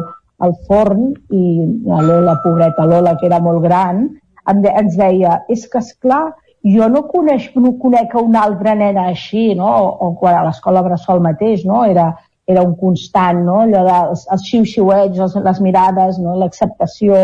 [0.44, 1.44] al forn, i
[1.86, 4.04] la Lola, pobreta Lola, que era molt gran,
[4.50, 9.06] ens deia, és que és clar, jo no coneix, no conec a una altra nena
[9.08, 9.70] així, no?
[9.70, 11.84] O, o quan a l'escola Bressol mateix, no?
[11.88, 12.10] Era,
[12.50, 13.60] era un constant, no?
[13.64, 16.36] Allò dels els xiu-xiuets, les mirades, no?
[16.40, 17.22] l'acceptació,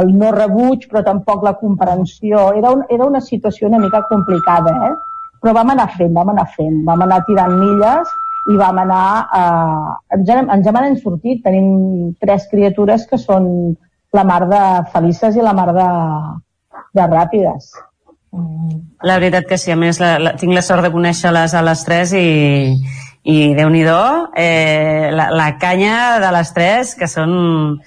[0.00, 2.50] el no rebuig, però tampoc la comprensió.
[2.58, 4.94] Era, un, era una situació una mica complicada, eh?
[5.44, 8.12] Però vam anar fent, vam anar fent, vam anar tirant milles
[8.50, 9.06] i vam anar...
[9.40, 11.42] Eh, ens, hem, ens hem sortit.
[11.44, 13.48] Tenim tres criatures que són
[14.14, 14.62] la mar de
[14.92, 15.88] felices i la mar de,
[16.98, 17.74] de ràpides.
[19.04, 21.84] La veritat que sí, a més la, la, tinc la sort de conèixer-les a les
[21.86, 22.24] tres i,
[23.24, 23.84] i déu nhi
[24.36, 27.80] eh, la, la canya de les tres, que són,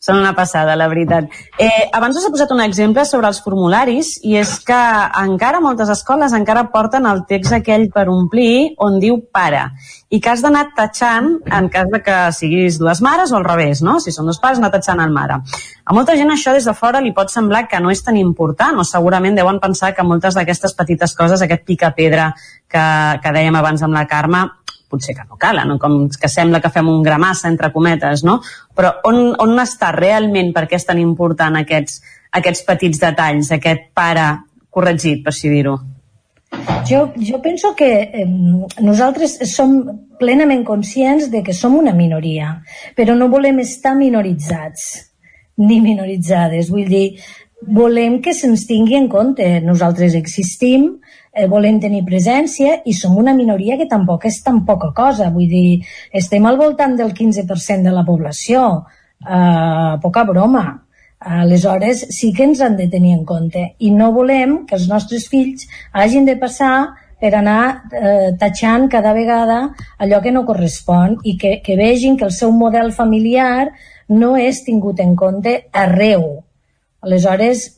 [0.00, 1.30] són una passada, la veritat.
[1.58, 4.80] Eh, abans us he posat un exemple sobre els formularis i és que
[5.22, 9.68] encara moltes escoles encara porten el text aquell per omplir on diu pare
[10.10, 13.84] i que has d'anar tatxant en cas de que siguis dues mares o al revés,
[13.86, 14.00] no?
[14.02, 15.38] Si són dos pares, anar tatxant el mare.
[15.84, 18.80] A molta gent això des de fora li pot semblar que no és tan important
[18.80, 22.32] o segurament deuen pensar que moltes d'aquestes petites coses, aquest pica-pedra
[22.70, 22.82] que,
[23.22, 24.42] que dèiem abans amb la Carme,
[24.90, 25.78] potser que no calen, no?
[25.78, 28.40] com que sembla que fem un gramassa, entre cometes, no?
[28.76, 32.00] Però on, on està realment per què és tan important aquests,
[32.40, 34.26] aquests petits detalls, aquest pare
[34.70, 35.78] corregit, per així dir-ho?
[36.88, 38.26] Jo, jo penso que eh,
[38.82, 39.76] nosaltres som
[40.18, 42.56] plenament conscients de que som una minoria,
[42.98, 44.90] però no volem estar minoritzats
[45.60, 46.70] ni minoritzades.
[46.72, 47.04] Vull dir,
[47.66, 49.60] volem que se'ns tingui en compte.
[49.60, 51.00] Nosaltres existim,
[51.32, 55.30] eh, volem tenir presència i som una minoria que tampoc és tan poca cosa.
[55.30, 55.82] Vull dir,
[56.12, 58.86] estem al voltant del 15% de la població.
[59.20, 60.86] Eh, poca broma.
[61.20, 65.28] Aleshores, sí que ens han de tenir en compte i no volem que els nostres
[65.28, 71.36] fills hagin de passar per anar eh, tatxant cada vegada allò que no correspon i
[71.36, 73.68] que, que vegin que el seu model familiar
[74.08, 76.40] no és tingut en compte arreu.
[77.00, 77.68] Aleshores,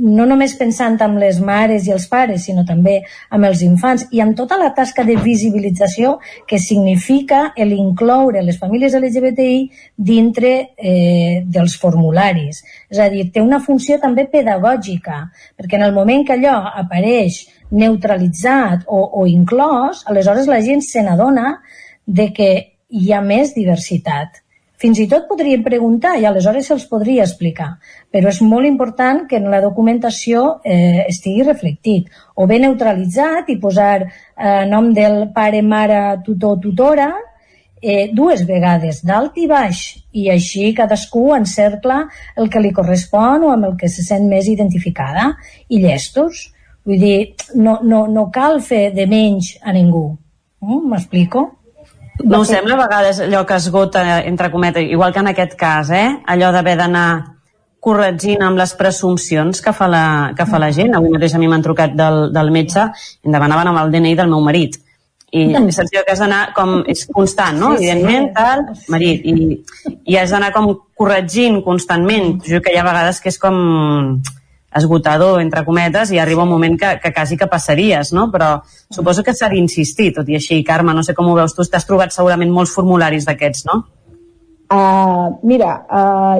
[0.00, 2.96] no només pensant amb les mares i els pares, sinó també
[3.36, 6.16] amb els infants i amb tota la tasca de visibilització
[6.48, 9.60] que significa l'incloure les famílies LGBTI
[9.96, 12.62] dintre eh, dels formularis.
[12.88, 15.26] És a dir, té una funció també pedagògica,
[15.58, 21.04] perquè en el moment que allò apareix neutralitzat o, o inclòs, aleshores la gent se
[21.04, 21.58] n'adona
[22.06, 22.50] de que
[22.90, 24.40] hi ha més diversitat
[24.80, 27.74] fins i tot podríem preguntar i aleshores se'ls podria explicar,
[28.10, 33.58] però és molt important que en la documentació eh, estigui reflectit o bé neutralitzat i
[33.60, 37.10] posar eh, nom del pare, mare, tutor, tutora,
[37.80, 42.02] eh, dues vegades, dalt i baix, i així cadascú encercla
[42.36, 45.34] el que li correspon o amb el que se sent més identificada,
[45.68, 46.48] i llestos.
[46.88, 50.06] Vull dir, no, no, no cal fer de menys a ningú.
[50.64, 51.46] Mm, m'explico?
[52.24, 55.90] No us sembla a vegades allò que esgota, entre cometes, igual que en aquest cas,
[55.90, 56.20] eh?
[56.26, 57.06] allò d'haver d'anar
[57.80, 60.04] corregint amb les presumpcions que fa la,
[60.36, 60.94] que fa la gent.
[60.94, 64.14] Avui mateix a mi m'han trucat del, del metge i em demanaven amb el DNI
[64.18, 64.76] del meu marit.
[65.30, 66.80] I és sensació que has d'anar com...
[66.90, 67.70] És constant, no?
[67.78, 68.34] Sí, Evidentment, sí.
[68.34, 69.24] tal, marit.
[69.24, 72.40] I, i has d'anar com corregint constantment.
[72.46, 73.56] Jo que hi ha vegades que és com
[74.76, 78.28] esgotador, entre cometes, i arriba un moment que, que quasi que passaries, no?
[78.30, 80.62] Però suposo que s'ha d'insistir, tot i així.
[80.66, 83.82] Carme, no sé com ho veus tu, t'has trobat segurament molts formularis d'aquests, no?
[84.70, 86.38] Uh, mira, uh,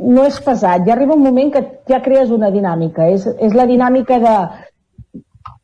[0.00, 0.86] no és pesat.
[0.86, 3.10] Ja arriba un moment que ja crees una dinàmica.
[3.12, 4.36] És, és la dinàmica de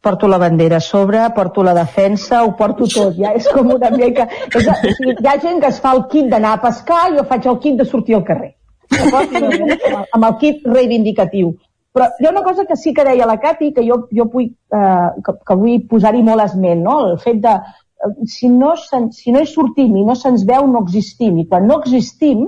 [0.03, 3.15] porto la bandera a sobre, porto la defensa, ho porto tot.
[3.17, 4.27] Ja és com una mica...
[4.53, 7.47] És, hi ha gent que es fa el kit d'anar a pescar i jo faig
[7.49, 8.53] el kit de sortir al carrer
[8.93, 11.53] amb el kit reivindicatiu.
[11.93, 14.49] Però hi ha una cosa que sí que deia la Cati, que jo, jo vull,
[14.49, 16.99] eh, que, que vull posar-hi molt esment, no?
[17.11, 20.85] el fet de eh, si no, si no hi sortim i no se'ns veu, no
[20.87, 21.43] existim.
[21.43, 22.47] I quan no existim,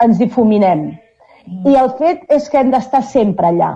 [0.00, 0.88] ens difuminem.
[1.68, 3.70] I el fet és que hem d'estar sempre allà.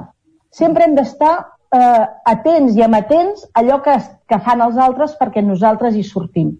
[0.54, 1.34] Sempre hem d'estar
[1.74, 3.98] eh, atents i amatents a allò que,
[4.30, 6.54] que fan els altres perquè nosaltres hi sortim.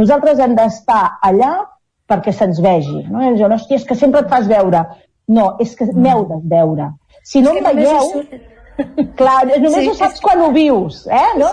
[0.00, 1.52] Nosaltres hem d'estar allà
[2.14, 3.04] perquè se'ns vegi.
[3.10, 3.20] No?
[3.22, 4.84] I diuen, hòstia, és que sempre et fas veure.
[5.34, 6.90] No, és que m'heu de veure.
[7.24, 8.10] Si no em veieu,
[9.18, 11.26] Clar, només Sí, ho saps quan ho vius, eh?
[11.38, 11.50] No?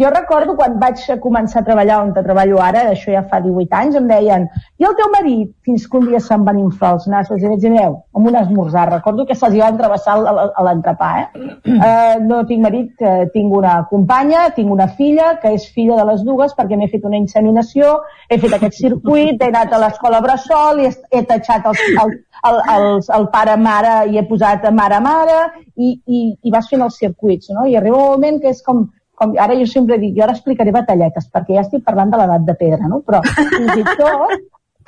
[0.00, 3.98] Jo recordo quan vaig començar a treballar on treballo ara, això ja fa 18 anys,
[4.00, 4.46] em deien,
[4.80, 5.52] i el teu marit?
[5.66, 8.38] Fins que un dia se'm van inflar els nassos i vaig dir, mireu, amb un
[8.40, 11.46] esmorzar, recordo que se'ls va entrevessar a l'entrepà, eh?
[11.90, 12.16] eh?
[12.26, 16.24] No tinc marit, eh, tinc una companya, tinc una filla, que és filla de les
[16.26, 20.82] dues, perquè m'he fet una inseminació, he fet aquest circuit, he anat a l'escola Bressol,
[20.82, 25.38] i he, he tatxat els, el, el, els, el pare-mare i he posat mare-mare,
[25.76, 27.66] i, i, i vas fent els circuits, no?
[27.66, 28.84] I arriba un moment que és com,
[29.16, 32.46] com ara jo sempre dic, jo ara explicaré batalletes, perquè ja estic parlant de l'edat
[32.46, 33.00] de pedra, no?
[33.06, 34.36] Però fins i tot,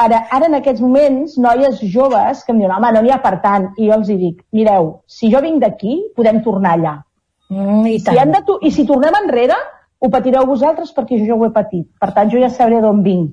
[0.05, 3.39] ara, ara en aquests moments, noies joves que em diuen, home, no n'hi ha per
[3.44, 6.94] tant, i jo els hi dic, mireu, si jo vinc d'aquí, podem tornar allà.
[7.49, 9.57] Mm, i, si han de tu I si tornem enrere,
[9.99, 11.86] ho patireu vosaltres perquè jo ja ho he patit.
[11.99, 13.33] Per tant, jo ja sabré d'on vinc.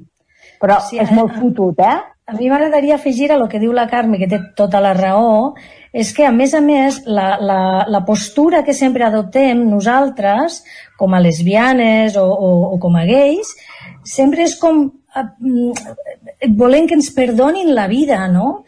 [0.61, 1.97] Però sí, és molt fotut, eh?
[2.25, 5.53] A mi m'agradaria afegir a lo que diu la Carme, que té tota la raó,
[5.93, 10.63] és que, a més a més, la, la, la postura que sempre adoptem nosaltres,
[10.97, 13.53] com a lesbianes o, o, o com a gais,
[14.09, 18.63] sempre és com eh, mm, volent que ens perdonin la vida, no?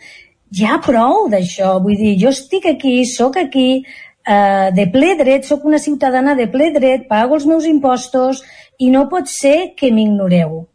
[0.53, 3.81] Ja prou d'això, vull dir, jo estic aquí, sóc aquí,
[4.21, 8.45] eh, de ple dret, sóc una ciutadana de ple dret, pago els meus impostos
[8.77, 10.67] i no pot ser que m'ignoreu.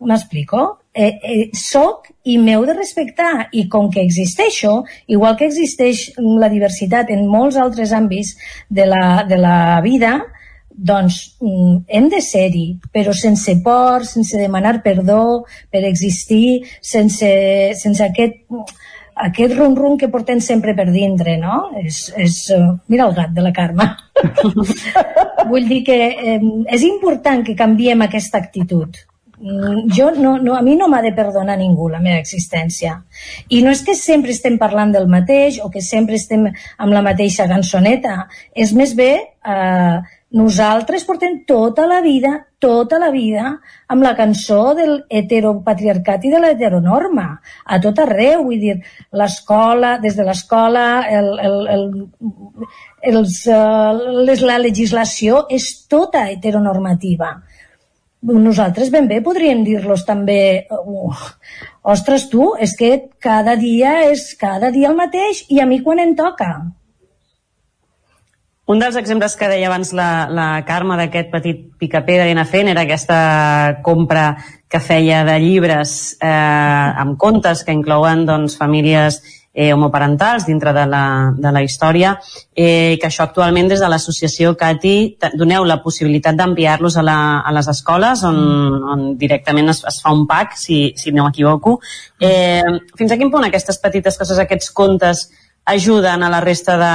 [0.00, 0.78] M'explico?
[0.94, 6.50] Eh, eh, soc i m'heu de respectar i com que existeixo, igual que existeix la
[6.50, 8.34] diversitat en molts altres àmbits
[8.70, 10.18] de la, de la vida,
[10.70, 17.30] doncs mm, hem de ser-hi, però sense por, sense demanar perdó per existir, sense,
[17.78, 18.44] sense aquest,
[19.18, 21.72] aquest rum-rum que portem sempre per dintre, no?
[21.82, 23.90] És, és, eh, mira el gat de la Carme.
[25.50, 26.40] Vull dir que eh,
[26.74, 29.02] és important que canviem aquesta actitud.
[29.40, 32.96] Mm, Jo no, no, a mi no m'ha de perdonar ningú la meva existència.
[33.54, 37.02] I no és que sempre estem parlant del mateix o que sempre estem amb la
[37.06, 38.24] mateixa cançoneta.
[38.54, 39.12] És més bé,
[39.46, 39.98] eh,
[40.42, 43.54] nosaltres portem tota la vida, tota la vida,
[43.88, 47.28] amb la cançó del heteropatriarcat i de l'heteronorma,
[47.64, 48.74] a tot arreu, vull dir,
[49.12, 51.86] l'escola, des de l'escola, el, el, el,
[53.14, 57.36] els, uh, les, la legislació és tota heteronormativa
[58.22, 61.14] nosaltres ben bé podríem dir-los també uh,
[61.82, 66.02] ostres tu, és que cada dia és cada dia el mateix i a mi quan
[66.02, 66.50] em toca.
[68.68, 71.62] Un dels exemples que deia abans la, la Carme d'aquest petit
[72.28, 74.34] i anar fent era aquesta compra
[74.68, 79.22] que feia de llibres eh, amb contes que inclouen doncs, famílies
[79.58, 82.12] eh, homoparentals dintre de la, de la història,
[82.54, 87.54] eh, que això actualment des de l'associació CATI doneu la possibilitat d'enviar-los a, la, a
[87.56, 88.38] les escoles on,
[88.94, 91.80] on directament es, es fa un pack, si, si no m'equivoco.
[92.22, 92.62] Eh,
[92.94, 95.26] fins a quin punt aquestes petites coses, aquests contes,
[95.74, 96.94] ajuden a la resta de,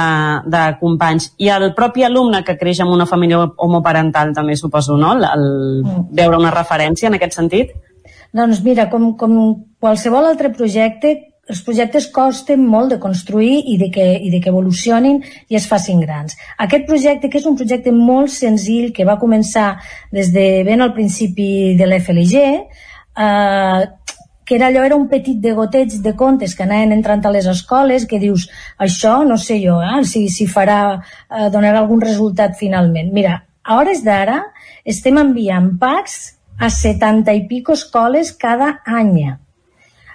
[0.56, 5.12] de companys i el propi alumne que creix en una família homoparental també suposo, no?
[5.18, 5.46] El, el
[6.16, 7.76] veure una referència en aquest sentit?
[8.34, 9.36] Doncs mira, com, com
[9.84, 11.14] qualsevol altre projecte,
[11.48, 15.20] els projectes costen molt de construir i de, que, i de que evolucionin
[15.52, 16.36] i es facin grans.
[16.58, 19.74] Aquest projecte, que és un projecte molt senzill, que va començar
[20.12, 23.82] des de ben al principi de l'FLG, eh,
[24.44, 27.48] que era allò, era un petit de goteig de contes que anaven entrant a les
[27.48, 28.48] escoles, que dius,
[28.78, 33.12] això no sé jo, eh, si, si farà, eh, donarà algun resultat finalment.
[33.12, 34.40] Mira, a hores d'ara
[34.84, 39.34] estem enviant packs a 70 i pico escoles cada any.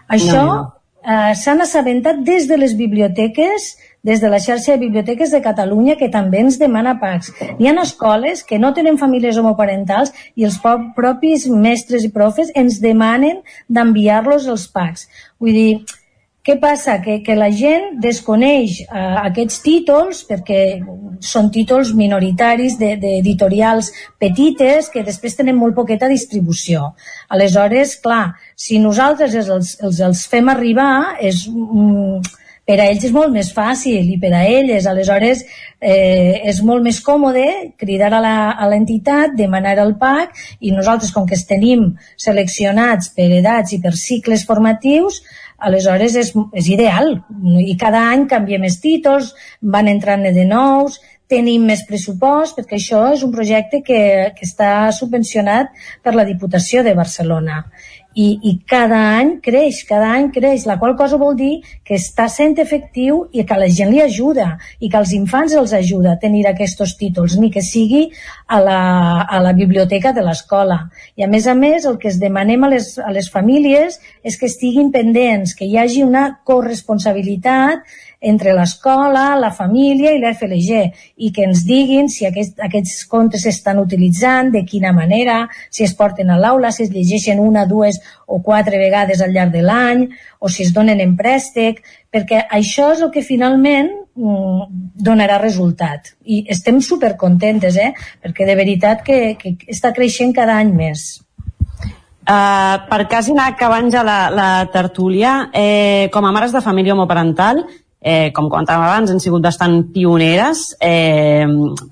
[0.09, 0.78] Això No, no.
[1.09, 3.69] Eh, s'han assabentat des de les biblioteques,
[4.03, 7.33] des de la xarxa de biblioteques de Catalunya, que també ens demana packs.
[7.59, 10.59] Hi ha escoles que no tenen famílies homoparentals i els
[10.95, 15.09] propis mestres i profes ens demanen d'enviar-los els packs.
[15.39, 15.71] Vull dir,
[16.45, 16.97] què passa?
[17.03, 18.87] Que, que la gent desconeix eh,
[19.25, 20.61] aquests títols perquè
[21.19, 26.93] són títols minoritaris de- d'editorials petites que després tenen molt poqueta distribució.
[27.29, 32.21] Aleshores, clar, si nosaltres els, els, els, fem arribar, és, mm,
[32.69, 35.43] per a ells és molt més fàcil i per a elles, aleshores,
[35.81, 41.33] eh, és molt més còmode cridar a l'entitat, demanar el PAC i nosaltres, com que
[41.33, 45.23] els tenim seleccionats per edats i per cicles formatius,
[45.59, 47.15] aleshores és, és ideal
[47.59, 53.03] i cada any canviem els títols, van entrant de nous, tenim més pressupost, perquè això
[53.13, 54.01] és un projecte que,
[54.35, 55.69] que està subvencionat
[56.03, 57.61] per la Diputació de Barcelona.
[58.15, 62.25] I, i cada any creix, cada any creix, la qual cosa vol dir que està
[62.31, 66.19] sent efectiu i que la gent li ajuda i que als infants els ajuda a
[66.21, 68.07] tenir aquests títols, ni que sigui
[68.47, 68.81] a la,
[69.21, 70.81] a la biblioteca de l'escola.
[71.15, 74.37] I a més a més el que es demanem a les, a les famílies és
[74.39, 77.85] que estiguin pendents, que hi hagi una corresponsabilitat
[78.19, 80.79] entre l'escola, la família i l'FLG
[81.23, 85.95] i que ens diguin si aquest, aquests contes s'estan utilitzant, de quina manera, si es
[85.95, 90.09] porten a l'aula, si es llegeixen una, dues o quatre vegades al llarg de l'any
[90.39, 91.79] o si es donen en préstec,
[92.11, 93.89] perquè això és el que finalment
[94.19, 94.67] mm,
[94.99, 96.13] donarà resultat.
[96.27, 97.93] I estem supercontentes, eh?
[98.19, 101.09] perquè de veritat que, que està creixent cada any més.
[102.29, 106.93] Uh, per quasi anar acabant ja la, la tertúlia, eh, com a mares de família
[106.93, 107.63] homoparental,
[108.01, 111.45] eh, com comentàvem abans, han sigut bastant pioneres, eh,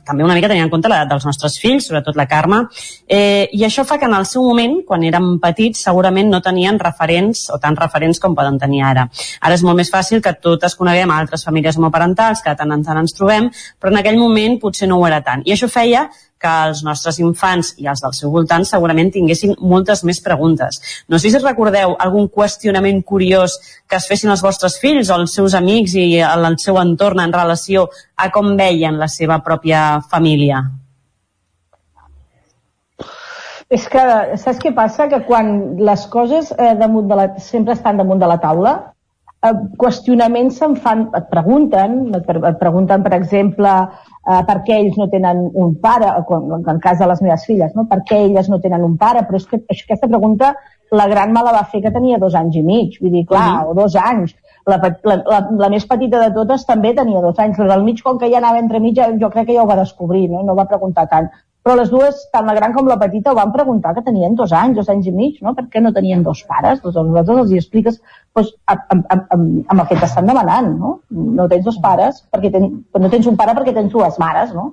[0.08, 2.64] també una mica tenint en compte l'edat dels nostres fills, sobretot la Carme,
[3.08, 6.80] eh, i això fa que en el seu moment, quan érem petits, segurament no tenien
[6.80, 9.10] referents o tants referents com poden tenir ara.
[9.42, 12.98] Ara és molt més fàcil que totes coneguem altres famílies homoparentals, que tant en tant
[12.98, 15.44] ens trobem, però en aquell moment potser no ho era tant.
[15.46, 16.10] I això feia
[16.42, 20.80] que els nostres infants i els del seu voltant segurament tinguessin moltes més preguntes.
[21.10, 23.58] No sé si recordeu algun qüestionament curiós
[23.88, 27.34] que es fessin els vostres fills o els seus amics i el seu entorn en
[27.34, 30.64] relació a com veien la seva pròpia família.
[33.68, 34.02] És que,
[34.40, 35.10] saps què passa?
[35.12, 35.50] Que quan
[35.84, 38.76] les coses eh, damunt de la, sempre estan damunt de la taula,
[39.78, 43.74] qüestionaments se'n fan, et pregunten, et, et pregunten, per exemple,
[44.26, 47.46] eh, per què ells no tenen un pare, com en el cas de les meves
[47.46, 47.86] filles, no?
[47.86, 50.56] per què elles no tenen un pare, però és que aquesta pregunta
[50.92, 53.48] la gran me la va fer que tenia dos anys i mig, vull dir, clar,
[53.48, 53.72] uh -huh.
[53.72, 54.36] o dos anys.
[54.68, 58.02] La, la, la, la més petita de totes també tenia dos anys, la del mig,
[58.04, 60.56] com que ja anava entre mig, jo crec que ja ho va descobrir, no, no
[60.56, 61.30] va preguntar tant
[61.68, 64.54] però les dues, tant la gran com la petita, ho van preguntar que tenien dos
[64.56, 65.52] anys, dos anys i mig, no?
[65.58, 66.80] Per què no tenien dos pares?
[66.80, 67.98] Doncs nosaltres els hi expliques
[68.38, 70.94] doncs, amb, amb, amb, amb el que t'estan demanant, no?
[71.12, 74.70] No tens dos pares, perquè ten, no tens un pare perquè tens dues mares, no?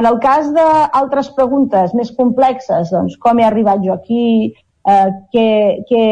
[0.00, 4.24] En el cas d'altres preguntes més complexes, doncs com he arribat jo aquí,
[4.88, 5.46] eh, que,
[5.92, 6.04] que,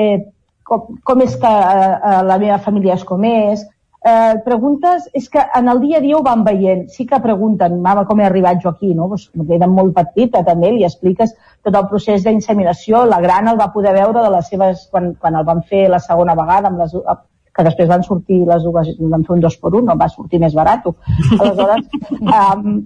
[0.69, 3.65] com, com és que eh, la meva família és com és,
[4.05, 6.87] eh, preguntes, és que en el dia a dia ho van veient.
[6.91, 9.09] Sí que pregunten, mama, com he arribat jo aquí, no?
[9.13, 13.05] Pues, era molt petita també, li expliques tot el procés d'inseminació.
[13.07, 16.03] La gran el va poder veure de les seves, quan, quan el van fer la
[16.03, 16.97] segona vegada amb les,
[17.53, 20.41] que després van sortir les dues, van fer un dos per un, no va sortir
[20.41, 20.87] més barat.
[21.37, 21.89] Aleshores,
[22.39, 22.79] um,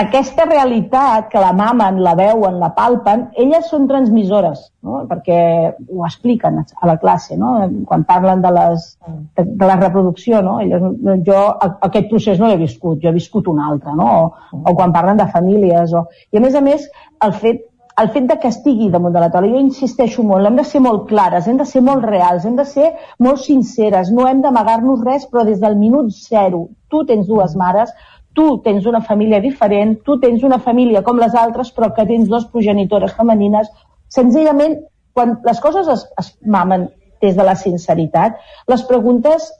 [0.00, 5.02] aquesta realitat que la mamen, la veuen, la palpen, elles són transmissores, no?
[5.10, 7.52] perquè ho expliquen a la classe, no?
[7.88, 8.88] quan parlen de, les,
[9.36, 10.40] de, de la reproducció.
[10.46, 10.58] No?
[10.64, 10.86] Elles,
[11.26, 14.10] jo aquest procés no l'he viscut, jo he viscut un altre, no?
[14.22, 15.92] o, o quan parlen de famílies.
[15.92, 16.06] O...
[16.32, 16.88] I a més a més,
[17.26, 17.66] el fet
[17.98, 20.80] el fet de que estigui damunt de la taula, jo insisteixo molt, hem de ser
[20.84, 25.02] molt clares, hem de ser molt reals, hem de ser molt sinceres, no hem d'amagar-nos
[25.04, 27.92] res, però des del minut zero, tu tens dues mares,
[28.34, 32.28] tu tens una família diferent, tu tens una família com les altres, però que tens
[32.30, 33.68] dues progenitores femenines,
[34.08, 34.78] senzillament,
[35.12, 36.88] quan les coses es, es mamen
[37.20, 38.38] des de la sinceritat,
[38.70, 39.50] les preguntes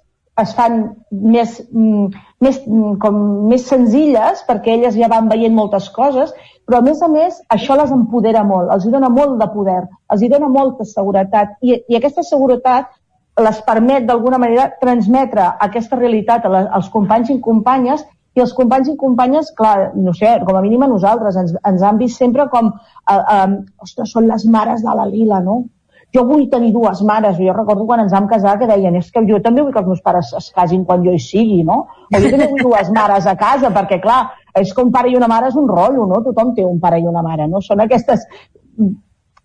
[0.41, 0.79] es fan
[1.11, 2.07] més, mm,
[2.41, 3.19] més, mm, com
[3.51, 6.33] més senzilles perquè elles ja van veient moltes coses
[6.71, 9.81] però a més a més això les empodera molt, els dona molt de poder,
[10.15, 12.93] els dona molta seguretat i, i aquesta seguretat
[13.43, 18.07] les permet d'alguna manera transmetre aquesta realitat a les, als companys i companyes
[18.39, 21.83] i els companys i companyes, clar, no sé, com a mínim a nosaltres, ens, ens
[21.83, 22.71] han vist sempre com,
[23.11, 25.65] eh, eh, ostres, són les mares de la Lila, no?
[26.15, 29.23] Jo vull tenir dues mares, jo recordo quan ens vam casar que deien, és que
[29.27, 31.85] jo també vull que els meus pares es casin quan jo hi sigui, no?
[32.11, 34.21] O jo també vull dues mares a casa, perquè clar,
[34.59, 36.23] és que un pare i una mare és un rotllo, no?
[36.25, 37.61] Tothom té un pare i una mare, no?
[37.63, 38.27] Són aquestes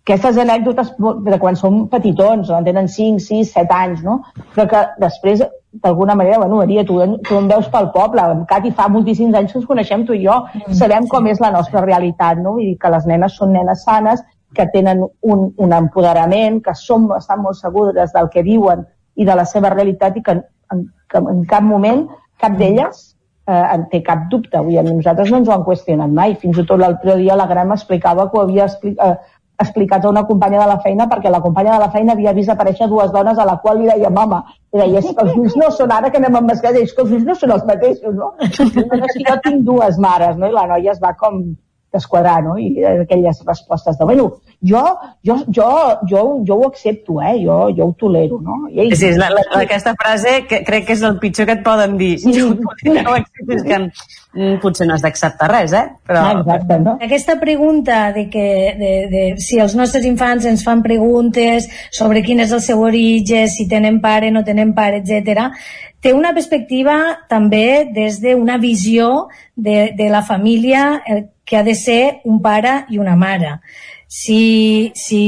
[0.06, 0.92] aquestes anècdotes
[1.26, 2.60] de quan som petitons, no?
[2.62, 4.20] tenen 5, 6, 7 anys, no?
[4.54, 5.42] Però que després,
[5.82, 9.58] d'alguna manera, bueno, Maria, tu, tu em veus pel poble, Cati, fa moltíssims anys que
[9.58, 12.54] ens coneixem tu i jo, mm, sabem com és la nostra realitat, no?
[12.54, 14.22] Vull dir que les nenes són nenes sanes,
[14.54, 18.86] que tenen un, un empoderament, que som, estan molt segures del que diuen
[19.18, 20.38] i de la seva realitat i que
[20.70, 22.06] en, que en cap moment
[22.38, 23.15] cap d'elles
[23.46, 24.58] eh, en té cap dubte.
[24.58, 26.36] Avui a nosaltres no ens ho han qüestionat mai.
[26.42, 29.16] Fins i tot l'altre dia la gran m'explicava que ho havia expli eh,
[29.58, 32.50] explicat a una companya de la feina perquè la companya de la feina havia vist
[32.52, 34.42] aparèixer dues dones a la qual li deia mama.
[34.74, 37.02] I deia, és que els fills no són ara que anem amb mascarella, és que
[37.04, 38.34] els fills no són els mateixos, no?
[39.20, 40.50] I jo tinc dues mares, no?
[40.50, 41.40] I la noia es va com
[41.96, 42.56] desquadrar, no?
[42.58, 44.28] I aquelles respostes de, bueno,
[44.60, 44.84] jo,
[45.26, 45.70] jo, jo,
[46.10, 47.36] jo, jo ho accepto, eh?
[47.42, 48.62] Jo, jo ho tolero, no?
[48.70, 51.64] I ell, sí, la, la, aquesta frase que crec que és el pitjor que et
[51.66, 52.14] poden dir.
[52.22, 52.36] Sí.
[52.38, 53.80] Jo ho accepto, que
[54.62, 55.86] potser no has d'acceptar res, eh?
[56.06, 56.22] Però...
[56.22, 56.96] Ah, exacte, no?
[57.02, 58.46] Aquesta pregunta de que
[58.78, 63.48] de, de, si els nostres infants ens fan preguntes sobre quin és el seu origen,
[63.50, 65.50] si tenen pare, no tenen pare, etc
[66.06, 71.74] té una perspectiva també des d'una visió de, de la família eh, que ha de
[71.74, 73.56] ser un pare i una mare.
[74.06, 75.22] Si, si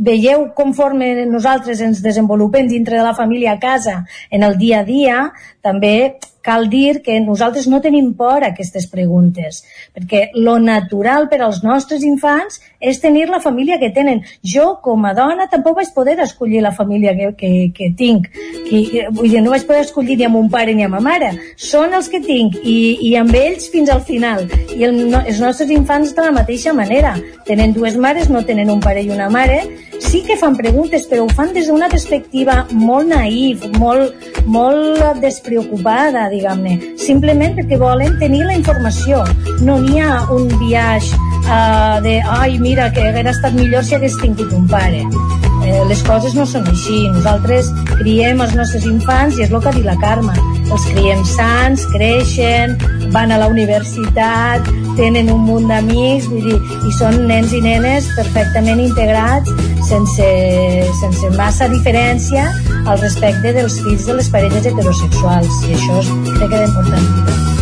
[0.00, 3.98] veieu conforme nosaltres ens desenvolupem dintre de la família a casa
[4.30, 5.18] en el dia a dia,
[5.60, 9.62] també cal dir que nosaltres no tenim por a aquestes preguntes,
[9.96, 14.20] perquè lo natural per als nostres infants és tenir la família que tenen.
[14.44, 18.28] Jo, com a dona, tampoc vaig poder escollir la família que, que, que tinc.
[18.68, 21.32] Que, vull dir, no vaig poder escollir ni amb un pare ni amb ma mare.
[21.56, 22.76] Són els que tinc i,
[23.08, 24.44] i amb ells fins al final.
[24.76, 27.14] I el, no, els nostres infants de la mateixa manera.
[27.48, 29.62] Tenen dues mares, no tenen un pare i una mare.
[30.04, 36.28] Sí que fan preguntes, però ho fan des d'una perspectiva molt naïf, molt, molt despreocupada,
[36.34, 36.76] diguem-ne.
[37.00, 39.22] Simplement perquè volen tenir la informació.
[39.66, 41.14] No n'hi ha un viatge
[41.44, 45.04] uh, de, ai, mira, que hagués estat millor si hagués tingut un pare.
[45.64, 47.06] Eh, les coses no són així.
[47.14, 50.34] Nosaltres criem els nostres infants, i és el que ha dit la Carme,
[50.64, 52.76] els criem sants, creixen,
[53.14, 54.68] van a la universitat,
[54.98, 59.50] tenen un munt d'amics, vull dir, i són nens i nenes perfectament integrats,
[59.88, 60.28] sense,
[61.00, 62.46] sense massa diferència
[62.84, 67.53] al respecte dels fills de les parelles heterosexuals, i això és, crec que és important.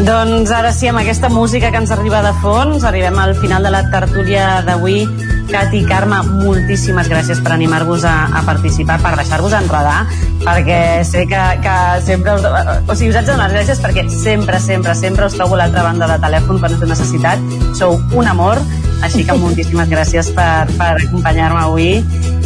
[0.00, 3.72] Doncs ara sí, amb aquesta música que ens arriba de fons, arribem al final de
[3.74, 5.02] la tertúlia d'avui.
[5.50, 10.06] Cati, Carme, moltíssimes gràcies per animar-vos a, a participar, per deixar-vos enredar,
[10.46, 12.46] perquè sé que, que sempre us...
[12.46, 15.84] O sigui, us haig de donar gràcies perquè sempre, sempre, sempre us trobo a l'altra
[15.90, 17.42] banda de telèfon quan us necessitat.
[17.76, 18.62] Sou un amor,
[19.02, 21.90] així que moltíssimes gràcies per, per acompanyar-me avui.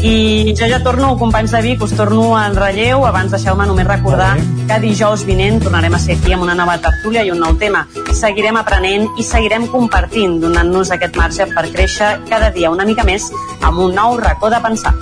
[0.05, 3.07] I jo ja torno, companys de Vic, us torno en relleu.
[3.09, 4.35] Abans deixeu-me només recordar
[4.69, 7.87] que dijous vinent tornarem a ser aquí amb una nova tertúlia i un nou tema.
[8.13, 13.31] Seguirem aprenent i seguirem compartint, donant-nos aquest marge per créixer cada dia una mica més
[13.63, 14.95] amb un nou racó de pensar.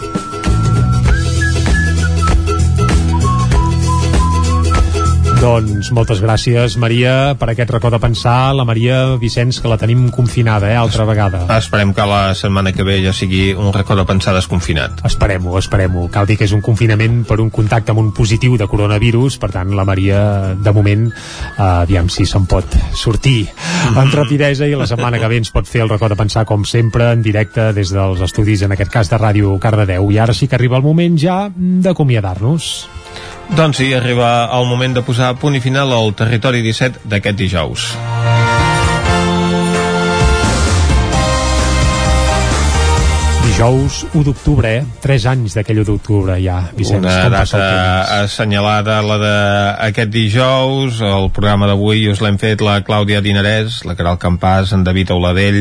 [5.43, 8.53] Doncs moltes gràcies, Maria, per aquest racó de pensar.
[8.55, 11.41] La Maria Vicenç, que la tenim confinada, eh, altra vegada.
[11.57, 15.03] Esperem que la setmana que ve ja sigui un racó de pensar desconfinat.
[15.05, 16.07] Esperem-ho, esperem-ho.
[16.15, 19.51] Cal dir que és un confinament per un contacte amb un positiu de coronavirus, per
[19.51, 23.49] tant, la Maria, de moment, eh, aviam si se'n pot sortir
[23.97, 26.63] amb rapidesa i la setmana que ve ens pot fer el racó de pensar, com
[26.63, 30.07] sempre, en directe des dels estudis, en aquest cas de Ràdio Cardedeu.
[30.13, 33.02] I ara sí que arriba el moment ja d'acomiadar-nos.
[33.53, 37.93] Doncs sí, arriba el moment de posar punt i final al territori 17 d'aquest dijous.
[43.63, 44.83] Dijous 1 d'octubre, eh?
[45.05, 47.05] 3 anys d'aquell 1 d'octubre ja, Vicenç.
[47.05, 47.61] Una data
[48.25, 50.99] assenyalada, la d'aquest dijous.
[51.07, 55.61] El programa d'avui us l'hem fet la Clàudia Dinarès, la Caral Campàs, en David Auladell,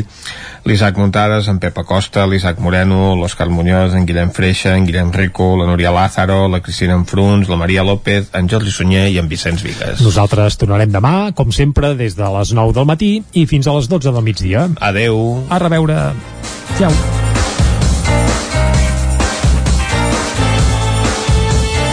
[0.65, 5.53] l'Isaac Muntades, en Pep Acosta, l'Isaac Moreno, l'Òscar Muñoz, en Guillem Freixa, en Guillem Rico,
[5.61, 9.61] la Núria Lázaro, la Cristina Enfruns, la Maria López, en Jordi Sunyer i en Vicenç
[9.61, 10.01] Vigues.
[10.01, 13.93] Nosaltres tornarem demà, com sempre, des de les 9 del matí i fins a les
[13.93, 14.71] 12 del migdia.
[14.89, 15.43] Adeu.
[15.53, 16.07] A reveure.
[16.79, 17.29] Ciao.